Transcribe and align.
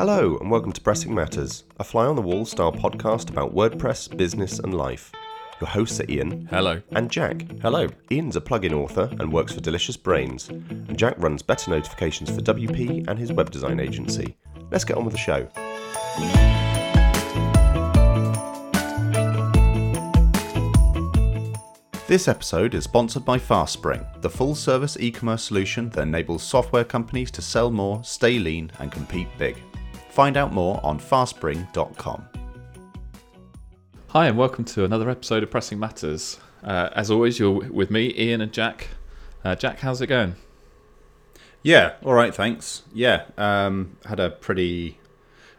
Hello, 0.00 0.38
and 0.38 0.50
welcome 0.50 0.72
to 0.72 0.80
Pressing 0.80 1.14
Matters, 1.14 1.64
a 1.78 1.84
fly 1.84 2.06
on 2.06 2.16
the 2.16 2.22
wall 2.22 2.46
style 2.46 2.72
podcast 2.72 3.28
about 3.28 3.54
WordPress, 3.54 4.16
business, 4.16 4.58
and 4.58 4.72
life. 4.72 5.12
Your 5.60 5.68
hosts 5.68 6.00
are 6.00 6.10
Ian. 6.10 6.46
Hello. 6.50 6.80
And 6.92 7.10
Jack. 7.10 7.44
Hello. 7.60 7.86
Ian's 8.10 8.34
a 8.34 8.40
plugin 8.40 8.72
author 8.72 9.10
and 9.20 9.30
works 9.30 9.52
for 9.52 9.60
Delicious 9.60 9.98
Brains, 9.98 10.48
and 10.48 10.96
Jack 10.96 11.16
runs 11.18 11.42
better 11.42 11.70
notifications 11.70 12.30
for 12.30 12.40
WP 12.40 13.08
and 13.08 13.18
his 13.18 13.30
web 13.30 13.50
design 13.50 13.78
agency. 13.78 14.38
Let's 14.70 14.84
get 14.84 14.96
on 14.96 15.04
with 15.04 15.12
the 15.12 15.18
show. 15.18 15.46
This 22.08 22.26
episode 22.26 22.74
is 22.74 22.84
sponsored 22.84 23.26
by 23.26 23.38
FastSpring, 23.38 24.22
the 24.22 24.30
full 24.30 24.54
service 24.54 24.96
e 24.98 25.10
commerce 25.10 25.42
solution 25.42 25.90
that 25.90 26.00
enables 26.00 26.42
software 26.42 26.84
companies 26.84 27.30
to 27.32 27.42
sell 27.42 27.70
more, 27.70 28.02
stay 28.02 28.38
lean, 28.38 28.72
and 28.78 28.90
compete 28.90 29.28
big. 29.36 29.62
Find 30.20 30.36
out 30.36 30.52
more 30.52 30.78
on 30.82 31.00
fastspring.com. 31.00 32.28
Hi, 34.08 34.26
and 34.26 34.36
welcome 34.36 34.66
to 34.66 34.84
another 34.84 35.08
episode 35.08 35.42
of 35.42 35.50
Pressing 35.50 35.78
Matters. 35.78 36.38
Uh, 36.62 36.90
as 36.94 37.10
always, 37.10 37.38
you're 37.38 37.70
with 37.70 37.90
me, 37.90 38.12
Ian 38.18 38.42
and 38.42 38.52
Jack. 38.52 38.88
Uh, 39.42 39.54
Jack, 39.54 39.78
how's 39.78 40.02
it 40.02 40.08
going? 40.08 40.34
Yeah, 41.62 41.94
all 42.04 42.12
right, 42.12 42.34
thanks. 42.34 42.82
Yeah, 42.92 43.24
um, 43.38 43.96
had 44.04 44.20
a 44.20 44.28
pretty. 44.28 44.98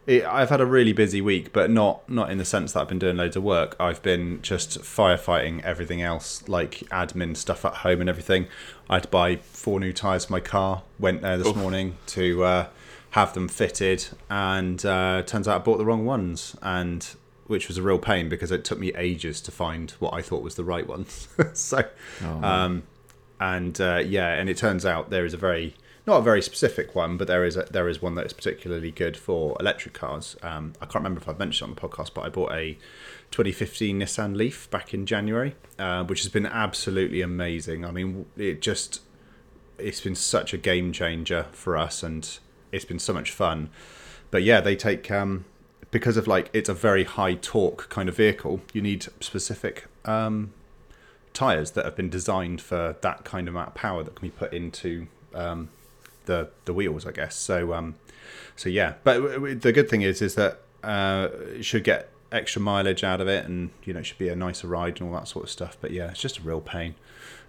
It, 0.05 0.25
I've 0.25 0.51
had 0.51 0.61
a 0.61 0.67
really 0.67 0.93
busy 0.93 1.21
week, 1.21 1.51
but 1.53 1.71
not 1.71 2.07
not 2.07 2.29
in 2.29 2.37
the 2.37 2.45
sense 2.45 2.73
that 2.73 2.81
I've 2.81 2.87
been 2.87 2.99
doing 2.99 3.17
loads 3.17 3.35
of 3.35 3.41
work. 3.41 3.75
I've 3.79 4.03
been 4.03 4.43
just 4.43 4.81
firefighting 4.81 5.63
everything 5.63 6.03
else, 6.03 6.47
like 6.47 6.83
admin 6.91 7.35
stuff 7.35 7.65
at 7.65 7.77
home 7.77 7.99
and 7.99 8.07
everything. 8.07 8.45
I 8.87 8.97
had 8.97 9.03
to 9.03 9.09
buy 9.09 9.37
four 9.37 9.79
new 9.79 9.91
tires 9.91 10.25
for 10.25 10.33
my 10.33 10.39
car. 10.39 10.83
Went 10.99 11.23
there 11.23 11.39
this 11.39 11.47
Oof. 11.47 11.55
morning 11.55 11.97
to 12.05 12.43
uh, 12.43 12.67
have 13.11 13.33
them 13.33 13.47
fitted, 13.47 14.05
and 14.29 14.85
uh, 14.85 15.23
turns 15.23 15.47
out 15.47 15.61
I 15.61 15.63
bought 15.63 15.77
the 15.77 15.85
wrong 15.85 16.05
ones, 16.05 16.55
and 16.61 17.07
which 17.47 17.67
was 17.67 17.77
a 17.77 17.81
real 17.81 17.99
pain 17.99 18.29
because 18.29 18.51
it 18.51 18.63
took 18.63 18.79
me 18.79 18.93
ages 18.95 19.41
to 19.41 19.51
find 19.51 19.91
what 19.99 20.13
I 20.13 20.21
thought 20.21 20.41
was 20.41 20.55
the 20.55 20.63
right 20.63 20.87
ones. 20.87 21.27
so, 21.53 21.83
um, 22.43 22.83
and 23.39 23.79
uh, 23.79 24.01
yeah, 24.05 24.33
and 24.33 24.49
it 24.49 24.57
turns 24.57 24.85
out 24.85 25.09
there 25.09 25.25
is 25.25 25.33
a 25.33 25.37
very 25.37 25.75
not 26.07 26.17
a 26.17 26.21
very 26.21 26.41
specific 26.41 26.95
one, 26.95 27.17
but 27.17 27.27
there 27.27 27.45
is 27.45 27.57
a, 27.57 27.63
there 27.63 27.87
is 27.87 28.01
one 28.01 28.15
that 28.15 28.25
is 28.25 28.33
particularly 28.33 28.91
good 28.91 29.15
for 29.15 29.55
electric 29.59 29.93
cars. 29.93 30.35
Um, 30.41 30.73
I 30.81 30.85
can't 30.85 30.95
remember 30.95 31.21
if 31.21 31.29
I've 31.29 31.37
mentioned 31.37 31.69
it 31.69 31.71
on 31.71 31.75
the 31.75 31.95
podcast, 31.95 32.13
but 32.13 32.25
I 32.25 32.29
bought 32.29 32.51
a 32.53 32.73
2015 33.31 33.99
Nissan 33.99 34.35
Leaf 34.35 34.69
back 34.71 34.93
in 34.93 35.05
January, 35.05 35.55
uh, 35.77 36.03
which 36.05 36.21
has 36.21 36.29
been 36.29 36.45
absolutely 36.45 37.21
amazing. 37.21 37.85
I 37.85 37.91
mean, 37.91 38.25
it 38.35 38.61
just 38.61 39.01
it's 39.77 40.01
been 40.01 40.15
such 40.15 40.53
a 40.53 40.57
game 40.57 40.91
changer 40.91 41.47
for 41.51 41.77
us, 41.77 42.03
and 42.03 42.39
it's 42.71 42.85
been 42.85 42.99
so 42.99 43.13
much 43.13 43.31
fun. 43.31 43.69
But 44.29 44.43
yeah, 44.43 44.61
they 44.61 44.75
take 44.75 45.11
um, 45.11 45.45
because 45.91 46.17
of 46.17 46.27
like 46.27 46.49
it's 46.53 46.69
a 46.69 46.73
very 46.73 47.03
high 47.03 47.35
torque 47.35 47.89
kind 47.89 48.09
of 48.09 48.15
vehicle. 48.15 48.61
You 48.73 48.81
need 48.81 49.05
specific 49.19 49.85
um, 50.05 50.53
tires 51.33 51.71
that 51.71 51.85
have 51.85 51.95
been 51.95 52.09
designed 52.09 52.61
for 52.61 52.95
that 53.01 53.23
kind 53.23 53.47
of 53.47 53.53
amount 53.53 53.69
of 53.69 53.73
power 53.75 54.03
that 54.03 54.15
can 54.15 54.27
be 54.27 54.31
put 54.31 54.53
into 54.53 55.07
um, 55.33 55.69
the 56.25 56.49
the 56.65 56.73
wheels, 56.73 57.05
I 57.05 57.11
guess. 57.11 57.35
So 57.35 57.73
um, 57.73 57.95
so 58.55 58.69
yeah, 58.69 58.95
but 59.03 59.15
w- 59.15 59.33
w- 59.33 59.55
the 59.55 59.71
good 59.71 59.89
thing 59.89 60.01
is 60.01 60.21
is 60.21 60.35
that 60.35 60.61
uh, 60.83 61.29
it 61.55 61.63
should 61.63 61.83
get 61.83 62.09
extra 62.31 62.61
mileage 62.61 63.03
out 63.03 63.19
of 63.19 63.27
it, 63.27 63.45
and 63.45 63.71
you 63.83 63.93
know 63.93 63.99
it 63.99 64.05
should 64.05 64.17
be 64.17 64.29
a 64.29 64.35
nicer 64.35 64.67
ride 64.67 64.99
and 65.01 65.09
all 65.09 65.19
that 65.19 65.27
sort 65.27 65.43
of 65.43 65.51
stuff. 65.51 65.77
But 65.81 65.91
yeah, 65.91 66.09
it's 66.11 66.21
just 66.21 66.37
a 66.37 66.41
real 66.41 66.61
pain, 66.61 66.95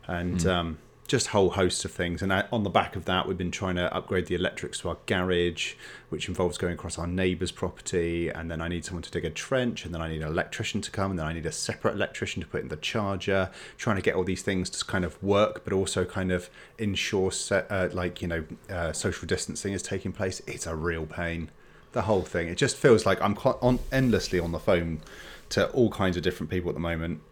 and 0.07 0.45
um, 0.47 0.79
just 1.13 1.27
whole 1.27 1.51
host 1.51 1.85
of 1.85 1.91
things. 1.91 2.23
And 2.23 2.33
on 2.33 2.63
the 2.63 2.71
back 2.71 2.97
of 2.97 3.05
that, 3.05 3.29
we've 3.29 3.37
been 3.37 3.51
trying 3.51 3.75
to 3.77 3.95
upgrade 3.95 4.29
the 4.29 4.35
electrics 4.35 4.81
to 4.81 4.89
our 4.89 4.97
garage, 5.05 5.75
which 6.09 6.27
involves 6.27 6.57
going 6.57 6.73
across 6.73 6.99
our 6.99 7.07
neighbour's 7.07 7.53
property, 7.53 8.31
and 8.31 8.51
then 8.51 8.63
I 8.63 8.69
need 8.69 8.87
someone 8.87 9.03
to 9.03 9.11
dig 9.11 9.27
a 9.27 9.29
trench, 9.29 9.85
and 9.85 9.95
then 9.95 10.01
I 10.01 10.09
need 10.09 10.23
an 10.23 10.29
electrician 10.29 10.81
to 10.81 10.91
come, 10.91 11.11
and 11.11 11.21
then 11.21 11.27
I 11.27 11.35
need 11.35 11.45
a 11.45 11.53
separate 11.53 11.97
electrician 11.97 12.41
to 12.41 12.49
put 12.49 12.63
in 12.63 12.69
the 12.69 12.79
charger. 12.79 13.51
Trying 13.77 13.97
to 13.97 14.03
get 14.03 14.15
all 14.15 14.25
these 14.25 14.41
things 14.41 14.71
to 14.71 14.83
kind 14.87 15.05
of 15.05 15.23
work, 15.23 15.65
but 15.65 15.75
also 15.75 16.07
kind 16.07 16.33
of 16.33 16.49
ensure 16.79 17.31
set, 17.31 17.67
uh, 17.71 17.91
like 17.93 18.23
you 18.23 18.29
know 18.29 18.45
uh, 18.71 18.93
social 18.93 19.29
distancing 19.29 19.75
is 19.75 19.83
taking 19.83 20.13
place. 20.13 20.41
It's 20.47 20.67
a 20.67 20.75
real 20.75 21.05
pain. 21.05 21.51
The 21.93 22.03
whole 22.03 22.23
thing. 22.23 22.49
It 22.49 22.57
just 22.57 22.75
feels 22.75 23.05
like 23.05 23.21
I'm 23.21 23.35
quite 23.35 23.57
on 23.61 23.81
endlessly 23.93 24.41
on 24.41 24.53
the 24.53 24.59
phone 24.59 25.03
to 25.51 25.69
all 25.73 25.91
kinds 25.91 26.17
of 26.17 26.23
different 26.23 26.49
people 26.49 26.71
at 26.71 26.75
the 26.75 26.81
moment 26.81 27.21
uh, 27.21 27.32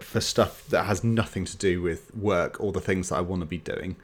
for 0.00 0.20
stuff 0.20 0.66
that 0.68 0.84
has 0.84 1.02
nothing 1.04 1.44
to 1.44 1.56
do 1.56 1.80
with 1.82 2.14
work 2.14 2.60
or 2.60 2.72
the 2.72 2.80
things 2.80 3.08
that 3.08 3.16
I 3.16 3.20
want 3.20 3.40
to 3.42 3.46
be 3.46 3.58
doing. 3.58 3.96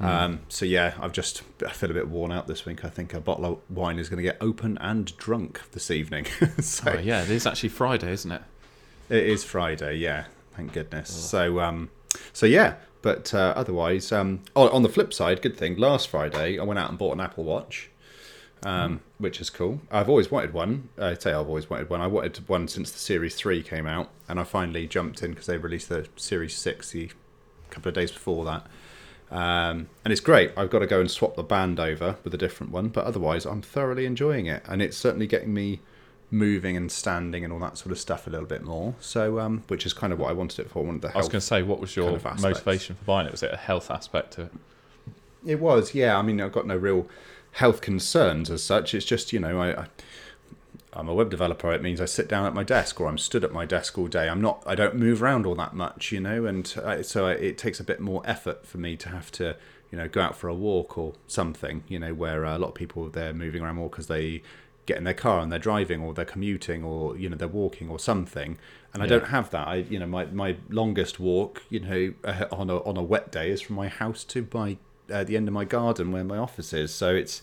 Um, 0.00 0.40
so 0.48 0.64
yeah, 0.64 0.94
I've 1.00 1.12
just 1.12 1.42
I 1.66 1.70
feel 1.72 1.90
a 1.90 1.94
bit 1.94 2.08
worn 2.08 2.32
out 2.32 2.46
this 2.46 2.66
week. 2.66 2.84
I 2.84 2.88
think 2.88 3.14
a 3.14 3.20
bottle 3.20 3.44
of 3.44 3.58
wine 3.70 3.98
is 3.98 4.08
going 4.08 4.18
to 4.18 4.22
get 4.22 4.36
open 4.40 4.78
and 4.78 5.16
drunk 5.16 5.60
this 5.72 5.90
evening. 5.90 6.26
so 6.60 6.92
Oh, 6.92 6.98
yeah, 6.98 7.22
it 7.22 7.30
is 7.30 7.46
actually 7.46 7.68
Friday, 7.70 8.12
isn't 8.12 8.32
it? 8.32 8.42
it 9.10 9.24
is 9.24 9.44
Friday. 9.44 9.96
Yeah, 9.96 10.24
thank 10.56 10.72
goodness. 10.72 11.10
So 11.10 11.60
um, 11.60 11.90
so 12.32 12.46
yeah. 12.46 12.74
But 13.02 13.34
uh, 13.34 13.52
otherwise, 13.54 14.12
um, 14.12 14.40
on 14.56 14.82
the 14.82 14.88
flip 14.88 15.12
side, 15.12 15.42
good 15.42 15.58
thing. 15.58 15.76
Last 15.76 16.08
Friday, 16.08 16.58
I 16.58 16.62
went 16.64 16.78
out 16.78 16.88
and 16.88 16.98
bought 16.98 17.12
an 17.12 17.20
Apple 17.20 17.44
Watch, 17.44 17.90
um, 18.62 19.00
which 19.18 19.40
is 19.40 19.50
cool. 19.50 19.80
I've 19.90 20.08
always 20.08 20.30
wanted 20.30 20.52
one. 20.52 20.88
I 20.98 21.14
say 21.14 21.32
I've 21.32 21.48
always 21.48 21.68
wanted 21.68 21.90
one. 21.90 22.00
I 22.00 22.06
wanted 22.06 22.48
one 22.48 22.68
since 22.68 22.90
the 22.90 22.98
Series 22.98 23.34
Three 23.34 23.62
came 23.62 23.86
out, 23.86 24.10
and 24.28 24.38
I 24.40 24.44
finally 24.44 24.86
jumped 24.86 25.22
in 25.22 25.30
because 25.30 25.46
they 25.46 25.58
released 25.58 25.88
the 25.88 26.08
Series 26.16 26.56
Six 26.56 26.94
a 26.94 27.08
couple 27.70 27.88
of 27.88 27.94
days 27.94 28.12
before 28.12 28.44
that. 28.44 28.66
Um, 29.30 29.88
and 30.04 30.12
it's 30.12 30.20
great. 30.20 30.52
I've 30.56 30.70
got 30.70 30.80
to 30.80 30.86
go 30.86 31.00
and 31.00 31.10
swap 31.10 31.34
the 31.34 31.42
band 31.42 31.80
over 31.80 32.16
with 32.22 32.32
a 32.34 32.38
different 32.38 32.72
one, 32.72 32.88
but 32.88 33.04
otherwise, 33.04 33.44
I'm 33.44 33.62
thoroughly 33.62 34.06
enjoying 34.06 34.46
it, 34.46 34.62
and 34.66 34.80
it's 34.80 34.96
certainly 34.96 35.26
getting 35.26 35.52
me 35.52 35.80
moving 36.30 36.76
and 36.76 36.90
standing 36.90 37.44
and 37.44 37.52
all 37.52 37.60
that 37.60 37.78
sort 37.78 37.92
of 37.92 37.98
stuff 37.98 38.26
a 38.26 38.30
little 38.30 38.46
bit 38.46 38.62
more. 38.62 38.94
So, 39.00 39.38
um, 39.40 39.62
which 39.68 39.86
is 39.86 39.92
kind 39.92 40.12
of 40.12 40.18
what 40.18 40.30
I 40.30 40.32
wanted 40.32 40.60
it 40.60 40.70
for. 40.70 40.84
I 40.84 40.88
I 40.88 41.16
was 41.18 41.28
going 41.28 41.30
to 41.30 41.40
say, 41.40 41.62
what 41.62 41.80
was 41.80 41.96
your 41.96 42.18
kind 42.18 42.36
of 42.36 42.42
motivation 42.42 42.96
for 42.96 43.04
buying 43.04 43.26
it? 43.26 43.32
Was 43.32 43.42
it 43.42 43.52
a 43.52 43.56
health 43.56 43.90
aspect 43.90 44.32
to 44.34 44.42
it? 44.42 44.52
It 45.46 45.60
was, 45.60 45.94
yeah. 45.94 46.18
I 46.18 46.22
mean, 46.22 46.40
I've 46.40 46.52
got 46.52 46.66
no 46.66 46.76
real 46.76 47.06
health 47.54 47.80
concerns 47.80 48.50
as 48.50 48.62
such. 48.62 48.94
It's 48.94 49.06
just, 49.06 49.32
you 49.32 49.40
know, 49.40 49.60
I, 49.60 49.82
I 49.82 49.86
I'm 50.96 51.08
a 51.08 51.14
web 51.14 51.30
developer. 51.30 51.72
It 51.72 51.82
means 51.82 52.00
I 52.00 52.04
sit 52.04 52.28
down 52.28 52.46
at 52.46 52.54
my 52.54 52.62
desk 52.62 53.00
or 53.00 53.08
I'm 53.08 53.18
stood 53.18 53.42
at 53.42 53.52
my 53.52 53.64
desk 53.64 53.98
all 53.98 54.06
day. 54.06 54.28
I'm 54.28 54.40
not. 54.40 54.62
I 54.64 54.74
don't 54.74 54.94
move 54.94 55.22
around 55.22 55.44
all 55.44 55.56
that 55.56 55.74
much, 55.74 56.12
you 56.12 56.20
know, 56.20 56.46
and 56.46 56.72
I, 56.84 57.02
so 57.02 57.26
I, 57.26 57.32
it 57.32 57.58
takes 57.58 57.80
a 57.80 57.84
bit 57.84 58.00
more 58.00 58.22
effort 58.24 58.64
for 58.64 58.78
me 58.78 58.96
to 58.98 59.08
have 59.08 59.32
to, 59.32 59.56
you 59.90 59.98
know, 59.98 60.08
go 60.08 60.20
out 60.20 60.36
for 60.36 60.48
a 60.48 60.54
walk 60.54 60.96
or 60.96 61.14
something, 61.26 61.82
you 61.88 61.98
know, 61.98 62.14
where 62.14 62.44
uh, 62.44 62.56
a 62.56 62.60
lot 62.60 62.68
of 62.68 62.74
people 62.74 63.08
they're 63.08 63.34
moving 63.34 63.62
around 63.62 63.76
more 63.76 63.90
because 63.90 64.06
they 64.06 64.42
get 64.86 64.98
in 64.98 65.04
their 65.04 65.14
car 65.14 65.40
and 65.40 65.50
they're 65.50 65.58
driving 65.58 66.00
or 66.02 66.12
they're 66.14 66.24
commuting 66.24 66.84
or 66.84 67.16
you 67.16 67.28
know 67.28 67.36
they're 67.36 67.48
walking 67.48 67.88
or 67.88 67.98
something 67.98 68.58
and 68.92 69.02
I 69.02 69.06
don't 69.06 69.28
have 69.28 69.48
that 69.48 69.66
I 69.66 69.76
you 69.76 69.98
know 69.98 70.06
my, 70.06 70.26
my 70.26 70.56
longest 70.68 71.18
walk 71.18 71.62
you 71.70 71.80
know 71.80 72.12
uh, 72.22 72.44
on 72.52 72.68
a 72.68 72.76
on 72.82 72.98
a 72.98 73.02
wet 73.02 73.32
day 73.32 73.50
is 73.50 73.62
from 73.62 73.76
my 73.76 73.88
house 73.88 74.24
to 74.24 74.46
my 74.52 74.76
uh, 75.12 75.24
the 75.24 75.36
end 75.36 75.48
of 75.48 75.54
my 75.54 75.64
garden 75.64 76.12
where 76.12 76.24
my 76.24 76.38
office 76.38 76.72
is. 76.72 76.92
So 76.94 77.14
it's 77.14 77.42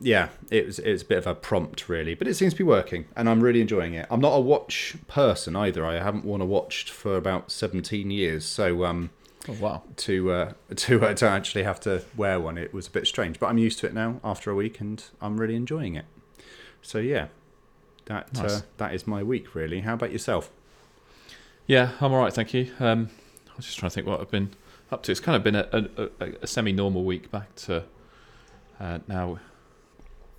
yeah 0.00 0.28
it 0.50 0.64
was 0.66 0.78
it's 0.78 1.02
a 1.02 1.06
bit 1.06 1.18
of 1.18 1.26
a 1.26 1.34
prompt 1.34 1.88
really 1.88 2.14
but 2.14 2.28
it 2.28 2.34
seems 2.34 2.52
to 2.52 2.58
be 2.58 2.62
working 2.62 3.06
and 3.16 3.28
I'm 3.28 3.40
really 3.40 3.60
enjoying 3.60 3.94
it. 3.94 4.06
I'm 4.10 4.20
not 4.20 4.34
a 4.34 4.40
watch 4.40 4.96
person 5.08 5.56
either. 5.56 5.84
I 5.84 5.94
haven't 5.98 6.24
worn 6.24 6.40
a 6.40 6.44
watch 6.46 6.90
for 6.90 7.16
about 7.16 7.50
17 7.50 8.10
years 8.10 8.44
so 8.44 8.84
um 8.84 9.10
Oh, 9.48 9.56
wow. 9.60 9.82
to 9.96 10.30
uh, 10.30 10.52
to 10.76 11.04
uh, 11.04 11.14
to 11.14 11.26
actually 11.26 11.62
have 11.64 11.80
to 11.80 12.02
wear 12.16 12.38
one 12.38 12.58
it 12.58 12.72
was 12.74 12.86
a 12.86 12.90
bit 12.90 13.06
strange 13.06 13.40
but 13.40 13.46
I'm 13.46 13.58
used 13.58 13.78
to 13.80 13.86
it 13.86 13.94
now 13.94 14.20
after 14.22 14.50
a 14.50 14.54
week 14.54 14.78
and 14.80 15.02
I'm 15.20 15.40
really 15.40 15.56
enjoying 15.56 15.94
it. 15.96 16.04
So 16.82 16.98
yeah 16.98 17.28
that 18.04 18.28
uh, 18.38 18.60
that 18.76 18.94
is 18.94 19.06
my 19.06 19.22
week 19.22 19.54
really. 19.54 19.80
How 19.80 19.94
about 19.94 20.12
yourself? 20.12 20.50
Yeah, 21.66 21.92
I'm 22.00 22.12
all 22.12 22.20
right, 22.20 22.32
thank 22.32 22.54
you. 22.54 22.72
Um, 22.80 23.10
I 23.50 23.56
was 23.56 23.66
just 23.66 23.78
trying 23.78 23.90
to 23.90 23.94
think 23.94 24.06
what 24.06 24.20
I've 24.20 24.30
been 24.30 24.50
up 24.90 25.02
to. 25.04 25.12
It's 25.12 25.20
kind 25.20 25.36
of 25.36 25.42
been 25.44 25.54
a, 25.56 25.68
a, 26.20 26.32
a, 26.42 26.46
semi-normal 26.46 27.04
week 27.04 27.30
back 27.30 27.54
to 27.56 27.84
uh, 28.80 28.98
now. 29.06 29.38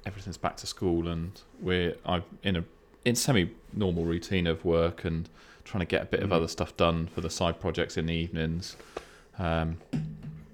Everything's 0.06 0.38
back 0.38 0.58
to 0.58 0.68
school, 0.68 1.08
and 1.08 1.40
we're 1.60 1.96
I'm 2.06 2.24
in 2.44 2.56
a 2.56 2.64
in 3.06 3.16
semi-normal 3.16 4.06
routine 4.06 4.48
of 4.48 4.66
work 4.66 5.04
and 5.06 5.30
trying 5.64 5.82
to 5.82 5.86
get 5.86 6.02
a 6.02 6.06
bit 6.06 6.22
of 6.22 6.30
Mm. 6.30 6.34
other 6.34 6.48
stuff 6.48 6.76
done 6.78 7.08
for 7.08 7.22
the 7.22 7.30
side 7.30 7.60
projects 7.60 7.98
in 7.98 8.06
the 8.08 8.14
evenings. 8.14 8.76
Um, 9.38 9.78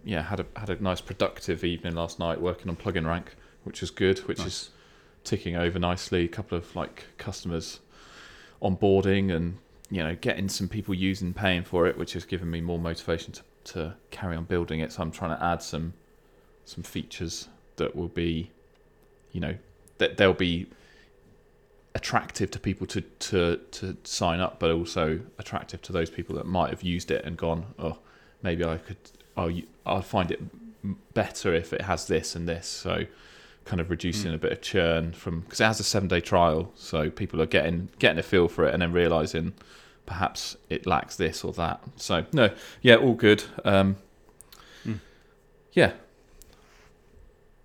yeah, 0.04 0.24
had 0.24 0.40
a 0.40 0.46
had 0.56 0.70
a 0.70 0.82
nice 0.82 1.02
productive 1.02 1.64
evening 1.64 1.96
last 1.96 2.20
night 2.20 2.42
working 2.42 2.70
on 2.70 2.76
PluginRank, 2.76 3.28
which 3.64 3.82
was 3.82 3.92
good. 3.92 4.20
Which 4.20 4.40
Nice. 4.40 4.48
is 4.48 4.70
ticking 5.24 5.56
over 5.56 5.80
nicely. 5.80 6.26
A 6.26 6.28
couple 6.28 6.58
of 6.58 6.76
like 6.76 7.06
customers 7.18 7.80
onboarding 8.62 9.36
and 9.36 9.58
you 9.92 10.02
know 10.02 10.16
getting 10.16 10.50
some 10.50 10.68
people 10.68 10.94
using 10.96 11.34
paying 11.34 11.64
for 11.64 11.86
it 11.88 11.98
which 11.98 12.14
has 12.14 12.26
given 12.26 12.50
me 12.50 12.62
more 12.62 12.80
motivation 12.80 13.32
to, 13.34 13.42
to 13.66 13.96
carry 14.12 14.36
on 14.36 14.46
building 14.46 14.80
it. 14.80 14.92
So 14.92 15.02
i'm 15.02 15.12
trying 15.12 15.38
to 15.38 15.44
add 15.44 15.62
some 15.62 15.94
some 16.66 16.84
features 16.84 17.48
that 17.76 17.96
will 17.96 18.08
be 18.08 18.52
you 19.32 19.42
know 19.42 19.56
that 19.98 20.18
they'll 20.18 20.34
be 20.34 20.68
attractive 21.94 22.52
to 22.52 22.60
people 22.60 22.88
to 22.88 23.02
to 23.02 23.58
to 23.72 23.96
sign 24.04 24.40
up 24.40 24.60
but 24.60 24.72
also 24.72 25.20
attractive 25.38 25.82
to 25.82 25.94
those 25.94 26.10
people 26.10 26.36
that 26.36 26.46
might 26.46 26.70
have 26.70 26.84
used 26.84 27.10
it 27.12 27.24
and 27.24 27.38
gone 27.38 27.66
oh 27.80 27.98
maybe 28.42 28.66
i 28.66 28.78
could 28.78 28.98
i'll, 29.38 29.52
I'll 29.86 30.02
find 30.02 30.30
it 30.32 30.42
better 31.14 31.54
if 31.54 31.74
it 31.74 31.82
has 31.82 32.08
this 32.08 32.36
and 32.36 32.48
this. 32.48 32.68
So 32.68 33.06
kind 33.64 33.82
of 33.82 33.90
reducing 33.90 34.30
hmm. 34.30 34.36
a 34.36 34.38
bit 34.38 34.52
of 34.52 34.62
churn 34.62 35.12
from 35.14 35.42
because 35.42 35.60
it 35.60 35.66
has 35.66 35.80
a 35.80 35.84
seven 35.84 36.08
day 36.08 36.22
trial, 36.22 36.72
so 36.76 37.10
people 37.10 37.42
are 37.42 37.48
getting 37.48 37.90
getting 38.00 38.20
a 38.20 38.24
feel 38.24 38.48
for 38.48 38.66
it 38.66 38.74
and 38.74 38.82
then 38.82 38.92
realizing 38.92 39.54
perhaps 40.06 40.56
it 40.70 40.86
lacks 40.86 41.16
this 41.16 41.44
or 41.44 41.54
that. 41.54 41.82
So 41.96 42.26
no, 42.34 42.52
yeah, 42.82 42.96
all 42.96 43.14
good. 43.14 43.44
Um, 43.64 43.98
Mm. 44.86 45.00
Yeah, 45.74 45.94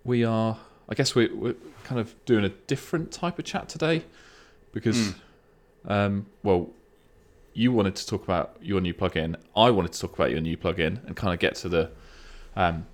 we 0.03 0.23
are. 0.23 0.57
I 0.89 0.95
guess 0.95 1.15
we, 1.15 1.27
we're 1.27 1.55
kind 1.83 1.99
of 2.01 2.13
doing 2.25 2.43
a 2.43 2.49
different 2.49 3.11
type 3.11 3.39
of 3.39 3.45
chat 3.45 3.69
today 3.69 4.03
because, 4.71 4.97
Mm. 4.97 5.15
um, 5.85 6.25
well, 6.43 6.69
you 7.53 7.71
wanted 7.71 7.95
to 7.97 8.07
talk 8.07 8.23
about 8.23 8.55
your 8.61 8.81
new 8.81 8.93
plugin. 8.93 9.35
I 9.55 9.69
wanted 9.69 9.91
to 9.93 9.99
talk 9.99 10.13
about 10.13 10.31
your 10.31 10.41
new 10.41 10.57
plugin 10.57 11.05
and 11.05 11.15
kind 11.15 11.33
of 11.33 11.39
get 11.39 11.55
to 11.55 11.69
the, 11.69 11.91
um, 12.55 12.87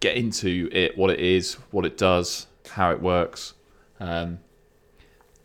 get 0.00 0.16
into 0.16 0.68
it, 0.72 0.96
what 0.96 1.10
it 1.10 1.20
is, 1.20 1.54
what 1.70 1.84
it 1.84 1.96
does, 1.98 2.46
how 2.70 2.90
it 2.90 3.00
works, 3.02 3.54
um, 4.00 4.38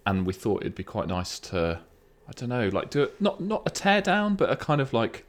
and 0.06 0.26
we 0.26 0.34
thought 0.34 0.62
it'd 0.62 0.76
be 0.76 0.84
quite 0.84 1.08
nice 1.08 1.40
to, 1.40 1.80
I 2.32 2.34
don't 2.34 2.48
know, 2.48 2.70
like 2.70 2.90
do 2.90 3.04
it 3.04 3.20
not 3.20 3.42
not 3.42 3.64
a 3.66 3.70
teardown, 3.70 4.38
but 4.38 4.50
a 4.50 4.56
kind 4.56 4.80
of 4.80 4.94
like, 4.94 5.26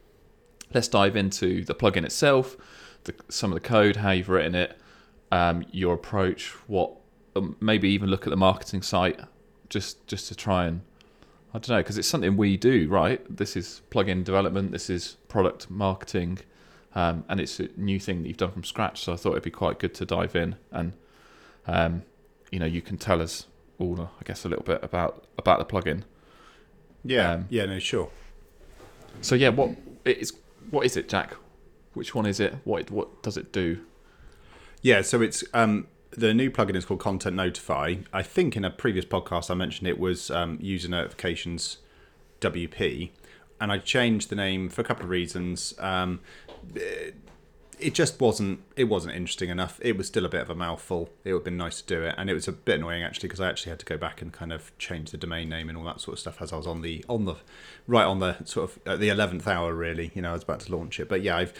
let's 0.72 0.86
dive 0.86 1.16
into 1.16 1.64
the 1.64 1.74
plugin 1.74 2.04
itself, 2.04 2.56
the, 3.04 3.14
some 3.28 3.50
of 3.50 3.54
the 3.54 3.68
code, 3.68 3.96
how 3.96 4.12
you've 4.12 4.28
written 4.28 4.54
it, 4.54 4.78
um, 5.32 5.64
your 5.72 5.94
approach, 5.94 6.50
what 6.68 6.92
um, 7.34 7.56
maybe 7.60 7.88
even 7.88 8.08
look 8.08 8.24
at 8.24 8.30
the 8.30 8.36
marketing 8.36 8.82
site, 8.82 9.18
just 9.68 10.06
just 10.06 10.28
to 10.28 10.36
try 10.36 10.66
and 10.66 10.82
I 11.52 11.58
don't 11.58 11.70
know 11.70 11.78
because 11.78 11.98
it's 11.98 12.06
something 12.06 12.36
we 12.36 12.56
do, 12.56 12.88
right? 12.88 13.20
This 13.28 13.56
is 13.56 13.82
plugin 13.90 14.22
development, 14.22 14.70
this 14.70 14.88
is 14.88 15.16
product 15.26 15.68
marketing, 15.68 16.38
um, 16.94 17.24
and 17.28 17.40
it's 17.40 17.58
a 17.58 17.68
new 17.76 17.98
thing 17.98 18.22
that 18.22 18.28
you've 18.28 18.36
done 18.36 18.52
from 18.52 18.62
scratch. 18.62 19.02
So 19.02 19.12
I 19.12 19.16
thought 19.16 19.32
it'd 19.32 19.42
be 19.42 19.50
quite 19.50 19.80
good 19.80 19.92
to 19.94 20.04
dive 20.06 20.36
in 20.36 20.54
and, 20.70 20.92
um, 21.66 22.04
you 22.52 22.60
know, 22.60 22.66
you 22.66 22.80
can 22.80 22.96
tell 22.96 23.20
us 23.20 23.46
all, 23.80 24.00
I 24.00 24.22
guess, 24.24 24.44
a 24.44 24.48
little 24.48 24.64
bit 24.64 24.84
about 24.84 25.26
about 25.36 25.58
the 25.58 25.64
plugin. 25.64 26.04
Yeah, 27.04 27.32
Um, 27.32 27.46
yeah, 27.50 27.66
no, 27.66 27.78
sure. 27.78 28.10
So 29.20 29.34
yeah, 29.34 29.50
what 29.50 29.70
it 30.04 30.18
is 30.18 30.32
what 30.70 30.86
is 30.86 30.96
it, 30.96 31.08
Jack? 31.08 31.36
Which 31.94 32.14
one 32.14 32.26
is 32.26 32.40
it? 32.40 32.56
What 32.64 32.90
what 32.90 33.22
does 33.22 33.36
it 33.36 33.52
do? 33.52 33.80
Yeah, 34.80 35.02
so 35.02 35.20
it's 35.20 35.44
um, 35.54 35.86
the 36.10 36.34
new 36.34 36.50
plugin 36.50 36.76
is 36.76 36.84
called 36.84 37.00
Content 37.00 37.36
Notify. 37.36 37.96
I 38.12 38.22
think 38.22 38.56
in 38.56 38.64
a 38.64 38.70
previous 38.70 39.04
podcast 39.04 39.50
I 39.50 39.54
mentioned 39.54 39.88
it 39.88 39.98
was 39.98 40.30
um, 40.30 40.58
user 40.60 40.88
notifications 40.88 41.78
WP, 42.40 43.10
and 43.60 43.70
I 43.72 43.78
changed 43.78 44.28
the 44.28 44.36
name 44.36 44.68
for 44.68 44.80
a 44.80 44.84
couple 44.84 45.04
of 45.04 45.10
reasons. 45.10 45.74
Um, 45.78 46.20
it, 47.82 47.94
just 47.94 48.20
wasn't 48.20 48.60
it 48.76 48.84
wasn't 48.84 49.14
interesting 49.14 49.50
enough. 49.50 49.78
It 49.82 49.96
was 49.96 50.06
still 50.06 50.24
a 50.24 50.28
bit 50.28 50.42
of 50.42 50.50
a 50.50 50.54
mouthful. 50.54 51.10
It 51.24 51.32
would 51.32 51.40
have 51.40 51.44
been 51.44 51.56
nice 51.56 51.80
to 51.82 51.86
do 51.86 52.02
it, 52.02 52.14
and 52.16 52.30
it 52.30 52.34
was 52.34 52.48
a 52.48 52.52
bit 52.52 52.76
annoying 52.78 53.02
actually 53.02 53.28
because 53.28 53.40
I 53.40 53.48
actually 53.48 53.70
had 53.70 53.78
to 53.80 53.86
go 53.86 53.96
back 53.96 54.22
and 54.22 54.32
kind 54.32 54.52
of 54.52 54.76
change 54.78 55.10
the 55.10 55.16
domain 55.16 55.48
name 55.48 55.68
and 55.68 55.76
all 55.76 55.84
that 55.84 56.00
sort 56.00 56.14
of 56.14 56.18
stuff 56.20 56.40
as 56.40 56.52
I 56.52 56.56
was 56.56 56.66
on 56.66 56.82
the 56.82 57.04
on 57.08 57.24
the 57.24 57.36
right 57.86 58.04
on 58.04 58.18
the 58.20 58.36
sort 58.44 58.76
of 58.86 59.00
the 59.00 59.08
eleventh 59.08 59.46
hour 59.46 59.74
really. 59.74 60.10
You 60.14 60.22
know, 60.22 60.30
I 60.30 60.34
was 60.34 60.42
about 60.42 60.60
to 60.60 60.76
launch 60.76 61.00
it, 61.00 61.08
but 61.08 61.22
yeah, 61.22 61.36
I've 61.36 61.52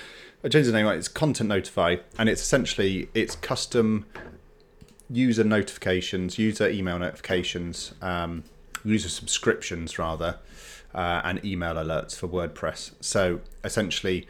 I 0.44 0.48
changed 0.48 0.68
the 0.68 0.72
name. 0.72 0.86
It's 0.86 1.08
Content 1.08 1.48
Notify, 1.48 1.96
and 2.18 2.28
it's 2.28 2.42
essentially 2.42 3.08
it's 3.14 3.36
custom 3.36 4.06
user 5.10 5.44
notifications, 5.44 6.38
user 6.38 6.68
email 6.68 6.98
notifications, 6.98 7.92
um, 8.00 8.44
user 8.84 9.08
subscriptions 9.08 9.98
rather, 9.98 10.38
uh, 10.94 11.20
and 11.24 11.44
email 11.44 11.74
alerts 11.74 12.16
for 12.16 12.28
WordPress. 12.28 12.92
So 13.00 13.40
essentially, 13.62 14.26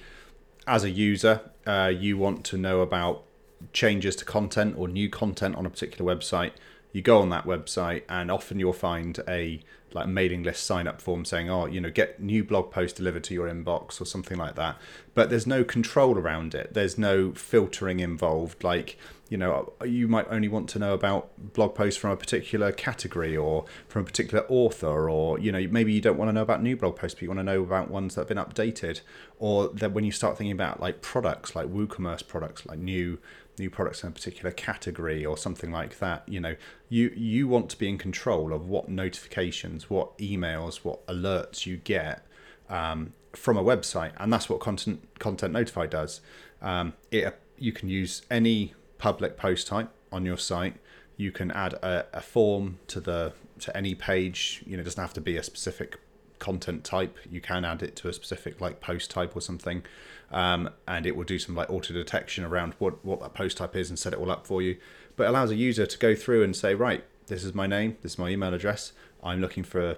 as 0.66 0.84
a 0.84 0.90
user, 0.90 1.40
uh, 1.66 1.92
you 1.94 2.16
want 2.16 2.44
to 2.46 2.56
know 2.56 2.80
about 2.80 3.24
changes 3.72 4.16
to 4.16 4.24
content 4.24 4.74
or 4.76 4.88
new 4.88 5.08
content 5.08 5.56
on 5.56 5.66
a 5.66 5.70
particular 5.70 6.14
website. 6.14 6.52
You 6.92 7.02
go 7.02 7.20
on 7.20 7.30
that 7.30 7.44
website, 7.44 8.02
and 8.08 8.30
often 8.30 8.58
you'll 8.58 8.72
find 8.72 9.18
a 9.26 9.60
like 9.94 10.08
mailing 10.08 10.42
list 10.42 10.64
sign 10.64 10.86
up 10.86 11.00
form 11.00 11.24
saying, 11.24 11.50
"Oh, 11.50 11.66
you 11.66 11.80
know, 11.80 11.90
get 11.90 12.20
new 12.20 12.44
blog 12.44 12.70
post 12.70 12.96
delivered 12.96 13.24
to 13.24 13.34
your 13.34 13.48
inbox" 13.48 14.00
or 14.00 14.04
something 14.04 14.38
like 14.38 14.54
that. 14.56 14.76
But 15.14 15.30
there's 15.30 15.46
no 15.46 15.64
control 15.64 16.18
around 16.18 16.54
it. 16.54 16.74
There's 16.74 16.98
no 16.98 17.32
filtering 17.32 18.00
involved. 18.00 18.64
Like 18.64 18.98
you 19.32 19.38
know, 19.38 19.72
you 19.82 20.08
might 20.08 20.26
only 20.28 20.48
want 20.48 20.68
to 20.68 20.78
know 20.78 20.92
about 20.92 21.30
blog 21.54 21.74
posts 21.74 21.98
from 21.98 22.10
a 22.10 22.16
particular 22.16 22.70
category 22.70 23.34
or 23.34 23.64
from 23.88 24.02
a 24.02 24.04
particular 24.04 24.44
author, 24.46 25.08
or 25.08 25.38
you 25.38 25.50
know, 25.50 25.66
maybe 25.70 25.90
you 25.90 26.02
don't 26.02 26.18
want 26.18 26.28
to 26.28 26.34
know 26.34 26.42
about 26.42 26.62
new 26.62 26.76
blog 26.76 26.96
posts, 26.96 27.14
but 27.14 27.22
you 27.22 27.28
want 27.28 27.38
to 27.38 27.44
know 27.44 27.62
about 27.62 27.90
ones 27.90 28.14
that 28.14 28.20
have 28.20 28.28
been 28.28 28.36
updated. 28.36 29.00
Or 29.38 29.68
that 29.68 29.92
when 29.92 30.04
you 30.04 30.12
start 30.12 30.36
thinking 30.36 30.52
about 30.52 30.80
like 30.80 31.00
products, 31.00 31.56
like 31.56 31.68
WooCommerce 31.68 32.26
products, 32.28 32.66
like 32.66 32.78
new 32.78 33.18
new 33.62 33.70
products 33.70 34.02
in 34.02 34.08
a 34.08 34.12
particular 34.12 34.50
category 34.50 35.24
or 35.24 35.36
something 35.38 35.70
like 35.70 35.98
that, 36.00 36.28
you 36.28 36.40
know, 36.40 36.56
you 36.88 37.12
you 37.16 37.48
want 37.48 37.70
to 37.70 37.78
be 37.78 37.88
in 37.88 37.96
control 37.96 38.52
of 38.52 38.68
what 38.68 38.88
notifications, 38.88 39.88
what 39.88 40.16
emails, 40.18 40.76
what 40.84 41.06
alerts 41.06 41.64
you 41.64 41.76
get 41.78 42.26
um, 42.68 43.14
from 43.32 43.56
a 43.56 43.62
website, 43.62 44.12
and 44.18 44.32
that's 44.32 44.48
what 44.48 44.60
content 44.60 44.98
content 45.18 45.52
notify 45.52 45.86
does. 45.86 46.20
Um, 46.60 46.92
it 47.10 47.38
you 47.56 47.72
can 47.72 47.88
use 47.88 48.22
any 48.30 48.74
public 48.98 49.36
post 49.36 49.66
type 49.66 49.90
on 50.10 50.26
your 50.26 50.38
site. 50.38 50.76
You 51.16 51.30
can 51.30 51.50
add 51.52 51.74
a, 51.74 52.06
a 52.12 52.20
form 52.20 52.78
to 52.88 53.00
the 53.00 53.32
to 53.60 53.76
any 53.76 53.94
page. 53.94 54.62
You 54.66 54.76
know, 54.76 54.80
it 54.82 54.84
doesn't 54.84 55.00
have 55.00 55.14
to 55.14 55.20
be 55.20 55.36
a 55.36 55.42
specific 55.42 55.98
content 56.42 56.82
type. 56.84 57.16
You 57.30 57.40
can 57.40 57.64
add 57.64 57.82
it 57.82 57.94
to 57.96 58.08
a 58.08 58.12
specific 58.12 58.60
like 58.60 58.80
post 58.80 59.10
type 59.10 59.34
or 59.36 59.40
something, 59.40 59.84
um, 60.30 60.68
and 60.86 61.06
it 61.06 61.16
will 61.16 61.24
do 61.24 61.38
some 61.38 61.54
like 61.54 61.70
auto 61.70 61.94
detection 61.94 62.44
around 62.44 62.74
what 62.78 63.02
what 63.04 63.20
that 63.20 63.32
post 63.32 63.56
type 63.56 63.76
is 63.76 63.88
and 63.88 63.98
set 63.98 64.12
it 64.12 64.18
all 64.18 64.30
up 64.30 64.46
for 64.46 64.60
you. 64.60 64.76
But 65.16 65.28
allows 65.28 65.50
a 65.50 65.54
user 65.54 65.86
to 65.86 65.98
go 65.98 66.14
through 66.14 66.42
and 66.42 66.54
say, 66.54 66.74
right, 66.74 67.04
this 67.28 67.44
is 67.44 67.54
my 67.54 67.66
name, 67.66 67.96
this 68.02 68.12
is 68.12 68.18
my 68.18 68.28
email 68.28 68.52
address. 68.52 68.92
I'm 69.22 69.40
looking 69.40 69.62
for 69.62 69.96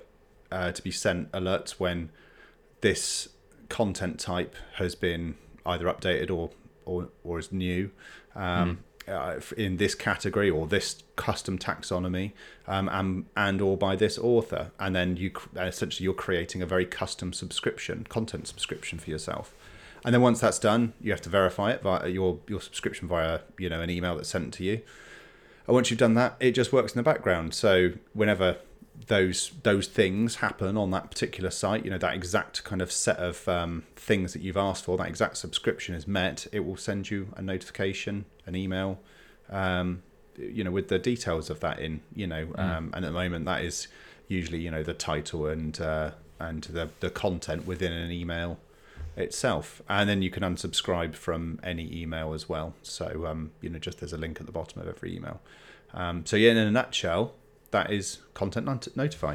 uh, 0.53 0.73
to 0.73 0.83
be 0.83 0.91
sent 0.91 1.33
alerts 1.33 1.81
when 1.81 2.11
this 2.83 3.29
content 3.69 4.21
type 4.21 4.55
has 4.75 4.95
been 4.95 5.37
either 5.65 5.87
updated 5.87 6.31
or 6.31 6.51
or, 6.85 7.09
or 7.25 7.39
is 7.39 7.51
new 7.51 7.91
um, 8.37 8.85
uh, 9.09 9.41
in 9.57 9.77
this 9.77 9.95
category 9.95 10.51
or 10.51 10.67
this 10.67 11.03
custom 11.17 11.59
taxonomy 11.59 12.33
um, 12.67 12.89
and 12.89 13.27
and 13.37 13.61
or 13.61 13.77
by 13.77 13.97
this 13.97 14.19
author. 14.19 14.71
And 14.79 14.95
then 14.95 15.17
you 15.17 15.33
essentially 15.57 16.05
you're 16.05 16.15
creating 16.15 16.63
a 16.63 16.67
very 16.67 16.87
custom 16.87 17.33
subscription 17.33 18.07
content 18.09 18.47
subscription 18.47 18.99
for 18.99 19.11
yourself. 19.11 19.55
And 20.05 20.15
then 20.15 20.21
once 20.21 20.41
that's 20.41 20.59
done 20.59 20.93
you 21.01 21.11
have 21.11 21.23
to 21.23 21.31
verify 21.31 21.73
it 21.73 21.83
via 21.83 22.09
your 22.09 22.39
your 22.49 22.61
subscription 22.61 23.09
via 23.09 23.41
you 23.59 23.69
know 23.69 23.81
an 23.81 23.91
email 23.91 24.17
that's 24.17 24.29
sent 24.29 24.55
to 24.55 24.65
you. 24.65 24.81
And 25.67 25.75
once 25.75 25.91
you've 25.91 25.99
done 25.99 26.15
that, 26.15 26.37
it 26.41 26.53
just 26.53 26.73
works 26.73 26.93
in 26.93 26.99
the 26.99 27.03
background. 27.03 27.55
So 27.55 27.93
whenever 28.13 28.59
those 29.07 29.53
those 29.63 29.87
things 29.87 30.37
happen 30.37 30.77
on 30.77 30.91
that 30.93 31.11
particular 31.11 31.51
site, 31.51 31.85
you 31.85 31.91
know 31.91 31.99
that 31.99 32.15
exact 32.15 32.65
kind 32.65 32.81
of 32.81 32.91
set 32.91 33.19
of 33.19 33.47
um, 33.49 33.85
things 33.97 34.33
that 34.33 34.43
you've 34.43 34.57
asked 34.57 34.85
for, 34.85 34.97
that 34.97 35.09
exact 35.09 35.37
subscription 35.37 35.95
is 35.95 36.07
met, 36.07 36.47
it 36.53 36.61
will 36.61 36.77
send 36.77 37.11
you 37.11 37.29
a 37.37 37.43
notification, 37.43 38.25
an 38.47 38.55
email, 38.55 39.01
um, 39.51 40.03
you 40.39 40.65
know, 40.65 40.71
with 40.71 40.89
the 40.89 40.99
details 40.99 41.51
of 41.51 41.61
that 41.61 41.81
in. 41.81 42.01
You 42.15 42.27
know, 42.27 42.53
um, 42.57 42.91
and 42.95 43.05
at 43.05 43.09
the 43.09 43.13
moment 43.13 43.45
that 43.47 43.65
is 43.65 43.89
usually 44.29 44.61
you 44.61 44.71
know 44.71 44.83
the 44.83 44.95
title 44.95 45.47
and 45.47 45.81
uh, 45.81 46.13
and 46.39 46.65
the 46.65 46.89
the 47.01 47.11
content 47.11 47.67
within 47.67 47.93
an 47.93 48.11
email 48.11 48.59
itself. 49.17 49.83
And 49.89 50.09
then 50.09 50.23
you 50.23 50.31
can 50.31 50.43
unsubscribe 50.43 51.15
from 51.15 51.61
any 51.63 51.95
email 51.95 52.33
as 52.33 52.49
well. 52.49 52.75
So 52.83 53.27
um, 53.27 53.53
you 53.61 53.71
know 53.71 53.79
just 53.79 54.01
there's 54.01 54.13
a 54.13 54.19
link 54.19 54.41
at 54.41 54.47
the 54.47 54.53
bottom 54.53 54.81
of 54.81 54.89
every 54.89 55.15
email. 55.15 55.41
Um, 55.93 56.27
so 56.27 56.37
yeah 56.37 56.53
in 56.53 56.57
a 56.57 56.71
nutshell 56.71 57.35
that 57.75 57.91
is 57.93 58.19
content 58.35 58.65
not- 58.65 58.97
notify 58.97 59.35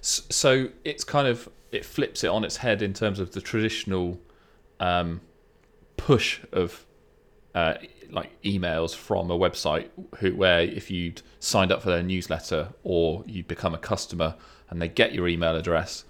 So 0.00 0.68
it's 0.84 1.04
kind 1.04 1.26
of 1.26 1.48
it 1.72 1.84
flips 1.84 2.22
it 2.22 2.28
on 2.28 2.44
its 2.44 2.58
head 2.58 2.80
in 2.80 2.94
terms 2.94 3.18
of 3.18 3.32
the 3.32 3.40
traditional 3.40 4.18
um, 4.78 5.20
push 5.96 6.40
of 6.52 6.86
uh, 7.56 7.74
like 8.10 8.30
emails 8.42 8.94
from 8.94 9.30
a 9.32 9.36
website 9.36 9.88
who, 10.18 10.34
where 10.36 10.60
if 10.60 10.90
you'd 10.92 11.22
signed 11.40 11.72
up 11.72 11.82
for 11.82 11.90
their 11.90 12.04
newsletter 12.04 12.68
or 12.84 13.24
you 13.26 13.42
become 13.42 13.74
a 13.74 13.78
customer 13.78 14.36
and 14.70 14.80
they 14.80 14.88
get 14.88 15.12
your 15.12 15.26
email 15.26 15.56
address 15.56 16.04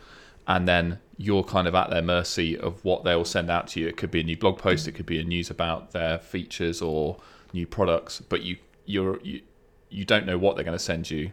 and 0.46 0.68
then 0.68 0.98
you're 1.16 1.42
kind 1.42 1.66
of 1.66 1.74
at 1.74 1.88
their 1.88 2.02
mercy 2.02 2.56
of 2.58 2.84
what 2.84 3.02
they'll 3.02 3.24
send 3.24 3.50
out 3.50 3.66
to 3.68 3.80
you. 3.80 3.88
It 3.88 3.96
could 3.96 4.10
be 4.10 4.20
a 4.20 4.24
new 4.24 4.36
blog 4.36 4.58
post, 4.58 4.86
it 4.86 4.92
could 4.92 5.06
be 5.06 5.18
a 5.18 5.24
news 5.24 5.48
about 5.48 5.92
their 5.92 6.18
features 6.18 6.82
or 6.82 7.16
new 7.54 7.66
products, 7.66 8.20
but 8.20 8.42
you 8.42 8.58
you're 8.84 9.18
you, 9.22 9.40
you 9.88 10.04
don't 10.04 10.26
know 10.26 10.36
what 10.36 10.54
they're 10.54 10.64
going 10.64 10.76
to 10.76 10.84
send 10.92 11.10
you 11.10 11.32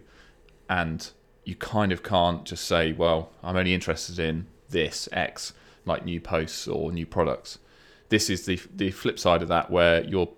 and 0.73 1.11
you 1.43 1.55
kind 1.55 1.91
of 1.91 2.01
can't 2.01 2.45
just 2.45 2.65
say, 2.65 2.93
well, 2.93 3.31
I'm 3.43 3.55
only 3.55 3.75
interested 3.75 4.17
in 4.17 4.47
this 4.69 5.07
X, 5.11 5.53
like 5.85 6.03
new 6.03 6.19
posts 6.19 6.67
or 6.67 6.91
new 6.91 7.05
products. 7.05 7.59
This 8.09 8.27
is 8.27 8.47
the 8.47 8.59
the 8.75 8.89
flip 8.89 9.19
side 9.19 9.43
of 9.43 9.49
that, 9.49 9.69
where 9.69 10.03
you're 10.03 10.29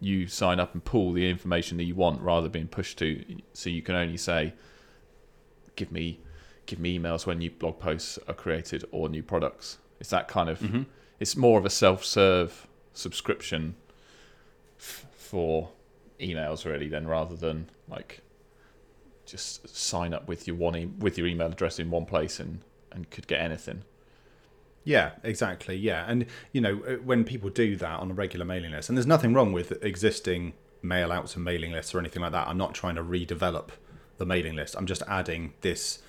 you 0.00 0.26
sign 0.26 0.58
up 0.58 0.72
and 0.72 0.82
pull 0.82 1.12
the 1.12 1.28
information 1.28 1.76
that 1.76 1.84
you 1.84 1.94
want 1.94 2.22
rather 2.22 2.44
than 2.44 2.52
being 2.52 2.68
pushed 2.68 2.96
to. 2.98 3.22
So 3.52 3.68
you 3.68 3.82
can 3.82 3.94
only 3.94 4.16
say, 4.16 4.54
give 5.76 5.92
me 5.92 6.20
give 6.64 6.78
me 6.78 6.98
emails 6.98 7.26
when 7.26 7.38
new 7.38 7.50
blog 7.50 7.78
posts 7.78 8.18
are 8.26 8.34
created 8.34 8.84
or 8.90 9.10
new 9.10 9.22
products. 9.22 9.78
It's 10.00 10.10
that 10.10 10.28
kind 10.28 10.48
of. 10.48 10.60
Mm-hmm. 10.60 10.82
It's 11.20 11.36
more 11.36 11.58
of 11.58 11.66
a 11.66 11.70
self-serve 11.70 12.66
subscription 12.94 13.76
f- 14.78 15.06
for 15.16 15.70
emails 16.20 16.64
really 16.64 16.88
then 16.88 17.06
rather 17.06 17.36
than 17.36 17.68
like 17.88 18.23
just 19.26 19.76
sign 19.76 20.14
up 20.14 20.28
with 20.28 20.46
your 20.46 20.56
one 20.56 20.76
e- 20.76 20.90
with 20.98 21.18
your 21.18 21.26
email 21.26 21.48
address 21.48 21.78
in 21.78 21.90
one 21.90 22.06
place 22.06 22.40
and 22.40 22.60
and 22.92 23.10
could 23.10 23.26
get 23.26 23.40
anything. 23.40 23.82
Yeah, 24.84 25.12
exactly. 25.22 25.76
Yeah, 25.76 26.04
and 26.06 26.26
you 26.52 26.60
know 26.60 26.82
uh, 26.86 26.94
when 26.96 27.24
people 27.24 27.50
do 27.50 27.76
that 27.76 28.00
on 28.00 28.10
a 28.10 28.14
regular 28.14 28.44
mailing 28.44 28.72
list, 28.72 28.88
and 28.88 28.96
there's 28.96 29.06
nothing 29.06 29.32
wrong 29.32 29.52
with 29.52 29.82
existing 29.82 30.52
mail 30.82 31.10
outs 31.10 31.34
and 31.34 31.44
mailing 31.44 31.72
lists 31.72 31.94
or 31.94 31.98
anything 31.98 32.22
like 32.22 32.32
that. 32.32 32.46
I'm 32.46 32.58
not 32.58 32.74
trying 32.74 32.94
to 32.96 33.02
redevelop 33.02 33.70
the 34.18 34.26
mailing 34.26 34.54
list. 34.54 34.76
I'm 34.76 34.86
just 34.86 35.02
adding 35.08 35.54
this, 35.62 36.00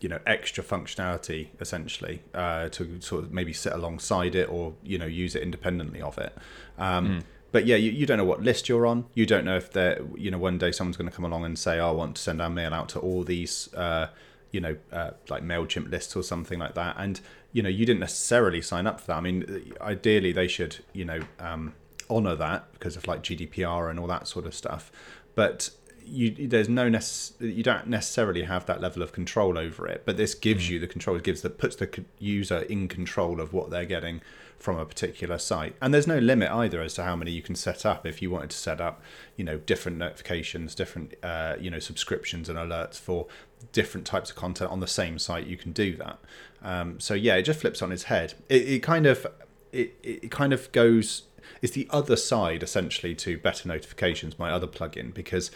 you 0.00 0.08
know, 0.08 0.20
extra 0.26 0.62
functionality 0.62 1.48
essentially 1.60 2.22
uh, 2.32 2.68
to 2.70 3.00
sort 3.00 3.24
of 3.24 3.32
maybe 3.32 3.52
sit 3.52 3.72
alongside 3.72 4.34
it 4.34 4.48
or 4.48 4.74
you 4.82 4.98
know 4.98 5.06
use 5.06 5.34
it 5.34 5.42
independently 5.42 6.00
of 6.00 6.16
it. 6.18 6.32
Um, 6.78 7.08
mm. 7.08 7.22
But 7.54 7.66
yeah, 7.66 7.76
you, 7.76 7.92
you 7.92 8.04
don't 8.04 8.18
know 8.18 8.24
what 8.24 8.42
list 8.42 8.68
you're 8.68 8.84
on. 8.84 9.04
You 9.14 9.26
don't 9.26 9.44
know 9.44 9.56
if 9.56 9.70
they're 9.70 10.00
you 10.16 10.28
know 10.28 10.38
one 10.38 10.58
day 10.58 10.72
someone's 10.72 10.96
going 10.96 11.08
to 11.08 11.14
come 11.14 11.24
along 11.24 11.44
and 11.44 11.56
say, 11.56 11.78
oh, 11.78 11.90
"I 11.90 11.92
want 11.92 12.16
to 12.16 12.22
send 12.22 12.42
our 12.42 12.50
mail 12.50 12.74
out 12.74 12.88
to 12.90 12.98
all 12.98 13.22
these." 13.22 13.72
Uh, 13.72 14.08
you 14.50 14.60
know, 14.60 14.76
uh, 14.90 15.12
like 15.28 15.44
Mailchimp 15.44 15.88
lists 15.88 16.16
or 16.16 16.24
something 16.24 16.58
like 16.58 16.74
that, 16.74 16.96
and 16.98 17.20
you 17.52 17.62
know, 17.62 17.68
you 17.68 17.86
didn't 17.86 18.00
necessarily 18.00 18.60
sign 18.60 18.88
up 18.88 18.98
for 19.00 19.06
that. 19.06 19.18
I 19.18 19.20
mean, 19.20 19.72
ideally, 19.80 20.32
they 20.32 20.48
should, 20.48 20.78
you 20.92 21.04
know, 21.04 21.20
um, 21.38 21.74
honor 22.10 22.34
that 22.34 22.72
because 22.72 22.96
of 22.96 23.06
like 23.06 23.22
GDPR 23.22 23.88
and 23.88 24.00
all 24.00 24.08
that 24.08 24.26
sort 24.26 24.46
of 24.46 24.54
stuff. 24.56 24.90
But 25.36 25.70
you 26.04 26.48
there's 26.48 26.68
no 26.68 26.90
nece- 26.90 27.40
you 27.40 27.62
don't 27.62 27.86
necessarily 27.86 28.42
have 28.42 28.66
that 28.66 28.80
level 28.80 29.00
of 29.00 29.12
control 29.12 29.56
over 29.56 29.86
it 29.86 30.02
but 30.04 30.18
this 30.18 30.34
gives 30.34 30.66
mm. 30.66 30.72
you 30.72 30.78
the 30.78 30.86
control 30.86 31.16
it 31.16 31.22
gives 31.22 31.40
that 31.40 31.56
puts 31.56 31.76
the 31.76 32.04
user 32.18 32.58
in 32.58 32.88
control 32.88 33.40
of 33.40 33.54
what 33.54 33.70
they're 33.70 33.86
getting 33.86 34.20
from 34.64 34.78
a 34.78 34.86
particular 34.86 35.36
site. 35.36 35.76
And 35.82 35.92
there's 35.92 36.06
no 36.06 36.18
limit 36.18 36.50
either 36.50 36.80
as 36.80 36.94
to 36.94 37.02
how 37.02 37.14
many 37.16 37.30
you 37.30 37.42
can 37.42 37.54
set 37.54 37.84
up. 37.84 38.06
If 38.06 38.22
you 38.22 38.30
wanted 38.30 38.48
to 38.48 38.56
set 38.56 38.80
up 38.80 39.02
you 39.36 39.44
know 39.44 39.58
different 39.58 39.98
notifications 39.98 40.74
different 40.74 41.12
uh, 41.22 41.56
you 41.60 41.70
know 41.70 41.78
subscriptions 41.78 42.48
and 42.48 42.58
alerts 42.58 42.98
for 42.98 43.26
different 43.72 44.06
types 44.06 44.30
of 44.30 44.36
content 44.36 44.70
on 44.70 44.80
the 44.80 44.86
same 44.86 45.18
site 45.18 45.46
you 45.46 45.58
can 45.58 45.72
do 45.72 45.94
that. 45.96 46.18
Um, 46.62 46.98
so 46.98 47.12
yeah 47.12 47.34
it 47.34 47.42
just 47.42 47.60
flips 47.60 47.82
on 47.82 47.92
its 47.92 48.04
head. 48.04 48.32
It, 48.48 48.66
it 48.68 48.82
kind 48.82 49.04
of 49.04 49.26
it, 49.70 49.94
it 50.02 50.30
kind 50.30 50.54
of 50.54 50.72
goes 50.72 51.24
it's 51.60 51.74
the 51.74 51.86
other 51.90 52.16
side 52.16 52.62
essentially 52.62 53.14
to 53.16 53.36
better 53.36 53.68
notifications 53.68 54.38
my 54.38 54.50
other 54.50 54.66
plugin 54.66 55.12
because 55.12 55.50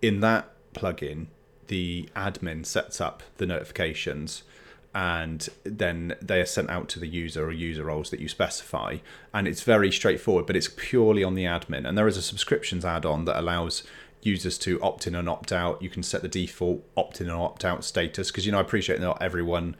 in 0.00 0.20
that 0.20 0.52
plugin, 0.72 1.26
the 1.66 2.08
admin 2.14 2.64
sets 2.64 3.00
up 3.00 3.24
the 3.38 3.46
notifications 3.46 4.44
and 4.94 5.48
then 5.64 6.14
they 6.20 6.40
are 6.40 6.46
sent 6.46 6.68
out 6.68 6.88
to 6.90 7.00
the 7.00 7.06
user 7.06 7.46
or 7.46 7.52
user 7.52 7.84
roles 7.84 8.10
that 8.10 8.20
you 8.20 8.28
specify. 8.28 8.98
And 9.32 9.48
it's 9.48 9.62
very 9.62 9.90
straightforward, 9.90 10.46
but 10.46 10.56
it's 10.56 10.68
purely 10.76 11.24
on 11.24 11.34
the 11.34 11.44
admin. 11.44 11.88
And 11.88 11.96
there 11.96 12.08
is 12.08 12.16
a 12.16 12.22
subscriptions 12.22 12.84
add 12.84 13.06
on 13.06 13.24
that 13.24 13.38
allows 13.38 13.84
users 14.22 14.58
to 14.58 14.80
opt 14.82 15.06
in 15.06 15.14
and 15.14 15.28
opt 15.28 15.50
out. 15.50 15.82
You 15.82 15.88
can 15.88 16.02
set 16.02 16.22
the 16.22 16.28
default 16.28 16.84
opt 16.96 17.20
in 17.20 17.28
and 17.28 17.36
opt 17.36 17.64
out 17.64 17.84
status 17.84 18.30
because, 18.30 18.44
you 18.44 18.52
know, 18.52 18.58
I 18.58 18.62
appreciate 18.62 19.00
not 19.00 19.22
everyone 19.22 19.76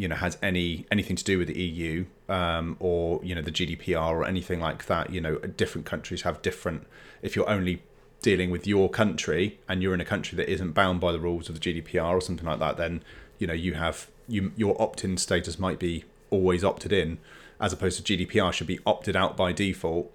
you 0.00 0.08
know 0.08 0.16
has 0.16 0.38
any 0.42 0.86
anything 0.90 1.14
to 1.14 1.24
do 1.24 1.36
with 1.36 1.48
the 1.48 1.60
EU 1.60 2.06
um, 2.30 2.76
or 2.80 3.20
you 3.22 3.34
know 3.34 3.42
the 3.42 3.50
GDPR 3.50 4.10
or 4.10 4.24
anything 4.24 4.58
like 4.58 4.86
that. 4.86 5.10
You 5.10 5.20
know, 5.20 5.36
different 5.36 5.86
countries 5.86 6.22
have 6.22 6.40
different. 6.40 6.86
If 7.20 7.36
you're 7.36 7.48
only 7.48 7.82
dealing 8.22 8.50
with 8.50 8.66
your 8.66 8.88
country 8.88 9.58
and 9.68 9.82
you're 9.82 9.92
in 9.92 10.00
a 10.00 10.06
country 10.06 10.36
that 10.36 10.50
isn't 10.50 10.72
bound 10.72 11.00
by 11.00 11.12
the 11.12 11.20
rules 11.20 11.50
of 11.50 11.58
the 11.58 11.60
GDPR 11.60 12.12
or 12.12 12.20
something 12.22 12.46
like 12.46 12.60
that, 12.60 12.78
then 12.78 13.02
you 13.38 13.46
know 13.46 13.52
you 13.52 13.74
have 13.74 14.08
you 14.30 14.52
your 14.56 14.80
opt-in 14.80 15.16
status 15.16 15.58
might 15.58 15.78
be 15.78 16.04
always 16.30 16.64
opted 16.64 16.92
in, 16.92 17.18
as 17.60 17.72
opposed 17.72 18.04
to 18.04 18.16
GDPR 18.16 18.52
should 18.52 18.66
be 18.66 18.78
opted 18.86 19.16
out 19.16 19.36
by 19.36 19.52
default, 19.52 20.10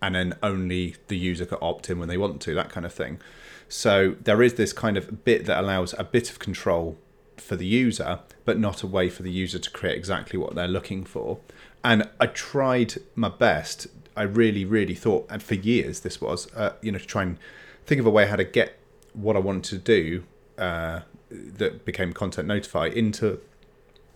and 0.00 0.14
then 0.14 0.34
only 0.42 0.96
the 1.08 1.16
user 1.16 1.46
can 1.46 1.58
opt 1.62 1.88
in 1.90 1.98
when 1.98 2.08
they 2.08 2.18
want 2.18 2.40
to, 2.42 2.54
that 2.54 2.70
kind 2.70 2.84
of 2.84 2.92
thing. 2.92 3.20
So 3.68 4.16
there 4.20 4.42
is 4.42 4.54
this 4.54 4.72
kind 4.72 4.96
of 4.96 5.24
bit 5.24 5.46
that 5.46 5.60
allows 5.60 5.94
a 5.98 6.04
bit 6.04 6.30
of 6.30 6.38
control 6.38 6.98
for 7.36 7.56
the 7.56 7.66
user, 7.66 8.20
but 8.44 8.58
not 8.58 8.82
a 8.82 8.86
way 8.86 9.08
for 9.08 9.22
the 9.22 9.30
user 9.30 9.58
to 9.58 9.70
create 9.70 9.96
exactly 9.96 10.38
what 10.38 10.54
they're 10.54 10.68
looking 10.68 11.04
for. 11.04 11.38
And 11.82 12.08
I 12.20 12.26
tried 12.26 12.94
my 13.14 13.28
best 13.28 13.86
I 14.16 14.22
really, 14.22 14.64
really 14.64 14.94
thought, 14.94 15.26
and 15.30 15.42
for 15.42 15.54
years 15.54 16.00
this 16.00 16.20
was, 16.20 16.52
uh, 16.54 16.74
you 16.82 16.92
know, 16.92 16.98
to 16.98 17.06
try 17.06 17.22
and 17.22 17.38
think 17.86 18.00
of 18.00 18.06
a 18.06 18.10
way 18.10 18.26
how 18.26 18.36
to 18.36 18.44
get 18.44 18.78
what 19.14 19.36
I 19.36 19.38
wanted 19.38 19.64
to 19.64 19.78
do 19.78 20.24
uh, 20.58 21.00
that 21.30 21.84
became 21.84 22.12
Content 22.12 22.48
Notify 22.48 22.86
into 22.88 23.40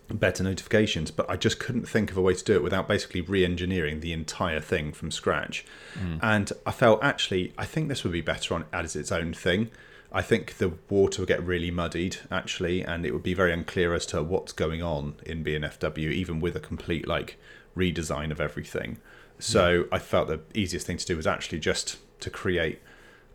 better 0.09 0.43
notifications, 0.43 1.11
but 1.11 1.29
I 1.29 1.35
just 1.35 1.59
couldn't 1.59 1.87
think 1.87 2.11
of 2.11 2.17
a 2.17 2.21
way 2.21 2.33
to 2.33 2.43
do 2.43 2.53
it 2.55 2.63
without 2.63 2.87
basically 2.87 3.21
re-engineering 3.21 3.99
the 3.99 4.13
entire 4.13 4.59
thing 4.59 4.91
from 4.91 5.11
scratch. 5.11 5.65
Mm. 5.95 6.19
And 6.21 6.51
I 6.65 6.71
felt 6.71 7.03
actually, 7.03 7.53
I 7.57 7.65
think 7.65 7.89
this 7.89 8.03
would 8.03 8.13
be 8.13 8.21
better 8.21 8.53
on 8.53 8.65
as 8.71 8.95
its 8.95 9.11
own 9.11 9.33
thing. 9.33 9.69
I 10.11 10.21
think 10.21 10.57
the 10.57 10.73
water 10.89 11.21
would 11.21 11.27
get 11.27 11.43
really 11.43 11.71
muddied 11.71 12.17
actually, 12.31 12.81
and 12.81 13.05
it 13.05 13.11
would 13.11 13.23
be 13.23 13.33
very 13.33 13.51
unclear 13.51 13.93
as 13.93 14.05
to 14.07 14.23
what's 14.23 14.53
going 14.53 14.81
on 14.81 15.15
in 15.25 15.43
BNFW, 15.43 16.11
even 16.11 16.39
with 16.39 16.55
a 16.55 16.61
complete 16.61 17.07
like 17.07 17.37
redesign 17.75 18.31
of 18.31 18.39
everything. 18.39 18.97
So 19.39 19.85
I 19.91 19.99
felt 19.99 20.29
the 20.29 20.39
easiest 20.53 20.87
thing 20.87 20.97
to 20.97 21.05
do 21.05 21.15
was 21.15 21.27
actually 21.27 21.59
just 21.59 21.97
to 22.21 22.29
create 22.29 22.81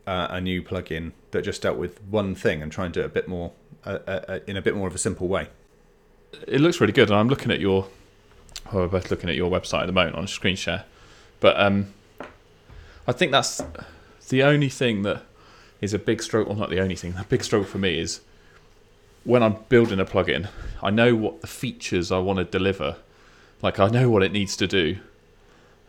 uh, 0.07 0.29
a 0.31 0.41
new 0.41 0.63
plugin 0.63 1.13
that 1.31 1.43
just 1.43 1.63
dealt 1.63 1.79
with 1.79 2.03
one 2.03 2.35
thing 2.35 2.63
and 2.63 2.73
try 2.73 2.87
and 2.87 2.95
do 2.95 3.01
it 3.01 3.07
a 3.07 3.11
bit 3.11 3.29
more 3.29 3.53
uh, 3.85 3.99
uh, 4.07 4.21
uh, 4.29 4.39
in 4.47 4.57
a 4.57 4.63
bit 4.63 4.75
more 4.75 4.89
of 4.89 4.95
a 4.95 4.99
simple 4.99 5.29
way. 5.29 5.49
It 6.47 6.61
looks 6.61 6.81
really 6.81 6.93
good, 6.93 7.11
and 7.11 7.19
I'm 7.19 7.29
looking 7.29 7.51
at 7.51 7.61
your. 7.61 7.89
Oh, 8.73 8.79
we're 8.79 8.89
both 8.89 9.11
looking 9.11 9.29
at 9.29 9.37
your 9.37 9.51
website 9.51 9.83
at 9.83 9.87
the 9.87 9.93
moment 9.93 10.17
on 10.17 10.27
screen 10.27 10.57
share, 10.57 10.85
but 11.41 11.61
um, 11.61 11.93
I 13.07 13.13
think 13.13 13.33
that's 13.33 13.63
the 14.29 14.43
only 14.43 14.69
thing 14.69 15.03
that 15.03 15.23
is 15.81 15.93
a 15.93 15.99
big 15.99 16.23
struggle. 16.23 16.53
Well, 16.53 16.61
not 16.61 16.71
the 16.71 16.81
only 16.81 16.97
thing. 16.97 17.13
The 17.13 17.25
big 17.25 17.45
struggle 17.45 17.67
for 17.67 17.79
me 17.79 17.99
is 17.99 18.21
when 19.25 19.43
I'm 19.43 19.57
building 19.69 20.01
a 20.01 20.05
plugin. 20.05 20.49
I 20.83 20.91
know 20.91 21.15
what 21.15 21.41
the 21.41 21.47
features 21.47 22.11
I 22.11 22.19
want 22.19 22.39
to 22.39 22.45
deliver. 22.45 22.97
Like 23.61 23.79
I 23.79 23.89
know 23.89 24.11
what 24.11 24.23
it 24.23 24.33
needs 24.33 24.57
to 24.57 24.67
do, 24.67 24.99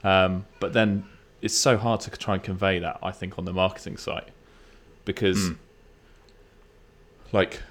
um, 0.04 0.46
but 0.60 0.74
then 0.74 1.06
it's 1.42 1.56
so 1.58 1.78
hard 1.78 2.00
to 2.02 2.12
try 2.12 2.36
and 2.36 2.44
convey 2.44 2.80
that, 2.80 3.00
I 3.04 3.12
think, 3.12 3.38
on 3.38 3.46
the 3.46 3.52
marketing 3.52 3.98
site. 3.98 4.30
Because, 5.04 5.50
mm. 5.50 5.58
like, 7.34 7.62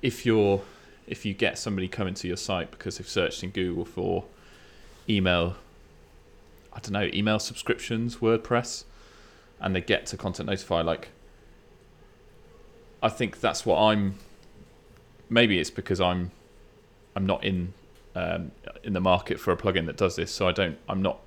if 0.00 0.24
you're 0.24 0.62
if 1.08 1.24
you 1.24 1.34
get 1.34 1.58
somebody 1.58 1.88
coming 1.88 2.14
to 2.14 2.28
your 2.28 2.36
site 2.36 2.70
because 2.70 2.98
they've 2.98 3.08
searched 3.08 3.42
in 3.42 3.50
Google 3.50 3.84
for 3.84 4.24
email, 5.08 5.56
I 6.72 6.80
don't 6.80 6.92
know, 6.92 7.08
email 7.12 7.38
subscriptions, 7.38 8.16
WordPress, 8.16 8.84
and 9.60 9.74
they 9.74 9.80
get 9.80 10.06
to 10.06 10.16
Content 10.16 10.48
Notify, 10.48 10.82
like, 10.82 11.08
I 13.02 13.08
think 13.08 13.40
that's 13.40 13.64
what 13.64 13.78
I'm. 13.78 14.16
Maybe 15.30 15.58
it's 15.58 15.70
because 15.70 16.00
I'm, 16.00 16.30
I'm 17.14 17.26
not 17.26 17.44
in, 17.44 17.74
um, 18.14 18.50
in 18.82 18.92
the 18.92 19.00
market 19.00 19.38
for 19.38 19.52
a 19.52 19.56
plugin 19.56 19.86
that 19.86 19.96
does 19.96 20.16
this, 20.16 20.32
so 20.32 20.48
I 20.48 20.52
don't. 20.52 20.78
I'm 20.88 21.02
not 21.02 21.20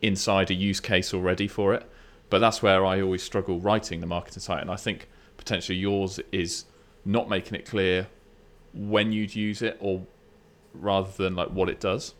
inside 0.00 0.50
a 0.50 0.54
use 0.54 0.80
case 0.80 1.14
already 1.14 1.46
for 1.46 1.72
it. 1.74 1.88
But 2.30 2.38
that's 2.38 2.62
where 2.62 2.84
I 2.84 3.00
always 3.00 3.22
struggle 3.22 3.60
writing 3.60 4.00
the 4.00 4.06
marketing 4.06 4.40
site. 4.40 4.62
And 4.62 4.70
I 4.70 4.76
think 4.76 5.08
potentially 5.36 5.76
yours 5.76 6.18
is 6.32 6.64
not 7.04 7.28
making 7.28 7.54
it 7.58 7.66
clear 7.66 8.08
when 8.74 9.12
you'd 9.12 9.34
use 9.34 9.62
it 9.62 9.76
or 9.80 10.06
rather 10.74 11.10
than 11.16 11.34
like 11.34 11.48
what 11.48 11.68
it 11.68 11.80
does. 11.80 12.14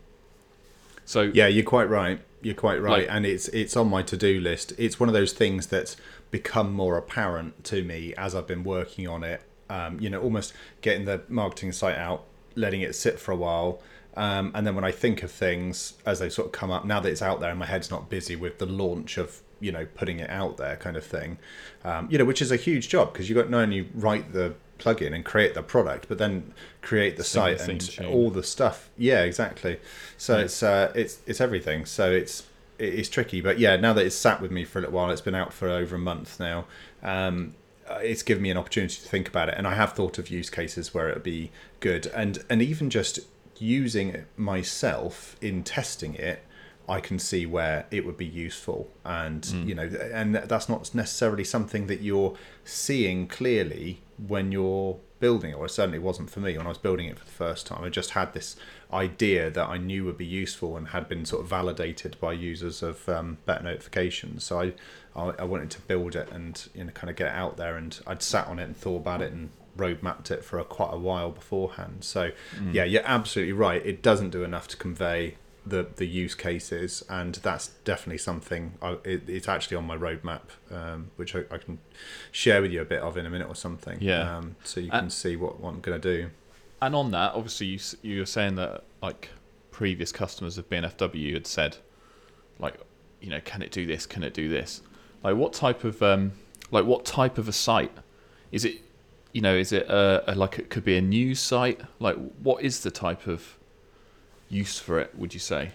So 1.04 1.22
Yeah, 1.22 1.46
you're 1.46 1.64
quite 1.64 1.88
right. 1.88 2.20
You're 2.42 2.54
quite 2.54 2.80
right. 2.80 3.02
Like, 3.02 3.06
and 3.10 3.24
it's 3.24 3.48
it's 3.48 3.76
on 3.76 3.88
my 3.88 4.02
to-do 4.02 4.40
list. 4.40 4.72
It's 4.76 4.98
one 4.98 5.08
of 5.08 5.12
those 5.12 5.32
things 5.32 5.68
that's 5.68 5.96
become 6.30 6.72
more 6.72 6.96
apparent 6.96 7.64
to 7.64 7.84
me 7.84 8.14
as 8.16 8.34
I've 8.34 8.46
been 8.46 8.64
working 8.64 9.06
on 9.06 9.22
it. 9.22 9.42
Um, 9.70 10.00
you 10.00 10.10
know, 10.10 10.20
almost 10.20 10.52
getting 10.80 11.04
the 11.04 11.22
marketing 11.28 11.72
site 11.72 11.96
out, 11.96 12.24
letting 12.56 12.82
it 12.82 12.94
sit 12.94 13.18
for 13.18 13.32
a 13.32 13.36
while, 13.36 13.80
um, 14.16 14.50
and 14.54 14.66
then 14.66 14.74
when 14.74 14.84
I 14.84 14.90
think 14.90 15.22
of 15.22 15.30
things 15.30 15.94
as 16.04 16.18
they 16.18 16.28
sort 16.28 16.46
of 16.46 16.52
come 16.52 16.70
up, 16.70 16.84
now 16.84 17.00
that 17.00 17.08
it's 17.08 17.22
out 17.22 17.40
there 17.40 17.50
and 17.50 17.58
my 17.58 17.66
head's 17.66 17.90
not 17.90 18.10
busy 18.10 18.36
with 18.36 18.58
the 18.58 18.66
launch 18.66 19.16
of 19.16 19.40
you 19.60 19.72
know 19.72 19.86
putting 19.94 20.18
it 20.18 20.28
out 20.28 20.56
there 20.56 20.76
kind 20.76 20.96
of 20.96 21.04
thing, 21.04 21.38
um, 21.84 22.08
you 22.10 22.18
know, 22.18 22.24
which 22.24 22.42
is 22.42 22.50
a 22.50 22.56
huge 22.56 22.88
job 22.88 23.12
because 23.12 23.28
you've 23.28 23.36
got 23.36 23.48
not 23.48 23.62
only 23.62 23.88
write 23.94 24.32
the 24.32 24.54
plugin 24.78 25.14
and 25.14 25.24
create 25.24 25.54
the 25.54 25.62
product, 25.62 26.08
but 26.08 26.18
then 26.18 26.52
create 26.80 27.16
the 27.16 27.24
site 27.24 27.60
and 27.68 28.06
all 28.06 28.30
the 28.30 28.42
stuff. 28.42 28.90
Yeah, 28.96 29.22
exactly. 29.22 29.78
So 30.16 30.38
yeah. 30.38 30.44
it's 30.44 30.62
uh, 30.62 30.92
it's 30.94 31.18
it's 31.26 31.40
everything. 31.40 31.86
So 31.86 32.10
it's 32.10 32.44
it's 32.78 33.08
tricky, 33.08 33.40
but 33.40 33.58
yeah, 33.58 33.76
now 33.76 33.92
that 33.92 34.04
it's 34.04 34.16
sat 34.16 34.40
with 34.40 34.50
me 34.50 34.64
for 34.64 34.78
a 34.78 34.82
little 34.82 34.96
while, 34.96 35.10
it's 35.10 35.20
been 35.20 35.34
out 35.34 35.52
for 35.52 35.68
over 35.68 35.96
a 35.96 36.00
month 36.00 36.40
now. 36.40 36.64
Um, 37.02 37.54
it's 38.00 38.22
given 38.22 38.42
me 38.42 38.50
an 38.50 38.56
opportunity 38.56 38.94
to 38.94 39.08
think 39.08 39.28
about 39.28 39.48
it, 39.48 39.54
and 39.56 39.66
I 39.66 39.74
have 39.74 39.92
thought 39.92 40.18
of 40.18 40.30
use 40.30 40.50
cases 40.50 40.94
where 40.94 41.08
it 41.08 41.14
would 41.14 41.22
be 41.22 41.50
good, 41.80 42.06
and 42.08 42.44
and 42.48 42.62
even 42.62 42.90
just 42.90 43.20
using 43.58 44.08
it 44.08 44.26
myself 44.36 45.36
in 45.40 45.62
testing 45.62 46.14
it, 46.14 46.42
I 46.88 47.00
can 47.00 47.18
see 47.18 47.46
where 47.46 47.86
it 47.90 48.04
would 48.04 48.16
be 48.16 48.26
useful, 48.26 48.90
and 49.04 49.42
mm. 49.42 49.66
you 49.66 49.74
know, 49.74 49.84
and 50.12 50.34
that's 50.34 50.68
not 50.68 50.94
necessarily 50.94 51.44
something 51.44 51.86
that 51.86 52.00
you're 52.00 52.36
seeing 52.64 53.28
clearly 53.28 54.00
when 54.28 54.52
you're 54.52 54.98
building 55.20 55.50
it, 55.52 55.54
or 55.54 55.66
it 55.66 55.70
certainly 55.70 55.98
wasn't 55.98 56.30
for 56.30 56.40
me 56.40 56.56
when 56.56 56.66
I 56.66 56.68
was 56.70 56.78
building 56.78 57.06
it 57.06 57.18
for 57.18 57.24
the 57.24 57.30
first 57.30 57.66
time. 57.66 57.84
I 57.84 57.88
just 57.90 58.10
had 58.10 58.32
this 58.34 58.56
idea 58.92 59.50
that 59.50 59.68
I 59.68 59.78
knew 59.78 60.04
would 60.04 60.18
be 60.18 60.26
useful 60.26 60.76
and 60.76 60.88
had 60.88 61.08
been 61.08 61.24
sort 61.24 61.42
of 61.42 61.48
validated 61.48 62.16
by 62.20 62.32
users 62.32 62.82
of 62.82 63.08
um, 63.08 63.38
better 63.46 63.62
notifications. 63.64 64.44
So 64.44 64.60
I, 64.60 64.72
I, 65.14 65.32
I 65.40 65.44
wanted 65.44 65.70
to 65.70 65.80
build 65.82 66.16
it 66.16 66.28
and 66.30 66.68
you 66.74 66.84
know 66.84 66.90
kind 66.92 67.08
of 67.10 67.16
get 67.16 67.28
it 67.28 67.34
out 67.34 67.56
there, 67.56 67.76
and 67.76 67.98
I'd 68.06 68.22
sat 68.22 68.46
on 68.48 68.58
it 68.58 68.64
and 68.64 68.76
thought 68.76 68.96
about 68.96 69.22
it 69.22 69.32
and 69.32 69.50
road 69.76 70.02
mapped 70.02 70.30
it 70.30 70.44
for 70.44 70.58
a, 70.58 70.64
quite 70.64 70.92
a 70.92 70.98
while 70.98 71.30
beforehand. 71.30 71.98
So 72.04 72.30
Mm. 72.58 72.74
yeah, 72.74 72.84
you're 72.84 73.06
absolutely 73.06 73.54
right. 73.54 73.84
It 73.86 74.02
doesn't 74.02 74.30
do 74.30 74.44
enough 74.44 74.68
to 74.68 74.76
convey 74.76 75.36
the 75.64 75.86
the 75.96 76.06
use 76.06 76.34
cases, 76.34 77.04
and 77.08 77.36
that's 77.36 77.68
definitely 77.84 78.18
something. 78.18 78.74
I, 78.82 78.98
it, 79.04 79.28
it's 79.28 79.48
actually 79.48 79.76
on 79.76 79.86
my 79.86 79.96
roadmap, 79.96 80.42
um, 80.70 81.10
which 81.16 81.34
I, 81.36 81.44
I 81.50 81.58
can 81.58 81.78
share 82.32 82.60
with 82.62 82.72
you 82.72 82.80
a 82.80 82.84
bit 82.84 83.00
of 83.00 83.16
in 83.16 83.26
a 83.26 83.30
minute 83.30 83.48
or 83.48 83.54
something. 83.54 83.98
Yeah. 84.00 84.36
Um, 84.36 84.56
so 84.64 84.80
you 84.80 84.90
Uh, 84.90 85.00
can 85.00 85.10
see 85.10 85.36
what, 85.36 85.60
what 85.60 85.70
I'm 85.74 85.80
going 85.80 86.00
to 86.00 86.16
do. 86.16 86.30
And 86.80 86.94
on 86.96 87.12
that, 87.12 87.34
obviously, 87.34 87.66
you 87.68 87.78
you 88.02 88.20
were 88.20 88.26
saying 88.26 88.56
that 88.56 88.82
like 89.00 89.28
previous 89.70 90.10
customers 90.12 90.58
of 90.58 90.68
BNFW 90.68 91.34
had 91.34 91.46
said, 91.46 91.76
like, 92.58 92.74
you 93.20 93.30
know, 93.30 93.40
can 93.44 93.62
it 93.62 93.70
do 93.70 93.86
this? 93.86 94.04
Can 94.06 94.22
it 94.24 94.34
do 94.34 94.48
this? 94.48 94.82
Like, 95.22 95.36
what 95.36 95.52
type 95.52 95.84
of 95.84 96.02
um, 96.02 96.32
like 96.72 96.84
what 96.84 97.04
type 97.04 97.38
of 97.38 97.48
a 97.48 97.52
site 97.52 97.92
is 98.50 98.64
it? 98.64 98.78
You 99.32 99.40
know, 99.40 99.54
is 99.54 99.72
it 99.72 99.86
a, 99.88 100.24
a 100.26 100.34
like 100.34 100.58
it 100.58 100.70
could 100.70 100.84
be 100.84 100.96
a 100.96 101.00
news 101.00 101.38
site? 101.38 101.80
Like, 102.00 102.16
what 102.42 102.62
is 102.64 102.80
the 102.80 102.90
type 102.90 103.26
of 103.28 103.56
use 104.52 104.78
for 104.78 104.98
it? 105.00 105.16
Would 105.18 105.34
you 105.34 105.40
say? 105.40 105.72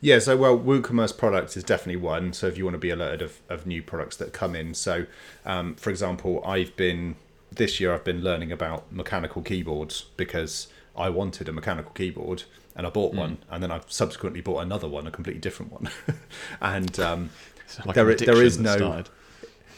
Yeah, 0.00 0.18
so 0.20 0.36
well, 0.36 0.56
WooCommerce 0.58 1.16
products 1.16 1.56
is 1.56 1.64
definitely 1.64 1.96
one. 1.96 2.32
So 2.32 2.46
if 2.46 2.56
you 2.56 2.64
want 2.64 2.74
to 2.74 2.78
be 2.78 2.90
alerted 2.90 3.22
of, 3.22 3.40
of 3.48 3.66
new 3.66 3.82
products 3.82 4.16
that 4.18 4.32
come 4.32 4.54
in, 4.54 4.74
so 4.74 5.06
um, 5.44 5.74
for 5.74 5.90
example, 5.90 6.42
I've 6.44 6.74
been 6.76 7.16
this 7.50 7.80
year 7.80 7.92
I've 7.94 8.04
been 8.04 8.22
learning 8.22 8.52
about 8.52 8.92
mechanical 8.92 9.42
keyboards 9.42 10.02
because 10.16 10.68
I 10.96 11.08
wanted 11.08 11.48
a 11.48 11.52
mechanical 11.52 11.90
keyboard 11.92 12.44
and 12.76 12.86
I 12.86 12.90
bought 12.90 13.12
one, 13.14 13.38
and 13.50 13.60
then 13.60 13.72
I've 13.72 13.90
subsequently 13.90 14.40
bought 14.40 14.60
another 14.60 14.86
one, 14.86 15.06
a 15.08 15.10
completely 15.10 15.40
different 15.40 15.72
one, 15.72 15.88
and 16.60 17.00
um, 17.00 17.30
like 17.84 17.96
There 17.96 18.14
there 18.14 18.40
is 18.42 18.56
no- 18.58 18.76
started. 18.76 19.08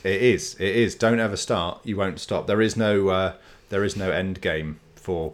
it 0.04 0.20
is. 0.20 0.54
It 0.56 0.76
is. 0.76 0.94
Don't 0.96 1.18
ever 1.18 1.36
start. 1.36 1.80
You 1.82 1.96
won't 1.96 2.20
stop. 2.20 2.46
There 2.46 2.60
is 2.60 2.76
no. 2.76 3.08
Uh, 3.08 3.34
there 3.70 3.84
is 3.84 3.96
no 3.96 4.10
end 4.10 4.42
game 4.42 4.80
for 4.96 5.32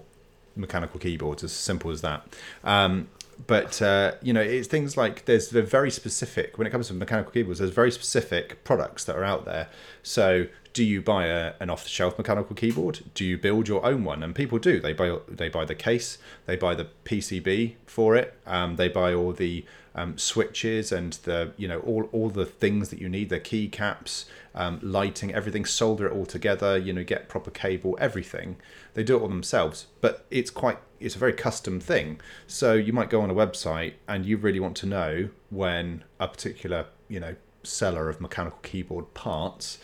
mechanical 0.56 0.98
keyboards. 0.98 1.44
As 1.44 1.52
simple 1.52 1.90
as 1.90 2.00
that. 2.02 2.26
Um, 2.64 3.08
but 3.46 3.82
uh, 3.82 4.12
you 4.22 4.32
know, 4.32 4.40
it's 4.40 4.68
things 4.68 4.96
like 4.96 5.26
there's 5.26 5.50
they're 5.50 5.62
very 5.62 5.90
specific 5.90 6.58
when 6.58 6.66
it 6.66 6.70
comes 6.70 6.88
to 6.88 6.94
mechanical 6.94 7.32
keyboards. 7.32 7.58
There's 7.58 7.70
very 7.70 7.92
specific 7.92 8.64
products 8.64 9.04
that 9.04 9.16
are 9.16 9.25
out 9.25 9.44
there. 9.44 9.68
So, 10.02 10.46
do 10.76 10.85
you 10.85 11.00
buy 11.00 11.25
a, 11.25 11.54
an 11.59 11.71
off-the-shelf 11.71 12.18
mechanical 12.18 12.54
keyboard? 12.54 13.00
Do 13.14 13.25
you 13.25 13.38
build 13.38 13.66
your 13.66 13.83
own 13.83 14.04
one? 14.04 14.23
And 14.23 14.35
people 14.35 14.59
do. 14.59 14.78
They 14.78 14.92
buy 14.92 15.16
they 15.26 15.49
buy 15.49 15.64
the 15.64 15.75
case. 15.75 16.18
They 16.45 16.54
buy 16.54 16.75
the 16.75 16.88
PCB 17.06 17.76
for 17.87 18.14
it. 18.14 18.38
Um, 18.47 18.76
they 18.76 18.88
buy 18.88 19.14
all 19.14 19.33
the 19.33 19.64
um, 19.95 20.18
switches 20.18 20.92
and 20.92 21.14
the 21.25 21.54
you 21.56 21.66
know 21.66 21.80
all 21.80 22.11
all 22.12 22.28
the 22.28 22.45
things 22.45 22.90
that 22.90 23.00
you 23.00 23.09
need. 23.09 23.30
The 23.30 23.40
keycaps, 23.40 24.26
um, 24.54 24.78
lighting, 24.83 25.33
everything. 25.33 25.64
Solder 25.64 26.09
it 26.09 26.12
all 26.12 26.26
together. 26.26 26.76
You 26.76 26.92
know, 26.92 27.04
get 27.04 27.30
proper 27.30 27.50
cable, 27.50 27.97
everything. 27.99 28.56
They 28.92 29.02
do 29.02 29.16
it 29.16 29.23
all 29.23 29.28
themselves. 29.28 29.87
But 30.02 30.26
it's 30.30 30.50
quite 30.50 30.76
it's 31.00 31.16
a 31.16 31.18
very 31.18 31.33
custom 31.33 31.80
thing. 31.80 32.21
So 32.47 32.75
you 32.75 32.92
might 32.92 33.09
go 33.09 33.23
on 33.23 33.30
a 33.30 33.35
website 33.35 33.95
and 34.06 34.26
you 34.26 34.37
really 34.37 34.61
want 34.61 34.76
to 34.76 34.87
know 34.87 35.30
when 35.49 36.04
a 36.21 36.28
particular 36.28 36.88
you 37.09 37.18
know 37.18 37.37
seller 37.62 38.11
of 38.11 38.21
mechanical 38.21 38.59
keyboard 38.62 39.14
parts. 39.14 39.78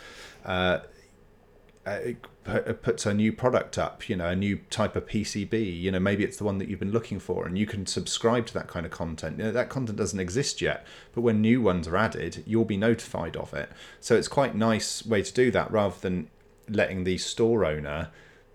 Uh, 0.44 0.80
uh, 1.84 1.98
puts 2.82 3.06
a 3.06 3.14
new 3.14 3.32
product 3.32 3.76
up, 3.76 4.08
you 4.08 4.16
know, 4.16 4.28
a 4.28 4.36
new 4.36 4.58
type 4.70 4.94
of 4.94 5.06
PCB, 5.06 5.80
you 5.80 5.90
know, 5.90 5.98
maybe 5.98 6.22
it's 6.22 6.36
the 6.36 6.44
one 6.44 6.58
that 6.58 6.68
you've 6.68 6.78
been 6.78 6.92
looking 6.92 7.18
for, 7.18 7.46
and 7.46 7.58
you 7.58 7.66
can 7.66 7.86
subscribe 7.86 8.46
to 8.46 8.54
that 8.54 8.68
kind 8.68 8.86
of 8.86 8.92
content. 8.92 9.38
You 9.38 9.44
know, 9.44 9.52
that 9.52 9.68
content 9.68 9.98
doesn't 9.98 10.18
exist 10.20 10.60
yet, 10.60 10.86
but 11.12 11.22
when 11.22 11.40
new 11.40 11.60
ones 11.60 11.88
are 11.88 11.96
added, 11.96 12.44
you'll 12.46 12.64
be 12.64 12.76
notified 12.76 13.36
of 13.36 13.52
it. 13.54 13.70
So 14.00 14.16
it's 14.16 14.28
quite 14.28 14.54
a 14.54 14.58
nice 14.58 15.04
way 15.04 15.22
to 15.22 15.32
do 15.32 15.50
that 15.52 15.70
rather 15.70 15.96
than 16.00 16.30
letting 16.68 17.04
the 17.04 17.18
store 17.18 17.64
owner 17.64 18.10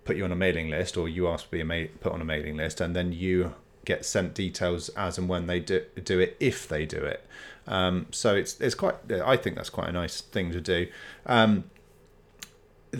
put 0.06 0.16
you 0.16 0.24
on 0.24 0.32
a 0.32 0.36
mailing 0.38 0.70
list 0.70 0.96
or 0.96 1.10
you 1.10 1.28
ask 1.28 1.46
to 1.46 1.52
be 1.52 1.64
ma- 1.64 1.92
put 2.00 2.14
on 2.14 2.22
a 2.22 2.26
mailing 2.26 2.56
list, 2.56 2.80
and 2.80 2.96
then 2.96 3.12
you 3.12 3.56
get 3.84 4.06
sent 4.06 4.34
details 4.34 4.90
as 4.90 5.18
and 5.18 5.30
when 5.30 5.48
they 5.48 5.62
do, 5.62 5.84
do 6.04 6.20
it 6.20 6.36
if 6.40 6.68
they 6.68 6.86
do 6.86 6.98
it. 6.98 7.26
Um, 7.68 8.08
so 8.12 8.36
it's 8.36 8.60
it's 8.62 8.76
quite. 8.76 8.96
I 9.12 9.38
think 9.38 9.56
that's 9.56 9.70
quite 9.70 9.90
a 9.90 9.94
nice 9.94 10.22
thing 10.22 10.52
to 10.52 10.62
do. 10.62 10.88
Um, 11.26 11.66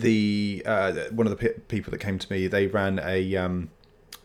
the 0.00 0.62
uh, 0.66 0.92
one 1.10 1.26
of 1.26 1.30
the 1.30 1.36
pe- 1.36 1.60
people 1.68 1.90
that 1.90 1.98
came 1.98 2.18
to 2.18 2.32
me, 2.32 2.46
they 2.46 2.66
ran 2.66 2.98
a 3.02 3.36
um, 3.36 3.70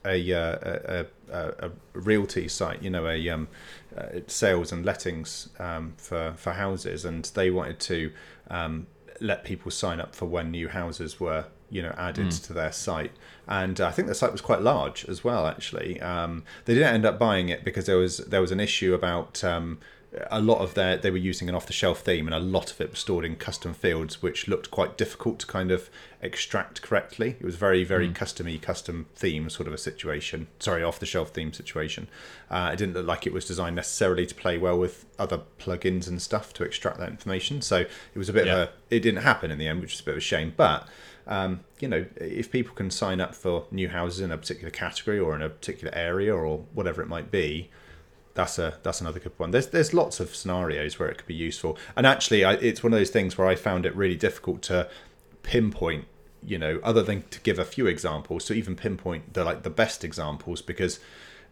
a, 0.05 0.33
uh, 0.33 0.57
a, 0.63 1.05
a, 1.31 1.67
a 1.67 1.71
realty 1.93 2.47
site, 2.47 2.81
you 2.81 2.89
know, 2.89 3.07
a 3.07 3.29
um, 3.29 3.47
uh, 3.97 4.19
sales 4.27 4.71
and 4.71 4.85
lettings 4.85 5.49
um, 5.59 5.93
for 5.97 6.33
for 6.37 6.53
houses, 6.53 7.05
and 7.05 7.25
they 7.35 7.49
wanted 7.49 7.79
to 7.81 8.11
um, 8.49 8.87
let 9.21 9.43
people 9.43 9.71
sign 9.71 9.99
up 9.99 10.15
for 10.15 10.25
when 10.25 10.51
new 10.51 10.67
houses 10.67 11.19
were 11.19 11.45
you 11.69 11.81
know 11.81 11.93
added 11.97 12.31
to 12.31 12.53
their 12.53 12.71
site. 12.71 13.11
And 13.47 13.81
I 13.81 13.91
think 13.91 14.07
the 14.07 14.15
site 14.15 14.31
was 14.31 14.41
quite 14.41 14.61
large 14.61 15.05
as 15.05 15.23
well 15.23 15.47
actually. 15.47 15.99
Um, 16.01 16.43
they 16.65 16.73
didn't 16.73 16.93
end 16.93 17.05
up 17.05 17.17
buying 17.17 17.49
it 17.49 17.63
because 17.63 17.85
there 17.87 17.97
was 17.97 18.17
there 18.17 18.41
was 18.41 18.51
an 18.51 18.59
issue 18.59 18.93
about 18.93 19.43
um, 19.43 19.79
a 20.29 20.39
lot 20.39 20.59
of 20.59 20.73
their 20.75 20.97
they 20.97 21.09
were 21.09 21.17
using 21.17 21.49
an 21.49 21.55
off 21.55 21.65
the 21.65 21.73
shelf 21.73 22.01
theme 22.01 22.27
and 22.27 22.35
a 22.35 22.39
lot 22.39 22.71
of 22.71 22.79
it 22.79 22.91
was 22.91 22.99
stored 22.99 23.25
in 23.25 23.35
custom 23.35 23.73
fields 23.73 24.21
which 24.21 24.47
looked 24.47 24.69
quite 24.69 24.97
difficult 24.97 25.39
to 25.39 25.47
kind 25.47 25.71
of 25.71 25.89
extract 26.21 26.81
correctly. 26.81 27.35
It 27.39 27.45
was 27.45 27.55
very 27.55 27.83
very 27.83 28.09
customy 28.09 28.61
custom 28.61 29.07
theme 29.15 29.49
sort 29.49 29.67
of 29.67 29.73
a 29.73 29.77
situation. 29.77 30.47
Sorry 30.59 30.83
off 30.83 30.99
the 30.99 31.05
shelf 31.05 31.29
theme 31.29 31.51
situation. 31.53 32.07
Uh, 32.49 32.69
it 32.73 32.77
didn't 32.77 32.93
look 32.95 33.07
like 33.07 33.25
it 33.25 33.33
was 33.33 33.45
designed 33.45 33.75
necessarily 33.75 34.25
to 34.27 34.35
play 34.35 34.57
well 34.57 34.77
with 34.77 35.05
other 35.17 35.41
plugins 35.59 36.07
and 36.07 36.21
stuff 36.21 36.53
to 36.53 36.63
extract 36.63 36.99
that 36.99 37.09
information. 37.09 37.61
So 37.61 37.77
it 37.79 37.89
was 38.15 38.29
a 38.29 38.33
bit 38.33 38.45
Yeah. 38.45 38.53
of 38.53 38.59
a 38.69 38.71
it 38.91 38.99
didn't 38.99 39.23
happen 39.23 39.49
in 39.51 39.57
the 39.57 39.67
end 39.67 39.81
which 39.81 39.93
is 39.95 39.99
a 40.01 40.03
bit 40.03 40.11
of 40.11 40.17
a 40.19 40.21
shame. 40.21 40.53
But 40.55 40.87
um, 41.25 41.61
you 41.79 41.87
know, 41.87 42.05
if 42.17 42.51
people 42.51 42.75
can 42.75 42.91
sign 42.91 43.21
up 43.21 43.33
for 43.33 43.65
new 43.71 43.87
houses 43.89 44.19
in 44.19 44.31
a 44.31 44.37
particular 44.37 44.69
category 44.69 45.17
or 45.17 45.35
in 45.35 45.41
a 45.41 45.49
particular 45.49 45.93
area 45.95 46.35
or 46.35 46.65
whatever 46.73 47.01
it 47.01 47.07
might 47.07 47.31
be, 47.31 47.69
that's 48.35 48.57
a 48.57 48.79
that's 48.83 48.99
another 49.01 49.19
good 49.19 49.33
one. 49.37 49.51
There's 49.51 49.67
there's 49.67 49.93
lots 49.93 50.19
of 50.19 50.35
scenarios 50.35 50.97
where 50.99 51.09
it 51.09 51.17
could 51.17 51.27
be 51.27 51.35
useful, 51.35 51.77
and 51.95 52.05
actually, 52.07 52.43
I, 52.43 52.53
it's 52.53 52.83
one 52.83 52.93
of 52.93 52.99
those 52.99 53.09
things 53.11 53.37
where 53.37 53.47
I 53.47 53.55
found 53.55 53.85
it 53.85 53.95
really 53.95 54.15
difficult 54.15 54.61
to 54.63 54.89
pinpoint. 55.43 56.05
You 56.45 56.57
know, 56.57 56.81
other 56.83 57.01
than 57.03 57.21
to 57.29 57.39
give 57.39 57.57
a 57.57 57.63
few 57.63 57.87
examples, 57.87 58.43
to 58.45 58.53
even 58.53 58.75
pinpoint 58.75 59.33
the 59.33 59.43
like 59.45 59.63
the 59.63 59.69
best 59.69 60.03
examples 60.03 60.61
because. 60.61 60.99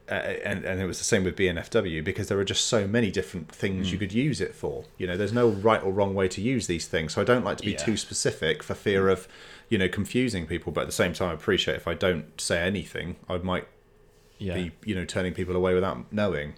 Uh, 0.10 0.16
and, 0.44 0.66
and 0.66 0.82
it 0.82 0.86
was 0.86 0.98
the 0.98 1.06
same 1.06 1.24
with 1.24 1.38
BNFW 1.38 2.04
because 2.04 2.28
there 2.28 2.38
are 2.38 2.44
just 2.44 2.66
so 2.66 2.86
many 2.86 3.10
different 3.12 3.50
things 3.50 3.94
you 3.94 3.98
could 4.00 4.12
use 4.12 4.42
it 4.42 4.54
for. 4.54 4.84
You 4.98 5.08
know, 5.08 5.16
there's 5.16 5.32
no 5.32 5.48
right 5.48 5.82
or 5.82 5.94
wrong 5.94 6.14
way 6.16 6.28
to 6.30 6.42
use 6.42 6.68
these 6.68 6.86
things. 6.86 7.14
So 7.14 7.22
I 7.22 7.24
don't 7.24 7.46
like 7.46 7.58
to 7.58 7.64
be 7.64 7.72
Yeah. 7.74 7.78
too 7.78 7.96
specific 7.96 8.62
for 8.62 8.74
fear 8.74 9.08
of, 9.08 9.28
you 9.70 9.78
know, 9.78 9.88
confusing 9.88 10.48
people. 10.48 10.74
But 10.74 10.82
at 10.82 10.88
the 10.88 10.92
same 10.92 11.14
time, 11.14 11.30
I 11.30 11.34
appreciate 11.34 11.76
if 11.76 11.88
I 11.88 11.94
don't 11.94 12.42
say 12.42 12.62
anything, 12.62 13.16
I 13.30 13.38
might 13.38 13.68
Yeah. 14.38 14.56
be, 14.56 14.72
you 14.84 14.96
know, 14.96 15.06
turning 15.06 15.34
people 15.34 15.56
away 15.56 15.76
without 15.76 16.12
knowing. 16.12 16.56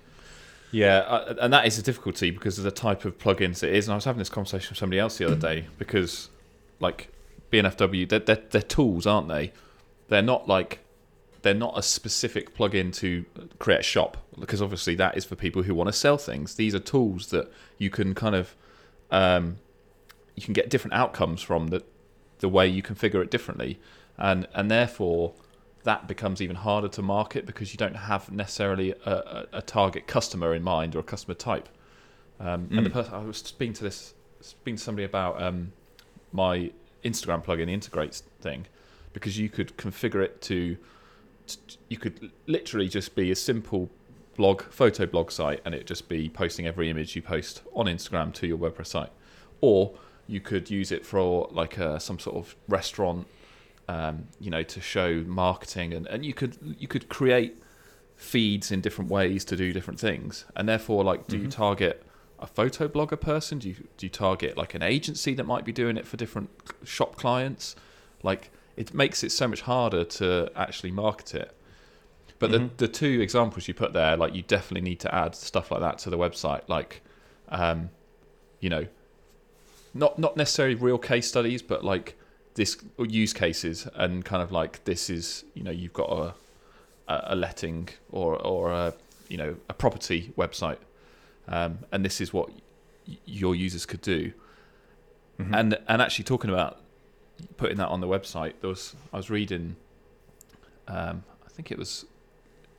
Yeah, 0.74 0.98
uh, 0.98 1.36
and 1.40 1.54
that 1.54 1.68
is 1.68 1.78
a 1.78 1.84
difficulty 1.84 2.32
because 2.32 2.58
of 2.58 2.64
the 2.64 2.72
type 2.72 3.06
of 3.06 3.20
plugins 3.20 3.62
it 3.62 3.76
is. 3.76 3.88
And 3.88 3.94
I 3.94 3.96
was 3.96 4.06
having 4.06 4.18
this 4.18 4.30
conversation 4.30 4.72
with 4.72 4.80
somebody 4.80 5.00
else 5.00 5.20
the 5.20 5.26
other 5.26 5.36
day 5.36 5.68
because, 5.78 6.30
like, 6.80 7.14
BNFW, 7.52 8.10
they're, 8.10 8.18
they're, 8.18 8.42
they're 8.50 8.62
tools, 8.64 9.06
aren't 9.06 9.28
they? 9.28 9.54
They're 10.08 10.24
not 10.24 10.48
like 10.48 10.80
they're 11.44 11.54
not 11.54 11.78
a 11.78 11.84
specific 11.84 12.56
plugin 12.56 12.94
to 12.96 13.26
create 13.60 13.82
a 13.82 13.84
shop 13.84 14.18
because 14.40 14.62
obviously 14.62 14.96
that 14.96 15.16
is 15.16 15.26
for 15.26 15.36
people 15.36 15.62
who 15.64 15.76
want 15.76 15.90
to 15.90 15.94
sell 15.94 16.18
things. 16.18 16.56
These 16.56 16.74
are 16.74 16.80
tools 16.80 17.28
that 17.28 17.52
you 17.78 17.90
can 17.90 18.16
kind 18.16 18.34
of 18.34 18.56
um, 19.12 19.58
you 20.36 20.42
can 20.42 20.54
get 20.54 20.70
different 20.70 20.96
outcomes 20.96 21.42
from 21.42 21.68
the 21.68 21.84
the 22.40 22.50
way 22.50 22.68
you 22.68 22.82
configure 22.82 23.22
it 23.22 23.30
differently, 23.30 23.80
and 24.18 24.48
and 24.56 24.72
therefore 24.72 25.34
that 25.84 26.08
becomes 26.08 26.42
even 26.42 26.56
harder 26.56 26.88
to 26.88 27.02
market 27.02 27.46
because 27.46 27.74
you 27.74 27.78
don't 27.78 27.96
have 27.96 28.32
necessarily 28.32 28.92
a, 29.06 29.48
a, 29.54 29.62
target 29.62 30.08
customer 30.08 30.54
in 30.54 30.64
mind 30.64 30.96
or 30.96 31.00
a 31.00 31.04
customer 31.04 31.36
type. 31.36 31.68
Um, 32.40 32.68
And 32.72 32.86
the 32.86 32.90
person 32.90 33.14
I 33.14 33.20
was 33.20 33.38
speaking 33.38 33.74
to 33.76 33.84
this, 33.84 34.14
speaking 34.42 34.78
to 34.78 34.84
somebody 34.84 35.06
about 35.06 35.42
um, 35.42 35.74
my 36.32 36.72
Instagram 37.04 37.44
plugin, 37.44 37.66
the 37.66 37.74
Intagrates 37.74 38.24
thing, 38.42 38.66
because 39.12 39.38
you 39.38 39.50
could 39.50 39.78
configure 39.78 40.24
it 40.24 40.42
to, 40.44 40.78
t- 41.48 41.78
you 41.90 41.98
could 41.98 42.32
literally 42.48 42.88
just 42.88 43.14
be 43.16 43.30
a 43.32 43.36
simple 43.36 43.90
blog, 44.36 44.64
photo 44.64 45.06
blog 45.06 45.32
site, 45.32 45.62
and 45.66 45.76
it 45.76 45.86
just 45.86 46.08
be 46.08 46.30
posting 46.30 46.66
every 46.66 46.90
image 46.90 47.16
you 47.16 47.22
post 47.22 47.62
on 47.74 47.86
Instagram 47.86 48.34
to 48.36 48.48
your 48.48 48.58
WordPress 48.58 48.88
site, 48.88 49.12
or 49.62 49.94
you 50.28 50.40
could 50.40 50.70
use 50.70 50.92
it 50.92 51.06
for 51.06 51.50
like 51.52 51.78
a, 51.78 52.00
some 52.00 52.20
sort 52.20 52.38
of 52.38 52.56
restaurant 52.70 53.28
um, 53.88 54.28
you 54.40 54.50
know, 54.50 54.64
to 54.64 54.82
show 54.82 55.24
marketing, 55.28 55.94
and, 55.94 56.08
and 56.08 56.26
you 56.26 56.34
could 56.34 56.58
you 56.80 56.88
could 56.88 57.10
create 57.10 57.62
feeds 58.16 58.72
in 58.72 58.82
different 58.82 59.10
ways 59.10 59.44
to 59.46 59.56
do 59.56 59.74
different 59.74 60.00
things, 60.00 60.46
and 60.56 60.68
therefore, 60.68 61.04
like, 61.04 61.28
do 61.28 61.38
you 61.38 61.48
target 61.48 62.06
a 62.40 62.48
photo 62.48 62.88
blogger 62.88 63.20
person? 63.20 63.60
Do 63.60 63.70
you 63.70 63.76
do 63.98 64.06
you 64.06 64.10
target 64.10 64.58
like 64.58 64.74
an 64.74 64.82
agency 64.82 65.34
that 65.36 65.46
might 65.46 65.66
be 65.66 65.72
doing 65.72 65.98
it 65.98 66.08
for 66.08 66.18
different 66.18 66.50
shop 66.84 67.16
clients? 67.16 67.76
Like, 68.22 68.52
it 68.78 68.94
makes 68.94 69.24
it 69.24 69.32
so 69.32 69.48
much 69.48 69.62
harder 69.62 70.04
to 70.06 70.52
actually 70.56 70.92
market 70.92 71.36
it. 71.36 71.58
But 72.40 72.52
the 72.52 72.70
the 72.76 72.88
two 72.90 73.22
examples 73.22 73.70
you 73.70 73.74
put 73.74 73.94
there, 73.94 74.18
like 74.18 74.36
you 74.36 74.42
definitely 74.42 74.82
need 74.82 75.00
to 75.02 75.16
add 75.16 75.34
stuff 75.34 75.72
like 75.72 75.80
that 75.80 75.98
to 76.00 76.10
the 76.10 76.18
website, 76.18 76.68
like, 76.68 77.02
um, 77.48 77.90
you 78.60 78.70
know, 78.70 78.88
not 79.94 80.20
not 80.20 80.36
necessarily 80.36 80.76
real 80.76 80.98
case 80.98 81.28
studies, 81.28 81.62
but 81.62 81.86
like 81.86 82.18
this 82.56 82.78
use 83.00 83.34
cases 83.34 83.88
and 83.96 84.24
kind 84.24 84.44
of 84.44 84.52
like 84.52 84.84
this 84.86 85.10
is 85.10 85.44
you 85.54 85.64
know 85.64 85.72
you've 85.72 85.94
got 85.94 86.10
a 86.12 86.34
a, 87.08 87.36
letting 87.36 87.90
or 88.12 88.36
or 88.36 88.72
a 88.72 88.94
you 89.28 89.38
know 89.38 89.56
a 89.70 89.74
property 89.74 90.32
website, 90.38 90.78
um, 91.48 91.80
and 91.92 92.06
this 92.06 92.22
is 92.22 92.34
what 92.34 92.50
y- 93.08 93.18
your 93.26 93.56
users 93.56 93.86
could 93.86 94.02
do. 94.02 94.32
And 95.40 95.78
and 95.88 96.02
actually 96.02 96.26
talking 96.26 96.50
about 96.50 96.80
putting 97.58 97.78
that 97.78 97.90
on 97.90 98.00
the 98.00 98.08
website, 98.08 98.54
there 98.62 98.70
was 98.70 98.96
I 99.12 99.18
was 99.18 99.30
reading, 99.30 99.76
um, 100.88 101.24
I 101.46 101.50
think 101.50 101.72
it 101.72 101.78
was 101.78 102.06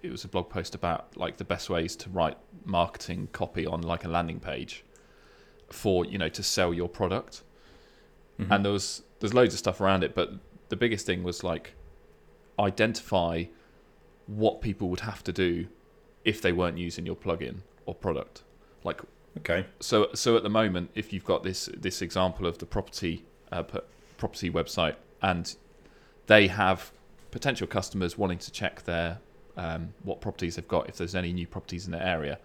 it 0.03 0.11
was 0.11 0.25
a 0.25 0.29
blog 0.29 0.49
post 0.49 0.75
about 0.75 1.17
like 1.17 1.37
the 1.37 1.45
best 1.45 1.69
ways 1.69 1.97
to 1.97 2.11
write 2.11 2.37
marketing 2.65 3.29
copy 3.33 3.67
on 3.67 3.83
like 3.83 4.05
a 4.05 4.09
landing 4.09 4.39
page 4.41 4.85
for 5.71 6.05
you 6.05 6.17
know 6.19 6.29
to 6.29 6.43
sell 6.43 6.73
your 6.73 6.89
product. 6.89 7.43
And 8.53 8.65
there 8.65 8.73
was 8.73 9.03
there's 9.21 9.35
loads 9.35 9.55
of 9.55 9.59
stuff 9.59 9.81
around 9.81 10.03
it 10.05 10.15
but 10.15 10.33
the 10.69 10.77
biggest 10.77 11.07
thing 11.07 11.23
was 11.23 11.43
like 11.45 11.75
identify 12.59 13.45
what 14.27 14.61
people 14.61 14.89
would 14.89 15.01
have 15.01 15.23
to 15.25 15.33
do 15.33 15.67
if 16.25 16.41
they 16.41 16.53
weren't 16.53 16.79
using 16.79 17.05
your 17.05 17.17
plugin 17.17 17.57
or 17.87 17.95
product 17.95 18.43
like 18.83 19.01
Okay. 19.39 19.67
so 19.81 20.09
so 20.15 20.37
at 20.37 20.45
the 20.45 20.49
moment 20.49 20.91
if 20.95 21.13
you've 21.13 21.25
got 21.25 21.43
this 21.43 21.69
this 21.77 22.01
example 22.01 22.47
of 22.47 22.59
the 22.59 22.67
property 22.67 23.25
uh, 23.51 23.65
property 24.17 24.49
website 24.49 24.95
and 25.23 25.57
they 26.27 26.47
have 26.47 26.93
potential 27.33 27.67
customers 27.67 28.17
wanting 28.17 28.39
to 28.39 28.53
check 28.53 28.85
their 28.85 29.19
um, 29.57 29.93
what 30.05 30.21
properties 30.21 30.55
they've 30.57 30.69
got 30.69 30.89
if 30.89 30.97
there's 30.97 31.15
any 31.17 31.33
new 31.33 31.47
properties 31.49 31.85
in 31.87 31.93
their 31.93 32.03
area 32.03 32.39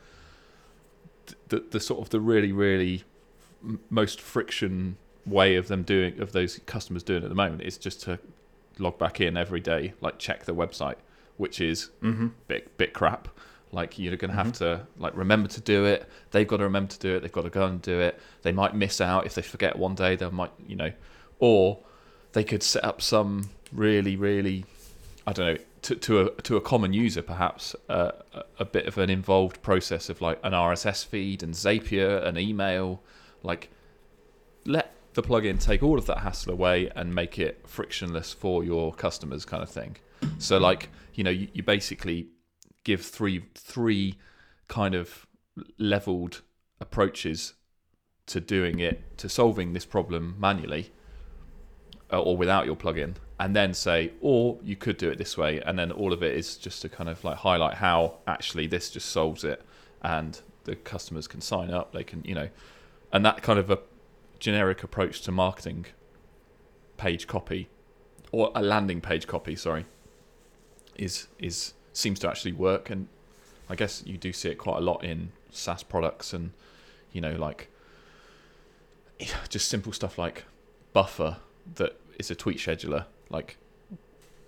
th- 1.27 1.37
the, 1.49 1.59
the 1.71 1.79
sort 1.79 1.99
of 2.01 2.09
the 2.09 2.19
really 2.19 2.51
really 2.51 3.03
most 3.89 4.19
friction 4.19 4.97
way 5.29 5.55
of 5.55 5.67
them 5.67 5.83
doing 5.83 6.19
of 6.19 6.31
those 6.31 6.59
customers 6.65 7.03
doing 7.03 7.21
it 7.21 7.25
at 7.25 7.29
the 7.29 7.35
moment 7.35 7.61
is 7.61 7.77
just 7.77 8.01
to 8.01 8.19
log 8.77 8.97
back 8.97 9.19
in 9.19 9.35
every 9.35 9.59
day 9.59 9.93
like 10.01 10.17
check 10.17 10.45
the 10.45 10.55
website 10.55 10.95
which 11.39 11.61
is 11.61 11.89
bit 12.47 12.77
bit 12.77 12.93
crap. 12.93 13.29
Like 13.71 13.97
you're 13.97 14.17
going 14.17 14.31
to 14.31 14.35
have 14.35 14.51
to 14.53 14.85
like 14.97 15.15
remember 15.15 15.47
to 15.47 15.61
do 15.61 15.85
it. 15.85 16.07
They've 16.31 16.47
got 16.47 16.57
to 16.57 16.63
remember 16.63 16.91
to 16.91 16.99
do 16.99 17.15
it. 17.15 17.21
They've 17.21 17.31
got 17.31 17.43
to 17.43 17.49
go 17.49 17.65
and 17.65 17.81
do 17.81 17.99
it. 17.99 18.19
They 18.41 18.51
might 18.51 18.75
miss 18.75 18.99
out 18.99 19.25
if 19.25 19.35
they 19.35 19.41
forget 19.41 19.77
one 19.77 19.95
day. 19.95 20.17
They 20.17 20.29
might 20.29 20.51
you 20.67 20.75
know. 20.75 20.91
Or 21.39 21.79
they 22.33 22.43
could 22.43 22.61
set 22.61 22.83
up 22.83 23.01
some 23.01 23.49
really 23.71 24.15
really 24.15 24.65
i 25.27 25.31
don't 25.31 25.45
know 25.45 25.63
to, 25.83 25.95
to 25.95 26.19
a 26.21 26.41
to 26.41 26.57
a 26.57 26.61
common 26.61 26.91
user 26.91 27.21
perhaps 27.21 27.75
uh, 27.87 28.11
a, 28.33 28.43
a 28.59 28.65
bit 28.65 28.87
of 28.87 28.97
an 28.97 29.09
involved 29.09 29.61
process 29.61 30.09
of 30.09 30.21
like 30.21 30.39
an 30.43 30.53
rss 30.53 31.05
feed 31.05 31.41
and 31.41 31.53
zapier 31.53 32.25
and 32.25 32.37
email. 32.37 33.01
Like 33.43 33.69
let 34.65 34.93
the 35.21 35.27
plugin 35.27 35.59
take 35.59 35.83
all 35.83 35.97
of 35.97 36.05
that 36.05 36.19
hassle 36.19 36.53
away 36.53 36.89
and 36.95 37.13
make 37.13 37.37
it 37.37 37.67
frictionless 37.67 38.31
for 38.31 38.63
your 38.63 38.93
customers 38.93 39.43
kind 39.43 39.61
of 39.61 39.69
thing. 39.69 39.97
So 40.37 40.57
like 40.57 40.89
you 41.13 41.23
know 41.23 41.31
you, 41.31 41.49
you 41.53 41.63
basically 41.63 42.27
give 42.83 43.01
three 43.01 43.43
three 43.55 44.15
kind 44.67 44.95
of 44.95 45.27
leveled 45.77 46.41
approaches 46.79 47.53
to 48.27 48.39
doing 48.39 48.79
it 48.79 49.17
to 49.17 49.27
solving 49.27 49.73
this 49.73 49.85
problem 49.85 50.35
manually 50.39 50.91
uh, 52.13 52.21
or 52.21 52.37
without 52.37 52.65
your 52.65 52.75
plugin 52.75 53.15
and 53.39 53.55
then 53.55 53.73
say 53.73 54.13
or 54.21 54.57
you 54.63 54.75
could 54.75 54.95
do 54.97 55.09
it 55.09 55.17
this 55.17 55.37
way 55.37 55.59
and 55.61 55.77
then 55.77 55.91
all 55.91 56.13
of 56.13 56.23
it 56.23 56.37
is 56.37 56.55
just 56.55 56.81
to 56.81 56.87
kind 56.87 57.09
of 57.09 57.21
like 57.23 57.37
highlight 57.37 57.73
how 57.73 58.19
actually 58.27 58.67
this 58.67 58.89
just 58.91 59.09
solves 59.09 59.43
it 59.43 59.61
and 60.03 60.41
the 60.63 60.75
customers 60.75 61.27
can 61.27 61.41
sign 61.41 61.71
up 61.71 61.91
they 61.91 62.03
can 62.03 62.23
you 62.23 62.35
know 62.35 62.47
and 63.11 63.25
that 63.25 63.41
kind 63.41 63.59
of 63.59 63.69
a 63.69 63.79
generic 64.39 64.83
approach 64.83 65.21
to 65.21 65.31
marketing. 65.31 65.85
Page 66.97 67.27
copy 67.27 67.69
or 68.31 68.51
a 68.53 68.61
landing 68.61 68.99
page 68.99 69.25
copy 69.25 69.55
sorry 69.55 69.85
is 70.95 71.27
is 71.39 71.73
seems 71.93 72.19
to 72.19 72.29
actually 72.29 72.51
work 72.51 72.89
and 72.89 73.07
i 73.69 73.75
guess 73.75 74.03
you 74.05 74.17
do 74.17 74.31
see 74.33 74.49
it 74.49 74.55
quite 74.55 74.77
a 74.77 74.81
lot 74.81 75.03
in 75.03 75.31
saas 75.49 75.81
products 75.81 76.33
and 76.33 76.51
you 77.11 77.21
know 77.21 77.31
like 77.37 77.69
just 79.49 79.67
simple 79.67 79.91
stuff 79.91 80.17
like 80.17 80.43
buffer 80.93 81.37
that 81.75 81.99
is 82.17 82.31
a 82.31 82.35
tweet 82.35 82.57
scheduler. 82.57 83.05
Like 83.29 83.57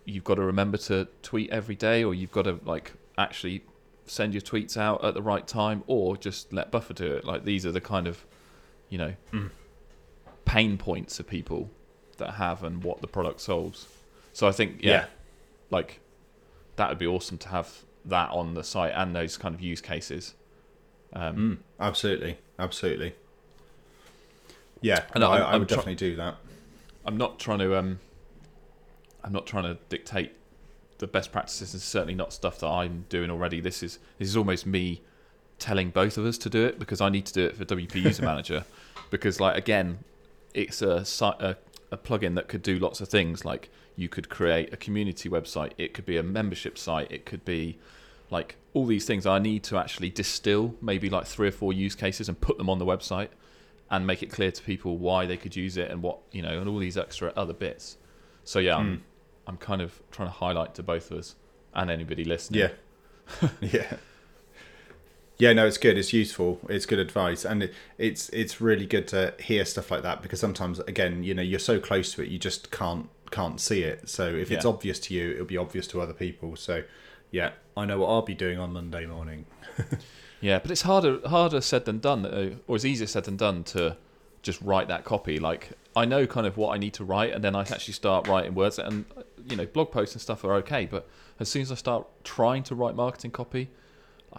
you've 0.05 0.23
got 0.23 0.35
to 0.35 0.41
remember 0.41 0.77
to 0.77 1.07
tweet 1.21 1.49
every 1.49 1.75
day 1.75 2.03
or 2.03 2.13
you've 2.13 2.31
got 2.31 2.43
to 2.43 2.59
like 2.65 2.93
actually 3.17 3.63
send 4.05 4.33
your 4.33 4.41
tweets 4.41 4.77
out 4.77 5.03
at 5.05 5.13
the 5.13 5.21
right 5.21 5.47
time 5.47 5.83
or 5.87 6.17
just 6.17 6.51
let 6.51 6.71
buffer 6.71 6.93
do 6.93 7.13
it. 7.13 7.25
Like 7.25 7.45
these 7.45 7.65
are 7.65 7.71
the 7.71 7.81
kind 7.81 8.07
of 8.07 8.25
you 8.89 8.97
know 8.97 9.13
hmm. 9.31 9.47
Pain 10.51 10.77
points 10.77 11.19
of 11.19 11.25
people 11.27 11.69
that 12.17 12.31
have 12.33 12.63
and 12.63 12.83
what 12.83 13.01
the 13.01 13.07
product 13.07 13.39
solves 13.39 13.87
so 14.33 14.47
i 14.47 14.51
think 14.51 14.69
yeah, 14.83 14.91
Yeah. 14.91 15.05
like 15.69 15.99
that 16.75 16.89
would 16.89 16.97
be 16.97 17.07
awesome 17.07 17.37
to 17.39 17.49
have 17.49 17.69
that 18.05 18.29
on 18.31 18.53
the 18.53 18.63
site 18.63 18.93
and 18.95 19.15
those 19.15 19.37
kind 19.37 19.53
of 19.55 19.61
use 19.61 19.81
cases 19.81 20.33
um, 21.13 21.35
Mm, 21.35 21.57
absolutely. 21.89 22.37
Absolutely. 22.57 23.13
Yeah. 24.81 25.03
And 25.13 25.21
no, 25.21 25.29
I, 25.29 25.39
I 25.39 25.57
would 25.57 25.67
definitely 25.67 25.95
do 25.95 26.15
that. 26.15 26.37
I'm 27.05 27.17
not 27.17 27.37
trying 27.37 27.59
to 27.59 27.77
um 27.77 27.99
I'm 29.23 29.33
not 29.33 29.45
trying 29.45 29.63
to 29.63 29.77
dictate 29.89 30.31
the 30.99 31.07
best 31.07 31.31
practices 31.31 31.73
and 31.73 31.81
certainly 31.81 32.15
not 32.15 32.31
stuff 32.33 32.59
that 32.59 32.67
I'm 32.67 33.05
doing 33.09 33.29
already. 33.29 33.59
This 33.59 33.83
is 33.83 33.99
this 34.19 34.27
is 34.29 34.37
almost 34.37 34.65
me 34.65 35.01
telling 35.59 35.89
both 35.89 36.17
of 36.17 36.25
us 36.25 36.37
to 36.39 36.49
do 36.49 36.65
it 36.65 36.79
because 36.79 37.01
I 37.01 37.09
need 37.09 37.25
to 37.27 37.33
do 37.33 37.45
it 37.45 37.57
for 37.57 37.65
WP 37.65 37.95
User 37.95 38.23
Manager 38.31 38.63
because 39.09 39.39
like 39.39 39.57
again 39.57 39.99
it's 40.53 40.81
a, 40.81 41.05
a 41.39 41.55
a 41.91 41.97
plugin 41.97 42.35
that 42.35 42.47
could 42.47 42.61
do 42.61 42.79
lots 42.79 43.01
of 43.01 43.09
things 43.09 43.43
like 43.43 43.69
you 43.95 44.07
could 44.07 44.29
create 44.29 44.73
a 44.73 44.77
community 44.77 45.29
website, 45.29 45.73
it 45.77 45.93
could 45.93 46.05
be 46.05 46.17
a 46.17 46.23
membership 46.23 46.77
site, 46.77 47.11
it 47.11 47.25
could 47.25 47.43
be 47.43 47.77
like 48.29 48.55
all 48.73 48.85
these 48.85 49.05
things 49.05 49.25
I 49.25 49.39
need 49.39 49.63
to 49.65 49.77
actually 49.77 50.09
distill 50.09 50.75
maybe 50.81 51.09
like 51.09 51.25
three 51.27 51.49
or 51.49 51.51
four 51.51 51.73
use 51.73 51.95
cases 51.95 52.29
and 52.29 52.39
put 52.39 52.57
them 52.57 52.69
on 52.69 52.79
the 52.79 52.85
website 52.85 53.27
and 53.89 54.07
make 54.07 54.23
it 54.23 54.31
clear 54.31 54.51
to 54.51 54.63
people 54.63 54.97
why 54.97 55.25
they 55.25 55.35
could 55.35 55.55
use 55.55 55.75
it 55.75 55.91
and 55.91 56.01
what 56.01 56.19
you 56.31 56.41
know 56.41 56.57
and 56.59 56.69
all 56.69 56.79
these 56.79 56.97
extra 56.97 57.33
other 57.35 57.53
bits. 57.53 57.97
So 58.45 58.59
yeah, 58.59 58.77
I'm, 58.77 58.95
hmm. 58.95 59.01
I'm 59.47 59.57
kind 59.57 59.81
of 59.81 60.01
trying 60.11 60.29
to 60.29 60.33
highlight 60.33 60.75
to 60.75 60.83
both 60.83 61.11
of 61.11 61.17
us 61.17 61.35
and 61.73 61.91
anybody 61.91 62.23
listening. 62.23 62.69
Yeah. 63.41 63.49
yeah. 63.61 63.93
Yeah, 65.41 65.53
no, 65.53 65.65
it's 65.65 65.79
good. 65.79 65.97
It's 65.97 66.13
useful. 66.13 66.59
It's 66.69 66.85
good 66.85 66.99
advice, 66.99 67.45
and 67.45 67.63
it, 67.63 67.73
it's 67.97 68.29
it's 68.29 68.61
really 68.61 68.85
good 68.85 69.07
to 69.07 69.33
hear 69.39 69.65
stuff 69.65 69.89
like 69.89 70.03
that 70.03 70.21
because 70.21 70.39
sometimes, 70.39 70.77
again, 70.81 71.23
you 71.23 71.33
know, 71.33 71.41
you're 71.41 71.57
so 71.57 71.79
close 71.79 72.13
to 72.13 72.21
it, 72.21 72.27
you 72.27 72.37
just 72.37 72.69
can't 72.69 73.09
can't 73.31 73.59
see 73.59 73.81
it. 73.81 74.07
So 74.07 74.27
if 74.27 74.51
it's 74.51 74.65
obvious 74.65 74.99
to 74.99 75.15
you, 75.15 75.31
it'll 75.31 75.45
be 75.47 75.57
obvious 75.57 75.87
to 75.87 75.99
other 75.99 76.13
people. 76.13 76.55
So, 76.57 76.83
yeah, 77.31 77.53
I 77.75 77.85
know 77.85 77.97
what 77.97 78.09
I'll 78.09 78.21
be 78.21 78.35
doing 78.35 78.59
on 78.59 78.71
Monday 78.73 79.07
morning. 79.07 79.47
Yeah, 80.43 80.57
but 80.57 80.71
it's 80.71 80.81
harder 80.81 81.19
harder 81.27 81.61
said 81.61 81.85
than 81.85 81.99
done, 81.99 82.25
or 82.67 82.75
it's 82.75 82.83
easier 82.83 83.05
said 83.05 83.25
than 83.25 83.37
done 83.37 83.63
to 83.65 83.95
just 84.41 84.59
write 84.61 84.87
that 84.87 85.05
copy. 85.05 85.37
Like 85.37 85.69
I 85.95 86.05
know 86.05 86.25
kind 86.25 86.47
of 86.47 86.57
what 86.57 86.73
I 86.73 86.79
need 86.79 86.95
to 86.95 87.03
write, 87.03 87.31
and 87.31 87.43
then 87.43 87.55
I 87.55 87.61
actually 87.61 87.93
start 87.93 88.27
writing 88.27 88.55
words. 88.55 88.79
And 88.79 89.05
you 89.47 89.55
know, 89.55 89.67
blog 89.67 89.91
posts 89.91 90.15
and 90.15 90.21
stuff 90.21 90.43
are 90.43 90.53
okay, 90.55 90.87
but 90.87 91.07
as 91.39 91.47
soon 91.47 91.61
as 91.61 91.71
I 91.71 91.75
start 91.75 92.07
trying 92.23 92.63
to 92.63 92.73
write 92.75 92.95
marketing 92.95 93.29
copy, 93.29 93.69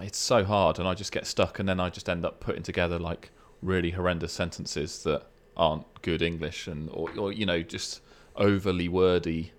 it's 0.01 0.19
so 0.19 0.45
hard, 0.45 0.79
and 0.79 0.89
I 0.89 0.95
just 0.95 1.13
get 1.13 1.27
stuck, 1.27 1.59
and 1.59 1.69
then 1.69 1.79
I 1.79 1.91
just 1.91 2.09
end 2.09 2.25
up 2.25 2.41
putting 2.41 2.63
together 2.63 2.99
like 2.99 3.31
really 3.61 3.91
horrendous 3.91 4.33
sentences 4.33 5.03
that 5.05 5.27
aren't 5.57 6.03
good 6.03 6.23
English, 6.23 6.67
and 6.67 6.89
or, 6.91 7.11
or 7.19 7.33
you 7.33 7.47
know, 7.47 7.63
just 7.63 8.01
overly 8.37 8.89
wordy. 8.89 9.53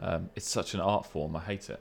Um, 0.00 0.30
it's 0.34 0.48
such 0.48 0.74
an 0.74 0.80
art 0.80 1.06
form. 1.06 1.36
I 1.36 1.40
hate 1.40 1.70
it. 1.70 1.80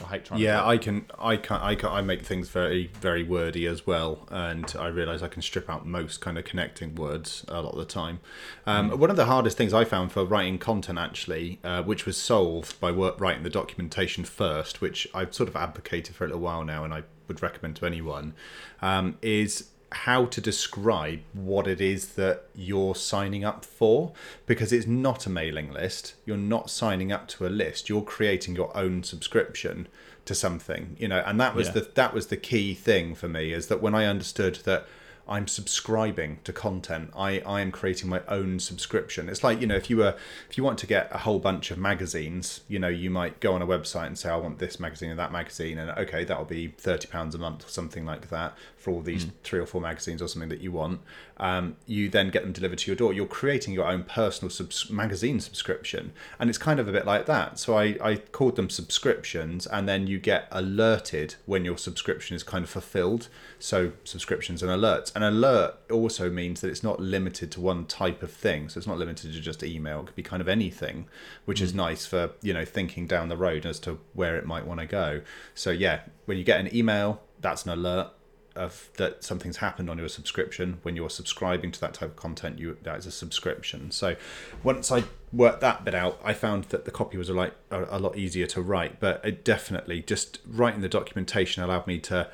I 0.00 0.08
hate 0.08 0.24
trying. 0.26 0.40
Yeah, 0.40 0.60
to 0.60 0.66
I 0.66 0.78
can, 0.78 1.06
I 1.18 1.36
can, 1.36 1.60
I 1.60 1.74
can, 1.74 1.88
I 1.88 2.00
make 2.02 2.22
things 2.22 2.48
very, 2.48 2.88
very 3.00 3.22
wordy 3.22 3.66
as 3.66 3.86
well, 3.86 4.26
and 4.30 4.72
I 4.78 4.88
realise 4.88 5.22
I 5.22 5.28
can 5.28 5.42
strip 5.42 5.70
out 5.70 5.86
most 5.86 6.20
kind 6.20 6.36
of 6.38 6.44
connecting 6.44 6.94
words 6.94 7.44
a 7.48 7.62
lot 7.62 7.72
of 7.72 7.78
the 7.78 7.86
time. 7.86 8.20
Um, 8.66 8.98
One 8.98 9.10
of 9.10 9.16
the 9.16 9.24
hardest 9.24 9.56
things 9.56 9.72
I 9.72 9.84
found 9.84 10.12
for 10.12 10.24
writing 10.24 10.58
content, 10.58 10.98
actually, 10.98 11.60
uh, 11.64 11.82
which 11.82 12.04
was 12.04 12.16
solved 12.16 12.78
by 12.78 12.92
work, 12.92 13.20
writing 13.20 13.42
the 13.42 13.50
documentation 13.50 14.24
first, 14.24 14.80
which 14.80 15.08
I've 15.14 15.34
sort 15.34 15.48
of 15.48 15.56
advocated 15.56 16.14
for 16.14 16.24
a 16.24 16.28
little 16.28 16.42
while 16.42 16.64
now, 16.64 16.84
and 16.84 16.92
I 16.92 17.04
would 17.28 17.42
recommend 17.42 17.76
to 17.76 17.86
anyone, 17.86 18.34
um, 18.82 19.16
is 19.22 19.70
how 19.92 20.24
to 20.26 20.40
describe 20.40 21.20
what 21.32 21.66
it 21.68 21.80
is 21.80 22.14
that 22.14 22.42
you're 22.56 22.94
signing 22.96 23.44
up 23.44 23.64
for 23.64 24.12
because 24.44 24.72
it's 24.72 24.86
not 24.86 25.26
a 25.26 25.30
mailing 25.30 25.72
list 25.72 26.14
you're 26.26 26.36
not 26.36 26.68
signing 26.68 27.12
up 27.12 27.28
to 27.28 27.46
a 27.46 27.48
list 27.48 27.88
you're 27.88 28.02
creating 28.02 28.56
your 28.56 28.76
own 28.76 29.04
subscription 29.04 29.86
to 30.24 30.34
something 30.34 30.96
you 30.98 31.06
know 31.06 31.22
and 31.24 31.40
that 31.40 31.54
was 31.54 31.68
Yeah. 31.68 31.74
the 31.74 31.88
that 31.94 32.12
was 32.12 32.26
the 32.26 32.36
key 32.36 32.74
thing 32.74 33.14
for 33.14 33.28
me 33.28 33.52
is 33.52 33.68
that 33.68 33.80
when 33.80 33.94
i 33.94 34.04
understood 34.06 34.56
that 34.64 34.86
I'm 35.28 35.48
subscribing 35.48 36.38
to 36.44 36.52
content. 36.52 37.10
I, 37.16 37.40
I 37.40 37.60
am 37.60 37.72
creating 37.72 38.08
my 38.08 38.22
own 38.28 38.60
subscription. 38.60 39.28
It's 39.28 39.42
like, 39.42 39.60
you 39.60 39.66
know, 39.66 39.76
if 39.76 39.90
you 39.90 39.96
were 39.96 40.14
if 40.48 40.56
you 40.56 40.64
want 40.64 40.78
to 40.78 40.86
get 40.86 41.08
a 41.10 41.18
whole 41.18 41.38
bunch 41.38 41.70
of 41.70 41.78
magazines, 41.78 42.60
you 42.68 42.78
know, 42.78 42.88
you 42.88 43.10
might 43.10 43.40
go 43.40 43.52
on 43.54 43.62
a 43.62 43.66
website 43.66 44.06
and 44.06 44.18
say, 44.18 44.30
I 44.30 44.36
want 44.36 44.58
this 44.58 44.78
magazine 44.78 45.10
and 45.10 45.18
that 45.18 45.32
magazine 45.32 45.78
and 45.78 45.90
okay, 45.90 46.24
that'll 46.24 46.44
be 46.44 46.68
thirty 46.68 47.08
pounds 47.08 47.34
a 47.34 47.38
month 47.38 47.66
or 47.66 47.68
something 47.68 48.04
like 48.04 48.30
that 48.30 48.56
for 48.86 48.92
all 48.92 49.00
these 49.00 49.24
mm. 49.24 49.32
three 49.42 49.58
or 49.58 49.66
four 49.66 49.80
magazines 49.80 50.22
or 50.22 50.28
something 50.28 50.48
that 50.48 50.60
you 50.60 50.70
want. 50.70 51.00
Um, 51.38 51.76
you 51.86 52.08
then 52.08 52.30
get 52.30 52.44
them 52.44 52.52
delivered 52.52 52.78
to 52.78 52.86
your 52.86 52.94
door. 52.94 53.12
You're 53.12 53.26
creating 53.26 53.74
your 53.74 53.84
own 53.84 54.04
personal 54.04 54.48
subs- 54.48 54.88
magazine 54.88 55.40
subscription. 55.40 56.12
And 56.38 56.48
it's 56.48 56.56
kind 56.56 56.78
of 56.78 56.86
a 56.86 56.92
bit 56.92 57.04
like 57.04 57.26
that. 57.26 57.58
So 57.58 57.76
I, 57.76 57.96
I 58.00 58.14
called 58.30 58.54
them 58.54 58.70
subscriptions 58.70 59.66
and 59.66 59.88
then 59.88 60.06
you 60.06 60.20
get 60.20 60.46
alerted 60.52 61.34
when 61.46 61.64
your 61.64 61.76
subscription 61.78 62.36
is 62.36 62.44
kind 62.44 62.62
of 62.62 62.70
fulfilled. 62.70 63.26
So 63.58 63.90
subscriptions 64.04 64.62
and 64.62 64.70
alerts. 64.70 65.14
An 65.16 65.24
alert 65.24 65.74
also 65.90 66.30
means 66.30 66.60
that 66.60 66.68
it's 66.68 66.84
not 66.84 67.00
limited 67.00 67.50
to 67.52 67.60
one 67.60 67.86
type 67.86 68.22
of 68.22 68.30
thing. 68.30 68.68
So 68.68 68.78
it's 68.78 68.86
not 68.86 68.98
limited 68.98 69.32
to 69.32 69.40
just 69.40 69.64
email. 69.64 70.02
It 70.02 70.06
could 70.06 70.14
be 70.14 70.22
kind 70.22 70.40
of 70.40 70.46
anything, 70.46 71.06
which 71.44 71.58
mm. 71.58 71.64
is 71.64 71.74
nice 71.74 72.06
for, 72.06 72.30
you 72.40 72.54
know, 72.54 72.64
thinking 72.64 73.08
down 73.08 73.30
the 73.30 73.36
road 73.36 73.66
as 73.66 73.80
to 73.80 73.98
where 74.12 74.36
it 74.36 74.46
might 74.46 74.64
want 74.64 74.78
to 74.78 74.86
go. 74.86 75.22
So 75.56 75.72
yeah, 75.72 76.02
when 76.26 76.38
you 76.38 76.44
get 76.44 76.60
an 76.60 76.72
email, 76.72 77.20
that's 77.40 77.64
an 77.64 77.72
alert 77.72 78.12
of 78.56 78.90
that 78.96 79.22
something's 79.22 79.58
happened 79.58 79.88
on 79.90 79.98
your 79.98 80.08
subscription 80.08 80.78
when 80.82 80.96
you're 80.96 81.10
subscribing 81.10 81.70
to 81.70 81.80
that 81.80 81.94
type 81.94 82.10
of 82.10 82.16
content 82.16 82.58
you 82.58 82.76
that 82.82 82.98
is 82.98 83.06
a 83.06 83.10
subscription 83.10 83.90
so 83.90 84.16
once 84.62 84.90
i 84.90 85.04
worked 85.32 85.60
that 85.60 85.84
bit 85.84 85.94
out 85.94 86.18
i 86.24 86.32
found 86.32 86.64
that 86.64 86.84
the 86.84 86.90
copy 86.90 87.16
was 87.16 87.28
a, 87.28 87.34
like, 87.34 87.54
a, 87.70 87.98
lot 87.98 88.16
easier 88.16 88.46
to 88.46 88.60
write 88.60 89.00
but 89.00 89.24
it 89.24 89.44
definitely 89.44 90.02
just 90.02 90.40
writing 90.46 90.80
the 90.80 90.88
documentation 90.88 91.62
allowed 91.62 91.86
me 91.86 91.98
to 91.98 92.28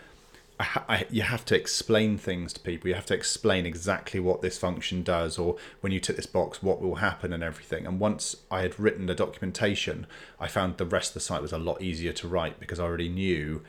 I, 0.61 0.83
I, 0.89 1.07
you 1.11 1.23
have 1.23 1.45
to 1.47 1.57
explain 1.57 2.19
things 2.19 2.53
to 2.53 2.61
people. 2.61 2.89
You 2.89 2.95
have 2.95 3.07
to 3.07 3.15
explain 3.15 3.67
exactly 3.67 4.21
what 4.21 4.43
this 4.43 4.59
function 4.59 5.03
does, 5.03 5.39
or 5.39 5.57
when 5.81 5.93
you 5.93 5.99
tick 5.99 6.17
this 6.17 6.27
box, 6.27 6.63
what 6.63 6.81
will 6.81 6.97
happen, 6.97 7.33
and 7.33 7.43
everything. 7.43 7.87
And 7.87 7.99
once 7.99 8.37
I 8.51 8.61
had 8.61 8.79
written 8.79 9.07
the 9.07 9.15
documentation, 9.15 10.07
I 10.39 10.47
found 10.47 10.77
the 10.77 10.87
rest 10.87 11.11
of 11.11 11.15
the 11.15 11.21
site 11.21 11.43
was 11.43 11.53
a 11.53 11.59
lot 11.59 11.83
easier 11.83 12.13
to 12.13 12.29
write 12.29 12.61
because 12.61 12.79
I 12.79 12.85
already 12.85 13.09
knew 13.09 13.63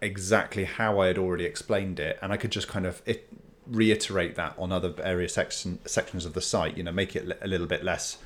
exactly 0.00 0.64
how 0.64 1.00
I 1.00 1.08
had 1.08 1.18
already 1.18 1.44
explained 1.44 2.00
it, 2.00 2.18
and 2.22 2.32
I 2.32 2.36
could 2.36 2.50
just 2.50 2.68
kind 2.68 2.86
of 2.86 3.02
it, 3.06 3.28
reiterate 3.66 4.34
that 4.36 4.54
on 4.58 4.72
other 4.72 4.94
area 5.02 5.28
section, 5.28 5.78
sections 5.86 6.24
of 6.24 6.34
the 6.34 6.42
site. 6.42 6.76
You 6.76 6.84
know, 6.84 6.92
make 6.92 7.16
it 7.16 7.38
a 7.40 7.46
little 7.46 7.66
bit 7.66 7.84
less 7.84 8.18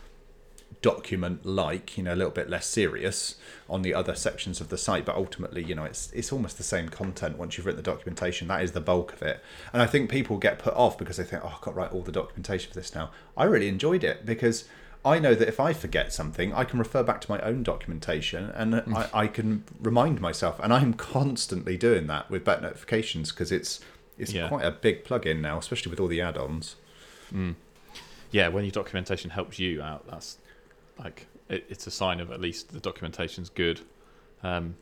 document 0.81 1.45
like 1.45 1.97
you 1.97 2.05
know 2.05 2.15
a 2.15 2.17
little 2.17 2.33
bit 2.33 2.49
less 2.49 2.67
serious 2.67 3.35
on 3.69 3.83
the 3.83 3.93
other 3.93 4.15
sections 4.15 4.61
of 4.61 4.69
the 4.69 4.79
site 4.79 5.05
but 5.05 5.17
ultimately 5.17 5.63
you 5.65 5.75
know 5.75 5.85
it's 5.85 6.13
it's 6.13 6.33
almost 6.33 6.57
the 6.57 6.63
same 6.63 6.89
content 6.89 7.37
once 7.37 7.57
you've 7.57 7.67
written 7.67 7.83
the 7.83 7.91
documentation 7.91 8.47
that 8.47 8.63
is 8.63 8.73
the 8.73 8.81
bulk 8.81 9.13
of 9.13 9.23
it 9.23 9.43
and 9.73 9.83
i 9.83 9.87
think 9.87 10.09
people 10.09 10.37
get 10.37 10.59
put 10.59 10.75
off 10.75 10.97
because 10.97 11.17
they 11.17 11.25
think 11.25 11.45
oh 11.45 11.49
i've 11.49 11.61
got 11.63 11.73
to 11.73 11.77
write 11.77 11.93
all 11.93 12.03
the 12.03 12.13
documentation 12.13 12.71
for 12.71 12.79
this 12.79 12.95
now 12.95 13.11
i 13.37 13.43
really 13.45 13.67
enjoyed 13.67 14.05
it 14.05 14.25
because 14.25 14.69
I 15.05 15.19
know 15.19 15.35
that 15.35 15.49
if 15.49 15.61
I 15.61 15.73
forget 15.73 16.13
something, 16.13 16.53
I 16.53 16.65
can 16.65 16.79
refer 16.79 17.03
back 17.03 17.21
to 17.23 17.31
my 17.31 17.41
own 17.41 17.63
documentation 17.63 18.51
and 18.51 18.75
I, 18.75 19.09
I 19.15 19.27
can 19.29 19.65
remind 19.81 20.21
myself. 20.21 20.59
And 20.61 20.73
I'm 20.73 20.95
constantly 20.95 21.77
doing 21.77 22.09
that 22.09 22.31
with 22.31 22.45
Better 22.45 22.63
Notifications 22.63 23.31
because 23.31 23.53
it's 23.53 23.81
it's 24.19 24.33
yeah. 24.33 24.49
quite 24.49 24.65
a 24.65 24.73
big 24.73 25.05
plugin 25.05 25.41
now, 25.41 25.59
especially 25.59 25.91
with 25.91 26.01
all 26.01 26.09
the 26.09 26.21
add-ons. 26.21 26.75
Mm. 27.33 27.55
Yeah, 28.33 28.49
when 28.49 28.65
your 28.65 28.73
documentation 28.73 29.31
helps 29.31 29.59
you 29.59 29.81
out, 29.81 30.07
that's 30.09 30.39
like 30.99 31.27
it, 31.49 31.65
it's 31.69 31.87
a 31.87 31.91
sign 31.91 32.21
of 32.21 32.31
at 32.31 32.41
least 32.41 32.73
the 32.73 32.81
documentation's 32.81 33.49
good. 33.49 33.81
Um, 34.43 34.77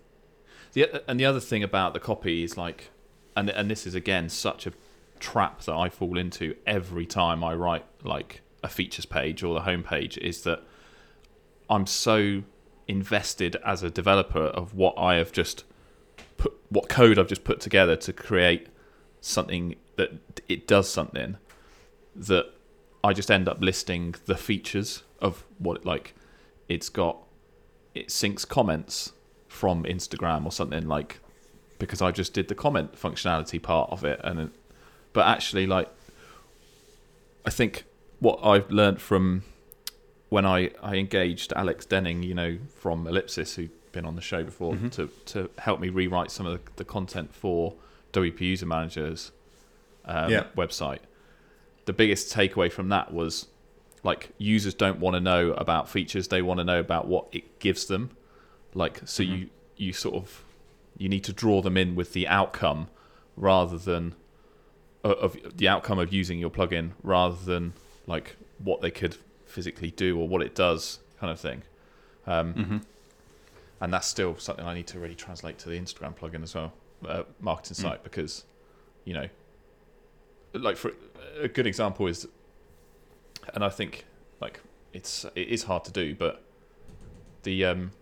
the 0.72 1.08
and 1.08 1.20
the 1.20 1.26
other 1.26 1.40
thing 1.40 1.62
about 1.62 1.92
the 1.92 2.00
copy 2.00 2.42
is 2.42 2.56
like, 2.56 2.90
and 3.36 3.50
and 3.50 3.70
this 3.70 3.86
is 3.86 3.94
again 3.94 4.28
such 4.28 4.66
a 4.66 4.72
trap 5.20 5.62
that 5.62 5.74
I 5.74 5.88
fall 5.88 6.18
into 6.18 6.56
every 6.66 7.06
time 7.06 7.44
I 7.44 7.54
write 7.54 7.84
like 8.02 8.40
a 8.66 8.68
features 8.68 9.06
page 9.06 9.42
or 9.42 9.54
the 9.54 9.60
home 9.60 9.82
page 9.82 10.18
is 10.18 10.42
that 10.42 10.62
I'm 11.70 11.86
so 11.86 12.42
invested 12.88 13.56
as 13.64 13.82
a 13.82 13.90
developer 13.90 14.44
of 14.44 14.74
what 14.74 14.94
I 14.98 15.14
have 15.14 15.32
just 15.32 15.64
put, 16.36 16.52
what 16.68 16.88
code 16.88 17.18
I've 17.18 17.28
just 17.28 17.44
put 17.44 17.60
together 17.60 17.96
to 17.96 18.12
create 18.12 18.66
something 19.20 19.76
that 19.96 20.10
it 20.48 20.66
does 20.66 20.88
something 20.88 21.36
that 22.14 22.46
I 23.02 23.12
just 23.12 23.30
end 23.30 23.48
up 23.48 23.60
listing 23.60 24.14
the 24.26 24.36
features 24.36 25.02
of 25.20 25.44
what 25.58 25.78
it 25.78 25.86
like 25.86 26.14
it's 26.68 26.88
got 26.88 27.18
it 27.94 28.08
syncs 28.08 28.46
comments 28.46 29.12
from 29.48 29.84
Instagram 29.84 30.44
or 30.44 30.52
something 30.52 30.86
like 30.86 31.20
because 31.78 32.02
I 32.02 32.10
just 32.10 32.32
did 32.32 32.48
the 32.48 32.54
comment 32.54 32.94
functionality 32.94 33.62
part 33.62 33.90
of 33.90 34.04
it 34.04 34.20
and 34.24 34.40
it, 34.40 34.50
but 35.12 35.26
actually 35.26 35.66
like 35.66 35.88
I 37.44 37.50
think 37.50 37.84
what 38.20 38.40
I've 38.42 38.70
learned 38.70 39.00
from 39.00 39.42
when 40.28 40.44
I, 40.44 40.70
I 40.82 40.96
engaged 40.96 41.52
Alex 41.54 41.86
Denning, 41.86 42.22
you 42.22 42.34
know, 42.34 42.58
from 42.78 43.06
Ellipsis, 43.06 43.54
who'd 43.56 43.70
been 43.92 44.04
on 44.04 44.16
the 44.16 44.22
show 44.22 44.42
before, 44.42 44.74
mm-hmm. 44.74 44.88
to, 44.88 45.10
to 45.26 45.50
help 45.58 45.80
me 45.80 45.88
rewrite 45.88 46.30
some 46.30 46.46
of 46.46 46.52
the, 46.52 46.70
the 46.76 46.84
content 46.84 47.34
for 47.34 47.74
WP 48.12 48.40
User 48.40 48.66
Manager's 48.66 49.32
um, 50.04 50.30
yeah. 50.30 50.44
website. 50.56 51.00
The 51.84 51.92
biggest 51.92 52.34
takeaway 52.34 52.70
from 52.70 52.88
that 52.88 53.12
was 53.12 53.46
like 54.02 54.30
users 54.38 54.74
don't 54.74 54.98
want 54.98 55.14
to 55.14 55.20
know 55.20 55.52
about 55.52 55.88
features; 55.88 56.28
they 56.28 56.42
want 56.42 56.58
to 56.58 56.64
know 56.64 56.80
about 56.80 57.06
what 57.06 57.28
it 57.32 57.58
gives 57.60 57.86
them. 57.86 58.10
Like, 58.74 59.02
so 59.04 59.22
mm-hmm. 59.22 59.34
you 59.34 59.50
you 59.76 59.92
sort 59.92 60.14
of 60.16 60.44
you 60.96 61.08
need 61.08 61.24
to 61.24 61.32
draw 61.32 61.62
them 61.62 61.76
in 61.76 61.94
with 61.94 62.12
the 62.12 62.26
outcome 62.26 62.88
rather 63.36 63.78
than 63.78 64.14
of 65.04 65.36
the 65.56 65.68
outcome 65.68 65.98
of 65.98 66.12
using 66.12 66.38
your 66.38 66.50
plugin 66.50 66.92
rather 67.02 67.36
than 67.36 67.74
like 68.06 68.36
what 68.58 68.80
they 68.80 68.90
could 68.90 69.16
physically 69.46 69.90
do 69.90 70.18
or 70.18 70.28
what 70.28 70.42
it 70.42 70.54
does, 70.54 71.00
kind 71.20 71.32
of 71.32 71.40
thing. 71.40 71.62
Um, 72.26 72.54
mm-hmm. 72.54 72.76
And 73.80 73.92
that's 73.92 74.06
still 74.06 74.38
something 74.38 74.64
I 74.64 74.74
need 74.74 74.86
to 74.88 74.98
really 74.98 75.14
translate 75.14 75.58
to 75.58 75.68
the 75.68 75.78
Instagram 75.78 76.16
plugin 76.16 76.42
as 76.42 76.54
well, 76.54 76.72
uh, 77.06 77.24
marketing 77.40 77.76
mm. 77.76 77.82
site, 77.82 78.00
mm. 78.00 78.04
because 78.04 78.44
you 79.04 79.14
know, 79.14 79.28
like 80.54 80.76
for 80.76 80.92
a 81.40 81.48
good 81.48 81.66
example 81.66 82.06
is, 82.06 82.26
and 83.54 83.62
I 83.62 83.68
think 83.68 84.06
like 84.40 84.60
it's 84.92 85.26
it 85.34 85.48
is 85.48 85.64
hard 85.64 85.84
to 85.84 85.92
do, 85.92 86.14
but 86.14 86.42
the 87.42 87.66
um, 87.66 87.92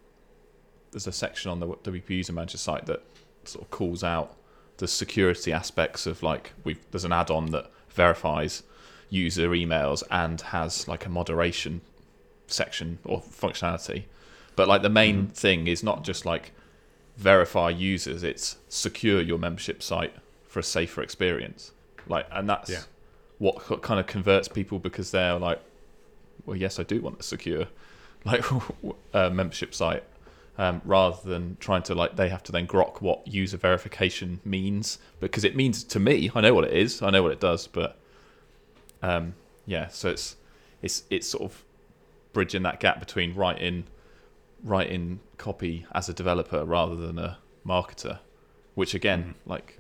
there's 0.92 1.08
a 1.08 1.12
section 1.12 1.50
on 1.50 1.58
the 1.58 1.66
WP 1.66 2.08
User 2.10 2.32
Manager 2.32 2.58
site 2.58 2.86
that 2.86 3.02
sort 3.44 3.64
of 3.64 3.70
calls 3.70 4.04
out 4.04 4.36
the 4.76 4.88
security 4.88 5.52
aspects 5.52 6.06
of 6.06 6.22
like 6.22 6.52
we 6.62 6.76
there's 6.92 7.04
an 7.04 7.12
add-on 7.12 7.46
that 7.46 7.70
verifies 7.90 8.62
user 9.10 9.48
emails 9.50 10.02
and 10.10 10.40
has 10.40 10.88
like 10.88 11.06
a 11.06 11.08
moderation 11.08 11.80
section 12.46 12.98
or 13.04 13.20
functionality. 13.20 14.04
But 14.56 14.68
like 14.68 14.82
the 14.82 14.90
main 14.90 15.24
mm-hmm. 15.24 15.32
thing 15.32 15.66
is 15.66 15.82
not 15.82 16.04
just 16.04 16.24
like 16.24 16.52
verify 17.16 17.70
users, 17.70 18.22
it's 18.22 18.56
secure 18.68 19.20
your 19.20 19.38
membership 19.38 19.82
site 19.82 20.14
for 20.46 20.60
a 20.60 20.62
safer 20.62 21.02
experience. 21.02 21.72
Like 22.06 22.26
and 22.30 22.48
that's 22.48 22.70
yeah. 22.70 22.82
what 23.38 23.82
kind 23.82 23.98
of 23.98 24.06
converts 24.06 24.48
people 24.48 24.78
because 24.78 25.10
they're 25.10 25.38
like, 25.38 25.60
well, 26.46 26.56
yes, 26.56 26.78
I 26.78 26.82
do 26.82 27.00
want 27.00 27.20
a 27.20 27.22
secure 27.22 27.66
like 28.24 28.44
uh, 29.14 29.30
membership 29.30 29.74
site. 29.74 30.04
Um, 30.56 30.82
rather 30.84 31.16
than 31.28 31.56
trying 31.58 31.82
to 31.82 31.96
like 31.96 32.14
they 32.14 32.28
have 32.28 32.44
to 32.44 32.52
then 32.52 32.68
grok 32.68 33.00
what 33.00 33.26
user 33.26 33.56
verification 33.56 34.40
means 34.44 34.98
because 35.18 35.42
it 35.42 35.56
means 35.56 35.82
to 35.82 35.98
me 35.98 36.30
I 36.32 36.42
know 36.42 36.54
what 36.54 36.62
it 36.62 36.72
is 36.72 37.02
I 37.02 37.10
know 37.10 37.24
what 37.24 37.32
it 37.32 37.40
does 37.40 37.66
but 37.66 37.98
um, 39.04 39.34
yeah, 39.66 39.88
so 39.88 40.08
it's 40.08 40.36
it's 40.80 41.02
it's 41.10 41.28
sort 41.28 41.42
of 41.44 41.62
bridging 42.32 42.62
that 42.62 42.80
gap 42.80 43.00
between 43.00 43.34
writing 43.34 43.84
writing 44.62 45.20
copy 45.36 45.86
as 45.92 46.08
a 46.08 46.14
developer 46.14 46.64
rather 46.64 46.96
than 46.96 47.18
a 47.18 47.36
marketer, 47.66 48.18
which 48.74 48.94
again, 48.94 49.34
mm. 49.34 49.50
like 49.50 49.78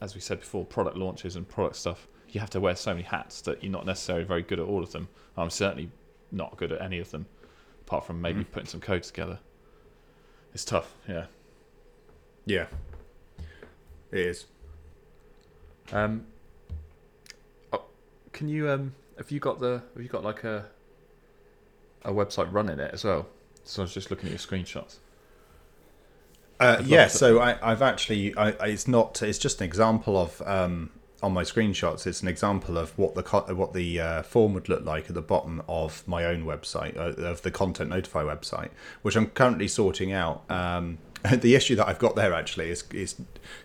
as 0.00 0.16
we 0.16 0.20
said 0.20 0.40
before, 0.40 0.64
product 0.64 0.96
launches 0.96 1.36
and 1.36 1.48
product 1.48 1.76
stuff, 1.76 2.08
you 2.30 2.40
have 2.40 2.50
to 2.50 2.58
wear 2.58 2.74
so 2.74 2.90
many 2.90 3.04
hats 3.04 3.40
that 3.42 3.62
you're 3.62 3.70
not 3.70 3.86
necessarily 3.86 4.24
very 4.24 4.42
good 4.42 4.58
at 4.58 4.66
all 4.66 4.82
of 4.82 4.90
them. 4.90 5.08
I'm 5.36 5.50
certainly 5.50 5.90
not 6.32 6.56
good 6.56 6.72
at 6.72 6.82
any 6.82 6.98
of 6.98 7.12
them, 7.12 7.26
apart 7.82 8.06
from 8.06 8.20
maybe 8.20 8.40
mm. 8.40 8.50
putting 8.50 8.68
some 8.68 8.80
code 8.80 9.04
together. 9.04 9.38
It's 10.52 10.64
tough, 10.64 10.94
yeah. 11.08 11.26
Yeah, 12.44 12.66
it 14.10 14.18
is. 14.18 14.46
Um, 15.92 16.26
can 18.38 18.48
you 18.48 18.70
um 18.70 18.94
have 19.16 19.32
you 19.32 19.40
got 19.40 19.58
the 19.58 19.82
have 19.94 20.02
you 20.02 20.08
got 20.08 20.22
like 20.22 20.44
a 20.44 20.66
a 22.02 22.12
website 22.12 22.52
running 22.52 22.78
it 22.78 22.94
as 22.94 23.02
well? 23.02 23.26
So 23.64 23.82
I 23.82 23.84
was 23.84 23.92
just 23.92 24.12
looking 24.12 24.26
at 24.26 24.30
your 24.30 24.38
screenshots. 24.38 24.98
Uh, 26.60 26.82
yeah, 26.84 27.06
so 27.06 27.40
I, 27.40 27.54
have 27.62 27.82
actually, 27.82 28.36
I, 28.36 28.48
it's 28.66 28.88
not, 28.88 29.22
it's 29.22 29.38
just 29.38 29.60
an 29.60 29.64
example 29.64 30.16
of 30.16 30.42
um, 30.44 30.90
on 31.22 31.32
my 31.32 31.44
screenshots. 31.44 32.04
It's 32.04 32.20
an 32.20 32.26
example 32.26 32.78
of 32.78 32.96
what 32.98 33.14
the 33.14 33.54
what 33.54 33.74
the 33.74 34.00
uh, 34.00 34.22
form 34.22 34.54
would 34.54 34.68
look 34.68 34.84
like 34.84 35.08
at 35.08 35.14
the 35.14 35.22
bottom 35.22 35.62
of 35.68 36.06
my 36.08 36.24
own 36.24 36.44
website, 36.44 36.96
uh, 36.96 37.22
of 37.22 37.42
the 37.42 37.52
Content 37.52 37.90
Notify 37.90 38.22
website, 38.22 38.70
which 39.02 39.16
I'm 39.16 39.26
currently 39.26 39.68
sorting 39.68 40.12
out. 40.12 40.48
Um, 40.50 40.98
the 41.32 41.54
issue 41.54 41.74
that 41.76 41.88
I've 41.88 41.98
got 41.98 42.16
there 42.16 42.32
actually 42.32 42.70
is 42.70 42.84
is 42.92 43.16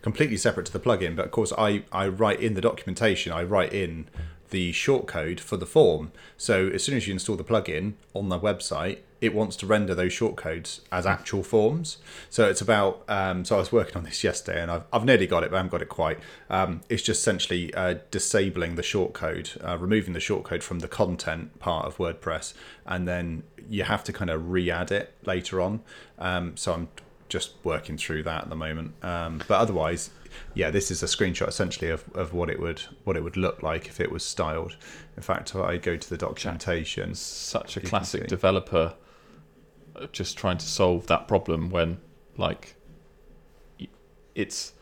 completely 0.01 0.37
separate 0.37 0.65
to 0.67 0.73
the 0.73 0.79
plugin. 0.79 1.15
But 1.15 1.25
of 1.25 1.31
course, 1.31 1.53
I 1.57 1.83
I 1.91 2.07
write 2.07 2.41
in 2.41 2.55
the 2.55 2.61
documentation. 2.61 3.31
I 3.31 3.43
write 3.43 3.73
in 3.73 4.07
the 4.53 4.71
shortcode 4.71 5.39
for 5.39 5.57
the 5.57 5.65
form. 5.65 6.11
So 6.37 6.67
as 6.67 6.83
soon 6.83 6.95
as 6.95 7.07
you 7.07 7.13
install 7.13 7.35
the 7.35 7.43
plugin 7.43 7.93
on 8.13 8.29
the 8.29 8.39
website, 8.39 8.99
it 9.19 9.33
wants 9.33 9.55
to 9.57 9.65
render 9.65 9.95
those 9.95 10.11
shortcodes 10.11 10.81
as 10.91 11.05
actual 11.05 11.43
forms. 11.43 11.97
So 12.29 12.47
it's 12.47 12.61
about. 12.61 13.03
Um, 13.07 13.45
so 13.45 13.55
I 13.55 13.59
was 13.59 13.71
working 13.71 13.97
on 13.97 14.03
this 14.03 14.23
yesterday, 14.23 14.61
and 14.61 14.69
I've, 14.69 14.83
I've 14.93 15.05
nearly 15.05 15.27
got 15.27 15.43
it, 15.43 15.49
but 15.49 15.55
I 15.55 15.59
haven't 15.59 15.71
got 15.71 15.81
it 15.81 15.89
quite. 15.89 16.19
Um, 16.49 16.81
it's 16.87 17.01
just 17.01 17.21
essentially 17.21 17.73
uh, 17.73 17.95
disabling 18.11 18.75
the 18.75 18.83
shortcode, 18.83 19.47
uh, 19.67 19.77
removing 19.77 20.13
the 20.13 20.19
shortcode 20.19 20.61
from 20.61 20.79
the 20.79 20.87
content 20.87 21.57
part 21.59 21.85
of 21.87 21.97
WordPress, 21.97 22.53
and 22.85 23.07
then 23.07 23.43
you 23.67 23.83
have 23.83 24.03
to 24.03 24.13
kind 24.13 24.29
of 24.29 24.51
re-add 24.51 24.91
it 24.91 25.15
later 25.25 25.59
on. 25.61 25.81
Um, 26.19 26.55
so 26.55 26.73
I'm 26.73 26.89
just 27.29 27.53
working 27.63 27.97
through 27.97 28.23
that 28.23 28.43
at 28.43 28.49
the 28.49 28.55
moment. 28.55 28.93
Um, 29.03 29.41
but 29.47 29.55
otherwise, 29.55 30.11
yeah, 30.53 30.69
this 30.69 30.91
is 30.91 31.03
a 31.03 31.05
screenshot 31.05 31.47
essentially 31.47 31.89
of, 31.89 32.03
of 32.15 32.33
what 32.33 32.49
it 32.49 32.59
would 32.59 32.81
what 33.03 33.15
it 33.15 33.23
would 33.23 33.37
look 33.37 33.63
like 33.63 33.87
if 33.87 33.99
it 33.99 34.11
was 34.11 34.23
styled. 34.23 34.75
In 35.17 35.23
fact, 35.23 35.55
I 35.55 35.77
go 35.77 35.97
to 35.97 36.09
the 36.09 36.17
documentation. 36.17 37.15
Such 37.15 37.77
a 37.77 37.81
classic 37.81 38.27
developer 38.27 38.95
uh, 39.95 40.07
just 40.11 40.37
trying 40.37 40.57
to 40.57 40.65
solve 40.65 41.07
that 41.07 41.27
problem 41.27 41.69
when 41.69 41.99
like 42.37 42.75
it's 44.35 44.73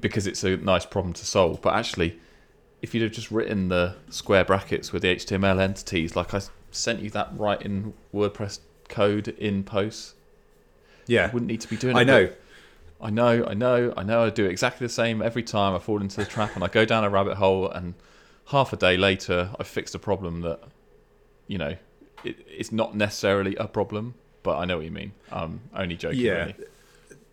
because 0.00 0.26
it's 0.26 0.42
a 0.42 0.56
nice 0.56 0.86
problem 0.86 1.12
to 1.14 1.26
solve, 1.26 1.60
but 1.62 1.74
actually 1.74 2.18
if 2.84 2.92
you'd 2.92 3.02
have 3.02 3.12
just 3.12 3.30
written 3.30 3.68
the 3.68 3.96
square 4.10 4.44
brackets 4.44 4.92
with 4.92 5.00
the 5.00 5.16
HTML 5.16 5.58
entities, 5.58 6.14
like 6.14 6.34
I 6.34 6.42
sent 6.70 7.00
you 7.00 7.08
that 7.10 7.30
right 7.34 7.60
in 7.62 7.94
WordPress 8.12 8.58
code 8.90 9.28
in 9.28 9.64
posts. 9.64 10.14
Yeah, 11.06 11.28
you 11.28 11.32
wouldn't 11.32 11.50
need 11.50 11.62
to 11.62 11.68
be 11.68 11.76
doing. 11.76 11.96
I 11.96 12.02
it, 12.02 12.04
know. 12.04 12.30
I 13.04 13.10
know, 13.10 13.44
I 13.46 13.52
know, 13.52 13.92
I 13.98 14.02
know. 14.02 14.24
I 14.24 14.30
do 14.30 14.46
exactly 14.46 14.86
the 14.86 14.92
same 14.92 15.20
every 15.20 15.42
time. 15.42 15.74
I 15.74 15.78
fall 15.78 16.00
into 16.00 16.16
the 16.16 16.24
trap 16.24 16.54
and 16.54 16.64
I 16.64 16.68
go 16.68 16.86
down 16.86 17.04
a 17.04 17.10
rabbit 17.10 17.36
hole, 17.36 17.70
and 17.70 17.92
half 18.46 18.72
a 18.72 18.76
day 18.76 18.96
later, 18.96 19.50
I 19.60 19.62
fixed 19.62 19.94
a 19.94 19.98
problem 19.98 20.40
that, 20.40 20.60
you 21.46 21.58
know, 21.58 21.76
it, 22.24 22.38
it's 22.48 22.72
not 22.72 22.96
necessarily 22.96 23.56
a 23.56 23.68
problem, 23.68 24.14
but 24.42 24.56
I 24.56 24.64
know 24.64 24.78
what 24.78 24.86
you 24.86 24.90
mean. 24.90 25.12
I'm 25.30 25.60
only 25.76 25.96
joking. 25.96 26.20
Yeah. 26.20 26.32
Really. 26.32 26.54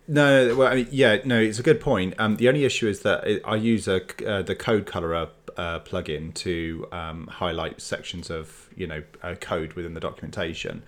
No, 0.08 0.56
well, 0.56 0.68
I 0.68 0.74
mean, 0.74 0.88
yeah, 0.90 1.20
no, 1.24 1.40
it's 1.40 1.58
a 1.58 1.62
good 1.62 1.80
point. 1.80 2.14
Um, 2.18 2.36
the 2.36 2.48
only 2.48 2.66
issue 2.66 2.86
is 2.86 3.00
that 3.00 3.40
I 3.44 3.56
use 3.56 3.88
a 3.88 4.02
uh, 4.26 4.42
the 4.42 4.54
CodeColorer 4.54 5.30
uh, 5.56 5.80
plugin 5.80 6.32
to 6.34 6.86
um, 6.92 7.26
highlight 7.26 7.80
sections 7.80 8.30
of 8.30 8.68
you 8.76 8.86
know 8.86 9.02
uh, 9.22 9.34
code 9.40 9.74
within 9.74 9.94
the 9.94 10.00
documentation, 10.00 10.82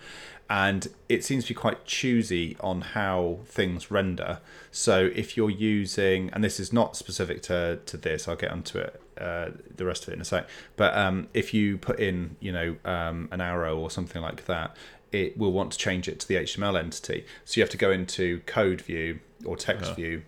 and 0.49 0.87
it 1.09 1.23
seems 1.23 1.45
to 1.45 1.49
be 1.49 1.53
quite 1.59 1.85
choosy 1.85 2.55
on 2.59 2.81
how 2.81 3.39
things 3.45 3.89
render. 3.91 4.39
So 4.71 5.09
if 5.15 5.35
you're 5.37 5.49
using, 5.49 6.29
and 6.31 6.43
this 6.43 6.59
is 6.59 6.71
not 6.73 6.95
specific 6.95 7.41
to 7.43 7.79
to 7.85 7.97
this, 7.97 8.27
I'll 8.27 8.35
get 8.35 8.51
onto 8.51 8.77
it, 8.79 9.01
uh, 9.19 9.51
the 9.75 9.85
rest 9.85 10.03
of 10.03 10.09
it 10.09 10.13
in 10.13 10.21
a 10.21 10.25
sec. 10.25 10.47
But 10.75 10.95
um, 10.97 11.27
if 11.33 11.53
you 11.53 11.77
put 11.77 11.99
in, 11.99 12.35
you 12.39 12.51
know, 12.51 12.75
um, 12.85 13.29
an 13.31 13.41
arrow 13.41 13.77
or 13.77 13.89
something 13.89 14.21
like 14.21 14.45
that, 14.45 14.75
it 15.11 15.37
will 15.37 15.51
want 15.53 15.71
to 15.71 15.77
change 15.77 16.07
it 16.07 16.19
to 16.21 16.27
the 16.27 16.35
HTML 16.35 16.77
entity. 16.77 17.25
So 17.45 17.57
you 17.59 17.63
have 17.63 17.69
to 17.71 17.77
go 17.77 17.91
into 17.91 18.41
code 18.45 18.81
view 18.81 19.19
or 19.45 19.55
text 19.55 19.91
Yeah. 19.91 19.95
view 19.95 20.21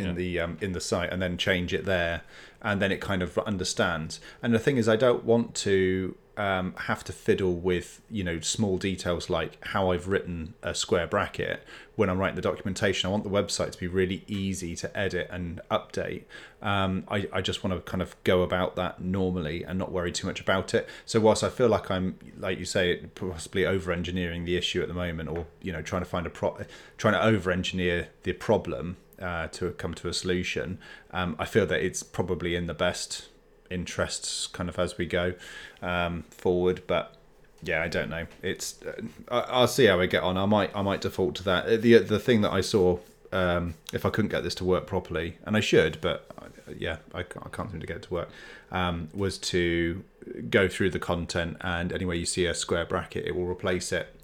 in 0.00 0.06
Yeah. 0.06 0.12
the 0.22 0.40
um, 0.40 0.58
in 0.60 0.72
the 0.72 0.80
site 0.80 1.10
and 1.12 1.20
then 1.22 1.36
change 1.36 1.72
it 1.74 1.84
there, 1.84 2.22
and 2.62 2.80
then 2.82 2.90
it 2.92 3.00
kind 3.00 3.22
of 3.22 3.38
understands. 3.38 4.20
And 4.42 4.52
the 4.54 4.58
thing 4.58 4.76
is, 4.76 4.88
I 4.88 4.96
don't 4.96 5.24
want 5.24 5.54
to 5.66 6.16
um, 6.36 6.74
have 6.88 7.04
to 7.04 7.12
fiddle 7.12 7.54
with 7.54 8.00
you 8.10 8.24
know 8.24 8.40
small 8.40 8.78
details 8.78 9.28
like 9.28 9.52
how 9.72 9.90
I've 9.92 10.08
written 10.08 10.54
a 10.62 10.74
square 10.74 11.06
bracket 11.06 11.62
when 11.96 12.08
I'm 12.08 12.18
writing 12.18 12.36
the 12.36 12.42
documentation. 12.50 13.08
I 13.08 13.10
want 13.10 13.24
the 13.24 13.30
website 13.30 13.72
to 13.72 13.78
be 13.78 13.86
really 13.86 14.24
easy 14.26 14.74
to 14.76 14.88
edit 14.98 15.28
and 15.30 15.60
update. 15.70 16.22
Um, 16.62 17.04
I, 17.08 17.28
I 17.32 17.40
just 17.42 17.62
want 17.62 17.74
to 17.76 17.90
kind 17.90 18.00
of 18.00 18.16
go 18.24 18.40
about 18.42 18.74
that 18.76 19.02
normally 19.02 19.64
and 19.64 19.78
not 19.78 19.92
worry 19.92 20.12
too 20.12 20.26
much 20.26 20.40
about 20.40 20.72
it. 20.72 20.88
So 21.04 21.20
whilst 21.20 21.44
I 21.44 21.50
feel 21.50 21.68
like 21.68 21.90
I'm, 21.90 22.18
like 22.38 22.58
you 22.58 22.64
say, 22.64 22.96
possibly 23.14 23.66
over 23.66 23.92
engineering 23.92 24.44
the 24.46 24.56
issue 24.56 24.80
at 24.80 24.88
the 24.88 24.94
moment, 24.94 25.28
or 25.28 25.46
you 25.60 25.72
know 25.72 25.82
trying 25.82 26.02
to 26.02 26.08
find 26.08 26.26
a 26.26 26.30
pro, 26.30 26.56
trying 26.96 27.14
to 27.14 27.22
over 27.22 27.50
engineer 27.50 28.08
the 28.22 28.32
problem 28.32 28.96
uh, 29.20 29.48
to 29.48 29.70
come 29.72 29.94
to 29.94 30.08
a 30.08 30.12
solution, 30.12 30.78
um, 31.12 31.36
I 31.38 31.44
feel 31.44 31.66
that 31.66 31.80
it's 31.80 32.02
probably 32.02 32.54
in 32.54 32.66
the 32.66 32.74
best 32.74 33.28
interests 33.70 34.46
kind 34.48 34.68
of 34.68 34.78
as 34.78 34.98
we 34.98 35.06
go 35.06 35.34
um, 35.82 36.24
forward. 36.30 36.82
But 36.86 37.14
yeah, 37.62 37.82
I 37.82 37.88
don't 37.88 38.10
know. 38.10 38.26
It's 38.42 38.80
uh, 38.82 39.02
I, 39.30 39.40
I'll 39.40 39.68
see 39.68 39.86
how 39.86 40.00
I 40.00 40.06
get 40.06 40.22
on. 40.22 40.36
I 40.36 40.46
might 40.46 40.74
I 40.74 40.82
might 40.82 41.00
default 41.00 41.34
to 41.36 41.44
that. 41.44 41.66
Uh, 41.66 41.76
The 41.76 41.98
the 41.98 42.18
thing 42.18 42.40
that 42.42 42.52
I 42.52 42.60
saw 42.60 42.98
um, 43.32 43.74
if 43.92 44.04
I 44.04 44.10
couldn't 44.10 44.30
get 44.30 44.42
this 44.42 44.54
to 44.56 44.64
work 44.64 44.86
properly, 44.86 45.38
and 45.44 45.56
I 45.56 45.60
should, 45.60 46.00
but 46.00 46.26
uh, 46.38 46.72
yeah, 46.76 46.96
I 47.14 47.22
can't, 47.22 47.46
I 47.46 47.48
can't 47.48 47.70
seem 47.70 47.80
to 47.80 47.86
get 47.86 47.96
it 47.98 48.02
to 48.04 48.14
work. 48.14 48.28
Um, 48.72 49.08
was 49.14 49.38
to 49.38 50.04
go 50.48 50.68
through 50.68 50.90
the 50.90 50.98
content, 50.98 51.56
and 51.60 51.92
anywhere 51.92 52.16
you 52.16 52.26
see 52.26 52.46
a 52.46 52.54
square 52.54 52.84
bracket, 52.84 53.26
it 53.26 53.34
will 53.34 53.46
replace 53.46 53.92
it. 53.92 54.14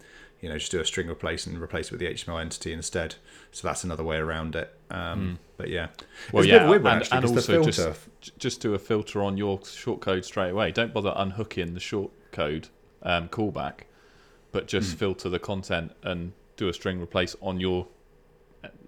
You 0.40 0.48
know, 0.48 0.58
just 0.58 0.72
do 0.72 0.80
a 0.80 0.84
string 0.84 1.08
replace 1.08 1.46
and 1.46 1.60
replace 1.60 1.86
it 1.86 1.92
with 1.92 2.00
the 2.00 2.06
HTML 2.06 2.40
entity 2.40 2.72
instead. 2.72 3.14
So 3.52 3.66
that's 3.66 3.84
another 3.84 4.04
way 4.04 4.16
around 4.16 4.54
it. 4.54 4.75
Um, 4.90 5.38
But 5.56 5.68
yeah, 5.70 5.88
Well, 6.32 6.42
It's 6.44 6.52
yeah, 6.52 6.66
a 6.66 6.70
weird 6.70 6.82
one, 6.82 6.92
and, 6.94 7.02
actually, 7.02 7.16
and 7.18 7.26
also 7.26 7.64
just 7.64 8.38
just 8.38 8.60
do 8.60 8.74
a 8.74 8.78
filter 8.78 9.22
on 9.22 9.36
your 9.38 9.58
shortcode 9.60 10.24
straight 10.24 10.50
away. 10.50 10.70
Don't 10.70 10.92
bother 10.92 11.12
unhooking 11.16 11.72
the 11.74 11.80
shortcode 11.80 12.68
um, 13.02 13.28
callback, 13.28 13.80
but 14.52 14.66
just 14.68 14.92
Hmm. 14.92 14.96
filter 14.98 15.28
the 15.30 15.38
content 15.38 15.92
and 16.02 16.32
do 16.56 16.68
a 16.68 16.72
string 16.74 17.00
replace 17.00 17.34
on 17.40 17.58
your 17.60 17.86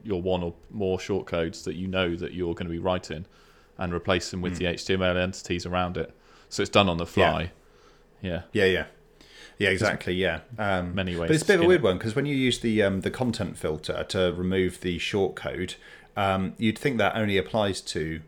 your 0.03 0.21
one 0.23 0.43
or 0.43 0.55
more 0.71 0.99
shortcodes 0.99 1.65
that 1.65 1.75
you 1.75 1.87
know 1.87 2.15
that 2.17 2.33
you're 2.33 2.55
going 2.55 2.67
to 2.67 2.73
be 2.73 2.79
writing, 2.79 3.27
and 3.79 3.93
replace 3.93 4.31
them 4.31 4.41
with 4.43 4.55
Hmm. 4.55 4.59
the 4.59 4.67
HTML 4.67 5.17
entities 5.17 5.65
around 5.67 5.97
it. 5.97 6.15
So 6.49 6.63
it's 6.63 6.71
done 6.71 6.89
on 6.89 6.97
the 6.99 7.07
fly. 7.07 7.53
Yeah, 8.21 8.31
Yeah, 8.53 8.65
yeah, 8.65 8.65
yeah, 8.65 8.87
exactly. 9.59 10.14
Yeah, 10.14 10.40
um, 10.59 10.94
many 10.94 11.16
ways. 11.16 11.29
but 11.29 11.35
it's 11.35 11.42
a 11.42 11.47
bit 11.47 11.59
of 11.59 11.64
a 11.64 11.68
weird 11.68 11.81
it. 11.81 11.85
one 11.85 11.99
because 11.99 12.14
when 12.14 12.27
you 12.27 12.37
use 12.37 12.61
the 12.61 12.83
um, 12.83 13.01
the 13.01 13.11
content 13.11 13.59
filter 13.59 14.05
to 14.09 14.33
remove 14.37 14.81
the 14.81 14.99
shortcode, 14.99 15.75
um, 16.16 16.55
you'd 16.59 16.79
think 16.79 16.99
that 16.99 17.16
only 17.16 17.37
applies 17.37 17.81
to 17.81 18.21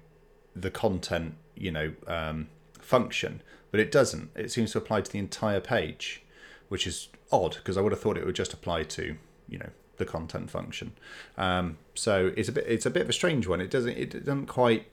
the 0.55 0.71
content, 0.71 1.35
you 1.55 1.71
know, 1.71 1.93
um, 2.07 2.49
function, 2.81 3.43
but 3.71 3.81
it 3.81 3.93
doesn't. 3.93 4.31
It 4.35 4.51
seems 4.51 4.73
to 4.73 4.79
apply 4.79 5.03
to 5.03 5.11
the 5.11 5.19
entire 5.19 5.61
page, 5.61 6.23
which 6.69 6.87
is 6.87 7.09
odd 7.31 7.57
because 7.57 7.77
I 7.77 7.81
would 7.81 7.93
have 7.93 8.01
thought 8.01 8.17
it 8.17 8.27
would 8.27 8.35
just 8.35 8.53
apply 8.53 8.83
to, 8.85 9.17
you 9.49 9.59
know, 9.59 9.71
the 9.99 10.05
content 10.05 10.51
function. 10.51 10.93
Um, 11.39 11.79
so 11.95 12.33
it's 12.37 12.49
a 12.49 12.53
bit 12.53 12.65
it's 12.67 12.87
a 12.87 12.91
bit 12.91 13.03
of 13.03 13.09
a 13.09 13.13
strange 13.13 13.47
one. 13.47 13.61
It 13.61 13.71
doesn't 13.71 13.97
it 13.97 14.11
doesn't 14.25 14.47
quite 14.47 14.89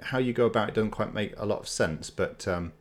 how 0.00 0.18
you 0.18 0.32
go 0.32 0.46
about 0.46 0.70
it 0.70 0.74
doesn't 0.74 0.92
quite 0.92 1.12
make 1.12 1.34
a 1.36 1.44
lot 1.44 1.60
of 1.60 1.68
sense. 1.68 2.08
But 2.08 2.48
um, 2.48 2.72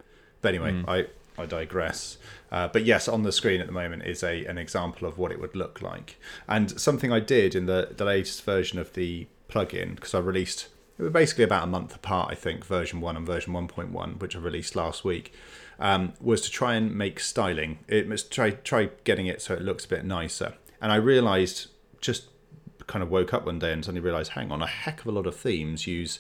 but 0.42 0.50
anyway, 0.50 0.84
I 0.88 1.08
I 1.38 1.46
digress. 1.46 2.18
Uh, 2.56 2.70
but 2.70 2.86
yes, 2.86 3.10
on 3.10 3.24
the 3.24 3.34
screen 3.34 3.60
at 3.60 3.68
the 3.68 3.74
moment 3.74 4.04
is 4.04 4.24
a 4.24 4.46
an 4.46 4.58
example 4.58 5.06
of 5.06 5.18
what 5.18 5.30
it 5.30 5.42
would 5.42 5.58
look 5.58 5.82
like, 5.82 6.18
and 6.48 6.80
something 6.80 7.12
I 7.12 7.20
did 7.20 7.54
in 7.54 7.66
the 7.66 7.90
the 7.98 8.06
latest 8.06 8.46
version 8.46 8.80
of 8.80 8.94
the 8.94 9.28
plugin 9.50 9.96
because 9.96 10.16
I 10.16 10.20
released. 10.20 10.70
It 10.98 11.04
was 11.04 11.12
basically 11.12 11.44
about 11.44 11.66
a 11.66 11.68
month 11.68 11.94
apart, 11.94 12.32
I 12.32 12.36
think, 12.36 12.64
version 12.66 13.02
one 13.02 13.18
and 13.18 13.28
version 13.28 13.52
one 13.52 13.68
point 13.68 13.92
one, 13.92 14.12
which 14.20 14.38
I 14.38 14.40
released 14.40 14.74
last 14.74 15.04
week, 15.04 15.34
um, 15.80 16.14
was 16.22 16.40
to 16.44 16.50
try 16.50 16.76
and 16.76 16.96
make 16.96 17.20
styling. 17.20 17.80
It 17.90 18.08
was 18.08 18.24
try 18.24 18.52
try 18.52 18.90
getting 19.04 19.26
it 19.28 19.42
so 19.42 19.54
it 19.54 19.62
looks 19.62 19.84
a 19.84 19.90
bit 19.90 20.06
nicer. 20.06 20.54
And 20.82 20.94
I 20.94 20.96
realised 20.96 21.68
just 22.00 22.30
kind 22.88 23.04
of 23.04 23.10
woke 23.10 23.34
up 23.34 23.46
one 23.46 23.60
day 23.60 23.74
and 23.74 23.84
suddenly 23.84 24.00
realised, 24.00 24.32
hang 24.32 24.54
on, 24.54 24.62
a 24.62 24.68
heck 24.68 25.02
of 25.02 25.08
a 25.08 25.12
lot 25.12 25.28
of 25.28 25.36
themes 25.36 25.88
use 25.88 26.20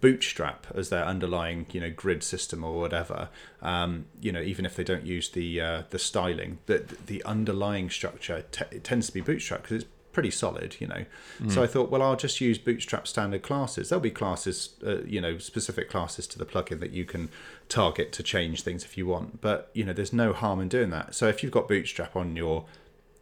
Bootstrap 0.00 0.66
as 0.74 0.88
their 0.88 1.04
underlying, 1.04 1.66
you 1.72 1.80
know, 1.80 1.90
grid 1.90 2.22
system 2.22 2.64
or 2.64 2.78
whatever. 2.78 3.28
Um, 3.60 4.06
you 4.20 4.32
know, 4.32 4.40
even 4.40 4.64
if 4.64 4.76
they 4.76 4.84
don't 4.84 5.04
use 5.04 5.28
the 5.28 5.60
uh, 5.60 5.82
the 5.90 5.98
styling, 5.98 6.58
the 6.66 6.84
the 7.06 7.22
underlying 7.24 7.90
structure 7.90 8.44
t- 8.50 8.64
it 8.70 8.84
tends 8.84 9.08
to 9.08 9.12
be 9.12 9.20
Bootstrap 9.20 9.62
because 9.62 9.82
it's 9.82 9.90
pretty 10.12 10.30
solid, 10.30 10.76
you 10.80 10.86
know. 10.86 11.04
So 11.48 11.62
I 11.62 11.66
thought, 11.66 11.90
well, 11.90 12.02
I'll 12.02 12.16
just 12.16 12.40
use 12.40 12.58
Bootstrap 12.58 13.06
standard 13.06 13.42
classes. 13.42 13.88
There'll 13.88 14.00
be 14.00 14.10
classes, 14.10 14.70
uh, 14.84 15.02
you 15.02 15.20
know, 15.20 15.38
specific 15.38 15.88
classes 15.88 16.26
to 16.28 16.38
the 16.38 16.44
plugin 16.44 16.80
that 16.80 16.90
you 16.90 17.04
can 17.04 17.28
target 17.68 18.12
to 18.12 18.22
change 18.22 18.62
things 18.62 18.84
if 18.84 18.98
you 18.98 19.06
want. 19.06 19.40
But 19.40 19.70
you 19.72 19.84
know, 19.84 19.92
there's 19.92 20.12
no 20.12 20.32
harm 20.32 20.60
in 20.60 20.68
doing 20.68 20.90
that. 20.90 21.14
So 21.14 21.28
if 21.28 21.42
you've 21.42 21.52
got 21.52 21.68
Bootstrap 21.68 22.16
on 22.16 22.36
your 22.36 22.64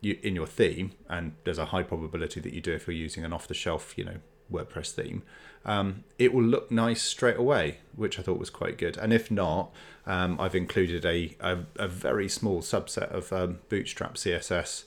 you, 0.01 0.19
in 0.23 0.35
your 0.35 0.47
theme, 0.47 0.93
and 1.09 1.33
there's 1.45 1.59
a 1.59 1.67
high 1.67 1.83
probability 1.83 2.41
that 2.41 2.53
you 2.53 2.61
do 2.61 2.73
if 2.73 2.87
you're 2.87 2.95
using 2.95 3.25
an 3.25 3.33
off-the-shelf, 3.33 3.95
you 3.97 4.05
know, 4.05 4.17
WordPress 4.51 4.93
theme, 4.93 5.23
um, 5.65 6.05
it 6.19 6.33
will 6.33 6.43
look 6.45 6.71
nice 6.71 7.03
straight 7.03 7.37
away, 7.37 7.79
which 7.97 8.19
I 8.19 8.23
thought 8.23 8.39
was 8.39 8.51
quite 8.51 8.79
good. 8.79 8.97
And 8.97 9.13
if 9.13 9.31
not, 9.31 9.71
um, 10.07 10.41
I've 10.41 10.55
included 10.55 11.05
a, 11.05 11.37
a, 11.41 11.59
a 11.77 11.89
very 11.89 12.29
small 12.29 12.61
subset 12.63 13.11
of 13.13 13.33
um, 13.33 13.59
Bootstrap 13.69 14.15
CSS 14.15 14.85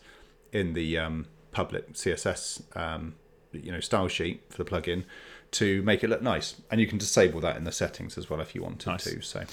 in 0.51 0.73
the 0.73 0.97
um, 0.97 1.27
public 1.51 1.93
CSS, 1.93 2.61
um, 2.75 3.15
you 3.51 3.71
know, 3.71 3.79
style 3.79 4.07
sheet 4.07 4.41
for 4.49 4.63
the 4.63 4.69
plugin 4.69 5.03
to 5.51 5.81
make 5.83 6.03
it 6.03 6.09
look 6.09 6.21
nice. 6.21 6.55
And 6.71 6.79
you 6.81 6.87
can 6.87 6.97
disable 6.97 7.41
that 7.41 7.57
in 7.57 7.63
the 7.65 7.71
settings 7.71 8.17
as 8.17 8.29
well 8.29 8.39
if 8.39 8.55
you 8.55 8.63
wanted 8.63 8.87
Nice. 8.87 9.03
to. 9.03 9.21
So 9.21 9.43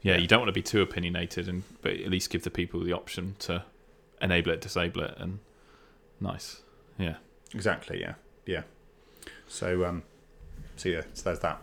Yeah, 0.00 0.16
you 0.16 0.26
don't 0.26 0.40
want 0.40 0.48
to 0.48 0.52
be 0.52 0.62
too 0.62 0.80
opinionated, 0.80 1.48
and 1.48 1.64
but 1.82 1.92
at 1.92 2.08
least 2.08 2.30
give 2.30 2.44
the 2.44 2.50
people 2.50 2.80
the 2.80 2.92
option 2.92 3.34
to 3.40 3.64
enable 4.20 4.52
it, 4.52 4.60
disable 4.60 5.02
it, 5.02 5.14
and 5.18 5.40
nice. 6.20 6.62
Yeah. 6.98 7.16
Exactly. 7.54 8.00
Yeah. 8.00 8.14
Yeah. 8.46 8.62
So 9.48 9.84
um, 9.84 10.04
so 10.82 10.88
yeah, 10.88 11.02
so 11.14 11.22
there's 11.24 11.38
that. 11.40 11.60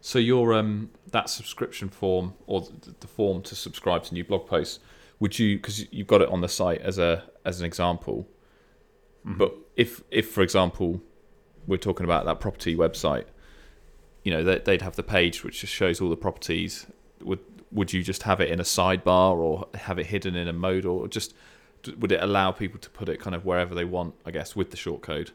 So 0.00 0.18
your 0.18 0.54
um 0.54 0.90
that 1.10 1.28
subscription 1.28 1.88
form 1.88 2.34
or 2.46 2.66
the, 3.00 3.06
form 3.06 3.42
to 3.42 3.54
subscribe 3.54 4.04
to 4.04 4.14
new 4.14 4.24
blog 4.24 4.46
posts, 4.46 4.78
would 5.20 5.38
you 5.38 5.56
because 5.56 5.92
you've 5.92 6.06
got 6.06 6.22
it 6.22 6.28
on 6.28 6.40
the 6.40 6.48
site 6.48 6.80
as 6.80 6.98
a 6.98 7.24
as 7.44 7.60
an 7.60 7.66
example, 7.66 8.26
Mhm. 9.26 9.38
but 9.38 9.54
if 9.76 10.02
if 10.10 10.30
for 10.30 10.42
example 10.42 11.02
we're 11.66 11.76
talking 11.76 12.04
about 12.04 12.24
that 12.24 12.38
property 12.40 12.76
website, 12.76 13.24
you 14.24 14.32
know 14.32 14.42
they, 14.44 14.58
they'd 14.60 14.82
have 14.82 14.96
the 14.96 15.02
page 15.02 15.42
which 15.44 15.60
just 15.60 15.72
shows 15.72 16.00
all 16.00 16.08
the 16.08 16.16
properties. 16.16 16.86
Would 17.22 17.40
would 17.72 17.92
you 17.92 18.02
just 18.02 18.22
have 18.22 18.40
it 18.40 18.48
in 18.48 18.60
a 18.60 18.64
sidebar 18.64 19.36
or 19.36 19.66
have 19.74 19.98
it 19.98 20.06
hidden 20.06 20.36
in 20.36 20.46
a 20.48 20.52
mode 20.52 20.86
or 20.86 21.08
just 21.08 21.34
would 21.98 22.12
it 22.12 22.22
allow 22.22 22.52
people 22.52 22.78
to 22.80 22.90
put 22.90 23.08
it 23.08 23.20
kind 23.20 23.34
of 23.34 23.44
wherever 23.44 23.74
they 23.74 23.84
want? 23.84 24.14
I 24.24 24.30
guess 24.30 24.54
with 24.56 24.70
the 24.70 24.76
short 24.76 25.02
code. 25.02 25.32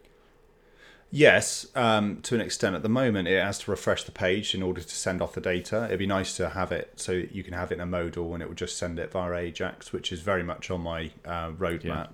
Yes, 1.13 1.67
um, 1.75 2.21
to 2.21 2.35
an 2.35 2.41
extent. 2.41 2.73
At 2.73 2.83
the 2.83 2.89
moment, 2.89 3.27
it 3.27 3.43
has 3.43 3.59
to 3.59 3.71
refresh 3.71 4.05
the 4.05 4.13
page 4.13 4.55
in 4.55 4.63
order 4.63 4.79
to 4.79 4.95
send 4.95 5.21
off 5.21 5.33
the 5.33 5.41
data. 5.41 5.83
It'd 5.85 5.99
be 5.99 6.07
nice 6.07 6.37
to 6.37 6.49
have 6.49 6.71
it 6.71 6.93
so 6.95 7.11
you 7.11 7.43
can 7.43 7.53
have 7.53 7.71
it 7.71 7.75
in 7.75 7.81
a 7.81 7.85
modal 7.85 8.33
and 8.33 8.41
it 8.41 8.47
will 8.47 8.55
just 8.55 8.77
send 8.77 8.97
it 8.97 9.11
via 9.11 9.33
Ajax, 9.33 9.91
which 9.91 10.13
is 10.13 10.21
very 10.21 10.41
much 10.41 10.71
on 10.71 10.81
my 10.81 11.11
uh, 11.25 11.51
roadmap. 11.51 12.11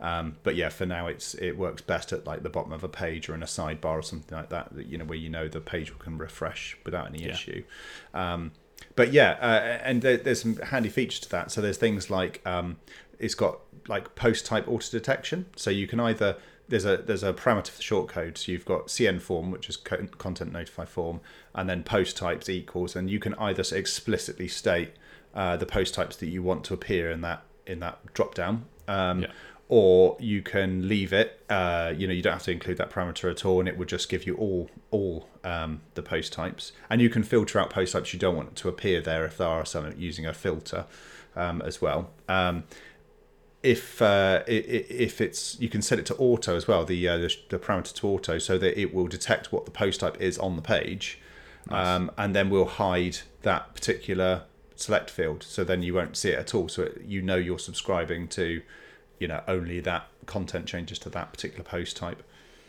Um, 0.00 0.36
but 0.42 0.56
yeah, 0.56 0.70
for 0.70 0.84
now, 0.84 1.06
it's 1.06 1.34
it 1.34 1.56
works 1.56 1.80
best 1.82 2.12
at 2.12 2.26
like 2.26 2.42
the 2.42 2.50
bottom 2.50 2.72
of 2.72 2.82
a 2.82 2.88
page 2.88 3.28
or 3.28 3.34
in 3.36 3.42
a 3.44 3.46
sidebar 3.46 3.84
or 4.00 4.02
something 4.02 4.36
like 4.36 4.48
that. 4.48 4.74
that, 4.74 4.86
You 4.86 4.98
know, 4.98 5.04
where 5.04 5.18
you 5.18 5.28
know 5.28 5.46
the 5.46 5.60
page 5.60 5.96
can 6.00 6.18
refresh 6.18 6.76
without 6.84 7.06
any 7.06 7.22
Yeah. 7.22 7.30
issue. 7.30 7.62
Um, 8.12 8.50
but 8.96 9.12
yeah, 9.12 9.38
uh, 9.40 9.78
and 9.84 10.02
there, 10.02 10.16
there's 10.16 10.42
some 10.42 10.56
handy 10.56 10.88
features 10.88 11.20
to 11.20 11.28
that. 11.30 11.52
So 11.52 11.60
there's 11.60 11.76
things 11.78 12.10
like 12.10 12.44
um, 12.44 12.78
it's 13.20 13.36
got 13.36 13.60
like 13.86 14.16
post 14.16 14.44
type 14.46 14.66
auto 14.66 14.90
detection. 14.90 15.46
So 15.54 15.70
you 15.70 15.86
can 15.86 16.00
either 16.00 16.36
there's 16.72 16.86
a 16.86 16.96
there's 16.96 17.22
a 17.22 17.34
parameter 17.34 17.68
for 17.68 17.76
the 17.76 17.82
shortcode. 17.82 18.38
So 18.38 18.50
you've 18.50 18.64
got 18.64 18.86
CN 18.86 19.20
form, 19.20 19.50
which 19.50 19.68
is 19.68 19.76
content 19.76 20.52
notify 20.52 20.86
form, 20.86 21.20
and 21.54 21.68
then 21.68 21.82
post 21.82 22.16
types 22.16 22.48
equals, 22.48 22.96
and 22.96 23.10
you 23.10 23.18
can 23.18 23.34
either 23.34 23.62
explicitly 23.76 24.48
state 24.48 24.92
uh, 25.34 25.58
the 25.58 25.66
post 25.66 25.92
types 25.92 26.16
that 26.16 26.28
you 26.28 26.42
want 26.42 26.64
to 26.64 26.74
appear 26.74 27.10
in 27.10 27.20
that 27.20 27.44
in 27.66 27.80
that 27.80 28.14
drop 28.14 28.34
down. 28.34 28.64
Um, 28.88 29.20
Yeah. 29.20 29.28
Or 29.68 30.18
you 30.20 30.42
can 30.42 30.86
leave 30.86 31.14
it. 31.14 31.42
Uh, 31.48 31.94
you 31.96 32.06
know, 32.06 32.12
you 32.12 32.20
don't 32.20 32.34
have 32.34 32.42
to 32.42 32.50
include 32.50 32.76
that 32.76 32.90
parameter 32.90 33.30
at 33.30 33.46
all, 33.46 33.58
and 33.58 33.66
it 33.68 33.78
would 33.78 33.88
just 33.88 34.08
give 34.08 34.26
you 34.26 34.34
all 34.36 34.70
all 34.90 35.28
um, 35.44 35.82
the 35.94 36.02
post 36.02 36.32
types. 36.32 36.72
And 36.88 37.00
you 37.02 37.10
can 37.10 37.22
filter 37.22 37.58
out 37.58 37.68
post 37.70 37.92
types 37.92 38.12
you 38.14 38.18
don't 38.18 38.36
want 38.36 38.56
to 38.56 38.68
appear 38.68 39.00
there 39.02 39.24
if 39.26 39.36
there 39.36 39.48
are 39.48 39.64
some 39.66 39.92
using 39.98 40.26
a 40.26 40.32
filter 40.34 40.86
um, 41.36 41.62
as 41.62 41.80
well. 41.80 42.10
Um, 42.28 42.64
if 43.62 44.02
uh, 44.02 44.42
if 44.46 45.20
it's 45.20 45.58
you 45.60 45.68
can 45.68 45.82
set 45.82 45.98
it 45.98 46.06
to 46.06 46.16
auto 46.16 46.56
as 46.56 46.66
well 46.66 46.84
the, 46.84 47.08
uh, 47.08 47.16
the 47.16 47.34
the 47.48 47.58
parameter 47.58 47.92
to 47.94 48.08
auto 48.08 48.38
so 48.38 48.58
that 48.58 48.78
it 48.80 48.92
will 48.92 49.06
detect 49.06 49.52
what 49.52 49.64
the 49.64 49.70
post 49.70 50.00
type 50.00 50.20
is 50.20 50.38
on 50.38 50.56
the 50.56 50.62
page 50.62 51.18
Nice. 51.70 51.86
um, 51.86 52.10
and 52.18 52.34
then 52.34 52.50
we'll 52.50 52.64
hide 52.64 53.18
that 53.42 53.74
particular 53.74 54.42
select 54.74 55.10
field 55.10 55.44
so 55.44 55.62
then 55.62 55.82
you 55.82 55.94
won't 55.94 56.16
see 56.16 56.30
it 56.30 56.38
at 56.38 56.54
all 56.54 56.68
so 56.68 56.82
it, 56.82 57.02
you 57.06 57.22
know 57.22 57.36
you're 57.36 57.58
subscribing 57.58 58.26
to 58.28 58.62
you 59.20 59.28
know 59.28 59.42
only 59.46 59.78
that 59.78 60.08
content 60.26 60.66
changes 60.66 60.98
to 60.98 61.10
that 61.10 61.32
particular 61.32 61.62
post 61.62 61.96
type 61.96 62.22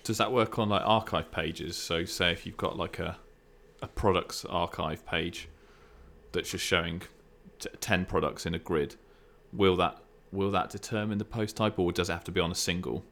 Does 0.04 0.18
that 0.18 0.32
work 0.32 0.60
on 0.60 0.70
like 0.70 0.84
archive 0.86 1.32
pages? 1.32 1.78
So 1.78 2.06
say 2.06 2.32
if 2.32 2.46
you've 2.46 2.58
got 2.58 2.78
like 2.78 3.00
a 3.00 3.18
a 3.82 3.88
products 3.88 4.46
archive 4.46 5.06
page 5.06 5.50
that's 6.32 6.52
just 6.52 6.64
showing 6.64 7.02
t- 7.60 7.70
ten 7.80 8.06
products 8.06 8.46
in 8.46 8.54
a 8.54 8.60
grid, 8.60 8.96
will 9.52 9.76
that 9.78 10.03
will 10.34 10.52
that 10.52 10.70
determine 10.70 11.18
the 11.18 11.26
post 11.26 11.56
type, 11.56 11.80
or 11.80 11.92
does 11.92 12.10
it 12.10 12.14
have 12.14 12.24
to 12.26 12.32
be 12.32 12.42
on 12.42 12.52
a 12.52 12.56
single 12.56 13.06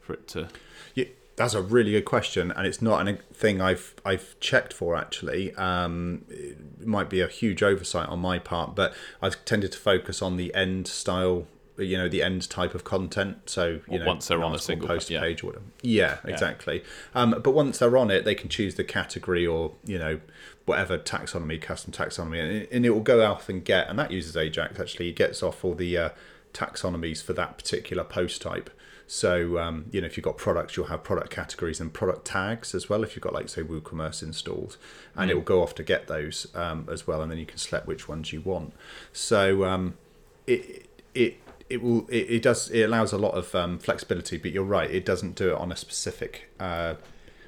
for 0.00 0.14
it 0.14 0.28
to? 0.28 0.48
Yeah, 0.94 1.06
that's 1.36 1.54
a 1.54 1.62
really 1.62 1.92
good 1.92 2.04
question, 2.04 2.50
and 2.52 2.66
it's 2.66 2.82
not 2.82 3.06
a 3.06 3.18
thing 3.32 3.60
I've 3.60 3.94
I've 4.04 4.38
checked 4.40 4.72
for 4.72 4.96
actually. 4.96 5.54
Um, 5.54 6.24
it 6.28 6.86
might 6.86 7.08
be 7.08 7.20
a 7.20 7.28
huge 7.28 7.62
oversight 7.62 8.08
on 8.08 8.18
my 8.20 8.38
part, 8.38 8.74
but 8.74 8.94
I've 9.22 9.44
tended 9.44 9.72
to 9.72 9.78
focus 9.78 10.20
on 10.20 10.36
the 10.36 10.54
end 10.54 10.86
style, 10.86 11.46
you 11.76 11.96
know, 11.96 12.08
the 12.08 12.22
end 12.22 12.48
type 12.50 12.74
of 12.74 12.84
content. 12.84 13.48
So 13.48 13.80
you 13.90 13.98
know, 13.98 14.06
Once 14.06 14.28
they're 14.28 14.42
on 14.42 14.54
a 14.54 14.58
single 14.58 14.86
post 14.86 15.10
yeah. 15.10 15.20
page 15.20 15.42
or 15.42 15.48
whatever. 15.48 15.64
Yeah, 15.82 16.18
exactly. 16.24 16.84
Um, 17.14 17.40
but 17.42 17.52
once 17.52 17.78
they're 17.78 17.96
on 17.96 18.10
it, 18.10 18.24
they 18.24 18.34
can 18.34 18.48
choose 18.48 18.74
the 18.74 18.84
category 18.84 19.46
or 19.46 19.72
you 19.84 19.98
know 19.98 20.20
whatever 20.66 20.96
taxonomy, 20.96 21.60
custom 21.60 21.92
taxonomy, 21.92 22.42
and 22.42 22.52
it, 22.52 22.68
and 22.72 22.86
it 22.86 22.90
will 22.90 23.00
go 23.00 23.24
off 23.24 23.48
and 23.48 23.64
get, 23.64 23.88
and 23.88 23.98
that 23.98 24.10
uses 24.10 24.36
Ajax 24.36 24.78
actually. 24.78 25.08
It 25.08 25.16
gets 25.16 25.42
off 25.42 25.64
all 25.64 25.74
the 25.74 25.98
uh, 25.98 26.08
taxonomies 26.54 27.22
for 27.22 27.32
that 27.34 27.58
particular 27.58 28.04
post 28.04 28.40
type. 28.40 28.70
So 29.06 29.58
um, 29.58 29.86
you 29.90 30.00
know, 30.00 30.06
if 30.06 30.16
you've 30.16 30.24
got 30.24 30.38
products, 30.38 30.76
you'll 30.76 30.86
have 30.86 31.04
product 31.04 31.28
categories 31.30 31.78
and 31.80 31.92
product 31.92 32.24
tags 32.24 32.74
as 32.74 32.88
well. 32.88 33.04
If 33.04 33.14
you've 33.14 33.22
got 33.22 33.34
like 33.34 33.50
say 33.50 33.62
WooCommerce 33.62 34.22
installed, 34.22 34.78
and 35.14 35.30
it 35.30 35.34
will 35.34 35.42
go 35.42 35.62
off 35.62 35.74
to 35.74 35.82
get 35.82 36.06
those 36.06 36.46
um, 36.54 36.88
as 36.90 37.06
well, 37.06 37.20
and 37.20 37.30
then 37.30 37.38
you 37.38 37.44
can 37.44 37.58
select 37.58 37.86
which 37.86 38.08
ones 38.08 38.32
you 38.32 38.40
want. 38.40 38.72
So 39.12 39.64
um, 39.64 39.98
it 40.46 40.88
it 41.14 41.36
it 41.68 41.82
will 41.82 42.06
it, 42.08 42.30
it 42.30 42.42
does 42.42 42.70
it 42.70 42.82
allows 42.82 43.12
a 43.12 43.18
lot 43.18 43.32
of 43.34 43.54
um, 43.54 43.78
flexibility, 43.78 44.38
but 44.38 44.52
you're 44.52 44.64
right, 44.64 44.90
it 44.90 45.04
doesn't 45.04 45.34
do 45.34 45.50
it 45.50 45.56
on 45.58 45.70
a 45.70 45.76
specific 45.76 46.50
uh, 46.58 46.94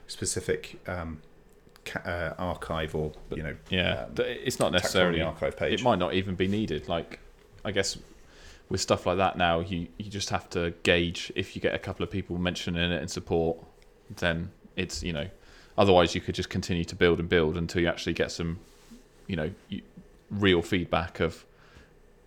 specific 0.06 0.78
um, 0.86 1.22
uh, 2.04 2.32
archive 2.38 2.94
or 2.94 3.12
you 3.30 3.42
know 3.42 3.56
Yeah, 3.70 4.04
um, 4.08 4.14
it's 4.18 4.58
not 4.58 4.72
necessarily. 4.72 5.22
archive 5.22 5.56
page. 5.56 5.80
It 5.80 5.84
might 5.84 5.98
not 5.98 6.12
even 6.14 6.34
be 6.34 6.48
needed. 6.48 6.86
Like, 6.88 7.18
I 7.64 7.70
guess 7.70 7.96
with 8.68 8.80
stuff 8.80 9.06
like 9.06 9.18
that 9.18 9.36
now, 9.38 9.60
you 9.60 9.88
you 9.98 10.10
just 10.10 10.30
have 10.30 10.50
to 10.50 10.74
gauge 10.82 11.32
if 11.34 11.54
you 11.54 11.62
get 11.62 11.74
a 11.74 11.78
couple 11.78 12.02
of 12.02 12.10
people 12.10 12.38
mentioning 12.38 12.90
it 12.90 13.02
in 13.02 13.08
support, 13.08 13.58
then 14.16 14.50
it's 14.76 15.02
you 15.02 15.12
know. 15.12 15.28
Otherwise, 15.78 16.14
you 16.14 16.22
could 16.22 16.34
just 16.34 16.48
continue 16.48 16.84
to 16.84 16.94
build 16.94 17.20
and 17.20 17.28
build 17.28 17.54
until 17.56 17.82
you 17.82 17.88
actually 17.88 18.14
get 18.14 18.32
some, 18.32 18.58
you 19.26 19.36
know, 19.36 19.50
real 20.30 20.62
feedback 20.62 21.20
of 21.20 21.44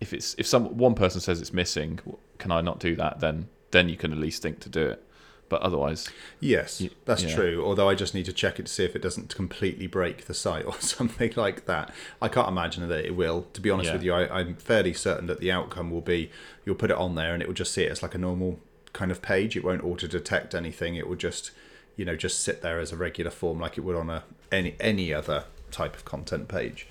if 0.00 0.12
it's 0.12 0.34
if 0.38 0.46
some 0.46 0.76
one 0.78 0.94
person 0.94 1.20
says 1.20 1.40
it's 1.40 1.52
missing, 1.52 1.98
can 2.38 2.52
I 2.52 2.60
not 2.60 2.78
do 2.78 2.94
that? 2.96 3.20
Then 3.20 3.48
then 3.70 3.88
you 3.88 3.96
can 3.96 4.12
at 4.12 4.18
least 4.18 4.42
think 4.42 4.60
to 4.60 4.68
do 4.68 4.82
it. 4.86 5.04
But 5.50 5.60
otherwise, 5.60 6.08
Yes, 6.40 6.82
that's 7.04 7.24
yeah. 7.24 7.34
true. 7.34 7.62
Although 7.66 7.88
I 7.90 7.94
just 7.94 8.14
need 8.14 8.24
to 8.26 8.32
check 8.32 8.58
it 8.58 8.66
to 8.66 8.72
see 8.72 8.84
if 8.84 8.96
it 8.96 9.02
doesn't 9.02 9.34
completely 9.34 9.86
break 9.86 10.24
the 10.24 10.32
site 10.32 10.64
or 10.70 10.80
something 10.80 11.32
like 11.36 11.66
that. 11.66 11.92
I 12.22 12.28
can't 12.28 12.48
imagine 12.48 12.88
that 12.88 13.04
it 13.04 13.14
will. 13.16 13.42
To 13.52 13.60
be 13.60 13.68
honest 13.68 13.88
Yeah. 13.88 13.92
with 13.94 14.02
you, 14.04 14.12
I, 14.14 14.38
I'm 14.40 14.54
fairly 14.54 14.94
certain 14.94 15.26
that 15.26 15.40
the 15.40 15.52
outcome 15.52 15.90
will 15.90 16.00
be 16.00 16.30
you'll 16.64 16.76
put 16.76 16.90
it 16.90 16.96
on 16.96 17.16
there 17.16 17.34
and 17.34 17.42
it 17.42 17.46
will 17.48 17.54
just 17.54 17.74
see 17.74 17.82
it 17.82 17.90
as 17.92 18.02
like 18.02 18.14
a 18.14 18.18
normal 18.18 18.60
kind 18.92 19.10
of 19.10 19.20
page. 19.20 19.56
It 19.56 19.64
won't 19.64 19.84
auto 19.84 20.06
detect 20.06 20.54
anything. 20.54 20.94
It 20.94 21.06
will 21.08 21.16
just, 21.16 21.50
you 21.96 22.04
know, 22.04 22.16
just 22.16 22.40
sit 22.40 22.62
there 22.62 22.78
as 22.78 22.92
a 22.92 22.96
regular 22.96 23.30
form 23.32 23.58
like 23.60 23.76
it 23.76 23.82
would 23.82 23.96
on 23.96 24.08
a 24.08 24.22
any 24.50 24.76
any 24.80 25.12
other 25.12 25.44
type 25.72 25.96
of 25.96 26.04
content 26.04 26.46
page. 26.48 26.86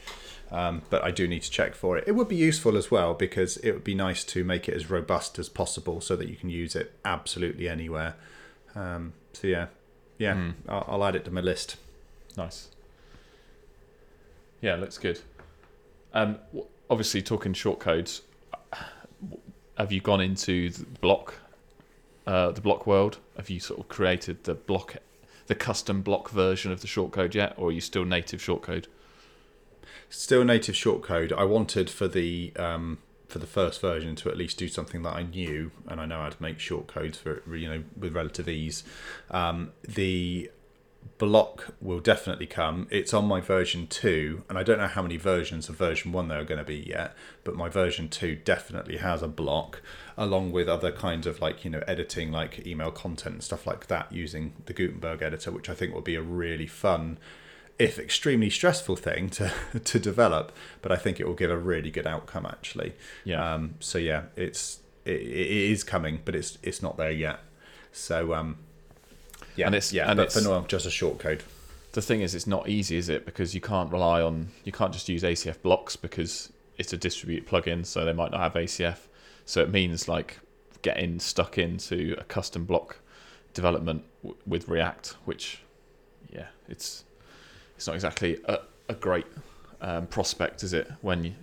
Um, 0.51 0.81
but 0.89 1.03
I 1.03 1.11
do 1.11 1.27
need 1.27 1.43
to 1.43 1.51
check 1.51 1.75
for 1.75 1.95
it. 1.97 2.05
It 2.07 2.13
would 2.13 2.27
be 2.27 2.35
useful 2.35 2.75
as 2.75 2.89
well 2.89 3.13
because 3.13 3.57
it 3.57 3.71
would 3.71 3.83
be 3.83 3.93
nice 3.93 4.23
to 4.25 4.43
make 4.43 4.67
it 4.67 4.73
as 4.73 4.89
robust 4.89 5.37
as 5.37 5.47
possible 5.47 6.01
so 6.01 6.15
that 6.15 6.27
you 6.27 6.35
can 6.35 6.49
use 6.49 6.75
it 6.75 6.91
absolutely 7.05 7.69
anywhere. 7.69 8.15
Um, 8.79 9.13
so 9.33 9.47
yeah, 9.47 9.67
yeah, 10.17 10.33
Hmm. 10.33 10.51
I'll, 10.67 10.85
I'll 10.87 11.03
add 11.05 11.15
it 11.15 11.25
to 11.25 11.31
my 11.31 11.41
list. 11.41 11.75
Nice. 12.37 12.69
Yeah, 14.61 14.75
looks 14.75 14.97
good. 14.97 15.19
Um, 16.13 16.37
obviously, 16.89 17.21
talking 17.21 17.53
shortcodes, 17.53 18.21
have 19.77 19.91
you 19.91 20.01
gone 20.01 20.21
into 20.21 20.69
the 20.69 20.85
block, 21.01 21.35
uh, 22.25 22.51
the 22.51 22.61
block 22.61 22.87
world? 22.87 23.17
Have 23.37 23.49
you 23.49 23.59
sort 23.59 23.79
of 23.79 23.87
created 23.87 24.43
the 24.43 24.55
block, 24.55 24.97
the 25.47 25.55
custom 25.55 26.01
block 26.01 26.29
version 26.29 26.71
of 26.71 26.81
the 26.81 26.87
shortcode 26.87 27.33
yet, 27.33 27.53
or 27.57 27.69
are 27.69 27.71
you 27.71 27.81
still 27.81 28.05
native 28.05 28.41
shortcode? 28.41 28.85
Still 30.09 30.43
native 30.43 30.75
shortcode. 30.75 31.31
I 31.31 31.43
wanted 31.43 31.89
for 31.89 32.07
the 32.07 32.51
um, 32.57 32.97
for 33.29 33.39
the 33.39 33.47
first 33.47 33.79
version 33.79 34.15
to 34.17 34.29
at 34.29 34.37
least 34.37 34.57
do 34.57 34.67
something 34.67 35.03
that 35.03 35.15
I 35.15 35.23
knew, 35.23 35.71
and 35.87 36.01
I 36.01 36.05
know 36.05 36.19
how 36.19 36.29
to 36.29 36.41
make 36.41 36.57
shortcodes 36.57 37.15
for 37.15 37.55
you 37.55 37.69
know 37.69 37.83
with 37.97 38.13
relative 38.13 38.49
ease. 38.49 38.83
Um, 39.29 39.71
the 39.87 40.49
block 41.17 41.75
will 41.79 41.99
definitely 41.99 42.47
come. 42.47 42.87
It's 42.89 43.13
on 43.13 43.25
my 43.25 43.39
version 43.39 43.87
two, 43.87 44.43
and 44.49 44.57
I 44.57 44.63
don't 44.63 44.79
know 44.79 44.87
how 44.87 45.01
many 45.01 45.17
versions 45.17 45.69
of 45.69 45.75
version 45.75 46.11
one 46.11 46.27
there 46.27 46.39
are 46.39 46.45
going 46.45 46.57
to 46.59 46.65
be 46.65 46.83
yet, 46.87 47.15
but 47.43 47.55
my 47.55 47.69
version 47.69 48.09
two 48.09 48.35
definitely 48.35 48.97
has 48.97 49.21
a 49.21 49.27
block, 49.27 49.81
along 50.17 50.51
with 50.51 50.67
other 50.67 50.91
kinds 50.91 51.27
of 51.27 51.39
like 51.39 51.63
you 51.63 51.69
know 51.69 51.83
editing, 51.87 52.31
like 52.31 52.65
email 52.65 52.91
content 52.91 53.35
and 53.35 53.43
stuff 53.43 53.67
like 53.67 53.87
that, 53.87 54.11
using 54.11 54.53
the 54.65 54.73
Gutenberg 54.73 55.21
editor, 55.21 55.51
which 55.51 55.69
I 55.69 55.75
think 55.75 55.93
will 55.93 56.01
be 56.01 56.15
a 56.15 56.21
really 56.21 56.67
fun, 56.67 57.19
if 57.79 57.97
extremely 57.97 58.49
stressful 58.49 58.95
thing 58.97 59.29
to 59.31 59.51
to 59.83 59.99
develop. 59.99 60.51
But 60.81 60.91
I 60.91 60.97
think 60.97 61.19
it 61.19 61.25
will 61.27 61.33
give 61.33 61.49
a 61.51 61.57
really 61.57 61.89
good 61.91 62.05
outcome 62.05 62.45
actually. 62.45 62.93
Yeah. 63.23 63.53
Um, 63.53 63.75
so 63.79 63.97
yeah, 63.97 64.23
it's 64.35 64.79
it, 65.05 65.21
it 65.21 65.71
is 65.71 65.83
coming, 65.83 66.19
but 66.25 66.35
it's 66.35 66.57
it's 66.61 66.81
not 66.81 66.97
there 66.97 67.11
yet. 67.11 67.39
So 67.91 68.33
um, 68.33 68.57
yeah, 69.55 69.65
And 69.67 69.75
it's- 69.75 69.91
yeah, 69.93 70.09
and 70.09 70.17
but 70.17 70.31
for 70.31 70.41
now, 70.41 70.61
just 70.67 70.85
a 70.85 70.91
short 70.91 71.17
code. 71.19 71.43
the 71.93 72.01
thing 72.01 72.21
is, 72.21 72.35
it's 72.35 72.45
not 72.47 72.69
easy, 72.69 72.97
is 72.97 73.09
it? 73.09 73.25
Because 73.25 73.55
you 73.55 73.61
can't 73.61 73.91
rely 73.91 74.21
on, 74.21 74.49
you 74.63 74.71
can't 74.71 74.93
just 74.93 75.09
use 75.09 75.23
ACF 75.23 75.61
blocks 75.63 75.95
because 75.95 76.51
it's 76.77 76.93
a 76.93 76.97
distributed 76.97 77.49
plugin, 77.49 77.85
so 77.85 78.05
they 78.05 78.13
might 78.13 78.31
not 78.31 78.41
have 78.41 78.53
ACF. 78.53 78.99
So 79.45 79.61
it 79.63 79.71
means 79.71 80.07
like 80.07 80.39
getting 80.83 81.19
stuck 81.19 81.57
into 81.57 82.15
a 82.19 82.23
custom 82.25 82.63
block 82.65 82.99
development 83.55 84.03
w- 84.21 84.39
with 84.45 84.67
React, 84.69 85.15
which 85.25 85.61
yeah, 86.31 86.47
it's 86.69 87.03
it's 87.79 87.87
not 87.87 87.95
exactly 87.95 88.37
a, 88.43 88.59
a 88.89 88.93
great 88.93 89.25
um, 89.79 90.05
prospect, 90.07 90.63
is 90.63 90.73
it? 90.73 90.91
When 90.99 91.23
you, 91.23 91.33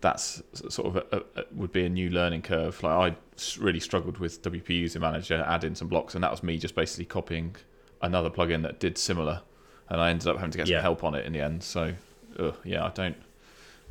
that's 0.00 0.40
sort 0.68 0.86
of 0.86 0.96
a, 1.12 1.24
a, 1.40 1.44
would 1.52 1.72
be 1.72 1.84
a 1.84 1.88
new 1.88 2.08
learning 2.08 2.42
curve. 2.42 2.80
Like 2.84 2.92
I 3.12 3.16
really 3.58 3.80
struggled 3.80 4.18
with 4.18 4.40
WP 4.42 4.68
User 4.68 5.00
Manager, 5.00 5.44
adding 5.44 5.74
some 5.74 5.88
blocks, 5.88 6.14
and 6.14 6.22
that 6.22 6.30
was 6.30 6.44
me 6.44 6.56
just 6.56 6.76
basically 6.76 7.04
copying 7.06 7.56
another 8.00 8.30
plugin 8.30 8.62
that 8.62 8.78
did 8.78 8.96
similar, 8.96 9.42
and 9.88 10.00
I 10.00 10.10
ended 10.10 10.28
up 10.28 10.36
having 10.36 10.52
to 10.52 10.58
get 10.58 10.68
Yeah. 10.68 10.76
some 10.78 10.82
help 10.82 11.02
on 11.02 11.16
it 11.16 11.26
in 11.26 11.32
the 11.32 11.40
end. 11.40 11.64
So, 11.64 11.94
ugh, 12.38 12.54
yeah, 12.64 12.84
I 12.84 12.90
don't, 12.90 13.16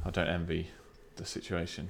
I 0.06 0.10
don't 0.12 0.30
envy 0.30 0.70
the 1.18 1.26
situation. 1.26 1.90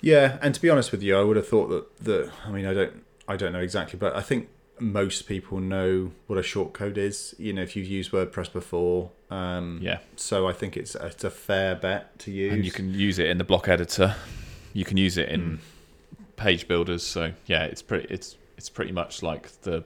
Yeah, 0.00 0.38
and 0.40 0.54
to 0.54 0.60
be 0.62 0.70
honest 0.70 0.92
with 0.92 1.02
you, 1.02 1.18
I 1.18 1.24
would 1.24 1.36
have 1.36 1.48
thought 1.48 1.70
that 1.70 1.96
that 2.04 2.30
I 2.46 2.52
mean 2.52 2.66
I 2.66 2.72
don't 2.74 3.04
I 3.26 3.34
don't 3.34 3.52
know 3.52 3.58
exactly, 3.58 3.98
but 3.98 4.14
I 4.14 4.20
think 4.22 4.48
most 4.80 5.26
people 5.26 5.60
know 5.60 6.12
what 6.26 6.38
a 6.38 6.42
shortcode 6.42 6.96
is. 6.96 7.34
You 7.38 7.52
know, 7.52 7.62
if 7.62 7.74
you've 7.76 7.86
used 7.88 8.10
WordPress 8.12 8.52
before, 8.52 9.10
um, 9.30 9.78
Yeah, 9.82 9.98
So 10.16 10.48
I 10.48 10.52
think 10.52 10.76
it's 10.76 10.94
it's 10.94 11.24
a 11.24 11.30
fair 11.30 11.74
bet 11.74 12.18
to 12.20 12.30
use. 12.30 12.52
and 12.54 12.64
you 12.64 12.70
can 12.70 12.94
use 12.94 13.18
it 13.18 13.28
in 13.28 13.38
the 13.38 13.44
block 13.44 13.68
editor. 13.68 14.14
You 14.72 14.84
can 14.84 14.96
use 14.96 15.16
it 15.18 15.28
in 15.28 15.40
Mm. 15.40 15.58
page 16.36 16.68
builders. 16.68 17.02
So 17.04 17.32
yeah, 17.46 17.64
it's 17.64 17.82
pretty. 17.82 18.06
It's 18.12 18.36
it's 18.56 18.68
pretty 18.68 18.92
much 18.92 19.22
like 19.22 19.48
the, 19.62 19.84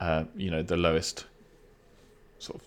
uh, 0.00 0.24
you 0.36 0.50
know, 0.50 0.62
the 0.62 0.76
lowest 0.76 1.26
sort 2.38 2.60
of 2.60 2.66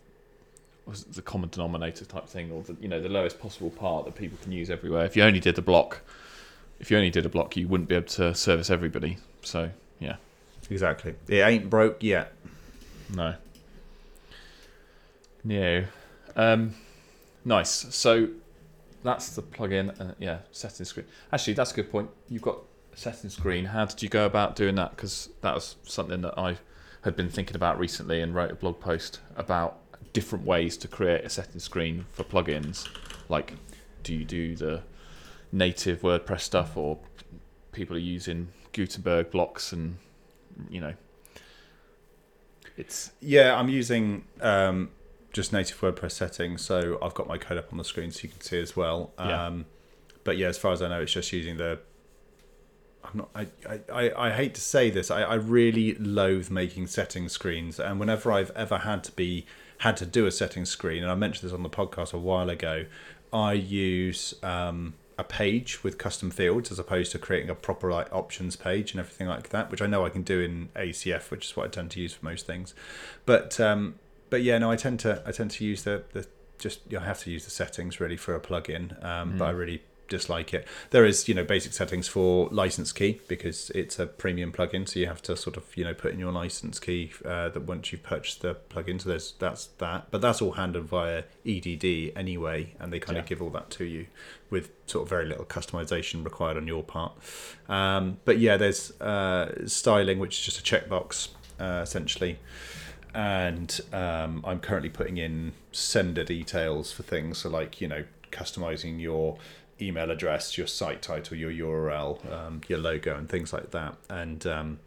was 0.86 1.02
it 1.02 1.14
the 1.14 1.22
common 1.22 1.50
denominator 1.50 2.06
type 2.06 2.28
thing, 2.30 2.52
or 2.52 2.64
the 2.64 2.76
you 2.80 2.88
know 2.88 3.02
the 3.02 3.10
lowest 3.10 3.40
possible 3.40 3.70
part 3.70 4.06
that 4.06 4.16
people 4.16 4.38
can 4.42 4.52
use 4.52 4.70
everywhere. 4.70 5.06
If 5.06 5.16
you 5.18 5.24
only 5.24 5.40
did 5.42 5.56
the 5.56 5.62
block, 5.62 6.02
if 6.80 6.90
you 6.92 6.98
only 6.98 7.10
did 7.10 7.26
a 7.26 7.30
block, 7.30 7.58
you 7.58 7.68
wouldn't 7.68 7.90
be 7.90 7.96
able 7.96 8.08
to 8.08 8.34
service 8.34 8.70
everybody. 8.70 9.18
So 9.42 9.72
yeah, 10.00 10.16
exactly. 10.70 11.16
It 11.28 11.38
ain't 11.38 11.70
broke 11.70 12.04
yet. 12.04 12.34
no, 13.14 13.36
no. 15.44 15.86
Um, 16.36 16.76
nice. 17.46 17.70
So 17.96 18.30
that's 19.04 19.36
the 19.36 19.42
plugin. 19.42 20.00
Uh, 20.00 20.14
yeah, 20.20 20.40
setting 20.52 20.86
screen. 20.86 21.06
Actually, 21.32 21.54
that's 21.54 21.72
a 21.72 21.76
good 21.76 21.92
point. 21.92 22.10
You've 22.30 22.42
got 22.42 22.60
setting 22.96 23.30
screen. 23.30 23.66
How 23.66 23.86
did 23.86 24.02
you 24.02 24.10
go 24.10 24.26
about 24.26 24.56
doing 24.56 24.76
that? 24.76 24.92
Because 24.92 25.30
that 25.42 25.54
was 25.56 25.76
something 25.84 26.22
that 26.22 26.38
I 26.38 26.58
had 27.04 27.16
been 27.16 27.30
thinking 27.30 27.56
about 27.56 27.80
recently 27.80 28.22
and 28.22 28.36
wrote 28.36 28.52
a 28.52 28.56
blog 28.56 28.80
post 28.80 29.20
about 29.36 29.80
different 30.14 30.46
ways 30.46 30.78
to 30.78 30.88
create 30.88 31.24
a 31.24 31.30
setting 31.30 31.60
screen 31.60 32.06
for 32.12 32.24
plugins. 32.24 32.88
Like, 33.30 33.54
do 34.04 34.14
you 34.14 34.26
do 34.26 34.56
the 34.56 34.82
native 35.52 36.02
WordPress 36.02 36.42
stuff, 36.42 36.76
or 36.76 36.98
people 37.72 37.96
are 37.96 38.00
using 38.00 38.50
Gutenberg 38.74 39.32
blocks 39.32 39.72
and 39.72 39.98
you 40.70 40.82
know, 40.82 40.94
it's 42.76 43.12
Yeah, 43.22 43.56
I'm 43.56 43.70
using 43.70 44.26
um, 44.42 44.90
just 45.34 45.52
native 45.54 45.80
WordPress 45.80 46.12
settings, 46.12 46.62
so 46.62 46.98
I've 47.02 47.14
got 47.14 47.28
my 47.28 47.38
code 47.38 47.58
up 47.58 47.72
on 47.72 47.78
the 47.78 47.84
screen 47.84 48.12
so 48.12 48.22
you 48.24 48.30
can 48.30 48.42
see 48.42 48.60
as 48.60 48.76
well. 48.76 49.12
Yeah. 49.18 49.46
Um, 49.46 49.66
but 50.24 50.38
yeah, 50.38 50.48
as 50.48 50.58
far 50.58 50.74
as 50.74 50.82
I 50.82 50.90
know, 50.90 51.02
it's 51.02 51.14
just 51.14 51.32
using 51.32 51.58
the. 51.58 51.80
I'm 53.04 53.18
not. 53.20 53.30
I, 53.34 53.48
I, 53.68 53.80
I, 53.92 54.28
I 54.28 54.32
hate 54.32 54.54
to 54.56 54.62
say 54.62 54.90
this. 54.90 55.10
I, 55.10 55.22
I 55.22 55.36
really 55.36 55.96
loathe 55.96 56.50
making 56.50 56.88
setting 56.88 57.30
screens, 57.30 57.80
and 57.80 58.00
whenever 58.00 58.32
I've 58.32 58.52
ever 58.52 58.80
had 58.80 59.04
to 59.06 59.12
be 59.12 59.46
had 59.80 59.96
to 59.98 60.06
do 60.06 60.26
a 60.26 60.32
setting 60.32 60.66
screen, 60.66 61.04
and 61.04 61.12
I 61.12 61.16
mentioned 61.16 61.50
this 61.50 61.54
on 61.56 61.64
the 61.64 61.70
podcast 61.70 62.14
a 62.14 62.18
while 62.18 62.50
ago, 62.50 62.86
I 63.32 63.54
use 63.54 64.34
um, 64.44 64.96
a 65.18 65.24
page 65.24 65.84
with 65.84 65.98
custom 65.98 66.30
fields 66.30 66.72
as 66.72 66.78
opposed 66.78 67.12
to 67.12 67.20
creating 67.20 67.50
a 67.50 67.56
proper 67.56 67.92
like 67.92 68.12
options 68.14 68.56
page 68.56 68.92
and 68.92 69.00
everything 69.00 69.28
like 69.28 69.50
that, 69.50 69.72
which 69.72 69.82
I 69.82 69.88
know 69.88 70.06
I 70.06 70.10
can 70.10 70.24
do 70.24 70.40
in 70.40 70.70
ACF, 70.76 71.32
which 71.32 71.46
is 71.46 71.58
what 71.58 71.66
I 71.66 71.70
tend 71.70 71.92
to 71.92 72.00
use 72.00 72.14
for 72.14 72.26
most 72.26 72.46
things. 72.46 72.76
But 73.26 73.60
um, 73.60 73.96
but 74.30 74.44
yeah, 74.44 74.58
no, 74.58 74.70
I 74.70 74.76
tend 74.76 75.00
to 75.02 75.24
I 75.26 75.32
tend 75.32 75.52
to 75.52 75.66
use 75.66 75.84
the 75.84 76.04
the 76.14 76.28
just 76.60 76.82
you 76.90 76.98
know, 76.98 77.04
I 77.04 77.08
have 77.08 77.20
to 77.24 77.32
use 77.32 77.46
the 77.46 77.52
settings 77.52 78.00
really 78.00 78.18
for 78.18 78.36
a 78.36 78.40
plugin, 78.40 79.04
um, 79.04 79.38
but 79.38 79.46
I 79.46 79.52
really 79.52 79.82
dislike 80.08 80.54
it. 80.54 80.68
There 80.92 81.06
is 81.06 81.28
you 81.28 81.34
know 81.34 81.44
basic 81.44 81.74
settings 81.74 82.08
for 82.08 82.48
license 82.50 82.92
key 82.92 83.22
because 83.28 83.70
it's 83.72 84.00
a 84.00 84.06
premium 84.06 84.52
plugin, 84.52 84.88
so 84.88 85.00
you 85.00 85.08
have 85.08 85.22
to 85.24 85.36
sort 85.36 85.58
of 85.58 85.76
you 85.76 85.84
know 85.84 85.94
put 85.94 86.14
in 86.14 86.20
your 86.20 86.32
license 86.32 86.80
key 86.80 87.12
uh, 87.26 87.50
that 87.50 87.64
once 87.64 87.92
you've 87.92 88.04
purchased 88.04 88.42
the 88.42 88.56
plugin. 88.70 89.02
So 89.02 89.10
there's 89.10 89.34
that's 89.40 89.68
that, 89.78 90.08
but 90.12 90.22
that's 90.22 90.42
all 90.42 90.54
handled 90.54 90.86
via 90.86 91.24
EDD 91.46 92.14
anyway, 92.16 92.74
and 92.80 92.92
they 92.92 93.00
kind 93.00 93.18
of 93.18 93.26
give 93.26 93.42
all 93.42 93.50
that 93.52 93.70
to 93.72 93.86
you 93.86 94.08
with 94.50 94.72
sort 94.86 95.04
of 95.04 95.10
very 95.10 95.26
little 95.26 95.46
customization 95.46 96.24
required 96.24 96.58
on 96.58 96.68
your 96.68 96.84
part. 96.84 97.14
Um, 97.68 98.20
but 98.26 98.40
yeah, 98.40 98.58
there's 98.58 99.00
uh, 99.02 99.68
styling, 99.68 100.20
which 100.20 100.40
is 100.40 100.46
just 100.46 100.60
a 100.60 100.64
checkbox 100.64 101.30
uh, 101.60 101.82
essentially 101.84 102.40
and 103.14 103.82
um, 103.94 104.44
I'm 104.46 104.60
currently 104.60 104.90
putting 104.90 105.18
in 105.18 105.54
sender 105.72 106.24
details 106.24 106.92
for 106.92 107.02
things. 107.02 107.40
So, 107.40 107.50
like 107.50 107.82
you 107.82 107.88
know, 107.88 108.04
customizing 108.32 109.02
your 109.02 109.38
email 109.82 110.12
address, 110.12 110.58
your 110.58 110.68
site 110.68 111.02
title, 111.02 111.38
your 111.38 111.52
URL, 111.52 112.32
um, 112.32 112.62
your 112.68 112.80
logo, 112.80 113.16
and 113.16 113.30
things 113.30 113.54
like 113.54 113.72
that. 113.72 113.96
And 114.10 114.46
um, 114.48 114.80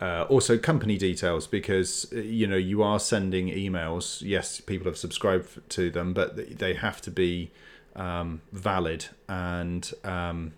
uh, 0.00 0.26
also 0.28 0.56
company 0.58 0.96
details 0.96 1.46
because 1.46 2.06
uh, 2.12 2.20
you 2.20 2.46
know 2.46 2.56
you 2.56 2.82
are 2.82 3.00
sending 3.00 3.48
emails. 3.48 4.22
Yes, 4.22 4.60
people 4.60 4.86
have 4.86 4.98
subscribed 4.98 5.68
to 5.70 5.90
them, 5.90 6.12
but 6.12 6.58
they 6.58 6.74
have 6.74 7.00
to 7.02 7.10
be 7.10 7.50
um, 7.96 8.40
valid 8.52 9.06
and 9.28 9.92
um, 10.04 10.52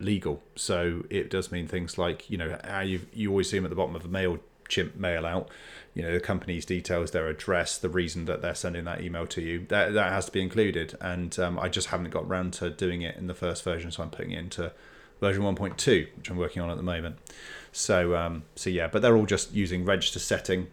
legal. 0.00 0.42
So 0.56 1.04
it 1.08 1.30
does 1.30 1.52
mean 1.52 1.68
things 1.68 1.98
like 1.98 2.28
you 2.28 2.36
know 2.36 2.58
you 2.84 3.02
you 3.12 3.30
always 3.30 3.48
see 3.48 3.58
them 3.58 3.64
at 3.64 3.70
the 3.70 3.76
bottom 3.76 3.94
of 3.94 4.04
a 4.04 4.08
Mailchimp 4.74 4.96
mail 4.96 5.26
out. 5.26 5.48
You 5.94 6.02
know 6.02 6.12
the 6.12 6.20
company's 6.20 6.64
details, 6.64 7.12
their 7.12 7.28
address, 7.28 7.78
the 7.78 7.88
reason 7.88 8.24
that 8.24 8.42
they're 8.42 8.54
sending 8.54 8.84
that 8.84 9.00
email 9.00 9.26
to 9.28 9.40
you. 9.40 9.64
That 9.68 9.94
that 9.94 10.10
has 10.12 10.26
to 10.26 10.32
be 10.32 10.42
included, 10.42 10.96
and 11.00 11.38
um, 11.38 11.58
I 11.58 11.68
just 11.68 11.88
haven't 11.88 12.10
got 12.10 12.24
around 12.24 12.52
to 12.54 12.70
doing 12.70 13.02
it 13.02 13.16
in 13.16 13.28
the 13.28 13.34
first 13.34 13.62
version, 13.62 13.92
so 13.92 14.02
I'm 14.02 14.10
putting 14.10 14.32
it 14.32 14.38
into 14.40 14.72
version 15.20 15.42
1.2, 15.44 16.08
which 16.16 16.28
I'm 16.30 16.36
working 16.36 16.60
on 16.62 16.70
at 16.70 16.76
the 16.76 16.82
moment. 16.82 17.16
So 17.70 18.16
um, 18.16 18.42
so 18.56 18.70
yeah, 18.70 18.88
but 18.88 19.02
they're 19.02 19.16
all 19.16 19.26
just 19.26 19.52
using 19.52 19.84
register 19.84 20.18
setting 20.18 20.66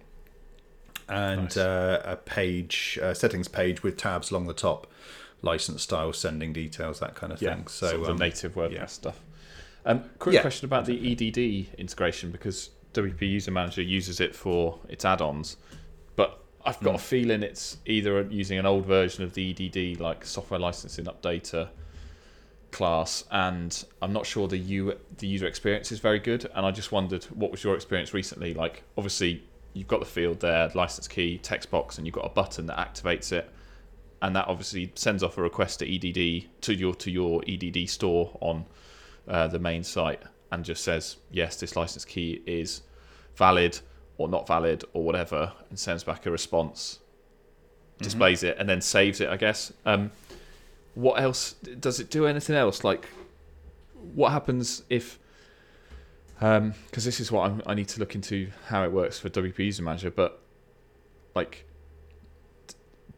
and 1.07 1.43
Nice. 1.43 1.57
uh, 1.57 2.01
a 2.05 2.15
page 2.15 2.97
uh, 3.01 3.13
settings 3.13 3.47
page 3.47 3.83
with 3.83 3.97
tabs 3.97 4.31
along 4.31 4.47
the 4.47 4.53
top, 4.53 4.87
license 5.43 5.83
style, 5.83 6.13
sending 6.13 6.51
details, 6.53 6.99
that 6.99 7.13
kind 7.15 7.31
of 7.31 7.39
thing. 7.39 7.67
So 7.67 7.89
sort 7.89 8.01
of 8.01 8.09
um, 8.09 8.17
the 8.17 8.23
native 8.25 8.55
WordPress 8.55 8.71
yeah. 8.73 8.85
stuff. 8.87 9.19
Um, 9.85 10.03
quick 10.19 10.35
Yeah. 10.35 10.41
question 10.41 10.65
about 10.65 10.85
the 10.85 11.11
EDD 11.11 11.77
integration 11.79 12.31
because 12.31 12.69
WP 12.93 13.21
User 13.21 13.51
Manager 13.51 13.81
uses 13.81 14.19
it 14.19 14.35
for 14.35 14.79
its 14.89 15.05
add-ons, 15.05 15.57
but 16.15 16.43
I've 16.65 16.79
got 16.81 16.93
Mm. 16.93 16.95
a 16.95 16.99
feeling 16.99 17.43
it's 17.43 17.77
either 17.85 18.21
using 18.23 18.59
an 18.59 18.65
old 18.65 18.85
version 18.85 19.23
of 19.23 19.33
the 19.33 19.43
EDD, 19.49 19.99
like 19.99 20.25
software 20.25 20.59
licensing 20.59 21.05
updater 21.05 21.69
class, 22.71 23.25
and 23.31 23.83
I'm 24.01 24.13
not 24.13 24.25
sure 24.25 24.47
the 24.47 24.57
U 24.57 24.97
the 25.17 25.27
user 25.27 25.47
experience 25.47 25.91
is 25.91 25.99
very 25.99 26.19
good. 26.19 26.49
And 26.55 26.65
I 26.65 26.71
just 26.71 26.91
wondered 26.91 27.25
what 27.25 27.51
was 27.51 27.63
your 27.63 27.75
experience 27.75 28.13
recently? 28.13 28.53
Like, 28.53 28.83
obviously 28.97 29.43
you've 29.73 29.87
got 29.87 29.99
the 29.99 30.05
field 30.05 30.39
there, 30.41 30.69
license 30.75 31.07
key, 31.07 31.37
text 31.37 31.71
box, 31.71 31.97
and 31.97 32.05
you've 32.05 32.13
got 32.15 32.25
a 32.25 32.29
button 32.29 32.65
that 32.67 32.77
activates 32.77 33.31
it 33.31 33.49
and 34.21 34.35
that 34.35 34.47
obviously 34.47 34.91
sends 34.95 35.23
off 35.23 35.37
a 35.37 35.41
request 35.41 35.79
to 35.79 35.85
EDD 35.85 36.47
to 36.61 36.73
your 36.73 36.93
to 36.95 37.09
your 37.11 37.41
EDD 37.47 37.89
store 37.89 38.37
on 38.39 38.65
uh, 39.27 39.47
the 39.47 39.59
main 39.59 39.83
site 39.83 40.21
and 40.51 40.65
just 40.65 40.83
says 40.83 41.17
yes, 41.31 41.55
this 41.57 41.75
license 41.75 42.05
key 42.05 42.41
is 42.45 42.81
valid 43.35 43.79
or 44.17 44.27
not 44.27 44.47
valid 44.47 44.83
or 44.93 45.03
whatever, 45.03 45.53
and 45.69 45.79
sends 45.79 46.03
back 46.03 46.25
a 46.25 46.31
response, 46.31 46.99
displays 47.99 48.43
it, 48.43 48.57
and 48.59 48.67
then 48.69 48.81
saves 48.81 49.21
it. 49.21 49.29
I 49.29 49.37
guess. 49.37 49.73
Um, 49.85 50.11
what 50.93 51.21
else 51.21 51.53
does 51.53 51.99
it 51.99 52.09
do? 52.09 52.27
Anything 52.27 52.55
else? 52.55 52.83
Like, 52.83 53.07
what 54.13 54.31
happens 54.31 54.83
if? 54.89 55.17
Because 56.39 57.05
this 57.05 57.19
is 57.19 57.31
what 57.31 57.49
I'm, 57.49 57.61
I 57.67 57.75
need 57.75 57.87
to 57.89 57.99
look 57.99 58.15
into 58.15 58.49
how 58.67 58.83
it 58.83 58.91
works 58.91 59.19
for 59.19 59.29
WP 59.29 59.59
User 59.59 59.83
Manager, 59.83 60.09
but 60.09 60.41
like 61.35 61.65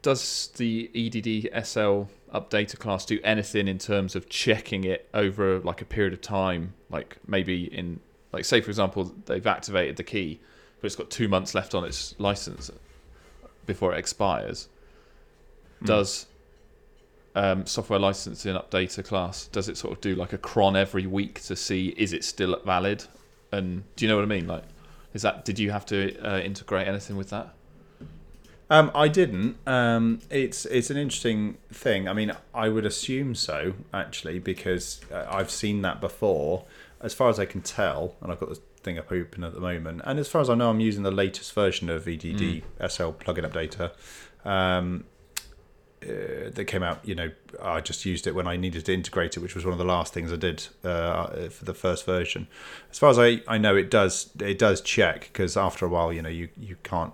does 0.04 0.50
the 0.56 0.90
EDD 0.94 1.64
SL 1.64 2.02
updater 2.32 2.78
class 2.78 3.06
do 3.06 3.18
anything 3.24 3.66
in 3.66 3.78
terms 3.78 4.14
of 4.14 4.28
checking 4.28 4.84
it 4.84 5.08
over 5.14 5.60
like 5.60 5.80
a 5.80 5.86
period 5.86 6.12
of 6.12 6.20
time? 6.20 6.74
Like 6.90 7.16
maybe 7.26 7.64
in 7.74 8.00
like 8.30 8.44
say 8.44 8.60
for 8.60 8.70
example 8.70 9.14
they've 9.24 9.46
activated 9.46 9.96
the 9.96 10.04
key, 10.04 10.40
but 10.80 10.86
it's 10.86 10.94
got 10.94 11.10
two 11.10 11.26
months 11.26 11.54
left 11.54 11.74
on 11.74 11.84
its 11.84 12.14
license 12.18 12.70
before 13.64 13.94
it 13.94 13.98
expires. 13.98 14.68
Hmm. 15.80 15.86
Does 15.86 16.26
um, 17.34 17.64
software 17.64 17.98
licensing 17.98 18.54
updater 18.54 19.04
class 19.04 19.46
does 19.46 19.70
it 19.70 19.78
sort 19.78 19.94
of 19.94 20.00
do 20.02 20.14
like 20.14 20.34
a 20.34 20.38
cron 20.38 20.76
every 20.76 21.06
week 21.06 21.40
to 21.44 21.56
see 21.56 21.94
is 21.96 22.12
it 22.12 22.24
still 22.24 22.60
valid? 22.66 23.04
And 23.52 23.84
do 23.96 24.04
you 24.04 24.10
know 24.10 24.16
what 24.16 24.24
I 24.24 24.28
mean? 24.28 24.46
Like, 24.46 24.64
is 25.14 25.22
that 25.22 25.46
did 25.46 25.58
you 25.58 25.70
have 25.70 25.86
to 25.86 26.14
uh, 26.20 26.40
integrate 26.40 26.86
anything 26.86 27.16
with 27.16 27.30
that? 27.30 27.54
Um, 28.74 28.90
I 28.92 29.06
didn't. 29.06 29.56
Um, 29.68 30.18
it's 30.30 30.66
it's 30.66 30.90
an 30.90 30.96
interesting 30.96 31.58
thing. 31.72 32.08
I 32.08 32.12
mean, 32.12 32.32
I 32.52 32.68
would 32.68 32.84
assume 32.84 33.36
so 33.36 33.74
actually 33.92 34.40
because 34.40 35.00
uh, 35.12 35.26
I've 35.30 35.50
seen 35.50 35.82
that 35.82 36.00
before. 36.00 36.64
As 37.00 37.14
far 37.14 37.28
as 37.28 37.38
I 37.38 37.44
can 37.44 37.60
tell, 37.60 38.16
and 38.20 38.32
I've 38.32 38.40
got 38.40 38.48
the 38.48 38.60
thing 38.82 38.98
up 38.98 39.12
open 39.12 39.44
at 39.44 39.54
the 39.54 39.60
moment. 39.60 40.00
And 40.04 40.18
as 40.18 40.26
far 40.26 40.40
as 40.40 40.50
I 40.50 40.56
know, 40.56 40.70
I'm 40.70 40.80
using 40.80 41.04
the 41.04 41.12
latest 41.12 41.52
version 41.52 41.88
of 41.88 42.08
EDD 42.08 42.40
Mm. 42.40 42.62
SL 42.90 43.12
plugin 43.12 43.48
updater. 43.48 43.92
Um, 44.44 45.04
uh, 46.02 46.50
that 46.50 46.66
came 46.66 46.82
out, 46.82 47.00
you 47.02 47.14
know, 47.14 47.30
I 47.62 47.80
just 47.80 48.04
used 48.04 48.26
it 48.26 48.34
when 48.34 48.46
I 48.46 48.56
needed 48.56 48.84
to 48.86 48.92
integrate 48.92 49.36
it, 49.36 49.40
which 49.40 49.54
was 49.54 49.64
one 49.64 49.72
of 49.72 49.78
the 49.78 49.86
last 49.86 50.12
things 50.12 50.32
I 50.32 50.36
did 50.36 50.66
uh, 50.82 51.48
for 51.48 51.64
the 51.64 51.72
first 51.72 52.04
version. 52.04 52.46
As 52.90 52.98
far 52.98 53.08
as 53.08 53.18
I, 53.18 53.40
I 53.48 53.56
know, 53.56 53.74
it 53.74 53.90
does 53.90 54.30
it 54.38 54.58
does 54.58 54.82
check 54.82 55.30
because 55.32 55.56
after 55.56 55.86
a 55.86 55.88
while, 55.88 56.12
you 56.12 56.20
know, 56.20 56.28
you, 56.28 56.48
you 56.58 56.76
can't 56.82 57.12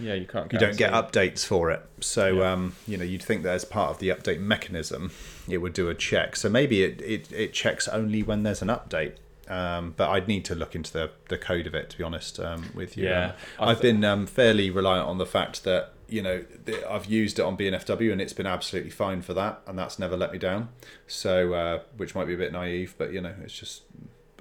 Yeah, 0.00 0.14
you 0.14 0.26
can't. 0.26 0.52
you 0.52 0.58
don't 0.58 0.76
get 0.76 0.92
updates 0.92 1.44
for 1.46 1.70
it. 1.70 1.80
So 2.00 2.38
Yeah. 2.40 2.52
um, 2.52 2.74
you 2.86 2.96
know, 2.96 3.04
you'd 3.04 3.22
think 3.22 3.42
that 3.44 3.52
as 3.54 3.64
part 3.64 3.90
of 3.90 3.98
the 3.98 4.08
update 4.08 4.40
mechanism, 4.40 5.10
it 5.48 5.58
would 5.58 5.72
do 5.72 5.88
a 5.88 5.94
check. 5.94 6.36
So 6.36 6.48
maybe 6.48 6.82
it, 6.82 7.00
it, 7.02 7.32
it 7.32 7.52
checks 7.52 7.86
only 7.88 8.22
when 8.22 8.42
there's 8.42 8.62
an 8.62 8.68
update. 8.68 9.14
Um, 9.46 9.92
but 9.96 10.08
I'd 10.08 10.26
need 10.26 10.44
to 10.46 10.54
look 10.54 10.74
into 10.74 10.90
the, 10.90 11.10
the 11.28 11.36
code 11.36 11.66
of 11.66 11.74
it 11.74 11.90
to 11.90 11.98
be 11.98 12.02
honest 12.04 12.40
um, 12.40 12.70
with 12.74 12.96
you. 12.96 13.04
Yeah, 13.04 13.32
Um, 13.58 13.68
I 13.68 13.70
I've 13.72 13.82
been 13.82 14.02
um, 14.02 14.26
fairly 14.26 14.70
reliant 14.70 15.06
on 15.06 15.18
the 15.18 15.26
fact 15.26 15.64
that 15.64 15.92
you 16.08 16.22
know 16.22 16.44
th- 16.64 16.82
I've 16.88 17.04
used 17.06 17.38
it 17.38 17.42
on 17.42 17.54
BNFW 17.56 18.10
and 18.10 18.22
it's 18.22 18.32
been 18.32 18.46
absolutely 18.46 18.90
fine 18.90 19.20
for 19.20 19.34
that, 19.34 19.60
and 19.66 19.78
that's 19.78 19.98
never 19.98 20.16
let 20.16 20.32
me 20.32 20.38
down. 20.38 20.70
So 21.06 21.52
uh, 21.52 21.80
which 21.98 22.14
might 22.14 22.24
be 22.26 22.32
a 22.32 22.38
bit 22.38 22.52
naive, 22.52 22.94
but 22.96 23.12
you 23.12 23.20
know 23.20 23.34
it's 23.44 23.52
just 23.58 23.82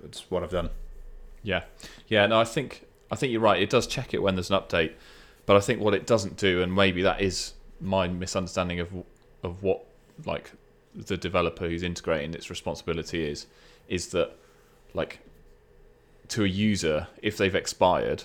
it's 0.05 0.31
what 0.31 0.41
I've 0.41 0.51
done. 0.51 0.69
Yeah, 1.43 1.63
yeah. 2.07 2.25
No, 2.27 2.39
I 2.39 2.45
think 2.45 2.85
I 3.11 3.15
think 3.17 3.33
you're 3.33 3.41
right. 3.41 3.61
It 3.61 3.69
does 3.69 3.87
check 3.87 4.13
it 4.13 4.21
when 4.21 4.35
there's 4.35 4.49
an 4.49 4.57
update, 4.57 4.93
but 5.45 5.55
I 5.55 5.59
think 5.59 5.81
what 5.81 5.93
it 5.93 6.07
doesn't 6.07 6.37
do, 6.37 6.61
and 6.61 6.73
maybe 6.73 7.01
that 7.01 7.21
is 7.21 7.53
my 7.81 8.07
misunderstanding 8.07 8.79
of 8.79 8.89
of 9.43 9.61
what 9.61 9.85
like 10.25 10.51
the 10.95 11.17
developer 11.17 11.67
who's 11.67 11.83
integrating 11.83 12.33
its 12.33 12.49
responsibility 12.49 13.27
is, 13.27 13.47
is 13.87 14.07
that 14.09 14.31
like 14.93 15.19
to 16.29 16.43
a 16.43 16.47
user 16.47 17.07
if 17.21 17.37
they've 17.37 17.55
expired, 17.55 18.23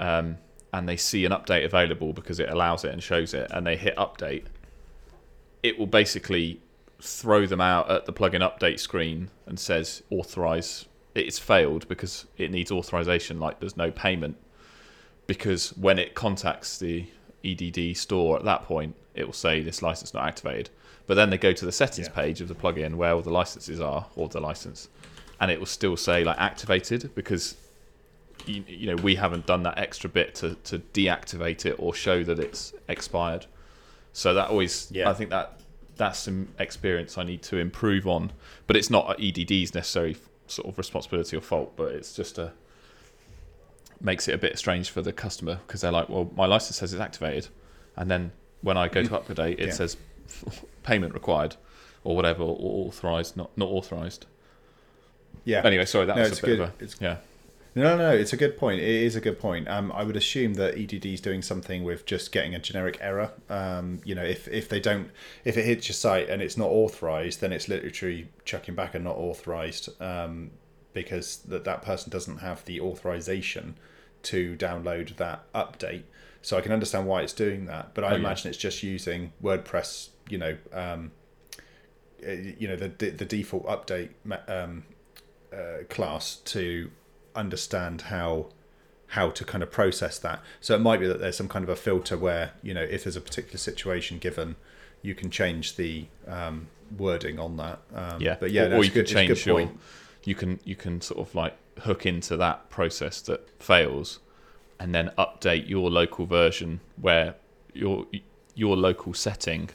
um, 0.00 0.38
and 0.72 0.88
they 0.88 0.96
see 0.96 1.24
an 1.24 1.32
update 1.32 1.64
available 1.64 2.12
because 2.12 2.40
it 2.40 2.48
allows 2.48 2.84
it 2.84 2.92
and 2.92 3.02
shows 3.02 3.34
it, 3.34 3.50
and 3.50 3.66
they 3.66 3.76
hit 3.76 3.96
update, 3.96 4.44
it 5.62 5.78
will 5.78 5.86
basically 5.86 6.60
throw 7.00 7.44
them 7.46 7.60
out 7.60 7.90
at 7.90 8.06
the 8.06 8.12
plugin 8.12 8.40
update 8.40 8.80
screen 8.80 9.30
and 9.46 9.58
says 9.60 10.02
authorize. 10.10 10.86
It's 11.14 11.38
failed 11.38 11.86
because 11.86 12.26
it 12.38 12.50
needs 12.50 12.72
authorization 12.72 13.38
like 13.38 13.60
there's 13.60 13.76
no 13.76 13.90
payment 13.90 14.36
because 15.26 15.70
when 15.76 15.98
it 15.98 16.14
contacts 16.14 16.78
the 16.78 17.06
EDD 17.44 17.96
store 17.96 18.38
at 18.38 18.44
that 18.44 18.62
point 18.62 18.94
it 19.14 19.24
will 19.26 19.32
say 19.32 19.60
this 19.60 19.82
license 19.82 20.12
not 20.14 20.26
activated 20.26 20.70
but 21.06 21.14
then 21.14 21.28
they 21.30 21.38
go 21.38 21.52
to 21.52 21.64
the 21.64 21.72
settings 21.72 22.08
Yeah. 22.08 22.14
page 22.14 22.40
of 22.40 22.48
the 22.48 22.54
plugin 22.54 22.94
where 22.96 23.12
all 23.12 23.20
the 23.22 23.30
licenses 23.30 23.80
are 23.80 24.06
or 24.16 24.28
the 24.28 24.40
license 24.40 24.88
and 25.40 25.50
it 25.50 25.58
will 25.58 25.66
still 25.66 25.96
say 25.96 26.24
like 26.24 26.38
activated 26.38 27.14
because 27.14 27.56
you, 28.46 28.64
you 28.66 28.86
know 28.86 28.96
we 29.02 29.14
haven't 29.16 29.46
done 29.46 29.62
that 29.64 29.78
extra 29.78 30.08
bit 30.10 30.34
to, 30.36 30.54
to 30.64 30.78
deactivate 30.78 31.66
it 31.66 31.76
or 31.78 31.94
show 31.94 32.24
that 32.24 32.38
it's 32.38 32.72
expired 32.88 33.46
so 34.12 34.34
that 34.34 34.48
always 34.48 34.88
Yeah. 34.90 35.10
I 35.10 35.14
think 35.14 35.30
that 35.30 35.60
that's 35.96 36.18
some 36.18 36.48
experience 36.58 37.16
I 37.18 37.24
need 37.24 37.42
to 37.42 37.58
improve 37.58 38.06
on 38.08 38.32
but 38.66 38.76
it's 38.76 38.90
not 38.90 39.18
EDD's 39.20 39.74
necessary 39.74 40.16
sort 40.46 40.68
of 40.68 40.76
responsibility 40.78 41.36
or 41.36 41.40
fault 41.40 41.74
but 41.76 41.92
it's 41.92 42.14
just 42.14 42.38
a 42.38 42.52
makes 44.04 44.28
it 44.28 44.34
a 44.34 44.38
bit 44.38 44.56
strange 44.58 44.90
for 44.90 45.02
the 45.02 45.12
customer 45.12 45.58
because 45.66 45.80
they're 45.80 45.90
like 45.90 46.08
well 46.08 46.30
my 46.36 46.46
license 46.46 46.76
says 46.76 46.92
it's 46.92 47.00
activated 47.02 47.48
and 47.96 48.10
then 48.10 48.30
when 48.60 48.76
I 48.76 48.86
go 48.88 49.02
to 49.02 49.08
update 49.10 49.54
it 49.54 49.58
Mm. 49.58 49.66
Yeah. 49.66 49.72
says 49.72 49.96
payment 50.84 51.14
required 51.14 51.56
or 52.04 52.14
whatever 52.14 52.42
or 52.42 52.86
authorized 52.88 53.36
not 53.36 53.50
not 53.58 53.68
authorized 53.68 54.26
Yeah. 55.44 55.62
anyway 55.64 55.84
sorry 55.86 56.06
that 56.06 56.16
No, 56.16 56.22
was 56.22 56.38
a 56.38 56.42
bit 56.42 56.56
good. 56.56 56.60
of 56.60 57.00
a 57.00 57.04
yeah 57.04 57.16
No, 57.76 57.82
no, 57.82 57.96
no, 57.96 58.10
it's 58.14 58.32
a 58.32 58.36
good 58.36 58.56
point. 58.56 58.78
It 58.80 59.02
is 59.08 59.16
a 59.16 59.20
good 59.20 59.40
point. 59.40 59.66
Um, 59.66 59.90
I 59.90 60.04
would 60.04 60.14
assume 60.16 60.54
that 60.54 60.78
EDD 60.78 61.06
is 61.06 61.20
doing 61.20 61.42
something 61.42 61.82
with 61.82 62.06
just 62.06 62.30
getting 62.30 62.54
a 62.54 62.60
generic 62.60 62.98
error. 63.00 63.32
Um, 63.50 64.00
you 64.04 64.14
know, 64.14 64.22
if, 64.22 64.46
if 64.46 64.68
they 64.68 64.78
don't, 64.78 65.10
if 65.44 65.56
it 65.56 65.64
hits 65.64 65.88
your 65.88 65.94
site 65.94 66.28
and 66.30 66.40
it's 66.40 66.56
not 66.56 66.68
authorized, 66.70 67.40
then 67.40 67.52
it's 67.52 67.66
literally 67.68 68.28
chucking 68.44 68.76
back 68.76 68.94
a 68.94 69.00
not 69.00 69.16
authorized 69.16 69.88
um, 70.00 70.52
because 70.92 71.38
that, 71.48 71.64
that 71.64 71.82
person 71.82 72.10
doesn't 72.12 72.38
have 72.38 72.64
the 72.64 72.80
authorization 72.80 73.74
to 74.24 74.56
download 74.56 75.16
that 75.16 75.50
update. 75.52 76.02
So 76.42 76.58
I 76.58 76.60
can 76.60 76.72
understand 76.72 77.06
why 77.06 77.22
it's 77.22 77.32
doing 77.32 77.64
that, 77.66 77.94
but 77.94 78.04
I 78.04 78.08
Oh, 78.08 78.10
yeah. 78.12 78.16
imagine 78.18 78.50
it's 78.50 78.58
just 78.58 78.82
using 78.82 79.32
WordPress. 79.42 80.08
You 80.28 80.38
know, 80.38 80.56
um, 80.72 81.12
uh, 82.26 82.30
you 82.30 82.68
know 82.68 82.76
the 82.76 82.88
the 82.88 83.24
default 83.24 83.66
update 83.66 84.10
um, 84.48 84.84
uh, 85.52 85.84
class 85.88 86.36
to 86.36 86.90
understand 87.34 88.02
how 88.02 88.48
how 89.08 89.30
to 89.30 89.44
kind 89.44 89.62
of 89.62 89.70
process 89.70 90.18
that. 90.18 90.42
So 90.60 90.74
it 90.74 90.80
might 90.80 91.00
be 91.00 91.06
that 91.06 91.20
there's 91.20 91.36
some 91.36 91.48
kind 91.48 91.62
of 91.62 91.68
a 91.68 91.76
filter 91.76 92.16
where 92.16 92.52
you 92.62 92.74
know 92.74 92.82
if 92.82 93.04
there's 93.04 93.16
a 93.16 93.20
particular 93.20 93.58
situation 93.58 94.18
given, 94.18 94.56
you 95.02 95.14
can 95.14 95.30
change 95.30 95.76
the 95.76 96.06
um, 96.26 96.68
wording 96.96 97.38
on 97.38 97.56
that. 97.58 97.80
Um, 97.94 98.20
yeah 98.20 98.36
but 98.38 98.50
yeah, 98.50 98.64
or, 98.64 98.76
or 98.76 98.84
you 98.84 98.90
could 98.90 99.02
it's 99.02 99.12
a 99.12 99.14
good 99.26 99.36
change 99.36 99.46
your 99.46 99.70
you 100.24 100.34
can 100.34 100.58
you 100.64 100.74
can 100.76 101.00
sort 101.00 101.26
of 101.26 101.34
like 101.34 101.56
hook 101.80 102.06
into 102.06 102.36
that 102.36 102.70
process 102.70 103.20
that 103.22 103.48
fails 103.62 104.20
and 104.78 104.94
then 104.94 105.10
update 105.18 105.68
your 105.68 105.90
local 105.90 106.26
version 106.26 106.80
where 107.00 107.34
your 107.72 108.06
your 108.54 108.76
local 108.76 109.14
setting 109.14 109.70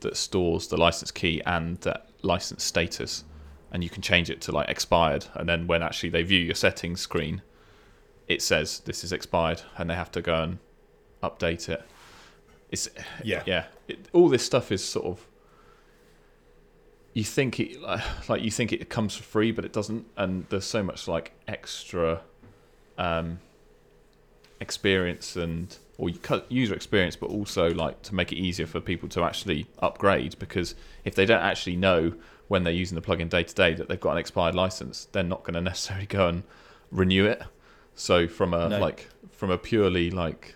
that 0.00 0.16
stores 0.16 0.66
the 0.68 0.76
license 0.76 1.10
key 1.10 1.40
and 1.46 1.78
that 1.78 2.08
license 2.22 2.64
status. 2.64 3.24
And 3.72 3.82
you 3.82 3.90
can 3.90 4.02
change 4.02 4.30
it 4.30 4.40
to 4.42 4.52
like 4.52 4.68
expired. 4.68 5.26
And 5.34 5.48
then 5.48 5.66
when 5.66 5.82
actually 5.82 6.10
they 6.10 6.22
view 6.22 6.40
your 6.40 6.54
settings 6.54 7.00
screen 7.00 7.42
it 8.28 8.42
says 8.42 8.80
this 8.80 9.04
is 9.04 9.12
expired 9.12 9.62
and 9.76 9.88
they 9.88 9.94
have 9.94 10.10
to 10.12 10.22
go 10.22 10.42
and 10.42 10.58
update 11.22 11.68
it. 11.68 11.82
It's 12.70 12.88
Yeah. 13.22 13.42
yeah. 13.46 13.66
It, 13.88 14.08
all 14.12 14.28
this 14.28 14.44
stuff 14.44 14.72
is 14.72 14.82
sort 14.84 15.06
of 15.06 15.26
you 17.16 17.24
think 17.24 17.58
it 17.58 17.80
like 18.28 18.42
you 18.42 18.50
think 18.50 18.72
it 18.72 18.88
comes 18.90 19.16
for 19.16 19.22
free 19.22 19.50
but 19.50 19.64
it 19.64 19.72
doesn't 19.72 20.06
and 20.16 20.46
there's 20.50 20.66
so 20.66 20.82
much 20.82 21.08
like 21.08 21.32
extra 21.48 22.20
um 22.98 23.38
experience 24.60 25.34
and 25.34 25.78
or 25.98 26.10
user 26.50 26.74
experience 26.74 27.16
but 27.16 27.30
also 27.30 27.72
like 27.72 28.00
to 28.02 28.14
make 28.14 28.32
it 28.32 28.36
easier 28.36 28.66
for 28.66 28.80
people 28.80 29.08
to 29.08 29.22
actually 29.22 29.66
upgrade 29.78 30.38
because 30.38 30.74
if 31.04 31.14
they 31.14 31.24
don't 31.24 31.42
actually 31.42 31.76
know 31.76 32.12
when 32.48 32.64
they're 32.64 32.72
using 32.72 32.94
the 32.94 33.02
plugin 33.02 33.28
day 33.30 33.42
to 33.42 33.54
day 33.54 33.72
that 33.72 33.88
they've 33.88 34.00
got 34.00 34.12
an 34.12 34.18
expired 34.18 34.54
license 34.54 35.06
they're 35.12 35.22
not 35.22 35.42
going 35.42 35.54
to 35.60 35.60
necessarily 35.60 36.06
go 36.06 36.28
and 36.28 36.42
renew 36.90 37.24
it 37.26 37.42
so 37.94 38.28
from 38.28 38.52
a 38.52 38.68
No. 38.68 38.78
like 38.78 39.08
from 39.30 39.50
a 39.50 39.56
purely 39.56 40.10
like 40.10 40.54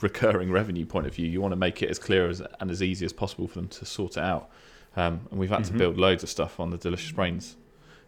recurring 0.00 0.50
revenue 0.60 0.86
point 0.86 1.06
of 1.06 1.14
view 1.14 1.28
you 1.28 1.40
want 1.40 1.52
to 1.52 1.56
make 1.56 1.82
it 1.82 1.90
as 1.90 2.00
clear 2.00 2.28
as 2.28 2.42
and 2.58 2.68
as 2.70 2.82
easy 2.82 3.04
as 3.04 3.12
possible 3.12 3.46
for 3.46 3.54
them 3.54 3.68
to 3.68 3.84
sort 3.84 4.16
it 4.16 4.22
out 4.24 4.50
um, 4.96 5.20
and 5.30 5.38
we've 5.38 5.50
had 5.50 5.64
to 5.64 5.72
Mhm. 5.72 5.78
build 5.78 5.96
loads 5.98 6.22
of 6.22 6.28
stuff 6.28 6.58
on 6.60 6.70
the 6.70 6.76
delicious 6.78 7.12
brains 7.12 7.56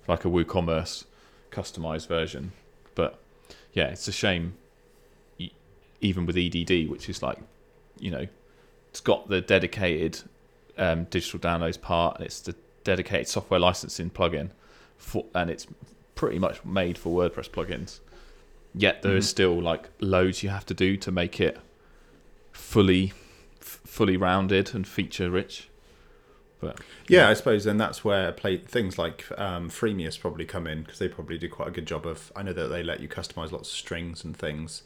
like 0.09 0.25
a 0.25 0.29
woocommerce 0.29 1.05
customized 1.51 2.09
version 2.09 2.53
but 2.95 3.19
yeah 3.73 3.87
it's 3.89 4.09
a 4.09 4.13
shame 4.13 4.55
even 6.01 6.27
with 6.27 6.37
edd 6.37 6.89
which 6.89 7.09
is 7.09 7.23
like 7.23 7.39
you 7.99 8.11
know 8.11 8.27
it's 8.91 9.01
got 9.01 9.29
the 9.29 9.41
dedicated 9.41 10.21
um, 10.77 11.05
digital 11.05 11.39
downloads 11.39 11.81
part 11.81 12.17
and 12.17 12.25
it's 12.27 12.41
the 12.41 12.55
dedicated 12.85 13.29
software 13.29 13.61
licensing 13.61 14.11
plugin 14.11 14.51
for 14.97 15.25
and 15.35 15.51
it's 15.51 15.67
pretty 16.15 16.39
much 16.39 16.65
made 16.65 16.99
for 16.99 17.11
wordpress 17.17 17.49
plugins 17.49 18.01
yet 18.75 19.03
there 19.03 19.17
is 19.17 19.27
Mhm. 19.27 19.31
still 19.31 19.63
like 19.63 19.91
loads 20.01 20.43
you 20.43 20.49
have 20.49 20.67
to 20.67 20.75
do 20.75 20.97
to 20.97 21.13
make 21.13 21.41
it 21.41 21.59
fully 22.53 23.13
f- 23.61 23.81
fully 23.85 24.17
rounded 24.17 24.75
and 24.75 24.87
feature 24.89 25.31
rich 25.31 25.69
but 26.63 26.81
Yeah, 27.09 27.29
I 27.29 27.35
suppose 27.35 27.65
then 27.65 27.77
that's 27.77 28.05
where 28.05 28.33
play 28.33 28.57
things 28.57 28.97
like 28.97 29.27
um, 29.37 29.69
Freemius 29.69 30.19
probably 30.19 30.47
come 30.47 30.67
in 30.67 30.85
because 30.85 30.99
they 30.99 31.09
probably 31.09 31.37
do 31.37 31.49
quite 31.49 31.69
a 31.69 31.71
good 31.73 31.87
job 31.87 32.07
of. 32.07 32.33
I 32.35 32.43
know 32.43 32.55
that 32.55 32.69
they 32.69 32.83
let 32.83 33.01
you 33.01 33.09
customize 33.09 33.53
lots 33.53 33.69
of 33.69 33.77
strings 33.77 34.25
and 34.25 34.35
things 34.35 34.83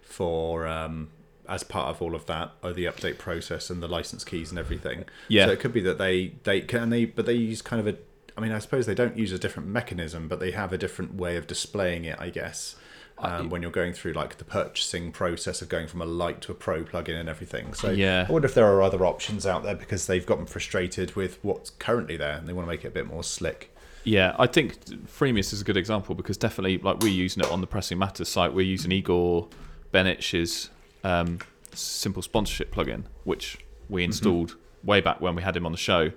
for 0.00 0.66
um, 0.66 1.08
as 1.48 1.64
part 1.64 1.88
of 1.88 2.00
all 2.00 2.14
of 2.14 2.26
that, 2.26 2.52
or 2.62 2.72
the 2.72 2.84
update 2.84 3.18
process 3.18 3.68
and 3.68 3.82
the 3.82 3.88
license 3.88 4.24
keys 4.24 4.50
and 4.50 4.58
everything. 4.58 5.04
yeah 5.28 5.46
So 5.46 5.52
it 5.52 5.60
could 5.60 5.72
be 5.72 5.80
that 5.80 5.98
they 5.98 6.34
they 6.44 6.60
can 6.62 6.88
they 6.90 7.04
but 7.04 7.26
they 7.26 7.34
use 7.34 7.60
kind 7.60 7.80
of 7.80 7.94
a. 7.94 7.98
I 8.38 8.40
mean, 8.40 8.52
I 8.52 8.58
suppose 8.58 8.86
they 8.86 8.94
don't 8.94 9.16
use 9.16 9.32
a 9.32 9.38
different 9.38 9.68
mechanism, 9.68 10.28
but 10.28 10.40
they 10.40 10.52
have 10.52 10.72
a 10.72 10.78
different 10.78 11.14
way 11.14 11.36
of 11.36 11.46
displaying 11.46 12.04
it. 12.04 12.16
I 12.20 12.30
guess. 12.30 12.76
Um, 13.18 13.48
when 13.48 13.62
you're 13.62 13.70
going 13.70 13.94
through 13.94 14.12
like 14.12 14.36
the 14.36 14.44
purchasing 14.44 15.10
process 15.10 15.62
of 15.62 15.70
going 15.70 15.86
from 15.88 16.02
a 16.02 16.04
light 16.04 16.42
to 16.42 16.52
a 16.52 16.54
pro 16.54 16.84
plugin 16.84 17.18
and 17.18 17.28
everything, 17.30 17.72
so 17.72 17.90
Yeah. 17.90 18.26
I 18.28 18.32
wonder 18.32 18.46
if 18.46 18.54
there 18.54 18.66
are 18.66 18.82
other 18.82 19.06
options 19.06 19.46
out 19.46 19.62
there 19.62 19.74
because 19.74 20.06
they've 20.06 20.26
gotten 20.26 20.44
frustrated 20.44 21.16
with 21.16 21.38
what's 21.42 21.70
currently 21.70 22.18
there 22.18 22.36
and 22.36 22.46
they 22.46 22.52
want 22.52 22.66
to 22.66 22.70
make 22.70 22.84
it 22.84 22.88
a 22.88 22.90
bit 22.90 23.06
more 23.06 23.24
slick. 23.24 23.74
Yeah, 24.04 24.36
I 24.38 24.46
think 24.46 24.84
Freemius 25.06 25.52
is 25.52 25.62
a 25.62 25.64
good 25.64 25.76
example 25.76 26.14
because 26.14 26.36
definitely, 26.36 26.78
like 26.78 27.00
we're 27.00 27.08
using 27.08 27.42
it 27.42 27.50
on 27.50 27.60
the 27.60 27.66
Pressing 27.66 27.98
Matters 27.98 28.28
site. 28.28 28.52
We're 28.54 28.66
using 28.66 28.92
Igor 28.92 29.48
Benich's 29.92 30.70
um, 31.02 31.38
simple 31.72 32.22
sponsorship 32.22 32.72
plugin, 32.72 33.04
which 33.24 33.58
we 33.88 34.04
installed 34.04 34.56
way 34.84 35.00
back 35.00 35.20
when 35.20 35.34
we 35.34 35.42
had 35.42 35.56
him 35.56 35.66
on 35.66 35.72
the 35.72 35.78
show. 35.78 36.12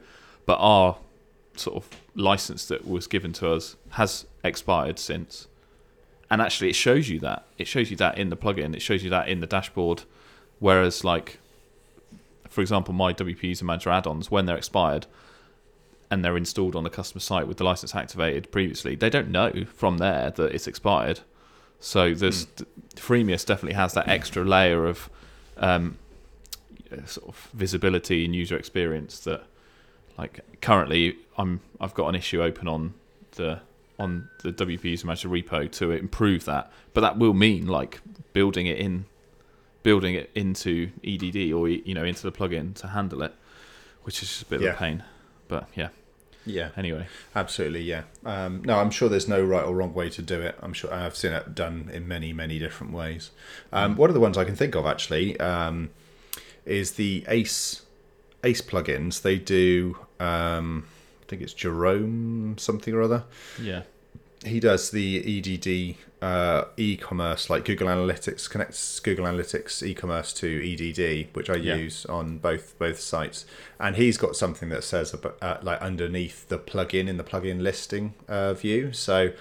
But 0.46 0.58
our 0.60 0.98
sort 1.56 1.78
of 1.78 1.90
license 2.14 2.66
that 2.68 2.88
was 2.88 3.08
given 3.08 3.34
to 3.34 3.52
us 3.52 3.76
has 3.92 4.26
expired 4.44 5.00
since, 5.00 5.48
and 6.30 6.42
actually 6.42 6.70
it 6.70 6.76
shows 6.76 7.10
you 7.10 7.20
that. 7.20 7.46
It 7.58 7.68
shows 7.68 7.90
you 7.92 7.98
that 7.98 8.18
in 8.18 8.30
the 8.30 8.38
plugin. 8.38 8.76
It 8.76 8.82
shows 8.82 9.04
you 9.04 9.10
that 9.10 9.28
in 9.28 9.40
the 9.40 9.48
dashboard. 9.48 10.04
Whereas 10.60 11.04
like 11.04 11.40
for 12.50 12.62
example 12.62 12.94
my 12.96 13.14
wp 13.14 13.44
user 13.44 13.64
manager 13.64 13.92
add-ons 13.92 14.32
when 14.32 14.48
they're 14.48 14.58
expired 14.58 15.06
and 16.10 16.26
they're 16.26 16.36
installed 16.36 16.76
on 16.76 16.84
a 16.84 16.90
customer 16.90 17.20
site 17.20 17.48
with 17.48 17.58
the 17.58 17.64
license 17.64 17.94
activated 17.94 18.52
previously 18.52 18.96
they 18.96 19.10
don't 19.10 19.30
know 19.30 19.66
from 19.76 20.00
there 20.00 20.32
that 20.32 20.54
it's 20.54 20.68
expired. 20.68 21.22
So 21.80 22.14
this 22.14 22.46
mm. 22.46 22.66
freemius 22.96 23.46
definitely 23.46 23.76
has 23.76 23.94
that 23.94 24.08
extra 24.08 24.44
layer 24.44 24.86
of 24.86 25.10
um, 25.58 25.98
sort 27.06 27.30
of 27.30 27.50
visibility 27.54 28.26
and 28.26 28.36
user 28.36 28.58
experience 28.58 29.20
that 29.22 29.44
like 30.18 30.40
currently 30.62 31.18
i'm 31.38 31.62
i've 31.80 31.94
got 31.94 32.08
an 32.08 32.16
issue 32.16 32.42
open 32.42 32.68
on 32.68 32.94
the 33.36 33.60
on 34.00 34.30
the 34.44 34.52
WP 34.52 34.84
User 34.84 35.08
Manager 35.08 35.30
repo 35.30 35.70
to 35.74 35.92
improve 35.92 36.46
that. 36.46 36.72
But 36.94 37.02
that 37.02 37.18
will 37.18 37.34
mean 37.34 37.68
like 37.68 38.02
building 38.34 38.66
it 38.66 38.78
in, 38.78 39.06
building 39.84 40.16
it 40.16 40.30
into 40.34 40.92
EDD 41.06 41.54
or 41.54 41.70
you 41.70 41.94
know 41.94 42.04
into 42.04 42.24
the 42.24 42.32
plugin 42.32 42.74
to 42.76 42.88
handle 42.88 43.22
it, 43.22 43.36
which 44.04 44.24
is 44.24 44.30
just 44.30 44.44
a 44.44 44.46
bit 44.46 44.62
yeah. 44.62 44.70
of 44.70 44.76
a 44.76 44.78
pain. 44.78 45.04
But 45.48 45.68
yeah. 45.76 45.90
Yeah. 46.46 46.70
Anyway. 46.78 47.08
Absolutely. 47.36 47.82
Yeah. 47.82 48.04
Um, 48.26 48.64
no, 48.64 48.80
I'm 48.80 48.90
sure 48.90 49.10
there's 49.10 49.28
no 49.28 49.44
right 49.44 49.64
or 49.64 49.76
wrong 49.76 49.94
way 49.94 50.10
to 50.10 50.22
do 50.22 50.42
it. 50.42 50.58
I'm 50.62 50.74
sure 50.74 50.92
I've 50.92 51.16
seen 51.16 51.34
it 51.34 51.54
done 51.54 51.90
in 51.94 52.08
many, 52.08 52.34
many 52.34 52.58
different 52.60 52.94
ways. 52.94 53.32
Um, 53.72 53.96
one 53.98 54.10
of 54.10 54.14
the 54.14 54.20
ones 54.20 54.38
I 54.38 54.46
can 54.46 54.56
think 54.56 54.76
of 54.76 54.86
actually 54.86 55.40
um, 55.40 55.90
is 56.66 56.94
the 56.94 57.26
Ace 57.28 57.84
Ace 58.44 58.62
plugins. 58.62 59.22
They 59.22 59.38
do. 59.38 59.98
Um, 60.20 60.86
think 61.30 61.42
it's 61.42 61.54
Jerome 61.54 62.58
something 62.58 62.94
or 62.94 63.02
other. 63.02 63.24
Yeah. 63.62 63.84
He 64.46 64.60
does 64.60 64.92
the 64.92 65.18
EDD 65.20 65.98
uh, 66.22 66.66
e-commerce, 66.78 67.50
like 67.50 67.66
Google 67.66 67.88
Analytics 67.88 68.50
connects 68.50 69.00
Google 69.02 69.26
Analytics 69.26 69.84
e-commerce 69.84 70.32
to 70.34 70.48
EDD, 70.48 71.36
which 71.36 71.50
I 71.50 71.56
yeah. 71.56 71.76
use 71.76 72.06
on 72.06 72.38
both 72.38 72.78
both 72.80 73.00
sites. 73.00 73.46
And 73.80 73.98
he's 73.98 74.18
got 74.18 74.36
something 74.36 74.70
that 74.70 74.84
says 74.84 75.14
about, 75.14 75.38
uh, 75.42 75.58
like 75.62 75.82
underneath 75.82 76.48
the 76.48 76.58
plugin 76.58 77.08
in 77.08 77.18
the 77.18 77.24
plugin 77.24 77.62
listing 77.62 78.14
uh, 78.28 78.54
view. 78.54 78.94
So 78.94 79.34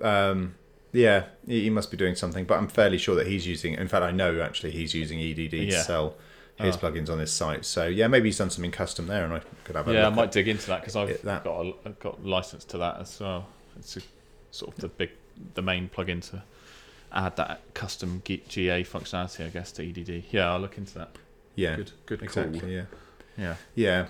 um, 0.00 0.54
yeah, 0.92 1.24
he 1.46 1.70
must 1.70 1.90
be 1.90 1.96
doing 1.96 2.14
something. 2.14 2.44
But 2.44 2.58
I'm 2.58 2.68
fairly 2.68 2.98
sure 2.98 3.14
that 3.16 3.26
he's 3.26 3.46
using. 3.46 3.74
In 3.74 3.88
fact, 3.88 4.04
I 4.04 4.10
know 4.10 4.40
actually 4.40 4.72
he's 4.72 4.94
using 4.94 5.20
EDD 5.20 5.52
yeah. 5.54 5.70
to 5.70 5.84
sell 5.84 6.14
his 6.58 6.76
oh. 6.76 6.78
plugins 6.78 7.08
on 7.08 7.18
this 7.18 7.32
site. 7.32 7.64
So 7.64 7.86
yeah, 7.86 8.08
maybe 8.08 8.28
he's 8.28 8.38
done 8.38 8.50
something 8.50 8.70
custom 8.70 9.06
there, 9.06 9.24
and 9.24 9.34
I 9.34 9.40
could 9.64 9.76
have 9.76 9.88
a 9.88 9.92
yeah. 9.92 10.06
I 10.06 10.10
might 10.10 10.32
dig 10.32 10.48
into 10.48 10.66
that 10.68 10.80
because 10.80 10.96
I've 10.96 11.22
that. 11.22 11.44
got 11.44 11.66
a, 11.66 11.72
I've 11.86 12.00
got 12.00 12.24
license 12.24 12.64
to 12.66 12.78
that 12.78 13.00
as 13.00 13.18
well. 13.20 13.46
It's 13.78 13.96
a, 13.96 14.00
sort 14.50 14.74
of 14.74 14.80
the 14.80 14.88
big 14.88 15.10
the 15.54 15.62
main 15.62 15.88
plugin 15.88 16.28
to 16.30 16.42
add 17.12 17.36
that 17.36 17.62
custom 17.74 18.22
GA 18.24 18.82
functionality, 18.84 19.46
I 19.46 19.50
guess, 19.50 19.72
to 19.72 19.88
EDD. 19.88 20.24
Yeah, 20.30 20.52
I'll 20.52 20.60
look 20.60 20.78
into 20.78 20.94
that. 20.94 21.10
Yeah, 21.54 21.76
good, 21.76 21.92
good 22.06 22.22
exactly. 22.22 22.60
Call. 22.60 22.68
Yeah. 22.68 22.84
Yeah. 23.36 23.54
Yeah. 23.76 24.06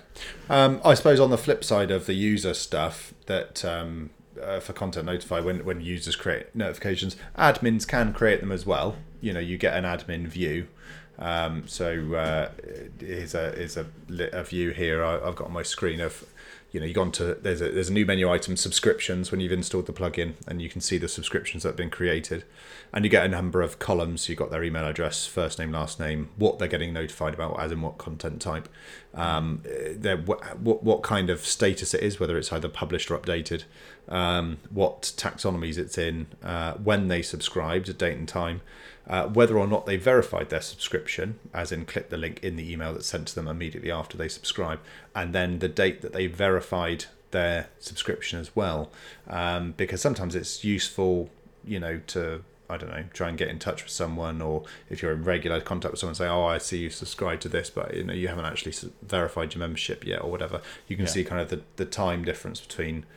Um, 0.49 0.81
I 0.83 0.95
suppose 0.95 1.19
on 1.19 1.29
the 1.29 1.37
flip 1.37 1.63
side 1.63 1.91
of 1.91 2.07
the 2.07 2.13
user 2.13 2.55
stuff, 2.55 3.13
that 3.27 3.63
um, 3.63 4.09
uh, 4.41 4.59
for 4.59 4.73
Content 4.73 5.05
Notify, 5.05 5.39
when, 5.39 5.63
when 5.63 5.81
users 5.81 6.15
create 6.15 6.53
notifications, 6.55 7.15
admins 7.37 7.87
can 7.87 8.11
create 8.11 8.39
them 8.39 8.51
as 8.51 8.65
well. 8.65 8.95
You 9.21 9.33
know, 9.33 9.39
you 9.39 9.57
get 9.57 9.75
an 9.75 9.83
admin 9.83 10.27
view 10.27 10.67
um, 11.19 11.67
so 11.67 12.15
uh, 12.15 12.49
here's 12.99 13.35
a 13.35 13.51
here's 13.51 13.77
a, 13.77 13.85
a 14.31 14.43
view 14.43 14.71
here. 14.71 15.03
I, 15.03 15.25
have 15.25 15.35
got 15.35 15.47
on 15.47 15.53
my 15.53 15.63
screen 15.63 15.99
of 15.99 16.25
you 16.71 16.79
know 16.79 16.85
you've 16.85 16.95
gone 16.95 17.11
to 17.11 17.33
there's 17.33 17.61
a 17.61 17.69
there's 17.71 17.89
a 17.89 17.93
new 17.93 18.05
menu 18.05 18.31
item 18.31 18.55
subscriptions 18.55 19.29
when 19.29 19.41
you've 19.41 19.51
installed 19.51 19.87
the 19.87 19.93
plugin 19.93 20.35
and 20.47 20.61
you 20.61 20.69
can 20.69 20.79
see 20.79 20.97
the 20.97 21.09
subscriptions 21.09 21.63
that 21.63 21.69
have 21.69 21.75
been 21.75 21.89
created. 21.89 22.45
And 22.93 23.03
you 23.03 23.11
get 23.11 23.25
a 23.25 23.27
number 23.27 23.61
of 23.61 23.79
columns. 23.79 24.29
You've 24.29 24.37
got 24.37 24.49
their 24.49 24.63
email 24.63 24.87
address 24.87 25.25
first 25.25 25.59
name 25.59 25.73
last 25.73 25.99
name 25.99 26.29
what 26.37 26.57
they're 26.57 26.69
getting 26.69 26.93
notified 26.93 27.33
about 27.33 27.59
as 27.59 27.73
in 27.73 27.81
what 27.81 27.97
content 27.97 28.41
type. 28.41 28.69
Um, 29.13 29.63
what, 30.25 30.57
what 30.59 30.83
what 30.83 31.03
kind 31.03 31.29
of 31.29 31.45
status 31.45 31.93
it 31.93 32.01
is 32.01 32.19
whether 32.21 32.37
it's 32.37 32.53
either 32.53 32.69
published 32.69 33.11
or 33.11 33.17
updated. 33.17 33.65
Um, 34.07 34.57
what 34.69 35.01
taxonomies 35.17 35.77
it's 35.77 35.97
in 35.97 36.27
uh, 36.41 36.75
when 36.75 37.09
they 37.09 37.21
subscribed 37.21 37.95
date 37.97 38.17
and 38.17 38.27
time 38.27 38.61
uh, 39.09 39.27
whether 39.27 39.57
or 39.57 39.67
not 39.67 39.85
they 39.85 39.97
verified 39.97 40.49
their 40.49 40.61
subscription, 40.61 41.39
as 41.53 41.71
in 41.71 41.85
click 41.85 42.09
the 42.09 42.17
link 42.17 42.39
in 42.43 42.55
the 42.55 42.71
email 42.71 42.93
that's 42.93 43.07
sent 43.07 43.27
to 43.27 43.35
them 43.35 43.47
immediately 43.47 43.91
after 43.91 44.17
they 44.17 44.29
subscribe, 44.29 44.79
and 45.15 45.33
then 45.33 45.59
the 45.59 45.67
date 45.67 46.01
that 46.01 46.13
they 46.13 46.27
verified 46.27 47.05
their 47.31 47.69
subscription 47.79 48.39
as 48.39 48.55
well. 48.55 48.91
Um, 49.27 49.73
because 49.75 50.01
sometimes 50.01 50.35
it's 50.35 50.63
useful, 50.63 51.29
you 51.65 51.79
know, 51.79 51.99
to 52.07 52.43
I 52.71 52.77
don't 52.77 52.91
know, 52.91 53.05
try 53.13 53.29
and 53.29 53.37
get 53.37 53.47
in 53.47 53.57
touch 53.57 53.81
with 53.83 53.91
someone, 53.91 54.43
or 54.43 54.63
if 54.91 55.01
you're 55.01 55.11
in 55.11 55.23
regular 55.23 55.59
contact 55.59 55.91
with 55.91 55.99
someone, 55.99 56.13
say, 56.13 56.27
"Oh, 56.27 56.45
I 56.45 56.59
see 56.59 56.77
you 56.77 56.91
subscribe 56.91 57.39
to 57.41 57.49
this, 57.49 57.71
but 57.71 57.95
you 57.95 58.03
know, 58.03 58.13
you 58.13 58.27
haven't 58.27 58.45
actually 58.45 58.75
verified 59.01 59.55
your 59.55 59.59
membership 59.59 60.05
yet, 60.05 60.21
or 60.21 60.29
whatever." 60.29 60.61
You 60.87 60.95
can 60.95 61.05
yeah. 61.05 61.11
see 61.11 61.23
kind 61.23 61.41
of 61.41 61.49
the 61.49 61.61
the 61.77 61.85
time 61.85 62.23
difference 62.23 62.61
between 62.61 63.07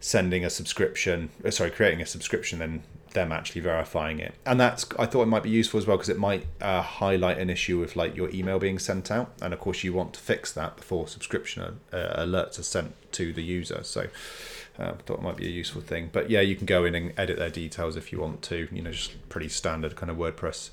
sending 0.00 0.44
a 0.44 0.50
subscription, 0.50 1.30
uh, 1.44 1.50
sorry, 1.50 1.70
creating 1.70 2.00
a 2.00 2.06
subscription, 2.06 2.60
then 2.60 2.82
them 3.14 3.32
actually 3.32 3.62
verifying 3.62 4.18
it. 4.18 4.34
And 4.44 4.60
that's 4.60 4.86
I 4.98 5.06
thought 5.06 5.22
it 5.22 5.26
might 5.26 5.42
be 5.42 5.50
useful 5.50 5.78
as 5.78 5.86
well 5.86 5.96
because 5.96 6.10
it 6.10 6.18
might 6.18 6.46
uh, 6.60 6.82
highlight 6.82 7.38
an 7.38 7.48
issue 7.48 7.78
with 7.80 7.96
like 7.96 8.14
your 8.14 8.30
email 8.30 8.58
being 8.58 8.78
sent 8.78 9.10
out, 9.10 9.32
and 9.40 9.54
of 9.54 9.60
course 9.60 9.82
you 9.82 9.92
want 9.92 10.12
to 10.14 10.20
fix 10.20 10.52
that 10.52 10.76
before 10.76 11.08
subscription 11.08 11.80
uh, 11.92 11.96
alerts 12.22 12.58
are 12.58 12.64
sent 12.64 12.94
to 13.12 13.32
the 13.32 13.42
user. 13.42 13.82
So. 13.82 14.08
Uh, 14.76 14.86
I 14.86 15.02
thought 15.06 15.20
it 15.20 15.22
might 15.22 15.36
be 15.36 15.46
a 15.46 15.50
useful 15.50 15.82
thing, 15.82 16.10
but 16.12 16.30
yeah, 16.30 16.40
you 16.40 16.56
can 16.56 16.66
go 16.66 16.84
in 16.84 16.96
and 16.96 17.12
edit 17.16 17.38
their 17.38 17.48
details 17.48 17.94
if 17.94 18.10
you 18.10 18.18
want 18.18 18.42
to. 18.42 18.66
You 18.72 18.82
know, 18.82 18.90
just 18.90 19.28
pretty 19.28 19.48
standard 19.48 19.94
kind 19.94 20.10
of 20.10 20.16
WordPress 20.16 20.70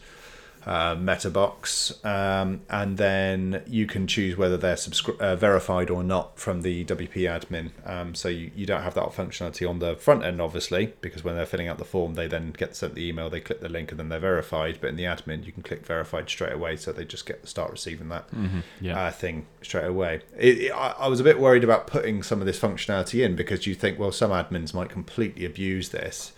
uh, 0.66 0.96
meta 1.00 1.30
box, 1.30 1.94
um, 2.06 2.62
and 2.70 2.98
then 2.98 3.64
you 3.66 3.86
can 3.86 4.08
choose 4.08 4.38
whether 4.38 4.58
they're 4.58 4.76
subscri- 4.76 5.20
uh, 5.20 5.36
verified 5.36 5.90
or 5.90 6.04
not 6.04 6.40
from 6.40 6.62
the 6.62 6.86
WP 6.86 7.14
admin. 7.14 7.72
Um, 7.86 8.14
so 8.14 8.30
you, 8.30 8.52
you 8.56 8.66
don't 8.66 8.84
have 8.84 8.94
that 8.94 9.06
functionality 9.10 9.68
on 9.68 9.80
the 9.80 9.96
front 9.96 10.24
end, 10.24 10.42
obviously, 10.42 10.94
because 11.02 11.24
when 11.24 11.36
they're 11.36 11.46
filling 11.46 11.68
out 11.68 11.78
the 11.78 11.86
form, 11.86 12.14
they 12.14 12.28
then 12.28 12.52
get 12.52 12.76
sent 12.76 12.96
the 12.96 13.08
email, 13.08 13.30
they 13.30 13.40
click 13.40 13.62
the 13.62 13.70
link, 13.70 13.92
and 13.92 14.00
then 14.00 14.10
they're 14.10 14.20
verified. 14.20 14.78
But 14.80 14.92
in 14.92 14.96
the 14.96 15.04
admin, 15.06 15.46
you 15.46 15.52
can 15.52 15.64
click 15.64 15.86
verified 15.86 16.30
straight 16.30 16.54
away, 16.54 16.76
so 16.76 16.92
they 16.92 17.06
just 17.06 17.26
get 17.26 17.42
to 17.42 17.48
start 17.48 17.72
receiving 17.72 18.10
that 18.10 18.30
mm-hmm. 18.32 18.60
yeah. 18.80 19.06
uh, 19.06 19.12
thing 19.12 19.48
straight 19.62 19.88
away. 19.88 20.22
It, 20.38 20.58
it, 20.60 20.72
I, 20.72 20.96
I 21.00 21.08
was 21.08 21.20
a 21.20 21.24
bit 21.24 21.40
worried 21.40 21.64
about 21.64 21.88
putting 21.88 22.22
some 22.24 22.40
of 22.40 22.46
this 22.46 22.60
functionality 22.60 23.26
in 23.26 23.36
because 23.36 23.66
you 23.66 23.74
think, 23.74 23.98
well, 23.98 24.12
some 24.12 24.32
admins 24.32 24.74
might 24.74 24.90
completely 24.90 25.46
abuse 25.46 25.90
this. 25.90 26.34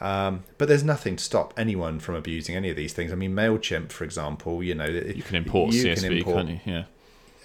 Um, 0.00 0.44
but 0.56 0.68
there's 0.68 0.84
nothing 0.84 1.16
to 1.16 1.24
stop 1.24 1.52
anyone 1.56 2.00
from 2.00 2.14
abusing 2.14 2.56
any 2.56 2.70
of 2.70 2.76
these 2.76 2.92
things. 2.92 3.12
I 3.12 3.16
mean, 3.16 3.34
Mailchimp, 3.34 3.92
for 3.92 4.04
example, 4.04 4.62
you 4.62 4.74
know, 4.74 4.86
you 4.86 5.22
can 5.22 5.36
import 5.36 5.74
you 5.74 5.84
CSV, 5.84 6.00
can 6.00 6.12
import, 6.12 6.36
can't 6.36 6.48
you? 6.48 6.60
Yeah. 6.72 6.84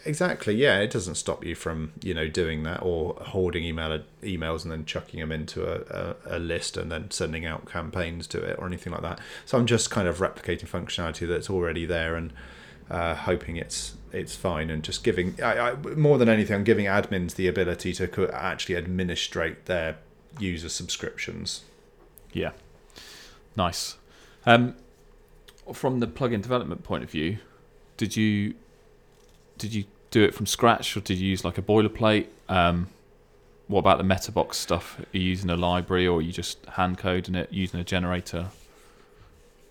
Exactly. 0.05 0.53
Yeah, 0.53 0.79
it 0.79 0.91
doesn't 0.91 1.15
stop 1.15 1.43
you 1.43 1.55
from 1.55 1.91
you 2.03 2.13
know 2.13 2.27
doing 2.27 2.61
that 2.63 2.83
or 2.83 3.15
hoarding 3.15 3.63
email 3.63 3.99
emails 4.21 4.61
and 4.61 4.71
then 4.71 4.85
chucking 4.85 5.19
them 5.19 5.31
into 5.31 5.65
a, 5.65 6.15
a, 6.29 6.37
a, 6.37 6.39
list 6.39 6.77
and 6.77 6.91
then 6.91 7.09
sending 7.09 7.43
out 7.43 7.65
campaigns 7.65 8.27
to 8.27 8.41
it 8.41 8.57
or 8.59 8.67
anything 8.67 8.93
like 8.93 9.01
that. 9.01 9.19
So 9.45 9.57
I'm 9.57 9.65
just 9.65 9.89
kind 9.89 10.07
of 10.07 10.19
replicating 10.19 10.67
functionality 10.67 11.27
that's 11.27 11.49
already 11.49 11.87
there 11.87 12.15
and 12.15 12.31
uh, 12.89 13.15
hoping 13.15 13.57
it's 13.57 13.95
it's 14.13 14.35
fine 14.35 14.69
and 14.69 14.83
just 14.83 15.03
giving 15.03 15.41
I, 15.41 15.71
I, 15.71 15.73
more 15.73 16.19
than 16.19 16.29
anything, 16.29 16.55
I'm 16.55 16.63
giving 16.63 16.85
admins 16.85 17.33
the 17.33 17.47
ability 17.47 17.93
to 17.93 18.29
actually 18.31 18.75
administrate 18.75 19.65
their 19.65 19.97
user 20.39 20.69
subscriptions. 20.69 21.63
Yeah, 22.35 22.51
nice. 23.55 23.97
Um, 24.45 24.75
from 25.73 25.99
the 26.01 26.07
plugin 26.07 26.41
development 26.41 26.83
point 26.83 27.03
of 27.03 27.09
view, 27.09 27.39
did 27.97 28.15
you 28.15 28.53
did 29.57 29.73
you 29.73 29.85
do 30.11 30.23
it 30.23 30.35
from 30.35 30.45
scratch 30.45 30.95
or 30.95 30.99
did 30.99 31.17
you 31.17 31.27
use 31.27 31.43
like 31.43 31.57
a 31.57 31.61
boilerplate? 31.61 32.27
Um, 32.49 32.89
what 33.67 33.79
about 33.79 33.97
the 33.97 34.03
MetaBox 34.03 34.55
stuff? 34.55 34.99
Are 34.99 35.17
you 35.17 35.23
using 35.23 35.49
a 35.49 35.55
library 35.55 36.05
or 36.05 36.19
are 36.19 36.21
you 36.21 36.31
just 36.31 36.63
hand 36.65 36.97
coding 36.97 37.35
it 37.35 37.51
using 37.51 37.79
a 37.79 37.83
generator? 37.83 38.49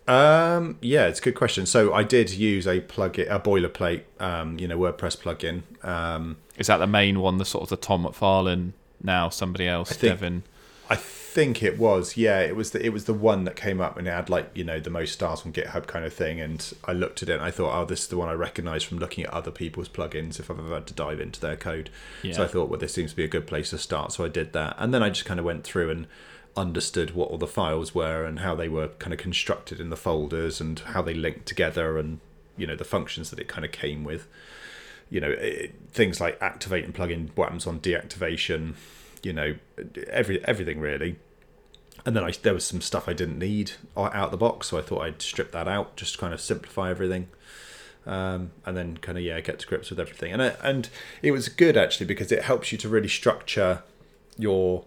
Um, 0.09 0.79
yeah, 0.81 1.07
it's 1.07 1.21
a 1.21 1.23
good 1.23 1.35
question. 1.35 1.67
So 1.67 1.93
I 1.95 2.03
did 2.03 2.31
use 2.31 2.67
a 2.67 2.81
plugin, 2.81 3.31
a 3.31 3.39
boilerplate, 3.39 4.03
um, 4.19 4.59
you 4.59 4.67
know, 4.67 4.79
WordPress 4.79 5.19
plugin. 5.19 5.63
Um, 5.87 6.39
Is 6.57 6.67
that 6.67 6.79
the 6.79 6.87
main 6.87 7.21
one? 7.21 7.39
The 7.39 7.45
sort 7.45 7.63
of 7.63 7.69
the 7.69 7.77
Tom 7.77 8.05
McFarlin 8.05 8.73
now 9.03 9.29
somebody 9.29 9.69
else, 9.69 9.93
I 9.93 9.95
think, 9.95 10.13
Devin. 10.15 10.43
I 10.91 10.97
think 11.35 11.65
it 11.65 11.77
was. 11.79 12.17
Yeah, 12.17 12.39
it 12.41 12.55
was 12.55 12.71
the 12.71 12.85
it 12.85 12.91
was 12.91 13.07
the 13.07 13.13
one 13.13 13.43
that 13.45 13.57
came 13.57 13.81
up 13.81 13.99
and 13.99 14.07
it 14.07 14.13
had 14.13 14.31
like 14.31 14.51
you 14.55 14.63
know 14.63 14.79
the 14.79 14.89
most 14.89 15.13
stars 15.13 15.45
on 15.45 15.53
GitHub 15.53 15.89
kind 15.89 16.05
of 16.05 16.15
thing. 16.15 16.41
And 16.41 16.73
I 16.85 16.93
looked 16.93 17.25
at 17.25 17.29
it 17.29 17.35
and 17.35 17.43
I 17.43 17.51
thought, 17.51 17.77
oh, 17.77 17.85
this 17.85 18.03
is 18.03 18.09
the 18.09 18.17
one 18.17 18.29
I 18.29 18.35
recognise 18.35 18.85
from 18.85 18.99
looking 18.99 19.25
at 19.25 19.31
other 19.31 19.51
people's 19.51 19.89
plugins 19.89 20.39
if 20.39 20.49
I've 20.49 20.61
ever 20.61 20.75
had 20.75 20.87
to 20.87 20.95
dive 20.95 21.21
into 21.21 21.41
their 21.41 21.57
code. 21.57 21.91
Yeah. 22.23 22.35
So 22.35 22.45
I 22.45 22.47
thought, 22.47 22.69
well, 22.71 22.79
this 22.79 22.95
seems 22.95 23.11
to 23.11 23.17
be 23.17 23.25
a 23.25 23.29
good 23.29 23.49
place 23.49 23.71
to 23.71 23.79
start. 23.79 24.13
So 24.13 24.25
I 24.25 24.29
did 24.29 24.53
that, 24.53 24.77
and 24.79 24.95
then 24.95 25.03
I 25.03 25.11
just 25.11 25.25
kind 25.25 25.41
of 25.41 25.45
went 25.45 25.65
through 25.65 25.91
and 25.91 26.07
understood 26.57 27.17
what 27.17 27.31
all 27.31 27.39
the 27.39 27.49
files 27.49 27.97
were 27.97 28.25
and 28.25 28.39
how 28.39 28.55
they 28.55 28.69
were 28.69 28.89
kind 29.01 29.13
of 29.13 29.19
constructed 29.19 29.81
in 29.81 29.91
the 29.91 29.97
folders 29.97 30.61
and 30.61 30.79
how 30.79 31.03
they 31.03 31.15
linked 31.15 31.47
together 31.47 31.99
and 31.99 32.21
you 32.57 32.65
know 32.65 32.77
the 32.77 32.85
functions 32.85 33.31
that 33.31 33.41
it 33.41 33.49
kind 33.49 33.65
of 33.65 33.73
came 33.73 34.05
with 34.05 34.29
you 35.11 35.21
know 35.21 35.31
it, 35.31 35.75
things 35.91 36.21
like 36.21 36.41
activating 36.41 36.93
plugin 36.93 37.35
buttons 37.35 37.67
on 37.67 37.81
deactivation 37.81 38.75
you 39.25 39.33
know 39.33 39.57
every 40.11 40.45
everything 40.45 40.81
really 40.81 41.17
and 42.07 42.15
then 42.15 42.25
I, 42.25 42.33
there 42.43 42.55
was 42.55 42.65
some 42.65 42.81
stuff 42.81 43.09
I 43.09 43.13
didn't 43.13 43.39
need 43.39 43.73
out 43.97 44.15
of 44.15 44.31
the 44.31 44.37
box, 44.37 44.69
so 44.69 44.79
I 44.79 44.83
thought 44.83 45.03
I'd 45.03 45.23
strip 45.23 45.53
that 45.53 45.67
out, 45.67 45.97
just 45.97 46.19
kind 46.19 46.35
of 46.35 46.41
simplify 46.41 46.91
everything, 46.91 47.29
um, 48.07 48.51
and 48.67 48.77
then 48.77 48.99
kind 48.99 49.17
of 49.17 49.25
yeah 49.25 49.41
get 49.41 49.59
to 49.61 49.67
grips 49.67 49.91
with 49.91 49.99
everything. 49.99 50.33
And 50.33 50.43
I, 50.43 50.55
and 50.63 50.89
it 51.23 51.31
was 51.31 51.49
good 51.49 51.77
actually 51.77 52.07
because 52.07 52.31
it 52.31 52.43
helps 52.43 52.73
you 52.73 52.79
to 52.79 52.89
really 52.89 53.09
structure 53.09 53.83
your 54.37 54.85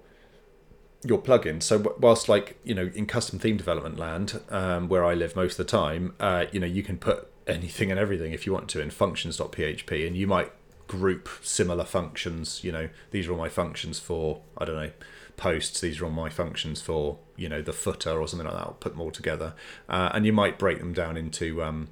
your 1.03 1.19
plugin. 1.19 1.63
So 1.63 1.95
whilst 1.99 2.29
like 2.29 2.59
you 2.63 2.75
know 2.75 2.91
in 2.93 3.07
custom 3.07 3.39
theme 3.39 3.57
development 3.57 3.97
land, 3.97 4.39
um, 4.49 4.88
where 4.88 5.03
I 5.03 5.15
live 5.15 5.35
most 5.35 5.59
of 5.59 5.65
the 5.65 5.71
time, 5.71 6.13
uh, 6.19 6.45
you 6.51 6.59
know 6.59 6.67
you 6.67 6.83
can 6.83 6.97
put 6.97 7.31
anything 7.47 7.89
and 7.89 7.99
everything 7.99 8.33
if 8.33 8.45
you 8.45 8.53
want 8.53 8.67
to 8.69 8.81
in 8.81 8.91
functions.php, 8.91 10.05
and 10.05 10.15
you 10.15 10.27
might 10.27 10.51
group 10.88 11.29
similar 11.41 11.85
functions. 11.85 12.63
You 12.63 12.71
know 12.71 12.89
these 13.11 13.27
are 13.27 13.33
all 13.33 13.38
my 13.38 13.49
functions 13.49 13.99
for 13.99 14.41
I 14.57 14.65
don't 14.65 14.75
know 14.75 14.91
posts. 15.38 15.79
These 15.79 16.01
are 16.01 16.05
all 16.05 16.11
my 16.11 16.29
functions 16.29 16.81
for 16.81 17.17
you 17.35 17.47
know 17.47 17.61
the 17.61 17.73
footer 17.73 18.19
or 18.19 18.27
something 18.27 18.47
like 18.47 18.55
that. 18.55 18.63
I'll 18.63 18.77
put 18.79 18.93
them 18.93 19.01
all 19.01 19.11
together, 19.11 19.53
uh, 19.88 20.09
and 20.13 20.25
you 20.25 20.33
might 20.33 20.59
break 20.59 20.79
them 20.79 20.93
down 20.93 21.15
into 21.15 21.63
um, 21.63 21.89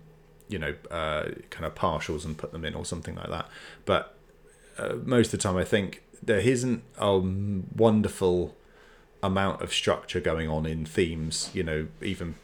you 0.50 0.60
know 0.60 0.76
uh, 0.92 1.26
kind 1.50 1.66
of 1.66 1.76
partials 1.76 2.26
and 2.26 2.38
put 2.38 2.52
them 2.52 2.66
in 2.66 2.76
or 2.76 2.84
something 2.84 3.16
like 3.16 3.30
that. 3.30 3.48
But 3.86 4.18
uh, 4.78 4.96
most 5.04 5.28
of 5.28 5.40
the 5.40 5.44
time, 5.44 5.56
I 5.56 5.64
think 5.64 6.04
there 6.22 6.40
isn't 6.40 6.84
a 6.98 7.18
wonderful 7.18 8.56
amount 9.24 9.62
of 9.62 9.74
structure 9.74 10.20
going 10.20 10.50
on 10.50 10.66
in 10.66 10.86
themes. 10.86 11.50
You 11.54 11.64
know, 11.64 11.88
even 12.02 12.36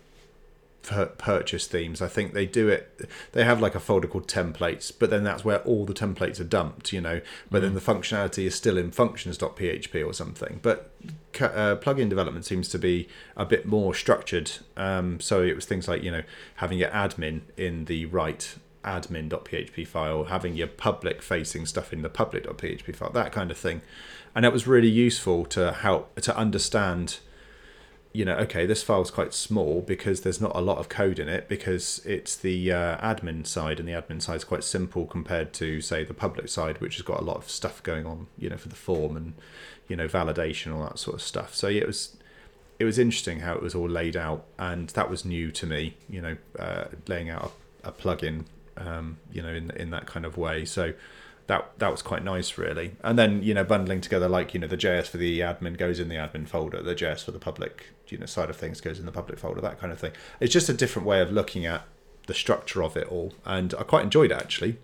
purchase 0.84 1.68
themes. 1.68 2.02
I 2.02 2.08
think 2.08 2.34
they 2.34 2.46
do 2.46 2.70
it. 2.70 3.10
They 3.34 3.44
have 3.44 3.62
like 3.62 3.76
a 3.76 3.80
folder 3.80 4.08
called 4.08 4.28
templates, 4.28 4.92
but 4.98 5.10
then 5.10 5.24
that's 5.24 5.46
where 5.46 5.60
all 5.60 5.86
the 5.86 5.94
templates 5.94 6.40
are 6.40 6.46
dumped. 6.46 6.92
You 6.94 7.02
know, 7.02 7.22
but 7.50 7.60
mm. 7.60 7.62
then 7.64 7.74
the 7.74 7.82
functionality 7.82 8.46
is 8.46 8.56
still 8.56 8.78
in 8.78 8.92
functions.php 8.92 10.06
or 10.06 10.14
something. 10.14 10.60
But 10.62 10.92
uh, 11.40 11.76
plugin 11.78 12.10
development 12.10 12.46
seems 12.46 12.68
to 12.70 12.80
be 12.80 13.08
a 13.36 13.46
bit 13.46 13.66
more 13.66 13.94
structured. 13.94 14.52
Um, 14.78 15.20
so 15.20 15.42
it 15.42 15.56
was 15.56 15.66
things 15.66 15.88
like 15.88 16.04
you 16.04 16.12
know 16.12 16.24
having 16.56 16.78
your 16.78 16.90
admin 16.90 17.42
in 17.58 17.86
the 17.86 18.06
right 18.08 18.56
admin.php 18.84 19.88
file, 19.88 20.26
having 20.26 20.56
your 20.56 20.68
public 20.68 21.22
facing 21.22 21.66
stuff 21.66 21.94
in 21.94 22.02
the 22.02 22.10
public.php 22.10 22.96
file, 22.96 23.12
that 23.12 23.32
kind 23.32 23.52
of 23.52 23.58
thing. 23.58 23.82
And 24.34 24.46
that 24.46 24.54
was 24.54 24.66
really 24.68 24.90
useful 24.90 25.46
to 25.48 25.72
help 25.72 26.20
to 26.22 26.36
understand 26.36 27.20
you 28.14 28.26
know, 28.26 28.36
okay, 28.36 28.66
this 28.66 28.84
file 28.84 29.02
is 29.02 29.12
quite 29.12 29.34
small 29.34 29.82
because 29.82 30.22
there's 30.22 30.42
not 30.42 30.54
a 30.54 30.60
lot 30.60 30.80
of 30.80 30.90
code 30.90 31.18
in 31.18 31.30
it 31.30 31.48
because 31.48 32.02
it's 32.06 32.36
the 32.36 32.72
uh, 32.72 32.98
admin 32.98 33.48
side, 33.48 33.80
and 33.80 33.88
the 33.88 33.94
admin 33.94 34.22
side 34.22 34.38
is 34.38 34.44
quite 34.44 34.64
simple 34.64 35.06
compared 35.06 35.54
to, 35.54 35.80
say, 35.80 36.04
the 36.04 36.14
public 36.14 36.50
side, 36.50 36.82
which 36.82 36.96
has 36.96 37.04
got 37.04 37.22
a 37.22 37.24
lot 37.24 37.38
of 37.38 37.50
stuff 37.50 37.82
going 37.84 38.06
on, 38.06 38.28
you 38.38 38.50
know, 38.50 38.58
for 38.58 38.68
the 38.68 38.76
form 38.76 39.16
and 39.16 39.34
you 39.88 39.96
know 39.96 40.08
validation, 40.08 40.74
all 40.74 40.84
that 40.84 41.00
sort 41.00 41.16
of 41.16 41.22
stuff. 41.22 41.54
So 41.54 41.68
it 41.68 41.88
was 41.88 42.18
it 42.80 42.86
was 42.86 42.98
interesting 42.98 43.42
how 43.42 43.54
it 43.54 43.62
was 43.62 43.76
all 43.76 43.90
laid 43.90 44.18
out, 44.18 44.46
and 44.58 44.90
that 44.90 45.10
was 45.10 45.24
new 45.24 45.52
to 45.52 45.66
me, 45.66 45.96
you 46.10 46.22
know, 46.22 46.38
uh, 46.58 46.86
laying 47.08 47.30
out 47.30 47.54
a, 47.84 47.90
a 47.90 47.92
plugin, 47.92 48.46
um, 48.78 49.18
you 49.32 49.42
know, 49.42 49.54
in 49.54 49.72
in 49.72 49.90
that 49.92 50.06
kind 50.06 50.26
of 50.26 50.38
way. 50.38 50.66
So 50.66 50.94
that 51.52 51.78
that 51.80 51.92
was 51.92 52.02
quite 52.02 52.24
nice 52.24 52.58
really. 52.58 52.96
And 53.04 53.20
then 53.20 53.44
you 53.44 53.54
know 53.54 53.66
bundling 53.66 54.00
together 54.00 54.30
like 54.30 54.54
you 54.54 54.60
know 54.62 54.68
the 54.68 54.78
js 54.78 55.08
for 55.08 55.18
the 55.18 55.42
admin 55.42 55.78
goes 55.78 56.00
in 56.00 56.08
the 56.08 56.16
admin 56.16 56.48
folder 56.48 56.82
the 56.82 56.96
js 56.96 57.26
for 57.26 57.32
the 57.32 57.40
public 57.40 57.88
you 58.08 58.18
know 58.18 58.26
side 58.26 58.50
of 58.50 58.56
things 58.56 58.80
goes 58.80 59.00
in 59.00 59.06
the 59.06 59.12
public 59.12 59.38
folder 59.38 59.60
that 59.60 59.78
kind 59.78 59.92
of 59.92 60.00
thing. 60.00 60.14
It's 60.40 60.54
just 60.54 60.70
a 60.70 60.74
different 60.74 61.06
way 61.06 61.20
of 61.20 61.30
looking 61.30 61.66
at 61.66 61.84
the 62.28 62.34
structure 62.34 62.84
of 62.84 62.96
it 62.96 63.08
all 63.12 63.34
and 63.46 63.74
i 63.80 63.84
quite 63.84 64.04
enjoyed 64.04 64.32
it 64.32 64.38
actually. 64.38 64.78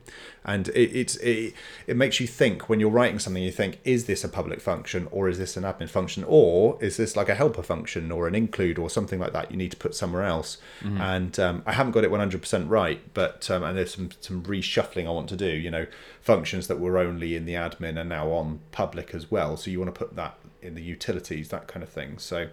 And 0.46 0.70
it, 0.70 0.96
it's 0.96 1.18
it, 1.18 1.54
it 1.88 1.98
makes 1.98 2.22
you 2.22 2.28
think 2.28 2.70
when 2.70 2.80
you're 2.80 2.90
writing 2.90 3.20
something 3.20 3.44
you 3.44 3.52
think 3.52 3.80
is 3.84 4.06
this 4.06 4.24
a 4.24 4.30
public 4.30 4.62
function 4.62 5.10
or 5.12 5.28
is 5.28 5.38
this 5.38 5.58
an 5.58 5.64
admin 5.64 5.90
function 5.90 6.24
or 6.26 6.82
is 6.82 6.96
this 6.96 7.18
like 7.18 7.28
a 7.28 7.36
helper 7.36 7.62
function 7.62 8.14
or 8.14 8.30
an 8.30 8.36
include 8.36 8.80
or 8.80 8.90
something 8.90 9.20
like 9.20 9.34
that 9.34 9.52
you 9.52 9.58
need 9.58 9.72
to 9.72 9.78
put 9.78 9.94
somewhere 9.94 10.24
else? 10.24 10.58
Mm-hmm. 10.82 11.02
and 11.02 11.40
um, 11.40 11.64
i 11.66 11.74
haven't 11.74 11.92
got 11.92 12.06
it 12.06 12.12
100% 12.12 12.70
right 12.70 13.02
but 13.14 13.52
um, 13.52 13.64
and 13.64 13.78
there's 13.78 13.94
some 13.96 14.10
some 14.22 14.42
reshuffling 14.44 15.06
i 15.06 15.10
want 15.10 15.28
to 15.30 15.36
do 15.36 15.50
you 15.50 15.70
know 15.70 15.86
functions 16.28 16.68
that 16.68 16.80
were 16.80 16.98
only 16.98 17.36
in 17.36 17.46
the 17.46 17.54
admin 17.54 17.98
are 17.98 18.04
now 18.04 18.32
on 18.32 18.60
public 18.72 19.14
as 19.14 19.32
well. 19.32 19.56
So 19.56 19.72
you 19.72 19.80
want 19.80 19.94
to 19.96 19.98
put 19.98 20.16
that 20.18 20.38
in 20.62 20.76
the 20.76 20.84
utilities 20.84 21.48
that 21.50 21.68
kind 21.68 21.82
of 21.82 21.90
thing. 21.90 22.20
So 22.20 22.50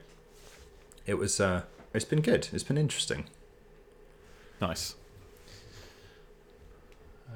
it 1.07 1.15
was 1.15 1.41
uh 1.41 1.63
it's 1.93 2.05
been 2.05 2.21
good. 2.21 2.49
It's 2.53 2.63
been 2.63 2.79
interesting 2.79 3.25
Nice. 4.61 4.95
Uh, 7.29 7.33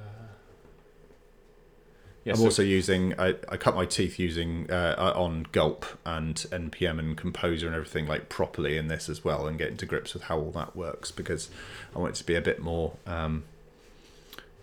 yeah, 2.24 2.32
I'm 2.32 2.38
so 2.38 2.44
also 2.44 2.62
using. 2.62 3.18
I, 3.18 3.34
I 3.48 3.56
cut 3.56 3.74
my 3.74 3.84
teeth 3.84 4.18
using 4.18 4.70
uh, 4.70 4.94
uh 4.98 5.12
on 5.20 5.46
Gulp 5.52 5.84
and 6.04 6.36
npm 6.36 6.98
and 6.98 7.16
Composer 7.16 7.66
and 7.66 7.74
everything 7.74 8.06
like 8.06 8.28
properly 8.28 8.76
in 8.76 8.88
this 8.88 9.08
as 9.08 9.24
well, 9.24 9.46
and 9.46 9.58
getting 9.58 9.76
to 9.78 9.86
grips 9.86 10.14
with 10.14 10.24
how 10.24 10.38
all 10.38 10.50
that 10.52 10.76
works 10.76 11.10
because 11.10 11.50
I 11.94 11.98
want 11.98 12.14
it 12.14 12.18
to 12.18 12.24
be 12.24 12.34
a 12.34 12.40
bit 12.40 12.60
more. 12.60 12.96
Um, 13.06 13.44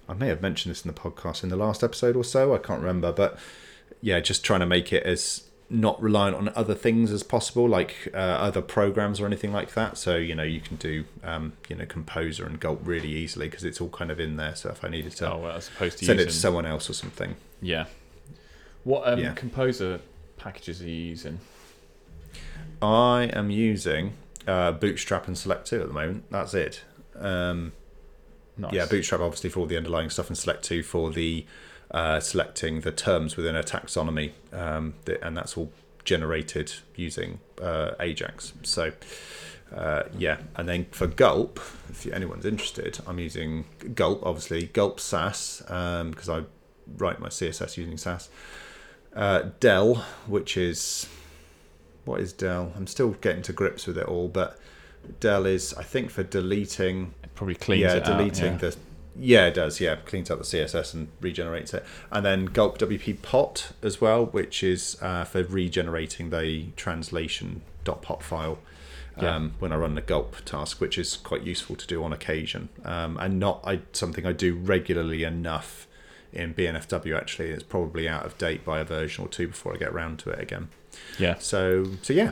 I 0.08 0.14
may 0.14 0.28
have 0.28 0.42
mentioned 0.42 0.72
this 0.72 0.86
in 0.86 0.94
the 0.94 1.00
podcast 1.00 1.44
in 1.44 1.50
the 1.50 1.56
last 1.56 1.84
episode 1.84 2.16
or 2.16 2.24
so. 2.24 2.54
I 2.54 2.60
can't 2.60 2.80
remember, 2.80 3.12
but 3.12 3.38
yeah, 4.02 4.20
just 4.20 4.44
trying 4.44 4.60
to 4.60 4.66
make 4.66 4.94
it 4.94 5.04
as 5.04 5.45
not 5.70 6.00
reliant 6.02 6.36
on 6.36 6.52
other 6.56 6.76
things 6.76 7.12
as 7.12 7.24
possible, 7.24 7.68
like 7.68 8.10
uh, 8.14 8.18
other 8.18 8.62
programs 8.62 9.20
or 9.20 9.26
anything 9.26 9.52
like 9.52 9.74
that. 9.74 9.98
So 9.98 10.16
you 10.16 10.36
know 10.36 10.44
you 10.44 10.62
can 10.62 10.78
do 10.78 11.06
um, 11.24 11.54
you 11.70 11.76
know 11.76 11.86
Composer 11.86 12.46
and 12.46 12.60
Gulp 12.60 12.82
really 12.84 13.10
easily 13.10 13.50
because 13.50 13.64
it's 13.64 13.82
all 13.82 13.90
kind 13.90 14.12
of 14.12 14.20
in 14.20 14.38
there. 14.38 14.56
So 14.56 14.70
if 14.70 14.84
I 14.84 14.90
needed 14.90 15.14
to, 15.14 15.34
oh, 15.34 15.38
well, 15.40 15.60
to 15.60 15.92
send 15.92 16.20
it 16.20 16.26
to 16.26 16.32
someone 16.32 16.66
else 16.66 16.90
or 16.90 16.94
something. 16.94 17.36
Yeah. 17.62 17.86
What 18.84 19.08
um, 19.08 19.20
yeah. 19.20 19.34
Composer 19.34 20.02
packages 20.38 20.82
are 20.82 20.90
you 20.90 20.92
using? 20.92 21.40
I 22.82 23.30
am 23.34 23.50
using 23.50 24.14
uh, 24.48 24.72
Bootstrap 24.74 25.28
and 25.28 25.36
Select2 25.36 25.82
at 25.82 25.88
the 25.88 25.94
moment. 25.94 26.26
That's 26.30 26.54
it. 26.54 26.84
Um, 27.18 27.72
nice. 28.58 28.74
Yeah, 28.74 28.86
Bootstrap 28.86 29.22
obviously 29.22 29.50
for 29.50 29.62
all 29.62 29.66
the 29.66 29.78
underlying 29.78 30.10
stuff, 30.10 30.30
and 30.30 30.38
Select2 30.38 30.86
for 30.86 31.12
the 31.12 31.46
uh, 31.92 32.20
selecting 32.20 32.82
the 32.82 32.92
terms 32.92 33.38
within 33.38 33.56
a 33.56 33.64
taxonomy, 33.64 34.32
um, 34.52 34.96
and 35.22 35.38
that's 35.38 35.58
all 35.58 35.72
generated 36.04 36.74
using 36.96 37.40
uh, 37.62 37.92
Ajax. 38.00 38.54
So, 38.64 38.92
uh, 39.76 40.04
yeah, 40.18 40.38
and 40.56 40.70
then 40.70 40.86
for 40.92 41.08
Gulp, 41.08 41.60
if 41.90 42.08
anyone's 42.08 42.46
interested, 42.46 43.00
I'm 43.08 43.20
using 43.20 43.66
Gulp, 43.94 44.26
obviously 44.26 44.68
Gulp 44.68 45.00
Sass 45.00 45.62
because 45.62 46.30
um, 46.30 46.36
I 46.36 46.44
write 46.98 47.20
my 47.20 47.30
CSS 47.30 47.78
using 47.78 47.98
Sass. 47.98 48.30
Uh, 49.16 49.50
Del, 49.60 49.96
which 50.28 50.58
is 50.58 51.08
what 52.04 52.20
is 52.20 52.34
Del? 52.34 52.72
I'm 52.76 52.88
still 52.88 53.12
getting 53.12 53.42
to 53.44 53.54
grips 53.54 53.88
with 53.88 53.98
it 53.98 54.06
all, 54.06 54.28
but 54.28 54.60
Del 55.20 55.46
is 55.46 55.74
I 55.74 55.84
think 55.84 56.12
for 56.12 56.24
deleting. 56.24 57.14
It 57.24 57.34
probably 57.36 57.56
cleans 57.56 57.82
yeah, 57.82 58.00
deleting 58.00 58.56
out, 58.56 58.64
yeah. 58.64 58.70
the 58.70 58.78
yeah, 59.18 59.48
it 59.48 59.54
does. 59.54 59.80
Yeah, 59.80 59.96
cleans 59.96 60.30
up 60.30 60.40
the 60.40 60.44
CSS 60.44 60.94
and 60.94 61.08
regenerates 61.22 61.74
it. 61.74 61.86
And 62.12 62.26
then 62.26 62.46
Gulp 62.46 62.78
WP 62.78 63.22
Pot 63.22 63.72
as 63.82 64.02
well, 64.02 64.26
which 64.26 64.64
is 64.64 64.98
uh, 65.02 65.24
for 65.24 65.44
regenerating 65.44 66.30
the 66.30 66.68
translation.pot 66.76 68.24
file 68.24 68.60
yeah. 69.22 69.36
um, 69.36 69.54
when 69.60 69.72
I 69.72 69.78
run 69.78 69.96
the 69.96 70.02
Gulp 70.02 70.44
task, 70.46 70.82
which 70.82 70.98
is 70.98 71.18
quite 71.18 71.44
useful 71.44 71.76
to 71.76 71.88
do 71.88 72.04
on 72.04 72.12
occasion 72.12 72.70
um, 72.84 73.18
and 73.18 73.40
not 73.40 73.62
I, 73.66 73.82
something 73.94 74.26
I 74.26 74.34
do 74.34 74.56
regularly 74.56 75.24
enough 75.24 75.88
in 76.34 76.54
BNFW. 76.54 77.18
Actually, 77.18 77.52
it's 77.52 77.64
probably 77.64 78.10
out 78.10 78.26
of 78.26 78.38
date 78.38 78.66
by 78.66 78.80
a 78.80 78.84
version 78.84 79.26
or 79.26 79.28
two 79.28 79.48
before 79.48 79.74
I 79.74 79.78
get 79.78 79.90
around 79.90 80.20
to 80.20 80.32
it 80.32 80.40
again. 80.40 80.70
Yeah. 81.18 81.36
So 81.40 81.86
so 82.02 82.14
yeah. 82.14 82.32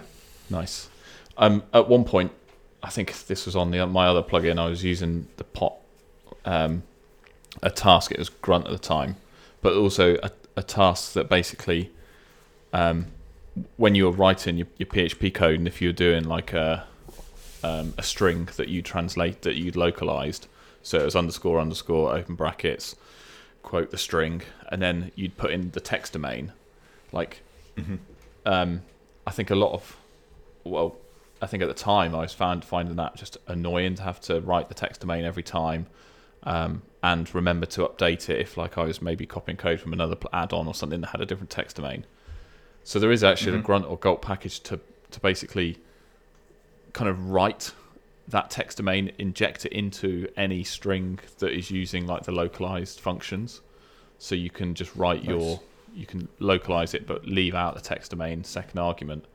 Nice. 0.50 0.90
Um, 1.38 1.64
at 1.74 1.88
one 1.88 2.04
point, 2.04 2.32
I 2.84 2.90
think 2.90 3.26
this 3.28 3.46
was 3.46 3.56
on 3.56 3.72
the 3.72 3.86
my 3.88 4.08
other 4.08 4.22
plugin. 4.22 4.60
I 4.60 4.70
was 4.70 4.84
using 4.84 5.28
the 5.38 5.46
pot 5.46 5.76
um, 6.46 6.84
a 7.62 7.70
task. 7.70 8.12
It 8.12 8.20
was 8.20 8.30
Grunt 8.30 8.66
at 8.66 8.72
the 8.72 8.80
time, 8.80 9.18
but 9.62 9.74
also 9.74 10.18
a, 10.24 10.32
a 10.56 10.64
task 10.64 11.14
that 11.14 11.30
basically, 11.30 11.92
um, 12.72 13.08
when 13.78 13.96
you 13.96 14.06
were 14.06 14.12
writing 14.12 14.58
your, 14.58 14.68
your 14.78 14.88
PHP 14.88 15.34
code, 15.34 15.60
and 15.60 15.68
if 15.68 15.82
you're 15.82 15.94
doing 15.94 16.24
like 16.24 16.54
a 16.54 16.86
um, 17.64 17.94
a 17.98 18.04
string 18.04 18.50
that 18.58 18.68
you 18.68 18.82
translate 18.82 19.44
that 19.44 19.56
you'd 19.56 19.76
localized, 19.76 20.48
so 20.82 21.00
it 21.00 21.06
was 21.06 21.16
underscore 21.16 21.60
underscore 21.60 22.14
open 22.14 22.36
brackets, 22.36 22.96
quote 23.62 23.92
the 23.92 23.98
string, 23.98 24.42
and 24.70 24.82
then 24.82 25.12
you'd 25.16 25.38
put 25.38 25.52
in 25.52 25.72
the 25.72 25.80
text 25.80 26.14
domain. 26.14 26.52
Like, 27.12 27.42
mm-hmm. 27.78 27.96
um, 28.46 28.82
I 29.26 29.32
think 29.32 29.50
a 29.50 29.56
lot 29.56 29.72
of, 29.72 29.96
well, 30.64 30.98
I 31.42 31.46
think 31.46 31.64
at 31.64 31.70
the 31.70 31.74
time 31.74 32.14
I 32.14 32.20
was 32.20 32.34
found 32.34 32.66
finding 32.66 32.96
that 32.98 33.16
just 33.16 33.38
annoying 33.48 33.96
to 33.96 34.04
have 34.04 34.20
to 34.22 34.42
write 34.42 34.68
the 34.68 34.76
text 34.76 35.02
domain 35.02 35.24
every 35.24 35.44
time 35.44 35.88
um, 36.44 36.82
and 37.02 37.34
remember 37.34 37.66
to 37.68 37.82
update 37.82 38.30
it 38.30 38.40
if 38.40 38.58
like 38.58 38.78
I 38.78 38.84
was 38.84 39.02
maybe 39.02 39.26
copying 39.26 39.58
code 39.58 39.80
from 39.80 39.94
another 39.94 40.18
add-on 40.32 40.68
or 40.68 40.74
something 40.74 41.02
that 41.02 41.08
had 41.08 41.22
a 41.22 41.26
different 41.26 41.50
text 41.50 41.76
domain. 41.78 42.06
So 42.84 43.00
there 43.00 43.12
is 43.12 43.24
actually 43.24 43.54
mm-hmm. 43.54 43.62
a 43.62 43.66
grunt 43.66 43.86
or 43.86 43.98
gulp 43.98 44.22
package 44.22 44.60
to 44.62 44.80
to 45.12 45.20
basically 45.20 45.78
kind 46.94 47.10
of 47.10 47.30
write 47.30 47.72
that 48.28 48.50
text 48.50 48.78
domain, 48.78 49.12
inject 49.18 49.66
it 49.66 49.74
into 49.74 50.28
any 50.38 50.64
string 50.64 51.20
that 51.40 51.52
is 51.52 51.70
using 51.70 52.08
like 52.08 52.24
the 52.24 52.32
localized 52.32 53.00
functions. 53.00 53.62
So 54.18 54.36
you 54.36 54.50
can 54.50 54.74
just 54.74 54.96
write 54.96 55.24
nice. 55.24 55.30
your 55.30 55.60
you 55.94 56.06
can 56.06 56.28
localize 56.40 56.94
it 56.94 57.06
but 57.06 57.26
leave 57.26 57.54
out 57.54 57.76
the 57.76 57.82
text 57.82 58.12
domain 58.12 58.44
second 58.44 58.80
argument 58.80 59.26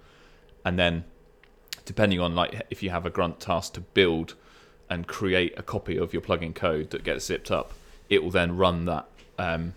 and 0.65 0.79
then 0.79 1.05
depending 1.85 2.21
on 2.21 2.35
like 2.35 2.67
if 2.71 2.83
you 2.83 2.91
have 2.91 3.07
a 3.07 3.11
grunt 3.11 3.39
task 3.39 3.75
to 3.75 3.81
build 3.81 4.35
and 4.91 5.07
create 5.07 5.55
a 5.59 5.63
copy 5.63 5.97
of 5.97 6.13
your 6.13 6.23
plugin 6.23 6.55
code 6.55 6.91
that 6.91 7.05
gets 7.05 7.27
zipped 7.27 7.51
up, 7.51 7.73
it 8.09 8.23
will 8.23 8.31
then 8.31 8.57
run 8.57 8.85
that 8.87 9.07
um, 9.39 9.75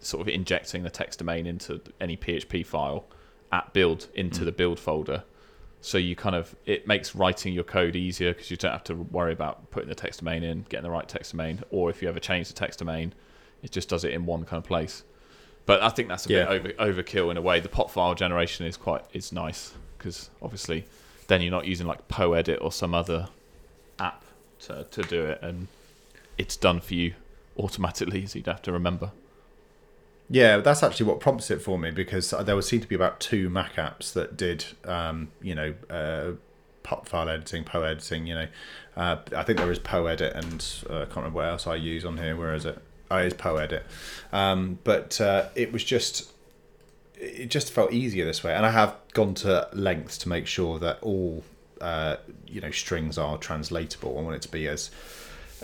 sort 0.00 0.20
of 0.20 0.28
injecting 0.28 0.82
the 0.82 0.90
text 0.90 1.18
domain 1.18 1.46
into 1.46 1.80
any 2.00 2.16
PHP 2.16 2.64
file 2.64 3.04
at 3.52 3.72
build 3.72 4.08
into 4.14 4.44
the 4.44 4.52
build 4.52 4.78
folder. 4.78 5.24
So 5.80 5.98
you 5.98 6.16
kind 6.16 6.34
of 6.34 6.54
it 6.66 6.86
makes 6.86 7.14
writing 7.14 7.52
your 7.52 7.64
code 7.64 7.94
easier 7.96 8.32
because 8.32 8.50
you 8.50 8.56
don't 8.56 8.72
have 8.72 8.84
to 8.84 8.94
worry 8.94 9.32
about 9.32 9.70
putting 9.70 9.88
the 9.88 9.94
text 9.94 10.20
domain 10.20 10.42
in, 10.42 10.66
getting 10.68 10.82
the 10.84 10.90
right 10.90 11.08
text 11.08 11.32
domain, 11.32 11.62
or 11.70 11.90
if 11.90 12.02
you 12.02 12.08
ever 12.08 12.18
change 12.18 12.48
the 12.48 12.54
text 12.54 12.78
domain, 12.80 13.14
it 13.62 13.70
just 13.70 13.88
does 13.88 14.02
it 14.04 14.12
in 14.12 14.26
one 14.26 14.44
kind 14.44 14.58
of 14.58 14.64
place. 14.66 15.04
But 15.64 15.82
I 15.82 15.88
think 15.90 16.08
that's 16.08 16.26
a 16.26 16.32
Yeah. 16.32 16.44
bit 16.58 16.76
over, 16.78 17.02
overkill 17.02 17.30
in 17.30 17.36
a 17.36 17.42
way. 17.42 17.60
The 17.60 17.68
pot 17.68 17.90
file 17.90 18.14
generation 18.14 18.66
is 18.66 18.76
quite 18.76 19.02
is 19.12 19.32
nice 19.32 19.74
because 19.96 20.30
obviously 20.42 20.84
then 21.28 21.40
you're 21.42 21.50
not 21.50 21.66
using 21.66 21.86
like 21.86 22.06
PoEdit 22.08 22.58
or 22.60 22.70
some 22.72 22.94
other 22.94 23.28
to, 24.66 24.86
to 24.90 25.02
do 25.02 25.24
it, 25.24 25.38
and 25.42 25.68
it's 26.38 26.56
done 26.56 26.80
for 26.80 26.94
you 26.94 27.14
automatically, 27.58 28.26
so 28.26 28.38
you'd 28.38 28.46
have 28.46 28.62
to 28.62 28.72
remember. 28.72 29.10
Yeah, 30.28 30.58
that's 30.58 30.82
actually 30.82 31.06
what 31.06 31.20
prompts 31.20 31.50
it 31.50 31.62
for 31.62 31.78
me 31.78 31.92
because 31.92 32.30
there 32.30 32.54
would 32.56 32.64
seem 32.64 32.80
to 32.80 32.88
be 32.88 32.96
about 32.96 33.20
two 33.20 33.48
Mac 33.48 33.76
apps 33.76 34.12
that 34.14 34.36
did, 34.36 34.64
um, 34.84 35.28
you 35.40 35.54
know, 35.54 35.74
uh, 35.88 36.32
pot 36.82 37.08
file 37.08 37.28
editing, 37.28 37.64
po 37.64 37.82
editing. 37.82 38.26
You 38.26 38.34
know, 38.34 38.48
uh, 38.96 39.16
I 39.36 39.42
think 39.42 39.58
there 39.58 39.70
is 39.70 39.78
Poedit, 39.78 40.34
and 40.34 40.64
uh, 40.90 41.02
I 41.02 41.04
can't 41.04 41.16
remember 41.16 41.36
what 41.36 41.48
else 41.48 41.66
I 41.66 41.76
use 41.76 42.04
on 42.04 42.18
here. 42.18 42.36
Where 42.36 42.54
is 42.54 42.64
it? 42.64 42.78
Oh, 43.10 43.18
it's 43.18 43.34
Poedit. 43.34 43.82
Um, 44.32 44.78
but 44.82 45.20
uh, 45.20 45.48
it 45.54 45.72
was 45.72 45.84
just, 45.84 46.32
it 47.14 47.48
just 47.48 47.72
felt 47.72 47.92
easier 47.92 48.24
this 48.24 48.42
way, 48.42 48.54
and 48.54 48.66
I 48.66 48.70
have 48.70 48.96
gone 49.12 49.34
to 49.34 49.68
lengths 49.72 50.18
to 50.18 50.28
make 50.28 50.46
sure 50.46 50.78
that 50.80 50.98
all, 51.02 51.44
uh, 51.80 52.16
you 52.46 52.60
know, 52.60 52.70
strings 52.70 53.18
are 53.18 53.38
translatable. 53.38 54.18
I 54.18 54.22
want 54.22 54.36
it 54.36 54.42
to 54.42 54.50
be 54.50 54.66
as 54.68 54.90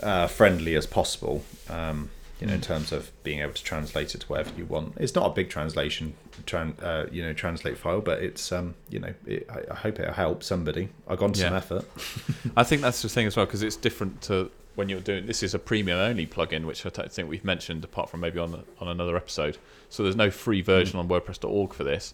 uh, 0.01 0.27
friendly 0.27 0.75
as 0.75 0.85
possible. 0.85 1.43
Um, 1.69 2.09
you 2.39 2.47
know, 2.47 2.55
in 2.55 2.61
terms 2.61 2.91
of 2.91 3.09
being 3.23 3.39
able 3.39 3.53
to 3.53 3.63
translate 3.63 4.13
it 4.15 4.21
to 4.21 4.27
whatever 4.27 4.51
you 4.57 4.65
want. 4.65 4.97
It's 4.97 5.15
not 5.15 5.27
a 5.27 5.33
big 5.33 5.49
translation, 5.49 6.13
tran- 6.45 6.75
uh, 6.83 7.05
you 7.09 7.23
know, 7.23 7.31
translate 7.31 7.77
file, 7.77 8.01
but 8.01 8.21
it's, 8.21 8.51
um, 8.51 8.75
you 8.89 8.99
know, 8.99 9.13
it, 9.25 9.47
I, 9.49 9.71
I 9.71 9.75
hope 9.75 9.97
it'll 9.97 10.13
help 10.13 10.43
somebody. 10.43 10.89
I've 11.07 11.19
gone 11.19 11.31
to 11.31 11.39
some 11.39 11.53
effort. 11.53 11.85
I 12.57 12.63
think 12.63 12.81
that's 12.81 13.01
the 13.01 13.07
thing 13.07 13.27
as 13.27 13.37
well 13.37 13.45
because 13.45 13.63
it's 13.63 13.77
different 13.77 14.21
to 14.23 14.51
when 14.75 14.89
you're 14.89 14.99
doing 14.99 15.25
this 15.25 15.43
is 15.43 15.53
a 15.53 15.59
premium 15.59 15.99
only 15.99 16.27
plugin, 16.27 16.65
which 16.65 16.85
I 16.85 16.89
think 16.89 17.29
we've 17.29 17.45
mentioned 17.45 17.83
apart 17.83 18.09
from 18.09 18.19
maybe 18.19 18.39
on 18.39 18.63
on 18.79 18.87
another 18.87 19.15
episode. 19.15 19.57
So 19.89 20.03
there's 20.03 20.15
no 20.15 20.31
free 20.31 20.61
version 20.61 20.99
on 20.99 21.07
WordPress.org 21.07 21.73
for 21.73 21.83
this. 21.83 22.13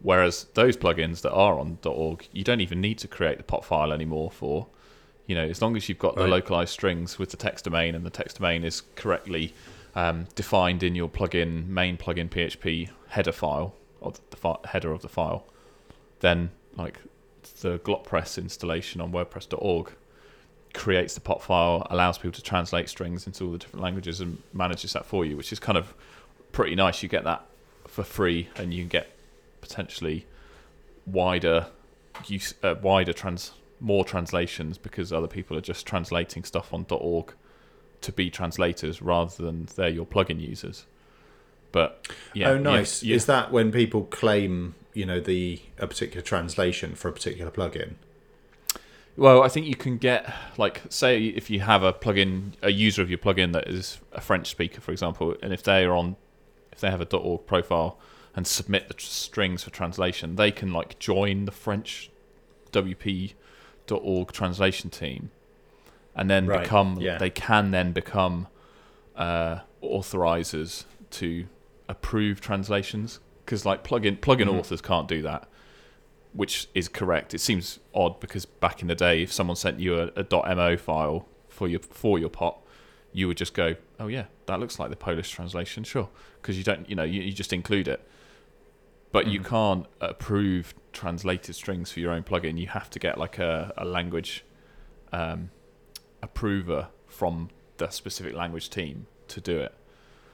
Whereas 0.00 0.44
those 0.54 0.76
plugins 0.76 1.22
that 1.22 1.32
are 1.32 1.58
on 1.58 1.78
.org, 1.84 2.28
you 2.32 2.44
don't 2.44 2.60
even 2.60 2.80
need 2.80 2.98
to 2.98 3.08
create 3.08 3.38
the 3.38 3.44
pot 3.44 3.64
file 3.64 3.92
anymore 3.92 4.30
for. 4.30 4.66
You 5.26 5.34
know, 5.34 5.44
as 5.44 5.60
long 5.60 5.76
as 5.76 5.88
you've 5.88 5.98
got 5.98 6.14
the 6.14 6.22
Right. 6.22 6.30
localized 6.30 6.70
strings 6.72 7.18
with 7.18 7.30
the 7.30 7.36
text 7.36 7.64
domain 7.64 7.94
and 7.94 8.04
the 8.06 8.10
text 8.10 8.38
domain 8.38 8.62
is 8.62 8.82
correctly 8.94 9.54
um, 9.96 10.26
defined 10.34 10.82
in 10.82 10.94
your 10.94 11.08
plugin 11.08 11.66
main 11.66 11.96
plugin 11.96 12.28
PHP 12.28 12.90
header 13.08 13.32
file 13.32 13.74
or 14.00 14.12
the 14.30 14.36
fi- 14.36 14.58
header 14.66 14.92
of 14.92 15.00
the 15.02 15.08
file, 15.08 15.46
then 16.20 16.50
like 16.76 17.00
the 17.62 17.78
GlotPress 17.78 18.36
installation 18.38 19.00
on 19.00 19.10
WordPress.org 19.10 19.92
creates 20.74 21.14
the 21.14 21.20
pot 21.20 21.42
file, 21.42 21.86
allows 21.90 22.18
people 22.18 22.32
to 22.32 22.42
translate 22.42 22.88
strings 22.90 23.26
into 23.26 23.44
all 23.46 23.52
the 23.52 23.58
different 23.58 23.82
languages, 23.82 24.20
and 24.20 24.42
manages 24.52 24.92
that 24.92 25.06
for 25.06 25.24
you, 25.24 25.36
which 25.36 25.50
is 25.52 25.58
kind 25.58 25.78
of 25.78 25.94
pretty 26.52 26.74
nice. 26.74 27.02
You 27.02 27.08
get 27.08 27.24
that 27.24 27.46
for 27.86 28.02
free, 28.04 28.48
and 28.56 28.74
you 28.74 28.82
can 28.82 28.88
get 28.88 29.15
potentially 29.66 30.26
wider 31.06 31.66
use, 32.26 32.54
uh, 32.62 32.74
wider 32.82 33.12
trans, 33.12 33.52
more 33.80 34.04
translations 34.04 34.78
because 34.78 35.12
other 35.12 35.26
people 35.26 35.56
are 35.56 35.62
just 35.62 35.86
translating 35.86 36.44
stuff 36.44 36.72
on 36.72 36.86
.org 36.90 37.34
to 38.00 38.12
be 38.12 38.30
translators 38.30 39.02
rather 39.02 39.42
than 39.42 39.68
they're 39.76 39.88
your 39.88 40.06
plugin 40.06 40.40
users. 40.40 40.86
But 41.72 42.06
yeah, 42.32 42.50
oh, 42.50 42.54
yeah, 42.54 42.60
nice. 42.60 43.02
yeah. 43.02 43.16
Is 43.16 43.26
that 43.26 43.52
when 43.52 43.72
people 43.72 44.04
claim, 44.04 44.74
you 44.94 45.04
know, 45.04 45.20
the 45.20 45.60
a 45.78 45.86
particular 45.86 46.22
translation 46.22 46.94
for 46.94 47.08
a 47.08 47.12
particular 47.12 47.50
plugin? 47.50 47.94
Well, 49.16 49.42
I 49.42 49.48
think 49.48 49.66
you 49.66 49.74
can 49.74 49.96
get 49.96 50.32
like 50.56 50.82
say 50.88 51.24
if 51.24 51.50
you 51.50 51.60
have 51.60 51.82
a 51.82 51.92
plugin, 51.92 52.52
a 52.62 52.70
user 52.70 53.02
of 53.02 53.10
your 53.10 53.18
plugin 53.18 53.52
that 53.52 53.68
is 53.68 53.98
a 54.12 54.20
French 54.20 54.48
speaker, 54.48 54.80
for 54.80 54.92
example, 54.92 55.34
and 55.42 55.52
if 55.52 55.62
they 55.62 55.84
are 55.84 55.94
on, 55.94 56.16
if 56.72 56.80
they 56.80 56.90
have 56.90 57.00
a 57.00 57.16
.org 57.16 57.46
profile 57.46 57.98
and 58.36 58.46
submit 58.46 58.86
the 58.88 58.94
tr- 58.94 59.06
strings 59.06 59.64
for 59.64 59.70
translation, 59.70 60.36
they 60.36 60.50
can 60.52 60.72
like 60.72 60.98
join 60.98 61.46
the 61.46 61.50
French 61.52 62.10
WP.org 62.72 64.32
translation 64.32 64.90
team, 64.90 65.30
and 66.14 66.30
then 66.30 66.46
Right, 66.46 66.62
become. 66.62 66.98
yeah. 67.00 67.18
They 67.18 67.30
can 67.30 67.70
then 67.70 67.92
become 67.92 68.48
uh, 69.16 69.60
authorizers 69.82 70.84
to 71.10 71.46
approve 71.88 72.40
translations 72.40 73.20
because 73.44 73.64
like 73.64 73.82
plugin 73.84 74.18
plugin 74.18 74.46
Mhm. 74.48 74.58
authors 74.58 74.80
can't 74.82 75.08
do 75.08 75.22
that 75.22 75.48
which 76.32 76.66
is 76.74 76.86
correct. 76.86 77.32
It 77.32 77.38
seems 77.40 77.78
odd 77.94 78.20
because 78.20 78.44
back 78.44 78.82
in 78.82 78.88
the 78.88 78.94
day, 78.94 79.22
if 79.22 79.32
someone 79.32 79.56
sent 79.56 79.80
you 79.80 79.98
a, 79.98 80.08
a 80.16 80.54
.mo 80.54 80.76
file 80.76 81.26
for 81.48 81.66
your 81.66 81.80
for 81.80 82.18
your 82.18 82.28
pot, 82.28 82.58
you 83.10 83.26
would 83.26 83.38
just 83.38 83.54
go, 83.54 83.76
"Oh 83.98 84.08
yeah, 84.08 84.26
that 84.44 84.60
looks 84.60 84.78
like 84.78 84.90
the 84.90 84.96
Polish 84.96 85.30
translation, 85.30 85.82
sure," 85.82 86.10
because 86.42 86.58
you 86.58 86.64
don't, 86.64 86.90
you 86.90 86.94
know, 86.94 87.04
you, 87.04 87.22
you 87.22 87.32
just 87.32 87.54
include 87.54 87.88
it. 87.88 88.06
But 89.16 89.28
you 89.28 89.40
Mhm. 89.40 89.46
can't 89.46 89.86
approve 89.98 90.74
translated 90.92 91.54
strings 91.54 91.90
for 91.90 92.00
your 92.00 92.12
own 92.12 92.22
plugin. 92.22 92.58
You 92.58 92.66
have 92.66 92.90
to 92.90 92.98
get 92.98 93.16
like 93.16 93.38
a, 93.38 93.72
a 93.78 93.86
language 93.86 94.44
um, 95.10 95.48
approver 96.20 96.88
from 97.06 97.48
the 97.78 97.88
specific 97.88 98.34
language 98.34 98.68
team 98.68 99.06
to 99.28 99.40
do 99.40 99.58
it. 99.58 99.74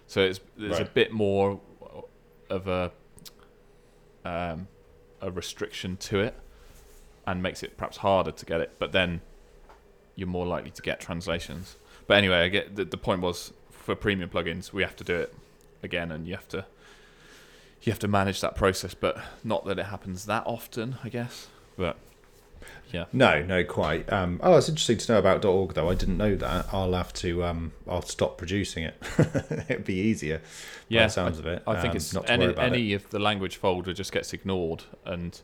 So 0.08 0.20
it's 0.22 0.40
there's 0.56 0.80
a 0.80 0.84
bit 0.84 1.12
more 1.12 1.60
of 2.50 2.66
a 2.66 2.90
um, 4.24 4.66
a 5.20 5.30
restriction 5.30 5.96
to 5.98 6.18
it, 6.18 6.34
and 7.24 7.40
makes 7.40 7.62
it 7.62 7.76
perhaps 7.76 7.98
harder 7.98 8.32
to 8.32 8.44
get 8.44 8.60
it. 8.60 8.72
But 8.80 8.90
then 8.90 9.20
you're 10.16 10.26
more 10.26 10.44
likely 10.44 10.72
to 10.72 10.82
get 10.82 10.98
translations. 10.98 11.76
But 12.08 12.16
anyway, 12.16 12.38
I 12.38 12.48
get 12.48 12.74
the, 12.74 12.84
the 12.84 12.98
point 12.98 13.20
was 13.22 13.52
for 13.70 13.94
premium 13.94 14.28
plugins 14.28 14.72
we 14.72 14.82
have 14.82 14.96
to 14.96 15.04
do 15.04 15.14
it 15.14 15.32
again, 15.84 16.10
and 16.10 16.26
you 16.26 16.34
have 16.34 16.48
to 16.48 16.66
you 17.82 17.92
have 17.92 18.00
to 18.00 18.08
manage 18.08 18.40
that 18.40 18.54
process. 18.54 18.94
But 18.94 19.18
not 19.44 19.64
that 19.66 19.78
it 19.78 19.86
happens 19.86 20.26
that 20.26 20.44
often, 20.46 20.96
I 21.02 21.08
guess. 21.08 21.48
But 21.76 21.96
yeah, 22.92 23.06
No, 23.12 23.42
no, 23.42 23.64
quite. 23.64 24.12
Um, 24.12 24.38
oh, 24.42 24.56
it's 24.56 24.68
interesting 24.68 24.98
to 24.98 25.12
know 25.12 25.18
about 25.18 25.44
.org 25.44 25.74
though. 25.74 25.88
I 25.88 25.94
didn't 25.94 26.18
know 26.18 26.36
that. 26.36 26.66
I'll 26.72 26.92
have 26.92 27.12
to. 27.14 27.44
Um, 27.44 27.72
I'll 27.88 28.02
stop 28.02 28.38
producing 28.38 28.84
it. 28.84 29.02
It'd 29.68 29.84
be 29.84 29.94
easier. 29.94 30.38
by 30.38 30.44
yeah. 30.88 31.06
the 31.06 31.12
sounds 31.12 31.38
of 31.38 31.46
it. 31.46 31.62
I 31.66 31.80
think 31.80 31.92
um, 31.92 31.96
it's 31.96 32.12
not 32.12 32.26
to 32.26 32.32
any 32.32 32.44
worry 32.44 32.52
about 32.52 32.66
any 32.66 32.92
of 32.92 33.08
the 33.10 33.18
language 33.18 33.56
folder 33.56 33.92
just 33.92 34.12
gets 34.12 34.32
ignored, 34.32 34.84
and 35.04 35.40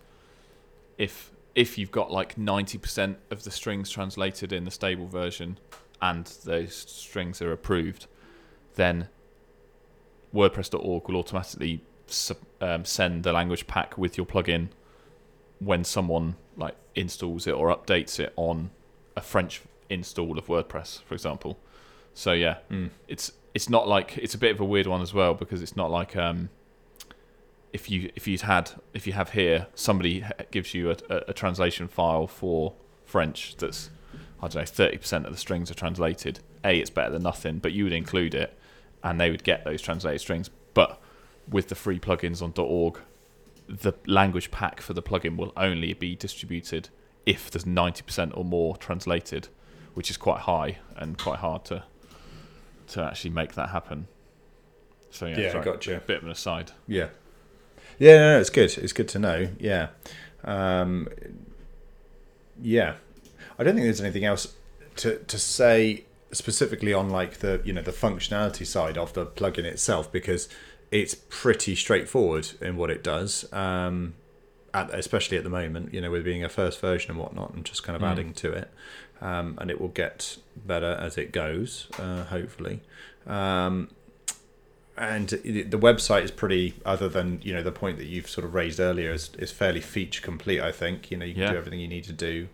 if 0.99 1.31
if 1.55 1.79
you've 1.79 1.91
got 1.91 2.11
like 2.11 2.37
ninety 2.37 2.79
percent 2.79 3.19
of 3.31 3.45
the 3.45 3.51
strings 3.51 3.91
translated 3.91 4.53
in 4.53 4.65
the 4.65 4.71
stable 4.71 5.07
version, 5.07 5.59
and 6.03 6.27
those 6.45 6.75
strings 6.75 7.41
are 7.41 7.53
approved, 7.53 8.07
then 8.75 9.09
WordPress.org 10.35 11.09
will 11.09 11.17
automatically 11.17 11.81
sub, 11.81 11.81
um, 12.61 12.85
send 12.85 13.25
the 13.25 13.33
language 13.33 13.67
pack 13.67 13.97
with 13.99 14.17
your 14.17 14.27
plugin 14.27 14.69
when 15.59 15.85
someone 15.85 16.37
like 16.57 16.77
installs 16.95 17.47
it 17.47 17.53
or 17.53 17.75
updates 17.75 18.19
it 18.21 18.33
on 18.37 18.71
a 19.17 19.21
French 19.21 19.63
install 19.91 20.39
of 20.39 20.47
WordPress, 20.47 21.03
for 21.03 21.15
example. 21.15 21.59
So 22.15 22.33
yeah. 22.33 22.59
Mm. 22.71 22.91
it's 23.07 23.33
it's 23.55 23.69
not 23.69 23.89
like 23.89 24.19
it's 24.19 24.35
a 24.35 24.39
bit 24.39 24.53
of 24.53 24.61
a 24.61 24.65
weird 24.65 24.87
one 24.87 25.03
as 25.03 25.15
well 25.15 25.35
because 25.35 25.63
it's 25.63 25.77
not 25.77 25.91
like 25.91 26.17
um 26.17 26.49
if 27.73 27.91
you 27.91 28.11
if 28.15 28.27
you'd 28.27 28.43
had 28.43 28.71
if 28.95 29.07
you 29.07 29.13
have 29.13 29.31
here 29.31 29.67
somebody 29.75 30.25
gives 30.51 30.75
you 30.75 30.91
a, 30.91 30.97
a, 31.09 31.17
a 31.29 31.33
translation 31.33 31.89
file 31.89 32.27
for 32.27 32.75
French 33.05 33.57
that's 33.57 33.91
I 34.41 34.49
don't 34.49 34.57
know 34.57 34.65
thirty 34.65 34.97
percent 34.97 35.27
of 35.27 35.33
the 35.33 35.39
strings 35.39 35.71
are 35.71 35.75
translated. 35.75 36.41
A, 36.65 36.79
it's 36.79 36.91
better 36.91 37.11
than 37.11 37.23
nothing, 37.23 37.59
but 37.59 37.73
you 37.73 37.85
would 37.85 37.93
include 37.93 38.35
it, 38.35 38.57
and 39.03 39.21
they 39.21 39.31
would 39.31 39.45
get 39.45 39.65
those 39.65 39.81
translated 39.81 40.21
strings. 40.21 40.51
With 41.51 41.69
the 41.69 41.75
free 41.75 41.99
plugins 41.99 42.43
on 42.43 42.53
.org, 42.57 43.01
the 43.69 43.93
language 44.07 44.51
pack 44.51 44.81
for 44.81 44.93
the 44.93 45.03
plugin 45.03 45.37
will 45.37 45.53
only 45.57 45.93
be 45.95 46.15
distributed 46.15 46.89
if 47.27 47.51
there's 47.51 47.67
ninety 47.67 48.03
percent 48.03 48.33
or 48.35 48.45
more 48.45 48.77
translated, 48.77 49.49
which 49.95 50.11
is 50.11 50.17
quite 50.17 50.41
high 50.41 50.79
and 50.97 51.19
quite 51.19 51.39
hard 51.39 51.65
to 51.67 51.85
to 52.89 53.03
actually 53.03 53.31
make 53.31 53.55
that 53.55 53.71
happen. 53.71 54.09
So 55.11 55.27
yeah, 55.27 55.39
Yeah, 55.39 55.53
sorry, 55.53 55.65
gotcha. 55.65 55.97
A 55.97 56.01
bit 56.01 56.19
of 56.19 56.25
an 56.25 56.31
aside. 56.31 56.73
Yeah. 56.87 57.09
Yeah, 57.99 58.17
no, 58.17 58.33
no, 58.35 58.41
it's 58.41 58.51
good. 58.51 58.77
It's 58.79 58.93
good 58.93 59.09
to 59.09 59.19
know. 59.19 59.49
Yeah. 59.59 59.89
Um, 60.45 61.09
yeah. 62.63 62.95
I 63.59 63.65
don't 63.65 63.75
think 63.75 63.85
there's 63.85 64.01
anything 64.01 64.25
else 64.25 64.55
to, 64.97 65.19
to 65.19 65.39
say 65.39 66.05
specifically 66.31 66.93
on 66.93 67.09
like 67.09 67.39
the 67.39 67.61
you 67.65 67.73
know 67.73 67.81
the 67.83 67.91
functionality 67.93 68.67
side 68.67 68.99
of 68.99 69.15
the 69.15 69.25
plugin 69.27 69.65
itself 69.65 70.13
because 70.13 70.49
it's 70.91 71.15
pretty 71.29 71.75
straightforward 71.75 72.49
in 72.61 72.77
what 72.77 72.91
it 72.91 73.03
does. 73.05 73.51
Um, 73.53 74.15
at, 74.75 74.93
especially 74.95 75.37
at 75.39 75.45
the 75.45 75.51
moment, 75.51 75.93
you 75.95 76.01
know, 76.01 76.11
with 76.11 76.25
being 76.25 76.45
a 76.45 76.49
first 76.49 76.81
version 76.81 77.11
and 77.13 77.19
whatnot, 77.21 77.53
I'm 77.55 77.63
just 77.65 77.83
kind 77.83 77.97
of 77.97 78.03
Mm. 78.03 78.11
adding 78.13 78.33
to 78.35 78.53
it, 78.53 78.71
um, 79.21 79.57
and 79.61 79.71
it 79.71 79.81
will 79.81 79.89
get 79.89 80.37
better 80.57 80.93
as 81.01 81.17
it 81.17 81.33
goes, 81.33 81.89
uh, 81.99 82.25
hopefully. 82.25 82.81
Um, 83.27 83.89
and 84.97 85.33
it- 85.45 85.71
the 85.71 85.79
website 85.79 86.25
is 86.25 86.31
pretty, 86.31 86.75
other 86.85 87.09
than 87.09 87.41
you 87.43 87.53
know 87.55 87.63
the 87.63 87.73
point 87.73 87.99
that 87.99 88.07
you've 88.07 88.29
sort 88.29 88.45
of 88.45 88.55
raised 88.55 88.79
earlier, 88.81 89.11
is, 89.13 89.31
is 89.39 89.51
fairly 89.53 89.81
feature 89.81 90.21
complete. 90.21 90.61
I 90.61 90.73
think 90.73 91.11
you 91.11 91.17
know 91.17 91.25
you 91.25 91.35
can 91.35 91.43
Yeah. 91.45 91.53
do 91.53 91.57
everything 91.59 91.81
you 91.81 91.89
need 91.89 92.05
to 92.05 92.13
do 92.13 92.49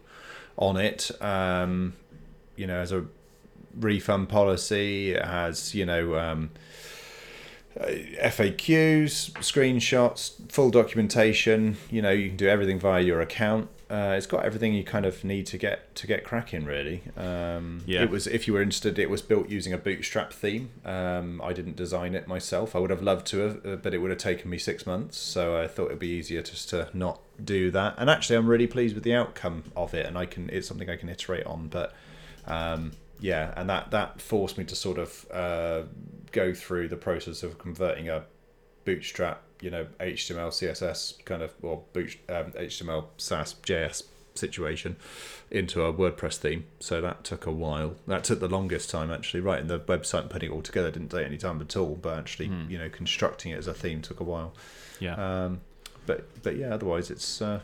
on 0.56 0.76
it. 0.76 1.10
Um, 1.22 1.94
you 2.56 2.66
know, 2.66 2.76
as 2.78 2.92
a 2.92 3.06
refund 3.78 4.28
policy, 4.28 5.12
it 5.12 5.24
has 5.24 5.74
you 5.74 5.84
know. 5.86 6.14
Uh, 7.78 7.86
FAQs, 7.86 9.32
screenshots, 9.40 10.32
full 10.50 10.70
documentation. 10.70 11.76
You 11.90 12.02
know, 12.02 12.10
you 12.10 12.28
can 12.28 12.36
do 12.36 12.48
everything 12.48 12.78
via 12.78 13.02
your 13.02 13.20
account. 13.20 13.68
Uh, 13.90 14.14
it's 14.16 14.26
got 14.26 14.44
everything 14.44 14.74
you 14.74 14.82
kind 14.82 15.04
of 15.04 15.24
need 15.24 15.46
to 15.46 15.58
get 15.58 15.94
to 15.96 16.06
get 16.06 16.24
cracking. 16.24 16.64
Really, 16.64 17.02
um, 17.16 17.82
Yeah. 17.86 18.02
It 18.02 18.10
was 18.10 18.26
if 18.26 18.46
you 18.46 18.54
were 18.54 18.62
interested, 18.62 18.98
it 18.98 19.10
was 19.10 19.22
built 19.22 19.48
using 19.50 19.72
a 19.72 19.78
Bootstrap 19.78 20.32
theme. 20.32 20.70
Um, 20.84 21.40
I 21.42 21.52
didn't 21.52 21.76
design 21.76 22.14
it 22.14 22.26
myself. 22.26 22.74
I 22.74 22.78
would 22.78 22.90
have 22.90 23.02
loved 23.02 23.26
to 23.28 23.38
have, 23.38 23.66
uh, 23.66 23.76
but 23.76 23.92
it 23.92 23.98
would 23.98 24.10
have 24.10 24.18
taken 24.18 24.50
me 24.50 24.58
six 24.58 24.86
months. 24.86 25.18
So 25.18 25.60
I 25.60 25.66
thought 25.66 25.86
it'd 25.86 25.98
be 25.98 26.08
easier 26.08 26.42
just 26.42 26.70
to 26.70 26.88
not 26.94 27.20
do 27.44 27.70
that. 27.72 27.94
And 27.98 28.08
actually, 28.08 28.36
I'm 28.36 28.46
really 28.46 28.66
pleased 28.66 28.94
with 28.94 29.04
the 29.04 29.14
outcome 29.14 29.64
of 29.76 29.94
it, 29.94 30.06
and 30.06 30.16
I 30.16 30.26
can. 30.26 30.48
It's 30.50 30.66
something 30.66 30.88
I 30.88 30.96
can 30.96 31.08
iterate 31.08 31.46
on, 31.46 31.68
but. 31.68 31.92
Um, 32.46 32.92
yeah, 33.20 33.54
and 33.56 33.70
that 33.70 33.90
that 33.92 34.20
forced 34.20 34.58
me 34.58 34.64
to 34.64 34.74
sort 34.74 34.98
of 34.98 35.24
uh, 35.32 35.82
go 36.34 36.52
through 36.52 36.88
the 36.88 36.96
process 36.96 37.42
of 37.42 37.56
converting 37.58 38.08
a 38.10 38.24
Bootstrap, 38.84 39.42
you 39.62 39.70
know, 39.70 39.86
HTML, 39.98 40.48
CSS 40.50 41.24
kind 41.24 41.42
of 41.42 41.54
or 41.62 41.84
boot, 41.94 42.18
um, 42.28 42.52
HTML, 42.52 43.06
Sass, 43.16 43.54
JS 43.62 44.02
situation 44.34 44.96
into 45.50 45.80
a 45.82 45.90
WordPress 45.94 46.36
theme. 46.36 46.66
So 46.80 47.00
that 47.00 47.24
took 47.24 47.46
a 47.46 47.50
while. 47.50 47.94
That 48.06 48.24
took 48.24 48.40
the 48.40 48.48
longest 48.48 48.90
time 48.90 49.10
actually. 49.10 49.40
Writing 49.40 49.68
the 49.68 49.78
website 49.80 50.22
and 50.22 50.30
putting 50.30 50.50
it 50.50 50.54
all 50.54 50.60
together 50.60 50.90
didn't 50.90 51.08
take 51.12 51.24
any 51.24 51.38
time 51.38 51.62
at 51.62 51.74
all. 51.78 51.94
But 51.94 52.18
actually, 52.18 52.48
Hmm. 52.48 52.66
you 52.68 52.76
know, 52.76 52.90
constructing 52.90 53.52
it 53.52 53.58
as 53.58 53.66
a 53.66 53.72
theme 53.72 54.02
took 54.02 54.20
a 54.20 54.24
while. 54.24 54.52
Yeah. 55.00 55.14
Um, 55.14 55.62
but 56.04 56.26
but 56.42 56.56
yeah, 56.56 56.74
otherwise 56.74 57.10
it's 57.10 57.40
uh, 57.40 57.60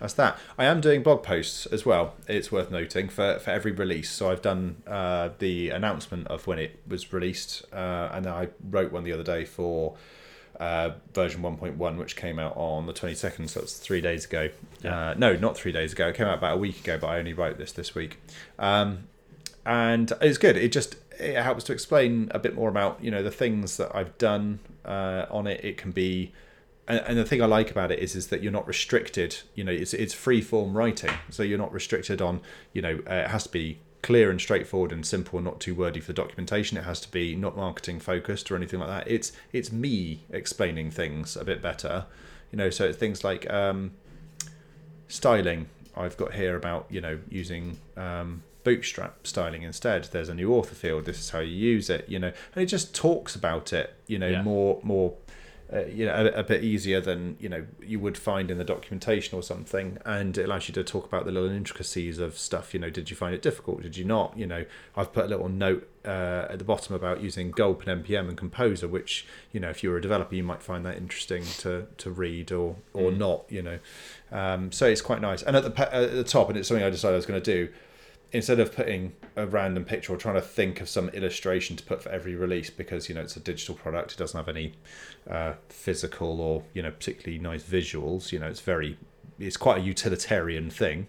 that's 0.00 0.14
that. 0.14 0.38
I 0.58 0.64
am 0.64 0.80
doing 0.80 1.02
blog 1.02 1.22
posts 1.22 1.66
as 1.66 1.84
well. 1.86 2.14
It's 2.28 2.52
worth 2.52 2.70
noting 2.70 3.08
for, 3.08 3.38
for 3.38 3.50
every 3.50 3.72
release. 3.72 4.10
So 4.10 4.30
I've 4.30 4.42
done 4.42 4.82
uh, 4.86 5.30
the 5.38 5.70
announcement 5.70 6.26
of 6.28 6.46
when 6.46 6.58
it 6.58 6.80
was 6.86 7.12
released, 7.12 7.64
uh, 7.72 8.10
and 8.12 8.24
then 8.24 8.32
I 8.32 8.48
wrote 8.68 8.92
one 8.92 9.04
the 9.04 9.12
other 9.12 9.22
day 9.22 9.44
for 9.44 9.96
uh, 10.60 10.92
version 11.12 11.42
1.1, 11.42 11.98
which 11.98 12.16
came 12.16 12.38
out 12.38 12.56
on 12.56 12.86
the 12.86 12.92
22nd. 12.92 13.48
So 13.48 13.60
that's 13.60 13.78
three 13.78 14.00
days 14.00 14.24
ago. 14.24 14.50
Yeah. 14.82 15.10
Uh, 15.10 15.14
no, 15.16 15.36
not 15.36 15.56
three 15.56 15.72
days 15.72 15.92
ago. 15.92 16.08
It 16.08 16.16
came 16.16 16.26
out 16.26 16.38
about 16.38 16.54
a 16.54 16.58
week 16.58 16.80
ago, 16.80 16.98
but 16.98 17.08
I 17.08 17.18
only 17.18 17.32
wrote 17.32 17.58
this 17.58 17.72
this 17.72 17.94
week. 17.94 18.18
Um, 18.58 19.08
and 19.64 20.12
it's 20.20 20.38
good. 20.38 20.56
It 20.56 20.72
just 20.72 20.96
it 21.18 21.42
helps 21.42 21.64
to 21.64 21.72
explain 21.72 22.28
a 22.30 22.38
bit 22.38 22.54
more 22.54 22.68
about 22.68 23.02
you 23.02 23.10
know 23.10 23.22
the 23.22 23.30
things 23.30 23.76
that 23.78 23.94
I've 23.94 24.16
done 24.18 24.60
uh, 24.84 25.26
on 25.30 25.46
it. 25.46 25.64
It 25.64 25.76
can 25.76 25.90
be, 25.90 26.32
and, 26.88 27.00
and 27.06 27.18
the 27.18 27.24
thing 27.24 27.42
I 27.42 27.46
like 27.46 27.70
about 27.70 27.90
it 27.90 27.98
is 27.98 28.14
is 28.16 28.28
that 28.28 28.42
you're 28.42 28.52
not 28.52 28.66
restricted. 28.66 29.38
You 29.54 29.64
know, 29.64 29.72
it's 29.72 29.94
it's 29.94 30.14
free 30.14 30.40
form 30.40 30.76
writing, 30.76 31.12
so 31.30 31.42
you're 31.42 31.58
not 31.58 31.72
restricted 31.72 32.20
on 32.22 32.40
you 32.72 32.82
know 32.82 33.00
uh, 33.08 33.14
it 33.14 33.28
has 33.28 33.44
to 33.44 33.50
be 33.50 33.78
clear 34.02 34.30
and 34.30 34.40
straightforward 34.40 34.92
and 34.92 35.04
simple, 35.04 35.38
and 35.38 35.44
not 35.44 35.58
too 35.60 35.74
wordy 35.74 35.98
for 36.00 36.08
the 36.08 36.12
documentation. 36.12 36.76
It 36.78 36.84
has 36.84 37.00
to 37.00 37.10
be 37.10 37.34
not 37.34 37.56
marketing 37.56 37.98
focused 38.00 38.50
or 38.50 38.56
anything 38.56 38.78
like 38.80 38.88
that. 38.88 39.10
It's 39.10 39.32
it's 39.52 39.72
me 39.72 40.20
explaining 40.30 40.90
things 40.90 41.36
a 41.36 41.44
bit 41.44 41.60
better. 41.60 42.06
You 42.52 42.58
know, 42.58 42.70
so 42.70 42.84
it's 42.84 42.98
things 42.98 43.24
like 43.24 43.50
um, 43.50 43.92
styling 45.08 45.68
I've 45.96 46.16
got 46.16 46.34
here 46.34 46.56
about 46.56 46.86
you 46.90 47.00
know 47.00 47.18
using 47.28 47.78
um, 47.96 48.42
bootstrap 48.64 49.26
styling 49.26 49.62
instead. 49.62 50.04
There's 50.12 50.28
a 50.28 50.34
new 50.34 50.52
author 50.52 50.74
field. 50.74 51.04
This 51.04 51.18
is 51.18 51.30
how 51.30 51.40
you 51.40 51.54
use 51.56 51.88
it. 51.90 52.08
You 52.08 52.18
know, 52.18 52.32
and 52.54 52.62
it 52.62 52.66
just 52.66 52.94
talks 52.94 53.34
about 53.34 53.72
it. 53.72 53.94
You 54.06 54.18
know, 54.18 54.28
Yeah. 54.28 54.42
more 54.42 54.80
more. 54.82 55.14
Uh, 55.72 55.84
you 55.86 56.06
know, 56.06 56.14
a, 56.14 56.40
a 56.40 56.42
bit 56.44 56.62
easier 56.62 57.00
than 57.00 57.36
you 57.40 57.48
know 57.48 57.66
you 57.84 57.98
would 57.98 58.16
find 58.16 58.52
in 58.52 58.58
the 58.58 58.62
documentation 58.64 59.36
or 59.36 59.42
something, 59.42 59.98
and 60.04 60.38
it 60.38 60.44
allows 60.44 60.68
you 60.68 60.74
to 60.74 60.84
talk 60.84 61.04
about 61.04 61.24
the 61.24 61.32
little 61.32 61.50
intricacies 61.50 62.20
of 62.20 62.38
stuff. 62.38 62.72
You 62.72 62.78
know, 62.78 62.88
did 62.88 63.10
you 63.10 63.16
find 63.16 63.34
it 63.34 63.42
difficult? 63.42 63.82
Did 63.82 63.96
you 63.96 64.04
not? 64.04 64.38
You 64.38 64.46
know, 64.46 64.64
I've 64.96 65.12
put 65.12 65.24
a 65.24 65.28
little 65.28 65.48
note 65.48 65.88
uh, 66.04 66.46
at 66.50 66.58
the 66.60 66.64
bottom 66.64 66.94
about 66.94 67.20
using 67.20 67.50
Gulp 67.50 67.84
and 67.84 68.04
npm 68.04 68.28
and 68.28 68.36
Composer, 68.36 68.86
which 68.86 69.26
you 69.52 69.58
know, 69.58 69.68
if 69.68 69.82
you 69.82 69.90
were 69.90 69.96
a 69.96 70.00
developer, 70.02 70.36
you 70.36 70.44
might 70.44 70.62
find 70.62 70.86
that 70.86 70.96
interesting 70.98 71.42
to 71.58 71.86
to 71.98 72.10
read 72.12 72.52
or 72.52 72.76
or 72.94 73.10
Mm. 73.10 73.18
not. 73.18 73.44
You 73.48 73.62
know, 73.62 73.78
um, 74.30 74.70
so 74.70 74.86
it's 74.86 75.02
quite 75.02 75.20
nice. 75.20 75.42
And 75.42 75.56
at 75.56 75.64
the 75.64 75.92
at 75.94 76.12
the 76.12 76.22
top, 76.22 76.48
and 76.48 76.56
it's 76.56 76.68
something 76.68 76.84
I 76.84 76.90
decided 76.90 77.14
I 77.14 77.16
was 77.16 77.26
going 77.26 77.42
to 77.42 77.52
do. 77.66 77.72
Instead 78.36 78.60
of 78.60 78.76
putting 78.76 79.14
a 79.34 79.46
random 79.46 79.82
picture 79.82 80.12
or 80.12 80.18
trying 80.18 80.34
to 80.34 80.42
think 80.42 80.82
of 80.82 80.90
some 80.90 81.08
illustration 81.08 81.74
to 81.74 81.82
put 81.82 82.02
for 82.02 82.10
every 82.10 82.34
release, 82.34 82.68
because 82.68 83.08
you 83.08 83.14
know 83.14 83.22
it's 83.22 83.34
a 83.34 83.40
digital 83.40 83.74
product, 83.74 84.12
it 84.12 84.18
doesn't 84.18 84.36
have 84.36 84.54
any 84.54 84.74
uh, 85.30 85.54
physical 85.70 86.38
or 86.42 86.62
you 86.74 86.82
know 86.82 86.90
particularly 86.90 87.38
nice 87.38 87.62
visuals. 87.62 88.32
You 88.32 88.38
know, 88.38 88.46
it's 88.46 88.60
very, 88.60 88.98
it's 89.38 89.56
quite 89.56 89.78
a 89.78 89.80
utilitarian 89.80 90.68
thing. 90.68 91.06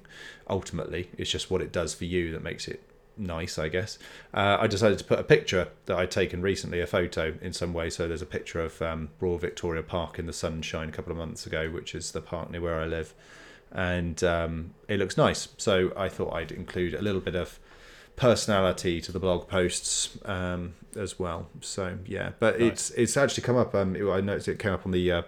Ultimately, 0.50 1.10
it's 1.18 1.30
just 1.30 1.52
what 1.52 1.62
it 1.62 1.74
does 1.74 1.94
for 1.94 2.06
you 2.06 2.32
that 2.32 2.44
makes 2.44 2.66
it 2.66 2.82
nice, 3.18 3.60
I 3.60 3.68
guess. 3.68 4.00
Uh, 4.34 4.60
I 4.62 4.68
decided 4.68 4.98
to 5.00 5.04
put 5.04 5.20
a 5.20 5.24
picture 5.24 5.68
that 5.88 5.98
I'd 5.98 6.12
taken 6.12 6.42
recently, 6.42 6.80
a 6.80 6.88
photo 6.88 7.34
in 7.42 7.52
some 7.52 7.74
way. 7.74 7.90
So 7.90 8.08
there's 8.08 8.22
a 8.22 8.26
picture 8.26 8.62
of 8.62 8.82
um, 8.82 9.10
Royal 9.20 9.38
Victoria 9.38 9.84
Park 9.84 10.18
in 10.18 10.28
the 10.28 10.34
sunshine 10.34 10.88
a 10.88 10.94
couple 10.94 11.12
of 11.12 11.18
months 11.18 11.46
ago, 11.46 11.70
which 11.70 11.94
is 11.94 12.14
the 12.14 12.22
park 12.22 12.52
near 12.52 12.62
where 12.62 12.80
I 12.80 12.86
live, 12.86 13.14
and 13.72 14.24
um, 14.24 14.74
it 14.88 14.98
looks 15.00 15.18
nice. 15.18 15.50
So 15.58 15.92
I 15.98 16.10
thought 16.10 16.34
I'd 16.34 16.52
include 16.52 16.94
a 16.94 17.02
little 17.02 17.22
bit 17.22 17.36
of 17.36 17.60
personality 18.16 19.00
to 19.02 19.12
the 19.12 19.20
blog 19.20 19.48
posts 19.48 20.18
um, 20.26 20.74
as 20.96 21.20
well. 21.20 21.48
So 21.62 22.00
yeah, 22.06 22.32
but 22.40 22.60
Nice. 22.60 22.70
it's 22.72 22.90
it's 22.92 23.18
actually 23.18 23.44
come 23.44 23.56
up. 23.58 23.74
Um, 23.76 23.96
I 24.12 24.22
noticed 24.22 24.48
it 24.48 24.60
came 24.60 24.74
up 24.74 24.86
on 24.86 24.92
the 24.92 25.12
uh, 25.12 25.22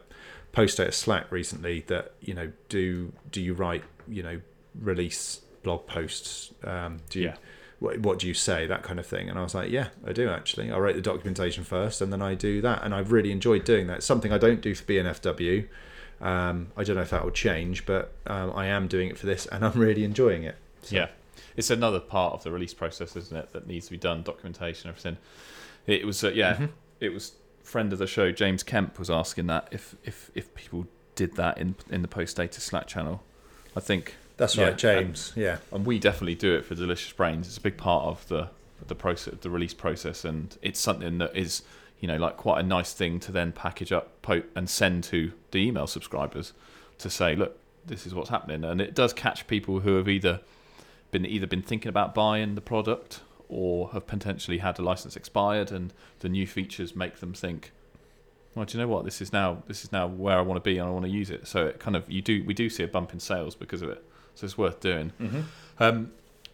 Post 0.52 0.74
Status 0.74 0.98
Slack 0.98 1.32
recently 1.32 1.82
that 1.88 2.14
you 2.20 2.34
know 2.34 2.52
do 2.68 3.14
do 3.32 3.42
you 3.42 3.54
write 3.54 3.84
you 4.08 4.24
know 4.24 4.42
release 4.80 5.42
blog 5.64 5.86
posts? 5.88 6.54
Um, 6.64 6.98
do 7.10 7.20
you 7.20 7.26
Yeah. 7.28 7.36
what, 7.80 8.00
what 8.00 8.20
do 8.20 8.28
you 8.28 8.34
say 8.34 8.66
that 8.68 8.82
kind 8.84 9.00
of 9.00 9.06
thing 9.06 9.30
and 9.30 9.38
i 9.40 9.42
was 9.42 9.56
like 9.56 9.72
yeah 9.72 9.88
i 10.06 10.12
do 10.12 10.30
actually 10.30 10.70
i 10.72 10.78
write 10.78 10.96
the 10.96 11.02
documentation 11.02 11.64
first 11.64 12.02
and 12.02 12.12
then 12.12 12.22
i 12.22 12.34
do 12.36 12.60
that 12.62 12.84
and 12.84 12.94
i've 12.94 13.12
really 13.14 13.32
enjoyed 13.32 13.64
doing 13.64 13.88
that 13.88 13.98
it's 13.98 14.06
something 14.06 14.34
i 14.34 14.38
don't 14.38 14.60
do 14.62 14.76
for 14.76 14.84
bnfw 14.84 15.66
um, 16.22 16.68
i 16.78 16.84
don't 16.84 16.96
know 16.96 17.02
if 17.02 17.10
that 17.12 17.24
will 17.24 17.32
change 17.32 17.86
but 17.86 18.12
um, 18.28 18.52
i 18.56 18.66
am 18.66 18.88
doing 18.88 19.10
it 19.10 19.18
for 19.18 19.26
this 19.26 19.46
and 19.48 19.64
i'm 19.66 19.80
really 19.80 20.04
enjoying 20.04 20.44
it 20.44 20.56
So- 20.84 20.96
Yeah, 20.96 21.08
it's 21.56 21.70
another 21.70 22.00
part 22.00 22.34
of 22.34 22.44
the 22.44 22.52
release 22.52 22.74
process, 22.74 23.16
isn't 23.16 23.36
it? 23.36 23.52
That 23.54 23.68
needs 23.68 23.86
to 23.88 23.92
be 23.92 23.98
done, 23.98 24.24
documentation, 24.24 24.90
everything. 24.90 25.18
It 25.88 26.06
was, 26.06 26.24
uh, 26.24 26.30
yeah, 26.30 26.56
Mhm. 26.56 26.70
it 27.02 27.10
was. 27.14 27.34
Friend 27.64 27.92
of 27.94 28.00
the 28.00 28.08
show, 28.08 28.32
James 28.32 28.64
Kemp, 28.64 28.98
was 28.98 29.10
asking 29.10 29.48
that 29.48 29.68
if 29.72 29.96
if 30.06 30.32
if 30.36 30.54
people 30.56 30.88
did 31.16 31.36
that 31.36 31.58
in 31.58 31.76
in 31.92 32.02
the 32.02 32.08
Post 32.08 32.32
Status 32.32 32.64
Slack 32.64 32.88
channel. 32.88 33.24
I 33.76 33.80
think, 33.82 34.16
that's 34.38 34.56
Yeah, 34.56 34.66
right 34.66 34.78
james 34.78 35.34
yeah 35.36 35.58
and 35.72 35.86
we 35.86 36.00
definitely 36.00 36.36
do 36.36 36.56
it 36.56 36.66
for 36.66 36.76
Delicious 36.76 37.12
Brains. 37.12 37.48
It's 37.48 37.58
a 37.58 37.62
big 37.62 37.78
part 37.78 38.06
of 38.06 38.28
the 38.30 38.50
the 38.88 38.96
process, 38.96 39.34
the 39.42 39.50
release 39.50 39.74
process, 39.74 40.24
and 40.26 40.58
it's 40.62 40.80
something 40.80 41.18
that 41.18 41.36
is 41.36 41.62
you 42.00 42.08
know 42.08 42.18
like 42.18 42.38
quite 42.38 42.60
a 42.60 42.64
nice 42.64 42.94
thing 42.94 43.20
to 43.22 43.32
then 43.32 43.52
package 43.52 43.92
up 43.92 44.22
po- 44.22 44.44
and 44.56 44.70
send 44.70 45.04
to 45.06 45.32
the 45.52 45.60
email 45.60 45.88
subscribers 45.88 46.54
to 46.98 47.10
say, 47.10 47.36
look, 47.36 47.58
this 47.86 48.06
is 48.06 48.14
what's 48.14 48.30
happening, 48.30 48.64
and 48.64 48.82
it 48.82 48.94
does 48.94 49.14
catch 49.14 49.48
people 49.48 49.82
who 49.82 49.96
have 49.96 50.08
either 50.08 50.42
been 51.12 51.26
either 51.26 51.48
been 51.48 51.62
thinking 51.62 51.90
about 51.90 52.14
buying 52.14 52.56
the 52.56 52.62
product 52.62 53.22
or 53.48 53.90
have 53.90 54.06
potentially 54.06 54.60
had 54.60 54.78
a 54.78 54.82
license 54.82 55.16
expired, 55.16 55.72
and 55.72 55.94
the 56.20 56.30
new 56.30 56.46
features 56.46 56.96
make 56.96 57.20
them 57.20 57.34
think, 57.34 57.72
well, 58.54 58.66
do 58.66 58.78
you 58.78 58.84
know 58.84 58.88
what? 58.88 59.06
This 59.06 59.22
is 59.22 59.34
now 59.34 59.64
this 59.68 59.84
is 59.84 59.92
now 59.92 60.08
where 60.08 60.38
I 60.38 60.42
want 60.42 60.64
to 60.64 60.70
be, 60.70 60.78
and 60.78 60.88
I 60.88 60.92
want 60.92 61.06
to 61.06 61.12
use 61.12 61.30
it. 61.30 61.48
So 61.48 61.66
it 61.66 61.80
kind 61.80 61.96
of 61.96 62.10
you 62.10 62.22
do 62.22 62.44
we 62.46 62.54
do 62.54 62.70
see 62.70 62.84
a 62.84 62.88
bump 62.88 63.14
in 63.14 63.20
sales 63.20 63.56
because 63.56 63.82
of 63.82 63.90
it. 63.90 64.04
So 64.36 64.46
it's 64.46 64.58
worth 64.58 64.80
doing. 64.80 65.12
mm-hmm. 65.20 65.42
Um, 65.80 66.12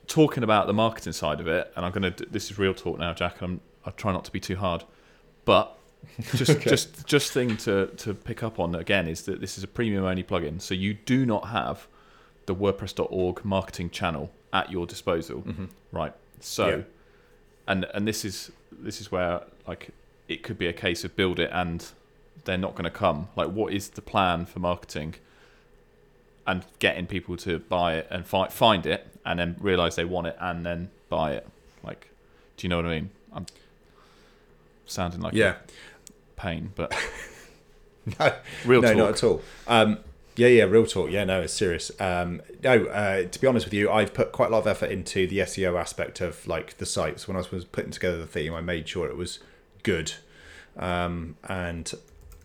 talking 0.08 0.44
about 0.44 0.68
the 0.68 0.74
marketing 0.74 1.14
side 1.14 1.40
of 1.40 1.48
it, 1.48 1.72
and 1.76 1.86
I'm 1.86 1.92
gonna. 1.92 2.14
This 2.30 2.52
is 2.52 2.58
real 2.58 2.74
talk 2.74 3.00
now, 3.00 3.14
Jack. 3.14 3.42
And 3.42 3.60
I'm, 3.60 3.62
I 3.86 3.92
try 3.92 4.12
not 4.12 4.26
to 4.26 4.32
be 4.32 4.40
too 4.40 4.56
hard, 4.56 4.84
but 5.46 5.78
just 6.36 6.52
Okay. 6.58 6.70
just 6.70 7.06
just 7.08 7.32
thing 7.32 7.58
to 7.58 7.88
to 7.98 8.14
pick 8.14 8.44
up 8.44 8.60
on 8.60 8.76
again 8.76 9.08
is 9.08 9.24
that 9.24 9.42
this 9.42 9.58
is 9.58 9.64
a 9.64 9.68
premium 9.68 10.04
only 10.06 10.24
plugin, 10.24 10.62
so 10.62 10.74
you 10.74 10.94
do 10.94 11.26
not 11.26 11.50
have 11.50 11.88
the 12.46 12.56
WordPress.org 12.56 13.44
marketing 13.44 13.90
channel 13.90 14.30
at 14.54 14.72
your 14.72 14.86
disposal, 14.86 15.42
Mm-hmm. 15.42 15.66
right? 15.92 16.14
So, 16.40 16.68
Yeah. 16.68 16.82
and 17.68 17.86
and 17.94 18.08
this 18.08 18.24
is 18.26 18.52
this 18.72 19.02
is 19.02 19.12
where 19.12 19.42
like 19.68 19.90
it 20.28 20.44
could 20.44 20.58
be 20.58 20.68
a 20.68 20.74
case 20.74 21.04
of 21.04 21.16
build 21.16 21.40
it 21.40 21.50
and 21.54 21.86
they're 22.46 22.58
not 22.58 22.74
going 22.76 22.84
to 22.84 22.90
come. 22.92 23.28
Like, 23.36 23.50
what 23.50 23.74
is 23.74 23.90
the 23.90 24.02
plan 24.02 24.46
for 24.46 24.60
marketing? 24.60 25.16
And 26.48 26.64
getting 26.78 27.08
people 27.08 27.38
to 27.38 27.58
buy 27.58 27.96
it 27.96 28.08
and 28.12 28.24
fi- 28.26 28.50
find 28.50 28.86
it, 28.86 29.08
and 29.26 29.40
then 29.40 29.56
realize 29.60 29.96
they 29.96 30.06
want 30.06 30.28
it, 30.28 30.36
and 30.40 30.64
then 30.64 30.92
buy 31.10 31.32
it. 31.34 31.48
Like, 31.84 32.10
do 32.56 32.68
you 32.68 32.70
know 32.70 32.76
what 32.78 32.86
I 32.86 32.90
mean? 32.90 33.10
I'm 33.34 33.48
sounding 34.86 35.22
like 35.22 35.34
yeah 35.34 35.56
pain, 36.36 36.72
but 36.76 36.94
no, 38.20 38.34
real 38.66 38.82
no 38.82 38.90
talk. 38.90 38.98
not 38.98 39.10
at 39.10 39.24
all 39.24 39.42
um, 39.68 39.98
Yeah, 40.36 40.48
yeah, 40.48 40.64
real 40.64 40.86
talk. 40.86 41.12
Yeah, 41.12 41.24
no, 41.24 41.42
it's 41.42 41.54
serious. 41.54 41.92
Um, 42.00 42.42
no, 42.64 42.86
uh, 42.86 43.24
to 43.24 43.40
be 43.40 43.48
honest 43.48 43.66
with 43.66 43.74
you, 43.74 43.90
I've 43.90 44.14
put 44.14 44.32
quite 44.32 44.50
a 44.50 44.52
lot 44.52 44.60
of 44.60 44.68
effort 44.68 44.92
into 44.92 45.28
the 45.28 45.40
SEO 45.40 45.80
aspect 45.80 46.20
of 46.22 46.46
like 46.46 46.78
the 46.78 46.86
sites. 46.86 47.28
When 47.28 47.38
I 47.38 47.44
was 47.52 47.64
putting 47.66 47.92
together 47.92 48.18
the 48.18 48.28
theme, 48.28 48.54
I 48.54 48.62
made 48.62 48.88
sure 48.88 49.08
it 49.08 49.16
was 49.16 49.40
good, 49.84 50.14
um, 50.78 51.38
and 51.48 51.92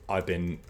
I've 0.08 0.26
been 0.26 0.60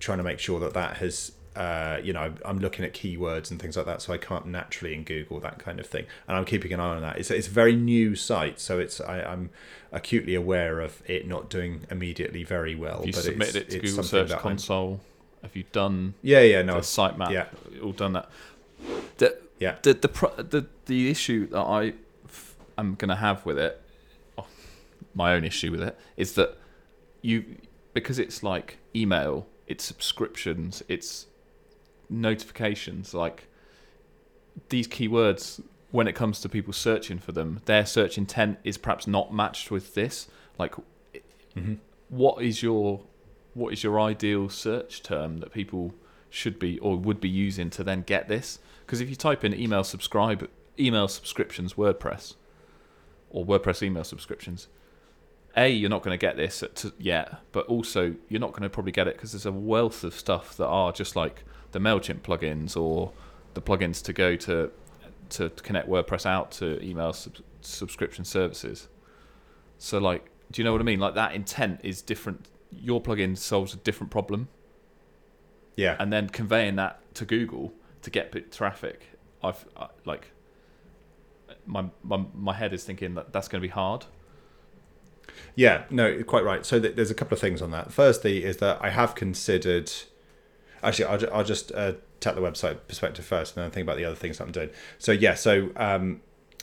trying 0.00 0.18
to 0.18 0.24
make 0.24 0.40
sure 0.40 0.58
that 0.60 0.74
that 0.74 0.96
has. 0.98 1.32
Uh, 1.56 2.00
you 2.02 2.12
know, 2.12 2.34
I'm 2.44 2.58
looking 2.58 2.84
at 2.84 2.94
keywords 2.94 3.50
and 3.50 3.60
things 3.62 3.76
like 3.76 3.86
that, 3.86 4.02
so 4.02 4.12
I 4.12 4.18
can't 4.18 4.46
naturally 4.46 4.92
in 4.94 5.04
Google 5.04 5.38
that 5.40 5.58
kind 5.60 5.78
of 5.78 5.86
thing, 5.86 6.06
and 6.26 6.36
I'm 6.36 6.44
keeping 6.44 6.72
an 6.72 6.80
eye 6.80 6.96
on 6.96 7.02
that. 7.02 7.16
It's 7.18 7.30
it's 7.30 7.46
a 7.46 7.50
very 7.50 7.76
new 7.76 8.16
site, 8.16 8.58
so 8.58 8.80
it's 8.80 9.00
I, 9.00 9.20
I'm 9.22 9.50
acutely 9.92 10.34
aware 10.34 10.80
of 10.80 11.00
it 11.06 11.28
not 11.28 11.48
doing 11.48 11.86
immediately 11.90 12.42
very 12.42 12.74
well. 12.74 12.98
Have 12.98 13.06
you 13.06 13.12
but 13.12 13.22
submitted 13.22 13.56
it's, 13.66 13.74
it 13.74 13.80
to 13.82 13.86
Google 13.86 14.02
Search 14.04 14.28
that 14.30 14.34
I'm- 14.34 14.42
Console? 14.42 15.00
Have 15.42 15.54
you 15.54 15.64
done 15.72 16.14
Yeah, 16.22 16.40
yeah, 16.40 16.62
no, 16.62 16.76
the 16.76 16.80
sitemap? 16.80 17.30
yeah. 17.30 17.46
all 17.82 17.92
done 17.92 18.14
that. 18.14 18.30
The, 19.18 19.38
Yeah. 19.60 19.76
The 19.82 19.92
the 19.94 20.08
the 20.48 20.66
the 20.86 21.10
issue 21.10 21.46
that 21.48 21.60
I 21.60 21.92
am 22.78 22.94
gonna 22.96 23.16
have 23.16 23.44
with 23.46 23.58
it, 23.58 23.80
oh, 24.38 24.46
my 25.14 25.34
own 25.34 25.44
issue 25.44 25.70
with 25.70 25.82
it, 25.82 25.96
is 26.16 26.32
that 26.32 26.56
you 27.22 27.44
because 27.92 28.18
it's 28.18 28.42
like 28.42 28.78
email, 28.96 29.46
it's 29.66 29.84
subscriptions, 29.84 30.82
it's 30.88 31.26
notifications. 32.08 33.14
Like 33.14 33.48
these 34.68 34.88
keywords, 34.88 35.62
when 35.90 36.06
it 36.08 36.14
comes 36.14 36.40
to 36.40 36.48
people 36.48 36.72
searching 36.72 37.18
for 37.18 37.32
them, 37.32 37.60
their 37.66 37.86
search 37.86 38.18
intent 38.18 38.58
is 38.64 38.78
perhaps 38.78 39.06
not 39.06 39.32
matched 39.32 39.70
with 39.70 39.94
this. 39.94 40.28
Like, 40.58 40.74
Mhm. 41.56 41.78
what 42.08 42.42
is 42.42 42.62
your 42.62 43.02
what 43.54 43.72
is 43.72 43.84
your 43.84 44.00
ideal 44.00 44.48
search 44.48 45.00
term 45.00 45.38
that 45.38 45.52
people 45.52 45.94
should 46.28 46.58
be 46.58 46.76
or 46.80 46.96
would 46.96 47.20
be 47.20 47.28
using 47.28 47.70
to 47.70 47.84
then 47.84 48.02
get 48.02 48.26
this? 48.26 48.58
Because 48.84 49.00
if 49.00 49.08
you 49.08 49.14
type 49.14 49.44
in 49.44 49.54
email 49.54 49.84
subscribe, 49.84 50.50
email 50.76 51.06
subscriptions 51.06 51.74
WordPress, 51.74 52.34
or 53.30 53.46
WordPress 53.46 53.80
email 53.80 54.02
subscriptions, 54.02 54.66
a 55.56 55.68
you're 55.70 55.88
not 55.88 56.02
going 56.02 56.12
to 56.12 56.18
get 56.20 56.36
this 56.36 56.64
yet, 56.98 57.42
but 57.52 57.64
also 57.66 58.16
you're 58.28 58.40
not 58.40 58.50
going 58.50 58.62
to 58.64 58.68
probably 58.68 58.90
get 58.90 59.06
it 59.06 59.14
because 59.14 59.30
there's 59.30 59.46
a 59.46 59.52
wealth 59.52 60.02
of 60.02 60.14
stuff 60.16 60.56
that 60.56 60.66
are 60.66 60.90
just 60.90 61.14
like 61.14 61.44
the 61.74 61.80
Mailchimp 61.80 62.20
plugins 62.20 62.76
or 62.76 63.12
the 63.54 63.60
plugins 63.60 64.00
to 64.04 64.12
go 64.12 64.36
to 64.36 64.70
to 65.30 65.50
connect 65.50 65.88
WordPress 65.88 66.24
out 66.24 66.52
to 66.52 66.80
email 66.82 67.12
sub- 67.12 67.38
subscription 67.62 68.24
services. 68.24 68.88
So 69.78 69.98
like, 69.98 70.30
do 70.52 70.62
you 70.62 70.64
know 70.64 70.70
what 70.70 70.80
I 70.80 70.84
mean? 70.84 71.00
Like 71.00 71.14
that 71.14 71.34
intent 71.34 71.80
is 71.82 72.00
different. 72.00 72.46
Your 72.70 73.02
plugin 73.02 73.36
solves 73.36 73.74
a 73.74 73.76
different 73.76 74.12
problem, 74.12 74.48
yeah, 75.76 75.96
and 75.98 76.12
then 76.12 76.28
conveying 76.28 76.76
that 76.76 77.00
to 77.14 77.24
Google 77.24 77.72
to 78.02 78.10
get 78.10 78.52
traffic. 78.52 79.18
I've 79.42 79.66
I, 79.76 79.88
like 80.04 80.30
my, 81.66 81.86
my 82.04 82.24
my 82.34 82.54
head 82.54 82.72
is 82.72 82.84
thinking 82.84 83.16
that 83.16 83.32
that's 83.32 83.48
going 83.48 83.60
to 83.60 83.66
be 83.66 83.72
hard. 83.72 84.06
Yeah, 85.56 85.84
no, 85.90 86.22
quite 86.22 86.44
right. 86.44 86.64
So 86.64 86.78
th- 86.78 86.94
there's 86.94 87.10
a 87.10 87.14
couple 87.14 87.34
of 87.34 87.40
things 87.40 87.60
on 87.60 87.72
that. 87.72 87.92
Firstly, 87.92 88.44
is 88.44 88.58
that 88.58 88.78
I 88.80 88.90
have 88.90 89.16
considered. 89.16 89.90
Actually, 90.84 91.06
I'll, 91.06 91.18
ju- 91.18 91.30
I'll 91.32 91.44
just 91.44 91.72
uh, 91.72 91.94
take 92.20 92.34
the 92.34 92.40
website 92.40 92.78
perspective 92.88 93.24
first, 93.24 93.56
and 93.56 93.64
then 93.64 93.70
think 93.70 93.84
about 93.84 93.96
the 93.96 94.04
other 94.04 94.16
things 94.16 94.38
that 94.38 94.44
I'm 94.44 94.52
doing. 94.52 94.70
So 94.98 95.12
yeah, 95.12 95.34
so 95.34 95.70
um, 95.76 96.20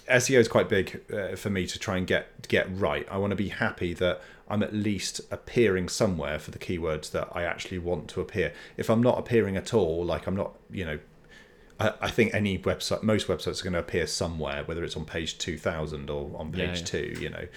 SEO 0.10 0.40
is 0.40 0.48
quite 0.48 0.70
big 0.70 1.02
uh, 1.14 1.36
for 1.36 1.50
me 1.50 1.66
to 1.68 1.80
try 1.80 1.98
and 1.98 2.08
get 2.08 2.48
get 2.48 2.68
right. 2.72 3.08
I 3.10 3.18
want 3.18 3.32
to 3.32 3.36
be 3.36 3.50
happy 3.50 3.94
that 3.96 4.22
I'm 4.48 4.64
at 4.64 4.74
least 4.74 5.22
appearing 5.32 5.88
somewhere 5.88 6.38
for 6.38 6.52
the 6.52 6.60
keywords 6.60 7.12
that 7.12 7.30
I 7.32 7.44
actually 7.44 7.80
want 7.80 8.10
to 8.10 8.22
appear. 8.22 8.54
If 8.76 8.90
I'm 8.90 9.02
not 9.02 9.18
appearing 9.18 9.56
at 9.56 9.74
all, 9.74 10.04
like 10.04 10.28
I'm 10.28 10.36
not, 10.36 10.56
you 10.70 10.84
know, 10.84 11.00
I, 11.82 11.94
I 12.02 12.12
think 12.12 12.34
any 12.34 12.60
website, 12.60 13.02
most 13.02 13.28
websites 13.28 13.62
are 13.62 13.64
going 13.64 13.74
to 13.74 13.80
appear 13.80 14.06
somewhere, 14.06 14.64
whether 14.64 14.84
it's 14.84 14.96
on 14.96 15.06
page 15.06 15.38
2000 15.40 16.10
or 16.10 16.32
on 16.38 16.52
page 16.52 16.80
yeah. 16.80 16.86
two, 16.86 17.18
you 17.20 17.30
know. 17.30 17.48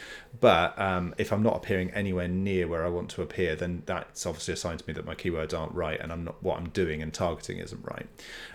But 0.41 0.79
um, 0.79 1.15
if 1.19 1.33
I'm 1.33 1.43
not 1.43 1.57
appearing 1.57 1.91
anywhere 1.91 2.29
near 2.29 2.67
where 2.67 2.87
I 2.87 2.89
want 2.89 3.11
to 3.11 3.23
appear, 3.23 3.55
then 3.55 3.83
that's 3.85 4.25
obviously 4.25 4.55
a 4.55 4.57
sign 4.57 4.79
to 4.79 4.85
me 4.87 4.95
that 4.95 5.05
my 5.05 5.15
keywords 5.15 5.57
aren't 5.57 5.75
right 5.75 6.01
and 6.01 6.11
I'm 6.11 6.25
not 6.25 6.43
what 6.43 6.59
I'm 6.59 6.71
doing 6.71 7.03
and 7.03 7.13
targeting 7.13 7.59
isn't 7.59 7.85
right. 7.85 8.07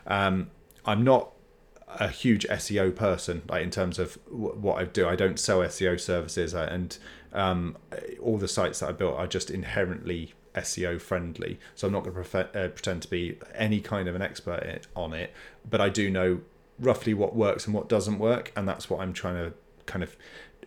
Um, 0.07 0.49
I'm 0.85 1.03
not 1.03 1.33
a 1.87 2.07
huge 2.07 2.47
SEO 2.47 2.95
person, 2.95 3.43
like 3.47 3.63
in 3.63 3.71
terms 3.71 3.99
of 3.99 4.17
w- 4.25 4.55
what 4.55 4.79
I 4.79 4.85
do. 4.85 5.07
I 5.07 5.15
don't 5.15 5.39
sell 5.39 5.59
SEO 5.59 5.99
services, 5.99 6.53
uh, 6.53 6.67
and 6.69 6.97
um, 7.33 7.77
all 8.21 8.37
the 8.37 8.47
sites 8.47 8.79
that 8.79 8.89
I 8.89 8.91
built 8.91 9.15
are 9.15 9.27
just 9.27 9.49
inherently 9.49 10.33
SEO 10.61 10.99
friendly. 11.01 11.59
So 11.75 11.87
I'm 11.87 11.93
not 11.93 12.03
going 12.03 12.23
to 12.23 12.39
uh, 12.39 12.67
pretend 12.69 13.01
to 13.03 13.09
be 13.09 13.37
any 13.55 13.81
kind 13.81 14.07
of 14.07 14.15
an 14.15 14.21
expert 14.21 14.63
it, 14.63 14.87
on 14.95 15.13
it, 15.13 15.33
but 15.69 15.81
I 15.81 15.89
do 15.89 16.09
know 16.09 16.41
roughly 16.79 17.13
what 17.13 17.35
works 17.35 17.65
and 17.65 17.73
what 17.73 17.89
doesn't 17.89 18.19
work, 18.19 18.51
and 18.55 18.67
that's 18.67 18.89
what 18.89 19.01
I'm 19.01 19.13
trying 19.13 19.35
to 19.35 19.53
kind 19.85 20.03
of 20.03 20.15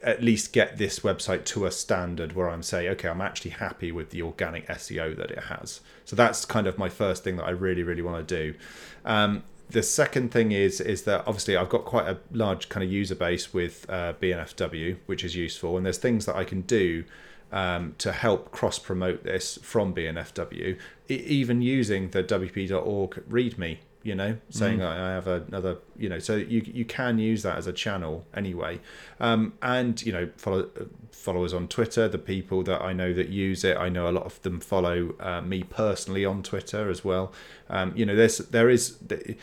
at 0.03 0.23
least 0.23 0.53
get 0.53 0.79
this 0.79 1.01
website 1.01 1.45
to 1.45 1.65
a 1.65 1.71
standard 1.71 2.35
where 2.35 2.51
I'm 2.51 2.63
saying, 2.63 2.89
okay, 2.89 3.09
I'm 3.09 3.21
actually 3.21 3.53
happy 3.53 3.93
with 3.93 4.11
the 4.11 4.23
organic 4.23 4.67
SEO 4.67 5.17
that 5.17 5.31
it 5.31 5.45
has. 5.45 5.81
So 6.05 6.17
that's 6.17 6.45
kind 6.45 6.67
of 6.67 6.77
my 6.77 6.89
first 6.89 7.23
thing 7.23 7.37
that 7.37 7.45
I 7.45 7.51
really, 7.51 7.83
really 7.85 8.03
want 8.03 8.27
to 8.27 8.37
do. 8.37 8.59
Um, 9.05 9.45
the 9.71 9.83
second 9.83 10.33
thing 10.33 10.53
is 10.53 10.81
is 10.81 11.05
that 11.05 11.21
obviously 11.27 11.57
I've 11.57 11.71
got 11.71 11.85
quite 11.85 12.07
a 12.07 12.19
large 12.31 12.69
kind 12.69 12.85
of 12.85 12.93
user 12.93 13.15
base 13.15 13.55
with 13.55 13.87
uh, 13.89 14.13
BNFW, 14.21 14.99
which 15.07 15.25
is 15.25 15.35
useful, 15.35 15.77
and 15.77 15.87
there's 15.87 15.99
things 15.99 16.27
that 16.27 16.37
I 16.37 16.45
can 16.45 16.63
do 16.63 17.05
um, 17.53 17.95
to 17.99 18.13
help 18.13 18.51
cross 18.51 18.79
promote 18.79 19.23
this 19.25 19.59
from 19.63 19.95
BNFW, 19.95 20.77
e- 21.09 21.15
even 21.15 21.63
using 21.63 22.11
the 22.11 22.25
WP.org 22.25 23.23
README. 23.29 23.79
You 24.05 24.17
know, 24.17 24.37
saying 24.51 24.83
I 24.83 25.11
I 25.11 25.15
have 25.15 25.29
another, 25.29 25.77
you 25.97 26.09
know, 26.09 26.19
so 26.19 26.35
you 26.35 26.61
you 26.67 26.85
can 26.85 27.21
use 27.21 27.45
that 27.45 27.57
as 27.57 27.69
a 27.69 27.73
channel 27.73 28.27
anyway, 28.35 28.81
um, 29.21 29.53
and 29.63 30.03
you 30.03 30.13
know, 30.13 30.29
follow 30.37 30.69
followers 31.13 31.55
on 31.55 31.69
Twitter, 31.69 32.09
the 32.09 32.19
people 32.19 32.65
that 32.65 32.83
I 32.83 32.93
know 32.93 33.13
that 33.13 33.29
use 33.29 33.63
it. 33.63 33.77
I 33.77 33.89
know 33.91 34.09
a 34.09 34.11
lot 34.11 34.25
of 34.25 34.43
them 34.43 34.59
follow 34.59 35.15
uh, 35.21 35.41
me 35.43 35.63
personally 35.63 36.25
on 36.25 36.43
Twitter 36.43 36.91
as 36.91 37.05
well. 37.05 37.33
Um, 37.71 37.93
you 37.95 38.05
know, 38.05 38.17
there's 38.17 38.39
there 38.39 38.69
is 38.69 38.97
the 38.97 39.37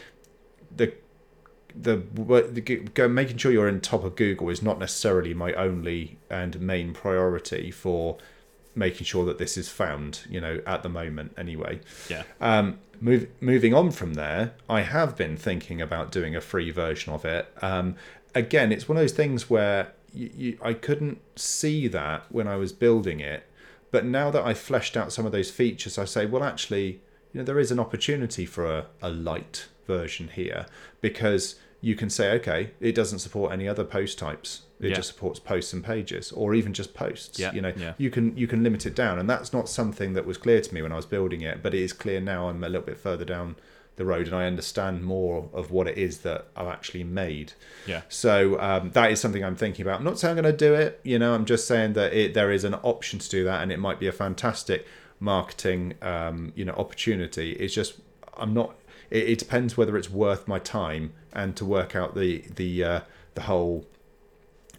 the 0.75 0.91
the, 1.75 1.97
the 1.97 3.07
making 3.07 3.37
sure 3.37 3.51
you're 3.51 3.67
in 3.67 3.81
top 3.81 4.03
of 4.03 4.15
Google 4.15 4.49
is 4.49 4.61
not 4.61 4.79
necessarily 4.79 5.33
my 5.33 5.53
only 5.53 6.17
and 6.29 6.59
main 6.59 6.93
priority 6.93 7.71
for 7.71 8.17
making 8.75 9.05
sure 9.05 9.25
that 9.25 9.37
this 9.37 9.57
is 9.57 9.69
found. 9.69 10.21
You 10.29 10.41
know, 10.41 10.61
at 10.65 10.83
the 10.83 10.89
moment 10.89 11.33
anyway. 11.37 11.81
Yeah. 12.09 12.23
Um, 12.41 12.79
move, 13.01 13.27
moving 13.39 13.73
on 13.73 13.91
from 13.91 14.15
there, 14.15 14.53
I 14.69 14.81
have 14.81 15.15
been 15.15 15.37
thinking 15.37 15.81
about 15.81 16.11
doing 16.11 16.35
a 16.35 16.41
free 16.41 16.71
version 16.71 17.13
of 17.13 17.25
it. 17.25 17.51
Um, 17.61 17.95
again, 18.35 18.71
it's 18.71 18.87
one 18.87 18.97
of 18.97 19.03
those 19.03 19.13
things 19.13 19.49
where 19.49 19.93
you, 20.13 20.31
you, 20.35 20.57
I 20.61 20.73
couldn't 20.73 21.19
see 21.37 21.87
that 21.87 22.25
when 22.31 22.47
I 22.47 22.55
was 22.55 22.73
building 22.73 23.19
it, 23.19 23.43
but 23.91 24.05
now 24.05 24.29
that 24.31 24.43
I've 24.43 24.59
fleshed 24.59 24.95
out 24.95 25.11
some 25.11 25.25
of 25.25 25.31
those 25.31 25.51
features, 25.51 25.97
I 25.97 26.05
say, 26.05 26.25
well, 26.25 26.43
actually, 26.43 27.01
you 27.33 27.39
know, 27.39 27.43
there 27.43 27.59
is 27.59 27.71
an 27.71 27.79
opportunity 27.79 28.45
for 28.45 28.65
a, 28.65 28.85
a 29.01 29.09
light 29.09 29.67
version 29.95 30.27
here 30.41 30.65
because 31.01 31.55
you 31.81 31.95
can 31.95 32.09
say, 32.09 32.31
okay, 32.39 32.71
it 32.81 32.93
doesn't 32.93 33.19
support 33.19 33.51
any 33.53 33.67
other 33.67 33.85
post 33.85 34.19
types. 34.19 34.49
It 34.81 34.89
Yeah. 34.89 34.95
just 34.97 35.09
supports 35.13 35.39
posts 35.39 35.71
and 35.73 35.81
pages, 35.83 36.31
or 36.31 36.53
even 36.53 36.73
just 36.73 36.93
posts. 36.93 37.39
Yeah, 37.39 37.51
You 37.53 37.61
know, 37.65 37.73
yeah. 37.85 37.93
you 37.97 38.09
can 38.15 38.25
you 38.41 38.47
can 38.47 38.63
limit 38.63 38.85
it 38.85 38.95
down, 38.95 39.15
and 39.19 39.29
that's 39.29 39.51
not 39.57 39.67
something 39.69 40.13
that 40.15 40.25
was 40.25 40.37
clear 40.37 40.61
to 40.61 40.73
me 40.73 40.81
when 40.81 40.91
I 40.91 40.95
was 41.01 41.05
building 41.05 41.41
it, 41.41 41.55
but 41.63 41.73
it 41.73 41.81
is 41.87 41.93
clear 41.93 42.19
now. 42.21 42.49
I'm 42.49 42.63
a 42.63 42.69
little 42.73 42.85
bit 42.91 42.97
further 42.97 43.25
down 43.25 43.55
the 43.95 44.05
road, 44.05 44.27
and 44.27 44.35
I 44.41 44.45
understand 44.53 45.03
more 45.03 45.49
of 45.53 45.71
what 45.71 45.85
it 45.91 45.97
is 45.97 46.19
that 46.27 46.41
I've 46.55 46.67
actually 46.77 47.03
made. 47.05 47.49
Yeah. 47.93 48.01
So 48.09 48.33
um, 48.69 48.91
that 48.91 49.11
is 49.13 49.19
something 49.23 49.43
I'm 49.43 49.57
thinking 49.57 49.83
about. 49.85 49.99
I'm 49.99 50.05
not 50.11 50.17
saying 50.19 50.37
I'm 50.37 50.43
going 50.43 50.57
to 50.57 50.65
do 50.67 50.73
it. 50.85 50.91
You 51.03 51.17
know, 51.19 51.33
I'm 51.35 51.45
just 51.53 51.65
saying 51.67 51.93
that 51.99 52.13
it, 52.13 52.33
there 52.33 52.51
is 52.57 52.63
an 52.63 52.75
option 52.93 53.19
to 53.19 53.29
do 53.37 53.41
that, 53.49 53.61
and 53.61 53.71
it 53.71 53.79
might 53.79 53.99
be 54.03 54.07
a 54.07 54.13
fantastic 54.25 54.85
marketing, 55.19 55.95
um, 56.01 56.51
you 56.55 56.65
know, 56.65 56.73
opportunity. 56.73 57.53
It's 57.53 57.73
just 57.73 57.93
I'm 58.37 58.53
not. 58.53 58.75
It, 59.09 59.29
it 59.29 59.39
depends 59.39 59.75
whether 59.77 59.97
it's 59.97 60.09
worth 60.09 60.47
my 60.47 60.59
time 60.59 61.13
and 61.33 61.55
to 61.57 61.65
work 61.65 61.95
out 61.95 62.15
the 62.15 62.43
the 62.55 62.83
uh, 62.83 62.99
the 63.35 63.41
whole. 63.41 63.85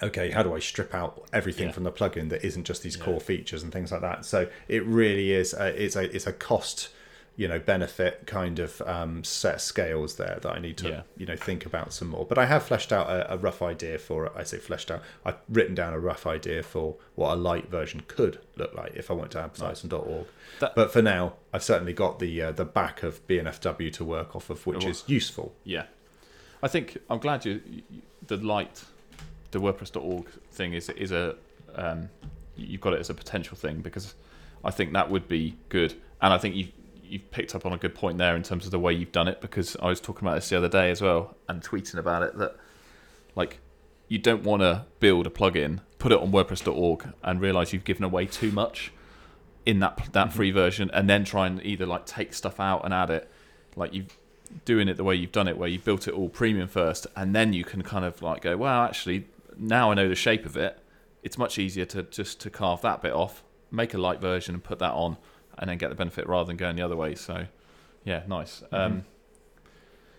Okay, 0.03 0.31
how 0.31 0.43
do 0.43 0.55
I 0.55 0.61
strip 0.61 0.95
out 0.95 1.29
everything 1.33 1.67
Yeah. 1.67 1.73
from 1.73 1.85
the 1.85 1.93
plugin 1.93 2.31
that 2.31 2.43
isn't 2.43 2.65
just 2.65 2.83
these 2.83 2.97
Yeah. 2.97 3.05
core 3.05 3.21
features 3.21 3.63
and 3.63 3.71
things 3.71 3.93
like 3.93 4.01
that? 4.01 4.25
So 4.25 4.49
it 4.67 4.83
really 4.87 5.33
is. 5.33 5.53
A, 5.53 5.67
it's 5.83 5.95
a 5.95 6.05
it's 6.15 6.27
a 6.27 6.33
cost, 6.33 6.89
you 7.37 7.49
know, 7.49 7.59
benefit 7.59 8.27
kind 8.27 8.59
of 8.59 8.83
um, 8.83 9.25
set 9.25 9.61
scales 9.63 10.17
there 10.17 10.39
that 10.43 10.53
I 10.53 10.59
need 10.59 10.77
to 10.79 10.89
Yeah. 10.89 11.03
you 11.17 11.25
know 11.27 11.37
think 11.37 11.65
about 11.65 11.93
some 11.93 12.09
more. 12.09 12.27
But 12.27 12.37
I 12.39 12.45
have 12.47 12.65
fleshed 12.65 12.93
out 12.93 13.09
a, 13.09 13.33
a 13.35 13.37
rough 13.39 13.63
idea 13.63 13.99
for. 13.99 14.31
I 14.37 14.43
say 14.43 14.59
fleshed 14.59 14.91
out. 14.91 15.03
I've 15.25 15.37
written 15.49 15.75
down 15.75 15.93
a 15.95 15.99
rough 15.99 16.27
idea 16.27 16.63
for 16.63 16.97
what 17.15 17.33
a 17.33 17.37
light 17.37 17.71
version 17.71 18.03
could 18.09 18.41
look 18.57 18.75
like 18.75 18.95
if 18.95 19.11
I 19.11 19.15
want 19.15 19.31
to 19.33 19.41
advertising.org. 19.41 20.27
That- 20.61 20.75
but 20.75 20.93
for 20.93 21.01
now, 21.03 21.35
I've 21.53 21.63
certainly 21.63 21.93
got 21.95 22.19
the 22.19 22.43
uh, 22.43 22.53
the 22.53 22.65
back 22.67 23.03
of 23.03 23.27
BNFW 23.27 23.91
to 23.95 24.05
work 24.05 24.37
off 24.37 24.51
of, 24.51 24.67
which 24.67 24.85
Oh. 24.85 24.89
is 24.89 25.05
useful. 25.07 25.55
Yeah, 25.65 25.85
I 26.63 26.69
think 26.69 26.99
I'm 27.09 27.21
glad 27.21 27.45
you, 27.47 27.61
you 27.67 27.83
the 28.27 28.37
light, 28.37 28.85
the 29.53 29.61
WordPress.org 29.61 30.27
thing 30.53 30.75
is 30.75 30.89
is 30.91 31.11
a 31.13 31.37
um, 31.75 32.11
you've 32.57 32.81
got 32.83 32.93
it 32.93 33.01
as 33.01 33.09
a 33.09 33.15
potential 33.15 33.57
thing 33.57 33.81
because 33.81 34.15
I 34.63 34.71
think 34.71 34.93
that 34.93 35.11
would 35.11 35.27
be 35.27 35.57
good, 35.71 35.95
and 36.21 36.35
I 36.35 36.39
think 36.39 36.55
you 36.55 36.69
you've 37.11 37.31
picked 37.31 37.55
up 37.55 37.67
on 37.67 37.73
a 37.73 37.77
good 37.77 37.95
point 37.95 38.19
there 38.19 38.37
in 38.37 38.43
terms 38.43 38.65
of 38.65 38.71
the 38.71 38.79
way 38.79 38.93
you've 38.93 39.13
done 39.13 39.29
it 39.29 39.41
because 39.41 39.77
I 39.83 39.89
was 39.89 40.01
talking 40.01 40.27
about 40.27 40.37
this 40.37 40.49
the 40.49 40.57
other 40.57 40.69
day 40.69 40.91
as 40.91 41.01
well 41.01 41.37
and 41.49 41.63
tweeting 41.63 41.97
about 41.99 42.23
it 42.23 42.37
that 42.39 42.57
like 43.35 43.59
you 44.09 44.19
don't 44.19 44.43
want 44.43 44.61
to 44.61 44.85
build 44.99 45.27
a 45.27 45.31
plugin, 45.31 45.81
put 45.99 46.11
it 46.13 46.19
on 46.19 46.33
WordPress.org, 46.33 47.15
and 47.23 47.41
realize 47.41 47.73
you've 47.73 47.85
given 47.85 48.03
away 48.05 48.27
too 48.27 48.51
much 48.51 48.93
in 49.65 49.79
that 49.81 49.97
that 50.13 50.29
Mm-hmm. 50.29 50.37
free 50.37 50.51
version, 50.51 50.91
and 50.93 51.09
then 51.09 51.25
try 51.25 51.47
and 51.47 51.65
either 51.65 51.87
like 51.87 52.07
take 52.07 52.35
stuff 52.35 52.59
out 52.59 52.85
and 52.85 52.93
add 52.93 53.11
it, 53.11 53.31
like 53.77 53.95
you 53.95 54.07
doing 54.65 54.89
it 54.89 54.97
the 54.97 55.05
way 55.05 55.15
you've 55.15 55.31
done 55.31 55.47
it, 55.47 55.57
where 55.57 55.69
you 55.69 55.79
built 55.79 56.09
it 56.09 56.15
all 56.15 56.29
premium 56.29 56.67
first, 56.67 57.07
and 57.15 57.35
then 57.37 57.53
you 57.53 57.63
can 57.63 57.83
kind 57.83 58.05
of 58.05 58.21
like 58.21 58.43
go, 58.43 58.57
well, 58.57 58.83
actually, 58.83 59.29
now 59.57 59.93
I 59.93 59.95
know 59.95 60.09
the 60.09 60.17
shape 60.17 60.45
of 60.45 60.57
it. 60.57 60.79
It's 61.23 61.39
much 61.39 61.57
easier 61.57 61.85
to 61.87 62.03
just 62.03 62.41
to 62.41 62.51
carve 62.51 62.81
that 62.83 63.03
bit 63.03 63.13
off, 63.13 63.45
make 63.71 63.95
a 63.95 63.99
light 63.99 64.21
version, 64.21 64.57
and 64.57 64.65
put 64.65 64.81
that 64.81 64.93
on, 64.93 65.19
and 65.61 65.71
then 65.71 65.79
get 65.79 65.91
the 65.91 65.95
benefit 65.95 66.27
rather 66.27 66.47
than 66.49 66.57
going 66.57 66.75
the 66.75 66.83
other 66.83 66.97
way. 66.97 67.15
So, 67.15 67.47
yeah, 68.05 68.23
nice. 68.27 68.63
Um, 68.73 69.05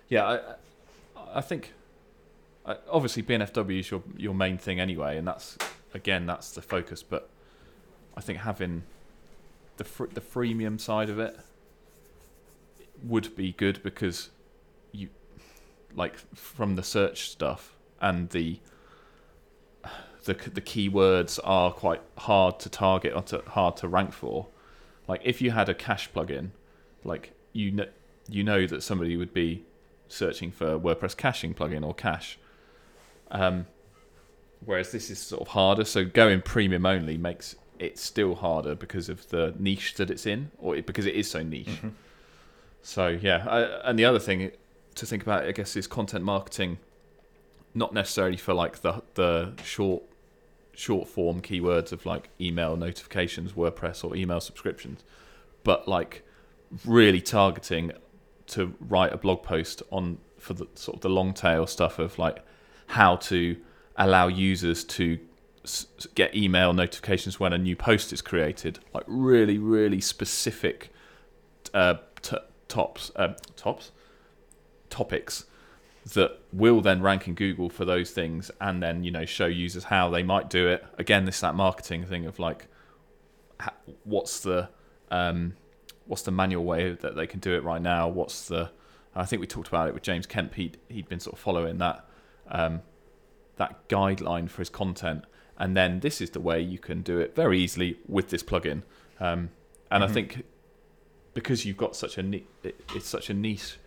yeah, 0.07 0.25
I, 0.25 0.35
I- 0.37 0.55
I 1.33 1.39
think 1.41 1.71
uh, 2.65 2.75
obviously 2.89 3.23
BNFW 3.23 3.79
is 3.79 3.89
your 3.89 4.03
your 4.17 4.33
main 4.33 4.57
thing 4.57 4.79
anyway, 4.81 5.17
and 5.17 5.25
that's 5.27 5.57
again 5.93 6.25
that's 6.25 6.51
the 6.51 6.61
focus. 6.61 7.03
But 7.03 7.29
I 8.17 8.21
think 8.21 8.39
having 8.39 8.83
the 9.77 9.85
fr- 9.85 10.07
the 10.13 10.19
freemium 10.19 10.77
side 10.79 11.09
of 11.09 11.19
it 11.19 11.39
would 13.03 13.33
be 13.37 13.53
good 13.53 13.81
because 13.81 14.29
you 14.91 15.07
like 15.95 16.17
from 16.35 16.75
the 16.75 16.83
search 16.83 17.29
stuff 17.29 17.75
and 18.01 18.29
the 18.31 18.59
the 20.25 20.33
the 20.33 20.61
keywords 20.61 21.39
are 21.45 21.71
quite 21.71 22.01
hard 22.17 22.59
to 22.59 22.69
target 22.69 23.13
or 23.15 23.21
to, 23.23 23.41
hard 23.47 23.77
to 23.77 23.87
rank 23.87 24.11
for. 24.13 24.47
Like 25.07 25.21
if 25.23 25.41
you 25.41 25.51
had 25.51 25.69
a 25.69 25.73
cache 25.73 26.09
plugin, 26.11 26.51
like 27.03 27.33
you 27.53 27.71
know 27.71 27.87
you 28.29 28.43
know 28.43 28.65
that 28.67 28.83
somebody 28.83 29.17
would 29.17 29.33
be 29.33 29.65
searching 30.07 30.51
for 30.51 30.79
WordPress 30.79 31.17
caching 31.17 31.53
plugin 31.53 31.85
or 31.85 31.93
cache. 31.93 32.37
Um, 33.31 33.65
whereas 34.63 34.91
this 34.91 35.09
is 35.09 35.19
sort 35.19 35.41
of 35.41 35.49
harder. 35.49 35.85
So 35.85 36.05
going 36.05 36.41
premium 36.41 36.85
only 36.85 37.17
makes 37.17 37.55
it 37.79 37.97
still 37.97 38.35
harder 38.35 38.75
because 38.75 39.09
of 39.09 39.27
the 39.29 39.55
niche 39.57 39.95
that 39.95 40.11
it's 40.11 40.25
in, 40.25 40.51
or 40.59 40.75
it, 40.75 40.85
because 40.85 41.05
it 41.05 41.15
is 41.15 41.29
so 41.29 41.41
niche. 41.43 41.79
So 42.83 43.07
yeah, 43.09 43.45
I, 43.47 43.89
and 43.89 43.97
the 43.97 44.05
other 44.05 44.19
thing 44.19 44.51
to 44.95 45.05
think 45.05 45.23
about, 45.23 45.45
I 45.45 45.51
guess, 45.51 45.75
is 45.75 45.87
content 45.87 46.23
marketing. 46.23 46.79
Not 47.73 47.93
necessarily 47.93 48.37
for 48.37 48.53
like 48.53 48.81
the 48.81 49.01
the 49.13 49.53
short 49.63 50.03
short 50.73 51.07
form 51.07 51.41
keywords 51.41 51.91
of 51.91 52.05
like 52.05 52.29
email 52.39 52.75
notifications, 52.75 53.53
WordPress, 53.53 54.03
or 54.03 54.15
email 54.15 54.39
subscriptions, 54.39 55.03
but 55.63 55.87
like 55.87 56.23
really 56.85 57.21
targeting 57.21 57.91
to 58.47 58.73
write 58.79 59.13
a 59.13 59.17
blog 59.17 59.43
post 59.43 59.83
on 59.91 60.17
for 60.37 60.53
the 60.53 60.67
sort 60.75 60.95
of 60.97 61.01
the 61.01 61.09
long 61.09 61.33
tail 61.33 61.67
stuff 61.67 61.99
of 61.99 62.17
like 62.17 62.43
how 62.87 63.15
to 63.15 63.55
allow 63.95 64.27
users 64.27 64.83
to 64.83 65.19
get 66.15 66.35
email 66.35 66.73
notifications 66.73 67.39
when 67.39 67.53
a 67.53 67.57
new 67.57 67.75
post 67.75 68.11
is 68.11 68.19
created 68.21 68.79
like 68.95 69.03
really 69.05 69.59
really 69.59 70.01
specific 70.01 70.91
uh, 71.73 71.95
t- 72.21 72.37
tops 72.67 73.11
uh, 73.15 73.33
tops? 73.55 73.91
Topics 74.89 75.45
that 76.13 76.39
will 76.51 76.81
then 76.81 77.01
rank 77.01 77.27
in 77.27 77.35
Google 77.35 77.69
for 77.69 77.85
those 77.85 78.11
things 78.11 78.49
and 78.59 78.81
then 78.81 79.03
you 79.03 79.11
know 79.11 79.25
show 79.25 79.45
users 79.45 79.85
how 79.85 80.09
they 80.09 80.23
might 80.23 80.49
do 80.49 80.67
it. 80.67 80.83
Again 80.97 81.25
this 81.25 81.39
that 81.41 81.55
marketing 81.55 82.05
thing 82.05 82.25
of 82.25 82.39
like 82.39 82.67
what's 84.03 84.39
the 84.39 84.69
um, 85.09 85.53
what's 86.07 86.23
the 86.23 86.31
manual 86.31 86.63
way 86.63 86.93
that 86.93 87.15
they 87.15 87.27
can 87.27 87.39
do 87.39 87.53
it 87.53 87.63
right 87.63 87.81
now? 87.81 88.07
What's 88.07 88.47
the 88.47 88.71
I 89.15 89.25
think 89.25 89.41
we 89.41 89.47
talked 89.47 89.67
about 89.67 89.87
it 89.89 89.93
with 89.93 90.03
James 90.03 90.25
Kemp. 90.25 90.53
He'd, 90.53 90.77
he'd 90.87 91.09
been 91.09 91.19
sort 91.19 91.33
of 91.33 91.39
following 91.39 91.77
that 91.79 92.05
um, 92.49 92.81
that 93.57 93.87
guideline 93.89 94.49
for 94.49 94.59
his 94.61 94.69
content. 94.69 95.25
And 95.57 95.75
then 95.77 95.99
this 95.99 96.21
is 96.21 96.31
the 96.31 96.39
way 96.39 96.61
you 96.61 96.79
can 96.79 97.01
do 97.01 97.19
it 97.19 97.35
very 97.35 97.59
easily 97.59 97.99
with 98.07 98.29
this 98.29 98.41
plugin. 98.41 98.81
Um, 99.19 99.49
and 99.91 100.03
I 100.03 100.07
think 100.07 100.43
because 101.33 101.65
you've 101.65 101.77
got 101.77 101.95
such 101.95 102.17
a 102.17 102.23
ni- 102.23 102.45
it- 102.63 102.79
it's 102.95 103.07
such 103.07 103.29
a 103.29 103.33
niche 103.33 103.77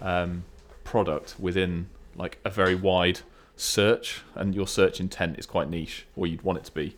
um, 0.00 0.44
product 0.86 1.34
within 1.38 1.88
like 2.14 2.38
a 2.44 2.50
very 2.50 2.74
wide 2.74 3.20
search 3.56 4.22
and 4.34 4.54
your 4.54 4.66
search 4.66 5.00
intent 5.00 5.38
is 5.38 5.46
quite 5.46 5.68
niche 5.68 6.06
or 6.16 6.26
you'd 6.26 6.42
want 6.42 6.58
it 6.58 6.64
to 6.64 6.72
be 6.72 6.96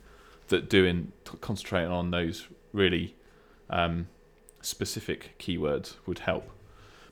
that 0.49 0.69
doing 0.69 1.13
concentrating 1.41 1.91
on 1.91 2.11
those 2.11 2.47
really 2.73 3.15
um, 3.71 4.07
specific 4.63 5.37
keywords 5.39 5.95
would 6.07 6.21
help. 6.21 6.49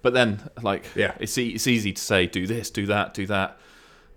But 0.02 0.12
then 0.14 0.50
like 0.62 0.84
Yeah. 0.94 1.14
it's 1.18 1.36
e- 1.38 1.50
it's 1.50 1.66
easy 1.66 1.92
to 1.92 2.02
say 2.02 2.26
do 2.26 2.46
this 2.46 2.70
do 2.70 2.86
that 2.86 3.14
do 3.14 3.26
that 3.26 3.58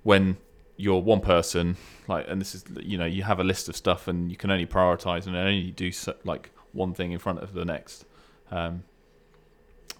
when 0.03 0.37
you're 0.77 1.01
one 1.01 1.19
person 1.21 1.75
like 2.07 2.25
and 2.29 2.39
this 2.39 2.55
is 2.55 2.63
you 2.81 2.97
know 2.97 3.05
you 3.05 3.23
have 3.23 3.39
a 3.39 3.43
list 3.43 3.67
of 3.69 3.75
stuff 3.75 4.07
and 4.07 4.29
you 4.31 4.37
can 4.37 4.49
only 4.51 4.65
prioritize 4.65 5.27
and 5.27 5.35
only 5.35 5.71
do 5.71 5.91
so, 5.91 6.13
like 6.23 6.51
one 6.73 6.93
thing 6.93 7.11
in 7.11 7.19
front 7.19 7.39
of 7.39 7.53
the 7.53 7.65
next. 7.65 8.05
Um, 8.51 8.83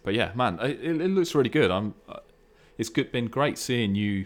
but 0.04 0.14
yeah 0.14 0.32
man 0.36 0.60
it, 0.62 0.80
it 1.02 1.10
looks 1.10 1.36
really 1.36 1.50
good. 1.50 1.70
I'm 1.72 1.94
it's 2.80 2.90
good 2.90 3.12
been 3.12 3.28
great 3.28 3.60
seeing 3.60 3.94
you 3.94 4.26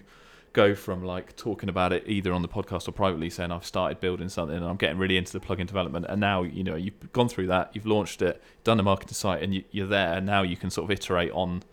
go 0.53 0.75
from 0.75 1.03
like 1.03 1.35
talking 1.35 1.67
about 1.67 1.91
it 1.91 2.03
either 2.07 2.31
on 2.31 2.43
the 2.43 2.47
podcast 2.47 2.87
or 2.87 2.91
privately 2.91 3.29
saying 3.29 3.51
I've 3.51 3.65
started 3.65 3.99
building 3.99 4.29
something 4.29 4.55
and 4.55 4.65
I'm 4.65 4.77
getting 4.77 4.99
really 4.99 5.17
into 5.17 5.33
the 5.33 5.39
plugin 5.39 5.65
development. 5.65 6.05
And 6.07 6.21
now 6.21 6.43
you 6.43 6.63
know 6.63 6.75
you've 6.75 7.11
gone 7.11 7.27
through 7.27 7.47
that 7.47 7.71
you've 7.73 7.87
launched 7.87 8.21
it 8.21 8.41
done 8.63 8.77
the 8.77 8.83
marketing 8.83 9.15
site 9.15 9.41
and 9.43 9.55
you, 9.55 9.63
you're 9.71 9.87
there. 9.87 10.13
And 10.13 10.25
now 10.25 10.43
you 10.43 10.55
can 10.55 10.69
sort 10.69 10.85
of 10.85 10.91
iterate 10.91 11.31
on 11.31 11.63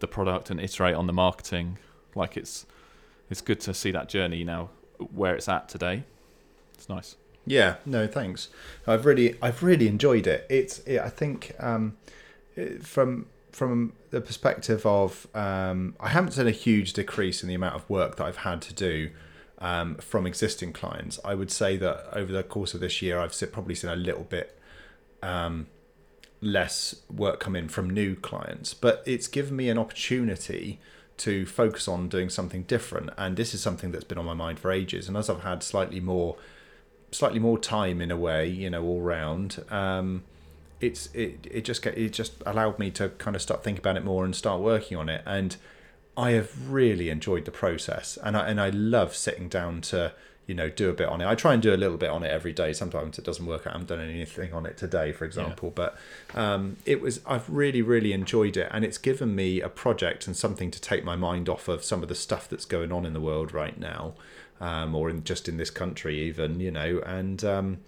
the 0.00 0.08
product 0.08 0.50
and 0.50 0.58
iterate 0.58 0.94
on 0.94 1.06
the 1.06 1.12
marketing. 1.12 1.78
Like 2.14 2.36
it's 2.36 2.66
it's 3.28 3.42
good 3.42 3.60
to 3.60 3.74
see 3.74 3.92
that 3.92 4.08
journey 4.08 4.42
now 4.42 4.70
where 5.14 5.36
it's 5.36 5.48
at 5.48 5.68
today. 5.68 6.04
It's 6.74 6.88
nice. 6.88 7.16
Yeah, 7.46 7.76
no, 7.86 8.06
thanks. 8.06 8.48
I've 8.86 9.06
really, 9.06 9.36
I've 9.40 9.62
really 9.62 9.88
enjoyed 9.88 10.26
it. 10.26 10.46
It's, 10.50 10.78
it, 10.80 11.00
I 11.00 11.08
think, 11.08 11.52
um, 11.58 11.96
from 12.82 13.26
from 13.52 13.92
the 14.10 14.20
perspective 14.20 14.84
of, 14.86 15.26
um, 15.34 15.96
I 16.00 16.08
haven't 16.08 16.32
seen 16.32 16.46
a 16.46 16.52
huge 16.52 16.92
decrease 16.92 17.42
in 17.42 17.48
the 17.48 17.54
amount 17.54 17.76
of 17.76 17.88
work 17.88 18.16
that 18.16 18.24
I've 18.24 18.38
had 18.38 18.62
to 18.62 18.74
do 18.74 19.10
um, 19.58 19.96
from 19.96 20.26
existing 20.26 20.72
clients. 20.72 21.18
I 21.24 21.34
would 21.34 21.50
say 21.50 21.76
that 21.76 22.08
over 22.12 22.32
the 22.32 22.42
course 22.42 22.74
of 22.74 22.80
this 22.80 23.02
year, 23.02 23.18
I've 23.18 23.34
probably 23.52 23.74
seen 23.74 23.90
a 23.90 23.96
little 23.96 24.24
bit 24.24 24.58
um, 25.22 25.66
less 26.40 26.94
work 27.10 27.40
come 27.40 27.56
in 27.56 27.68
from 27.68 27.90
new 27.90 28.16
clients, 28.16 28.74
but 28.74 29.02
it's 29.06 29.28
given 29.28 29.56
me 29.56 29.68
an 29.68 29.78
opportunity 29.78 30.80
to 31.18 31.44
focus 31.44 31.86
on 31.86 32.08
doing 32.08 32.30
something 32.30 32.62
different. 32.62 33.10
And 33.18 33.36
this 33.36 33.52
is 33.52 33.60
something 33.60 33.92
that's 33.92 34.04
been 34.04 34.16
on 34.16 34.24
my 34.24 34.34
mind 34.34 34.58
for 34.58 34.72
ages. 34.72 35.06
And 35.06 35.16
as 35.16 35.28
I've 35.28 35.42
had 35.42 35.62
slightly 35.62 36.00
more 36.00 36.36
slightly 37.12 37.40
more 37.40 37.58
time 37.58 38.00
in 38.00 38.10
a 38.10 38.16
way, 38.16 38.46
you 38.46 38.70
know, 38.70 38.84
all 38.84 39.00
round. 39.00 39.64
Um, 39.68 40.22
it's 40.80 41.08
it 41.14 41.46
it 41.50 41.64
just 41.64 41.82
get, 41.82 41.96
it 41.96 42.12
just 42.12 42.34
allowed 42.46 42.78
me 42.78 42.90
to 42.92 43.10
kind 43.10 43.36
of 43.36 43.42
start 43.42 43.62
thinking 43.62 43.80
about 43.80 43.96
it 43.96 44.04
more 44.04 44.24
and 44.24 44.34
start 44.34 44.60
working 44.60 44.96
on 44.96 45.08
it. 45.08 45.22
And 45.26 45.56
I 46.16 46.32
have 46.32 46.70
really 46.70 47.10
enjoyed 47.10 47.44
the 47.44 47.50
process, 47.50 48.18
and 48.22 48.36
I 48.36 48.48
and 48.48 48.60
I 48.60 48.70
love 48.70 49.14
sitting 49.14 49.48
down 49.48 49.80
to 49.82 50.12
you 50.46 50.54
know 50.54 50.68
do 50.68 50.90
a 50.90 50.92
bit 50.92 51.08
on 51.08 51.20
it. 51.20 51.26
I 51.26 51.34
try 51.34 51.52
and 51.52 51.62
do 51.62 51.74
a 51.74 51.76
little 51.76 51.96
bit 51.96 52.10
on 52.10 52.22
it 52.22 52.28
every 52.28 52.52
day. 52.52 52.72
Sometimes 52.72 53.18
it 53.18 53.24
doesn't 53.24 53.46
work. 53.46 53.66
out. 53.66 53.68
I 53.68 53.72
haven't 53.72 53.88
done 53.88 54.00
anything 54.00 54.52
on 54.52 54.66
it 54.66 54.76
today, 54.76 55.12
for 55.12 55.24
example, 55.24 55.70
but 55.74 55.98
um, 56.34 56.76
it 56.86 57.00
was 57.00 57.20
I've 57.26 57.48
really 57.48 57.82
really 57.82 58.12
enjoyed 58.12 58.56
it, 58.56 58.68
and 58.72 58.84
it's 58.84 58.98
given 58.98 59.34
me 59.34 59.60
a 59.60 59.68
project 59.68 60.26
and 60.26 60.36
something 60.36 60.70
to 60.70 60.80
take 60.80 61.04
my 61.04 61.16
mind 61.16 61.48
off 61.48 61.68
of 61.68 61.84
some 61.84 62.02
of 62.02 62.08
the 62.08 62.14
stuff 62.14 62.48
that's 62.48 62.64
going 62.64 62.90
on 62.90 63.04
in 63.04 63.12
the 63.12 63.20
world 63.20 63.52
right 63.52 63.78
now 63.78 64.14
um, 64.60 64.94
or 64.94 65.10
in 65.10 65.24
just 65.24 65.48
in 65.48 65.56
this 65.56 65.70
country 65.70 66.20
even 66.20 66.60
you 66.60 66.70
know 66.70 67.00
and 67.06 67.44
um, 67.44 67.78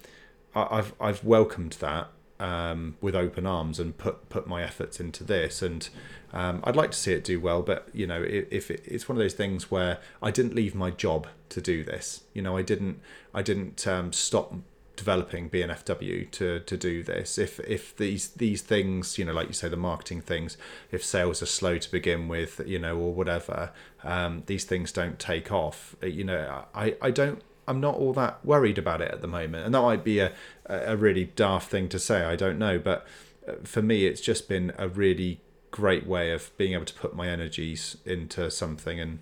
I, 0.55 0.79
I've 0.79 0.95
I've 1.01 1.25
welcomed 1.25 1.73
that 1.81 2.09
um, 2.43 2.97
with 3.01 3.15
open 3.15 3.47
arms 3.47 3.79
and 3.79 3.97
put 3.97 4.29
put 4.29 4.47
my 4.47 4.63
efforts 4.63 5.01
into 5.01 5.25
this 5.25 5.63
and 5.63 5.89
um, 6.33 6.61
I'd 6.65 6.77
like 6.77 6.91
to 6.93 6.97
see 6.97 7.13
it 7.13 7.25
do 7.25 7.39
well 7.39 7.63
but 7.63 7.89
you 7.93 8.07
know 8.07 8.23
if, 8.23 8.71
it, 8.71 8.83
it's 8.85 9.09
one 9.09 9.17
of 9.17 9.23
those 9.23 9.35
things 9.35 9.71
where 9.71 9.99
I 10.23 10.31
didn't 10.31 10.55
leave 10.55 10.75
my 10.75 10.91
job 10.91 11.29
to 11.51 11.61
do 11.61 11.85
this 11.85 12.25
you 12.35 12.43
know 12.43 12.57
I 12.57 12.63
didn't 12.63 13.01
I 13.33 13.43
didn't 13.43 13.87
um, 13.87 14.13
stop 14.13 14.55
developing 14.97 15.51
BNFW 15.51 16.31
to 16.31 16.61
to 16.61 16.77
do 16.77 17.03
this. 17.03 17.39
If 17.39 17.61
if 17.61 17.97
these 17.97 18.29
these 18.29 18.63
things, 18.63 19.19
you 19.19 19.25
know, 19.25 19.33
like 19.33 19.49
you 19.49 19.55
say, 19.55 19.69
the 19.69 19.77
marketing 19.77 20.21
things, 20.21 20.57
if 20.91 21.05
sales 21.05 21.43
are 21.43 21.47
slow 21.47 21.79
to 21.79 21.91
begin 21.91 22.29
with, 22.29 22.61
you 22.67 22.79
know, 22.79 22.97
or 22.97 23.13
whatever, 23.13 23.73
um, 24.05 24.43
these 24.47 24.65
things 24.65 24.93
don't 24.93 25.19
take 25.19 25.51
off. 25.51 25.97
You 26.03 26.25
know, 26.25 26.65
I 26.75 26.97
I 27.01 27.11
don't. 27.11 27.43
I'm 27.69 27.81
not 27.81 27.95
all 27.95 28.13
that 28.15 28.45
worried 28.45 28.79
about 28.79 29.01
it 29.01 29.11
at 29.13 29.23
the 29.23 29.29
moment, 29.29 29.65
and 29.67 29.75
that 29.75 29.83
might 29.83 30.05
be 30.05 30.19
a 30.19 30.33
a 30.67 30.97
really 30.97 31.25
daft 31.25 31.71
thing 31.71 31.89
to 31.89 31.99
say. 31.99 32.25
I 32.25 32.37
don't 32.37 32.59
know, 32.59 32.79
but 32.79 33.07
uh, 33.47 33.55
for 33.65 33.83
me, 33.83 34.07
it's 34.07 34.21
just 34.21 34.49
been 34.49 34.73
a 34.79 34.89
really 34.89 35.41
great 35.71 36.07
way 36.07 36.33
of 36.33 36.57
being 36.57 36.75
able 36.75 36.85
to 36.85 36.95
put 36.95 37.15
my 37.15 37.29
energies 37.29 37.97
into 38.05 38.51
something 38.51 39.01
and 39.01 39.19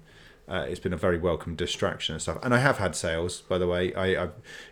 uh, 0.48 0.66
it's 0.68 0.80
been 0.80 0.92
a 0.92 0.96
very 0.96 1.16
welcome 1.16 1.54
distraction 1.54 2.12
and 2.12 2.20
stuff. 2.20 2.36
And 2.42 2.52
I 2.52 2.58
have 2.58 2.78
had 2.78 2.96
sales, 2.96 3.42
by 3.42 3.56
the 3.56 3.68
way. 3.68 3.94
I, 3.94 4.24
I 4.24 4.28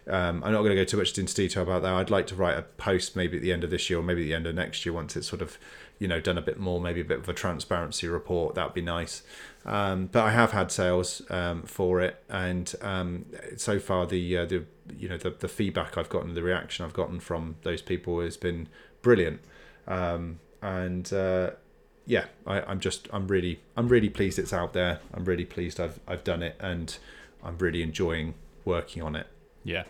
um, 0.08 0.42
I'm 0.42 0.52
not 0.52 0.62
going 0.62 0.70
to 0.70 0.74
go 0.74 0.82
too 0.82 0.96
much 0.96 1.16
into 1.16 1.32
detail 1.32 1.62
about 1.62 1.82
that. 1.82 1.92
I'd 1.92 2.10
like 2.10 2.26
to 2.28 2.34
write 2.34 2.58
a 2.58 2.62
post 2.62 3.14
maybe 3.14 3.36
at 3.36 3.44
the 3.44 3.52
end 3.52 3.62
of 3.62 3.70
this 3.70 3.88
year 3.88 4.00
or 4.00 4.02
maybe 4.02 4.22
at 4.22 4.24
the 4.24 4.34
end 4.34 4.46
of 4.48 4.56
next 4.56 4.84
year 4.84 4.92
once 4.92 5.14
it's 5.14 5.28
sort 5.28 5.40
of 5.40 5.56
you 5.98 6.06
know, 6.06 6.20
done 6.20 6.38
a 6.38 6.42
bit 6.42 6.58
more, 6.58 6.80
maybe 6.80 7.00
a 7.00 7.04
bit 7.04 7.18
of 7.18 7.28
a 7.28 7.34
transparency 7.34 8.06
report. 8.06 8.54
That'd 8.54 8.74
be 8.74 8.82
nice. 8.82 9.22
Um, 9.68 10.06
but 10.06 10.24
I 10.24 10.30
have 10.30 10.52
had 10.52 10.72
sales 10.72 11.20
um, 11.28 11.62
for 11.64 12.00
it, 12.00 12.24
and 12.30 12.74
um, 12.80 13.26
so 13.58 13.78
far 13.78 14.06
the 14.06 14.38
uh, 14.38 14.46
the 14.46 14.64
you 14.96 15.10
know 15.10 15.18
the, 15.18 15.28
the 15.28 15.46
feedback 15.46 15.98
I've 15.98 16.08
gotten, 16.08 16.32
the 16.32 16.42
reaction 16.42 16.86
I've 16.86 16.94
gotten 16.94 17.20
from 17.20 17.56
those 17.64 17.82
people 17.82 18.18
has 18.20 18.38
been 18.38 18.68
brilliant. 19.02 19.42
Um, 19.86 20.40
and 20.62 21.12
uh, 21.12 21.50
yeah, 22.06 22.24
I, 22.46 22.62
I'm 22.62 22.80
just 22.80 23.08
I'm 23.12 23.28
really 23.28 23.60
I'm 23.76 23.88
really 23.88 24.08
pleased 24.08 24.38
it's 24.38 24.54
out 24.54 24.72
there. 24.72 25.00
I'm 25.12 25.26
really 25.26 25.44
pleased 25.44 25.78
I've 25.78 26.00
I've 26.08 26.24
done 26.24 26.42
it, 26.42 26.56
and 26.58 26.96
I'm 27.44 27.58
really 27.58 27.82
enjoying 27.82 28.34
working 28.64 29.02
on 29.02 29.14
it. 29.14 29.26
Yeah, 29.64 29.84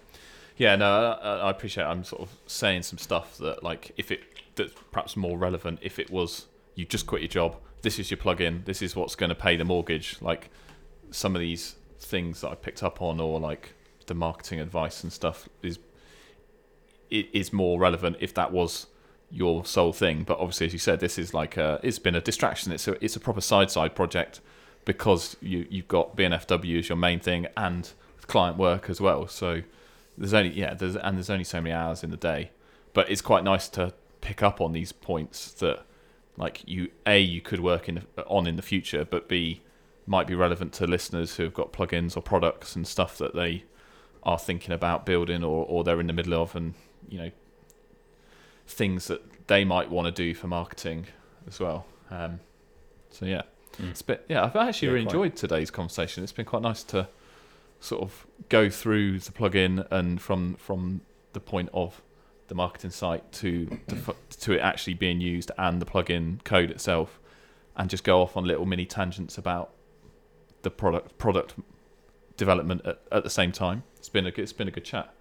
yeah. 0.57 0.75
No, 0.75 1.17
I, 1.23 1.37
I 1.37 1.51
appreciate. 1.51 1.85
It. 1.85 1.87
I'm 1.87 2.03
sort 2.03 2.23
of 2.23 2.31
saying 2.49 2.83
some 2.83 2.99
stuff 2.99 3.39
that 3.39 3.63
like 3.63 3.93
if 3.97 4.11
it 4.11 4.23
that's 4.57 4.73
perhaps 4.91 5.17
more 5.17 5.39
relevant 5.39 5.79
if 5.83 6.01
it 6.01 6.11
was 6.11 6.47
you 6.75 6.85
just 6.85 7.07
quit 7.07 7.23
your 7.23 7.29
job. 7.29 7.57
This 7.83 7.99
is 7.99 8.11
your 8.11 8.19
plug-in. 8.19 8.63
This 8.65 8.83
is 8.83 8.97
what's 8.97 9.15
going 9.15 9.29
to 9.29 9.35
pay 9.35 9.57
the 9.57 9.65
mortgage. 9.65 10.17
Like 10.21 10.51
some 11.11 11.35
of 11.35 11.41
these 11.41 11.77
things 12.01 12.41
that 12.41 12.51
I 12.51 12.55
picked 12.55 12.83
up 12.83 13.01
on, 13.01 13.21
or 13.21 13.41
like 13.41 13.75
the 14.07 14.15
marketing 14.15 14.61
advice 14.61 15.03
and 15.03 15.13
stuff, 15.13 15.49
is 15.63 15.79
it 17.11 17.29
is 17.33 17.53
more 17.53 17.79
relevant 17.79 18.17
if 18.21 18.35
that 18.35 18.53
was 18.53 18.87
your 19.31 19.65
sole 19.65 19.93
thing. 19.93 20.25
But 20.25 20.39
obviously, 20.39 20.67
as 20.67 20.73
you 20.73 20.79
said, 20.79 21.01
this 21.01 21.19
is 21.19 21.35
like 21.35 21.57
a, 21.57 21.81
it's 21.83 21.99
been 21.99 22.15
a 22.15 22.21
distraction. 22.21 22.73
It's 22.73 22.89
a 22.89 23.03
it's 23.05 23.17
a 23.17 23.21
proper 23.21 23.41
side 23.41 23.71
side 23.71 23.95
project 23.95 24.41
because 24.85 25.37
you 25.41 25.67
you've 25.71 25.89
got 25.89 26.17
BNFW 26.17 26.79
as 26.79 26.89
your 26.89 26.97
main 26.97 27.21
thing 27.21 27.47
and 27.57 27.91
client 28.27 28.57
work 28.57 28.89
as 28.89 29.01
well. 29.01 29.27
So 29.27 29.63
there's 30.17 30.35
only 30.35 30.51
yeah 30.51 30.75
there's 30.75 30.97
and 30.97 31.17
there's 31.17 31.31
only 31.31 31.45
so 31.45 31.61
many 31.61 31.75
hours 31.75 32.03
in 32.03 32.11
the 32.11 32.17
day. 32.17 32.51
But 32.93 33.11
it's 33.11 33.21
quite 33.21 33.45
nice 33.45 33.69
to 33.71 33.93
pick 34.21 34.43
up 34.43 34.61
on 34.61 34.73
these 34.73 34.93
points 34.93 35.53
that 35.53 35.85
like 36.39 36.63
you 36.67 36.91
a 37.07 37.19
you 37.21 37.41
could 37.41 37.61
work 37.61 37.89
in 37.89 38.05
on 38.27 38.47
in 38.47 38.57
the 38.57 38.63
future, 38.63 39.05
but 39.05 39.29
b 39.29 39.61
might 40.07 40.27
be 40.27 40.35
relevant 40.35 40.73
to 40.73 40.87
listeners 40.87 41.37
who 41.37 41.43
have 41.43 41.53
got 41.53 41.73
plugins 41.73 42.17
or 42.17 42.23
products 42.23 42.75
and 42.75 42.87
stuff 42.87 43.19
that 43.19 43.35
they 43.35 43.65
are 44.23 44.39
thinking 44.39 44.73
about 44.73 45.05
building 45.05 45.45
or, 45.45 45.67
or 45.67 45.85
they're 45.85 46.01
in 46.01 46.07
the 46.07 46.13
middle 46.15 46.35
of 46.35 46.57
and 46.57 46.73
you 47.09 47.19
know 47.19 47.31
things 48.67 49.07
that 49.09 49.23
they 49.49 49.65
might 49.65 49.91
want 49.91 50.07
to 50.07 50.13
do 50.13 50.35
for 50.35 50.47
marketing 50.47 51.07
as 51.47 51.61
well. 51.61 51.87
Um, 52.11 52.41
so 53.11 53.27
yeah, 53.27 53.43
mm. 53.79 53.91
it's 53.91 54.03
been, 54.03 54.19
yeah. 54.29 54.45
I've 54.45 54.57
actually 54.57 54.89
yeah, 54.89 54.95
really 54.95 55.07
quite. 55.07 55.15
enjoyed 55.15 55.37
today's 55.37 55.71
conversation. 55.71 56.23
It's 56.23 56.33
been 56.33 56.47
quite 56.47 56.63
nice 56.63 56.83
to 56.85 57.09
sort 57.81 58.03
of 58.03 58.27
go 58.49 58.69
through 58.71 59.19
the 59.21 59.33
plugin 59.33 59.87
and 59.91 60.21
from 60.21 60.55
from 60.55 61.01
the 61.33 61.41
point 61.41 61.71
of 61.73 62.03
the 62.49 62.55
marketing 62.55 62.91
site 62.91 63.31
to 63.33 63.79
the, 63.87 64.15
to 64.41 64.53
it 64.53 64.61
actually 64.61 64.95
being 64.95 65.21
used 65.21 65.51
and 65.57 65.81
the 65.81 65.87
plugin 65.87 66.43
code 66.45 66.71
itself, 66.71 67.21
and 67.77 67.89
just 67.89 68.05
go 68.05 68.21
off 68.21 68.37
on 68.37 68.45
little 68.45 68.67
mini 68.67 68.87
tangents 68.87 69.39
about 69.39 69.71
the 70.63 70.71
product 70.71 71.17
product 71.19 71.55
development 72.37 72.83
at, 72.85 73.01
at 73.13 73.25
the 73.25 73.31
same 73.31 73.53
time. 73.53 73.85
It's 73.99 74.09
been 74.09 74.27
a 74.27 74.33
it's 74.37 74.53
been 74.53 74.69
a 74.69 74.73
good 74.73 74.85
chat. 74.85 75.15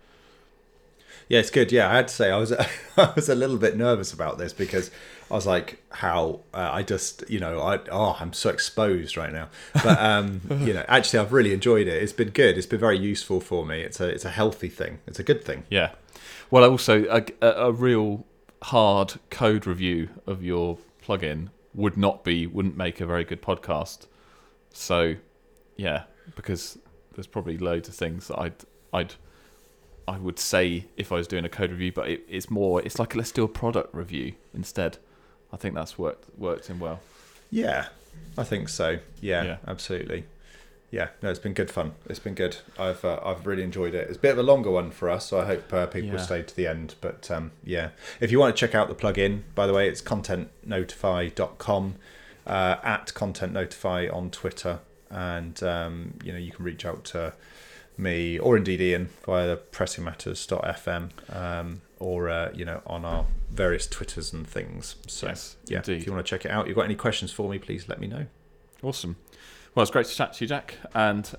Yeah, 1.30 1.40
it's 1.40 1.50
good. 1.50 1.72
Yeah, 1.72 1.90
I 1.90 1.96
had 1.96 2.08
to 2.08 2.14
say 2.14 2.32
I 2.32 2.38
was 2.38 2.54
I 2.98 3.12
was 3.16 3.28
a 3.28 3.36
little 3.36 3.58
bit 3.58 3.76
nervous 3.76 4.14
about 4.14 4.38
this 4.38 4.54
because 4.54 4.92
I 5.30 5.34
was 5.34 5.46
like, 5.46 5.84
how 5.90 6.42
uh, 6.54 6.70
I 6.72 6.84
just 6.84 7.30
you 7.30 7.40
know 7.40 7.60
I 7.60 7.80
oh 7.92 8.16
I'm 8.20 8.34
so 8.34 8.50
exposed 8.50 9.18
right 9.18 9.34
now. 9.34 9.50
But 9.74 10.00
um, 10.02 10.42
you 10.62 10.74
know, 10.74 10.86
actually 10.88 11.20
I've 11.20 11.34
really 11.34 11.54
enjoyed 11.54 11.88
it. 11.88 12.02
It's 12.02 12.14
been 12.14 12.30
good. 12.30 12.58
It's 12.58 12.68
been 12.68 12.80
very 12.80 12.98
useful 12.98 13.42
for 13.42 13.66
me. 13.66 13.82
It's 13.82 14.00
a 14.00 14.08
it's 14.08 14.26
a 14.26 14.30
healthy 14.30 14.70
thing. 14.70 15.00
It's 15.06 15.20
a 15.20 15.24
good 15.24 15.44
thing. 15.44 15.64
Yeah. 15.70 15.92
Well, 16.50 16.70
also 16.70 17.06
a, 17.06 17.24
a, 17.42 17.72
real 17.72 18.26
hard 18.64 19.16
code 19.30 19.68
review 19.68 20.10
of 20.26 20.44
your 20.44 20.78
plugin 21.04 21.50
would 21.74 21.98
not 21.98 22.24
be 22.24 22.48
wouldn't 22.48 22.78
make 22.78 23.02
a 23.02 23.06
very 23.06 23.24
good 23.24 23.42
podcast. 23.42 24.08
So, 24.72 25.16
yeah, 25.76 26.04
because 26.36 26.78
there's 27.16 27.28
probably 27.28 27.58
loads 27.58 27.90
of 27.90 27.96
things 27.96 28.28
that 28.28 28.40
I'd 28.40 28.56
I'd 28.94 29.16
I 30.08 30.18
would 30.18 30.40
say 30.40 30.86
if 30.96 31.12
I 31.12 31.16
was 31.16 31.28
doing 31.28 31.46
a 31.46 31.50
code 31.50 31.72
review, 31.72 31.92
but 31.92 32.08
it, 32.08 32.24
it's 32.30 32.50
more 32.50 32.82
it's 32.82 33.00
like 33.00 33.16
let's 33.16 33.32
do 33.32 33.44
a 33.44 33.48
product 33.48 33.94
review 33.94 34.34
instead. 34.54 34.98
I 35.52 35.58
think 35.58 35.76
that's 35.76 35.98
worked 35.98 36.26
worked 36.38 36.70
in 36.70 36.80
well. 36.80 37.00
Yeah, 37.52 37.88
I 38.38 38.44
think 38.44 38.70
so. 38.70 39.00
Yeah, 39.22 39.44
yeah. 39.44 39.58
absolutely 39.68 40.26
yeah, 40.90 41.10
no, 41.22 41.30
it's 41.30 41.40
been 41.40 41.54
good 41.54 41.70
fun. 41.70 41.94
It's 42.06 42.20
been 42.20 42.34
good. 42.34 42.58
I've 42.80 43.04
uh, 43.04 43.20
I've 43.24 43.46
really 43.46 43.64
enjoyed 43.64 43.94
it. 43.94 44.08
It's 44.08 44.18
a 44.18 44.22
bit 44.22 44.32
of 44.32 44.38
a 44.38 44.44
longer 44.44 44.72
one 44.72 44.92
for 44.92 45.10
us, 45.10 45.26
so 45.26 45.42
I 45.42 45.46
hope 45.46 45.74
uh, 45.74 45.86
people 45.88 46.12
yeah. 46.12 46.18
stay 46.18 46.44
to 46.44 46.56
the 46.56 46.68
end. 46.68 46.96
But 47.02 47.30
um, 47.30 47.52
yeah, 47.64 47.90
if 48.22 48.32
you 48.32 48.40
want 48.40 48.56
to 48.56 48.60
check 48.60 48.74
out 48.74 48.88
the 48.88 48.96
plugin, 48.96 49.42
by 49.54 49.68
the 49.68 49.74
way, 49.74 49.90
it's 49.90 50.02
contentnotify.com, 50.02 51.96
uh, 52.46 52.76
at 52.84 53.08
contentnotify 53.08 54.14
on 54.14 54.32
Twitter, 54.32 54.80
and 55.10 55.62
um, 55.62 56.14
you 56.24 56.32
know 56.32 56.40
you 56.40 56.52
can 56.52 56.64
reach 56.64 56.86
out 56.86 57.04
to 57.06 57.34
me 57.98 58.40
or 58.40 58.56
indeed 58.56 58.80
Ian 58.80 59.10
via 59.26 59.58
pressingmatters.fm 59.58 61.36
um, 61.36 61.82
or 62.00 62.30
uh, 62.30 62.52
you 62.54 62.64
know 62.64 62.82
on 62.86 63.04
our 63.04 63.26
various 63.52 63.88
Twitters 63.88 64.32
and 64.32 64.48
things. 64.48 64.96
So 65.08 65.28
yes, 65.28 65.58
yeah, 65.66 65.78
indeed. 65.80 65.98
if 65.98 66.06
you 66.06 66.14
want 66.14 66.26
to 66.26 66.30
check 66.30 66.46
it 66.46 66.52
out, 66.52 66.68
you've 66.68 66.78
got 66.78 66.86
any 66.86 66.96
questions 66.96 67.32
for 67.32 67.50
me, 67.50 67.60
please 67.60 67.90
let 67.90 68.00
me 68.00 68.08
know. 68.08 68.28
Awesome. 68.82 69.18
Well, 69.78 69.84
it's 69.84 69.92
great 69.92 70.08
to 70.08 70.16
chat 70.16 70.34
to 70.34 70.44
you, 70.44 70.48
Jack. 70.48 70.74
And 70.96 71.32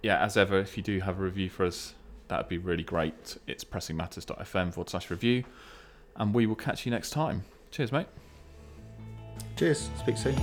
yeah, 0.00 0.22
as 0.22 0.36
ever, 0.36 0.60
if 0.60 0.76
you 0.76 0.82
do 0.84 1.00
have 1.00 1.18
a 1.18 1.22
review 1.24 1.50
for 1.50 1.66
us, 1.66 1.94
that 2.28 2.36
would 2.38 2.48
be 2.48 2.56
really 2.56 2.84
great. 2.84 3.36
It's 3.48 3.64
pressingmatters.fm 3.64 4.72
forward 4.72 4.88
slash 4.88 5.10
review. 5.10 5.42
And 6.14 6.32
we 6.32 6.46
will 6.46 6.54
catch 6.54 6.86
you 6.86 6.92
next 6.92 7.10
time. 7.10 7.42
Cheers, 7.72 7.90
mate. 7.90 8.06
Cheers. 9.56 9.90
Speak 9.98 10.16
soon. 10.16 10.36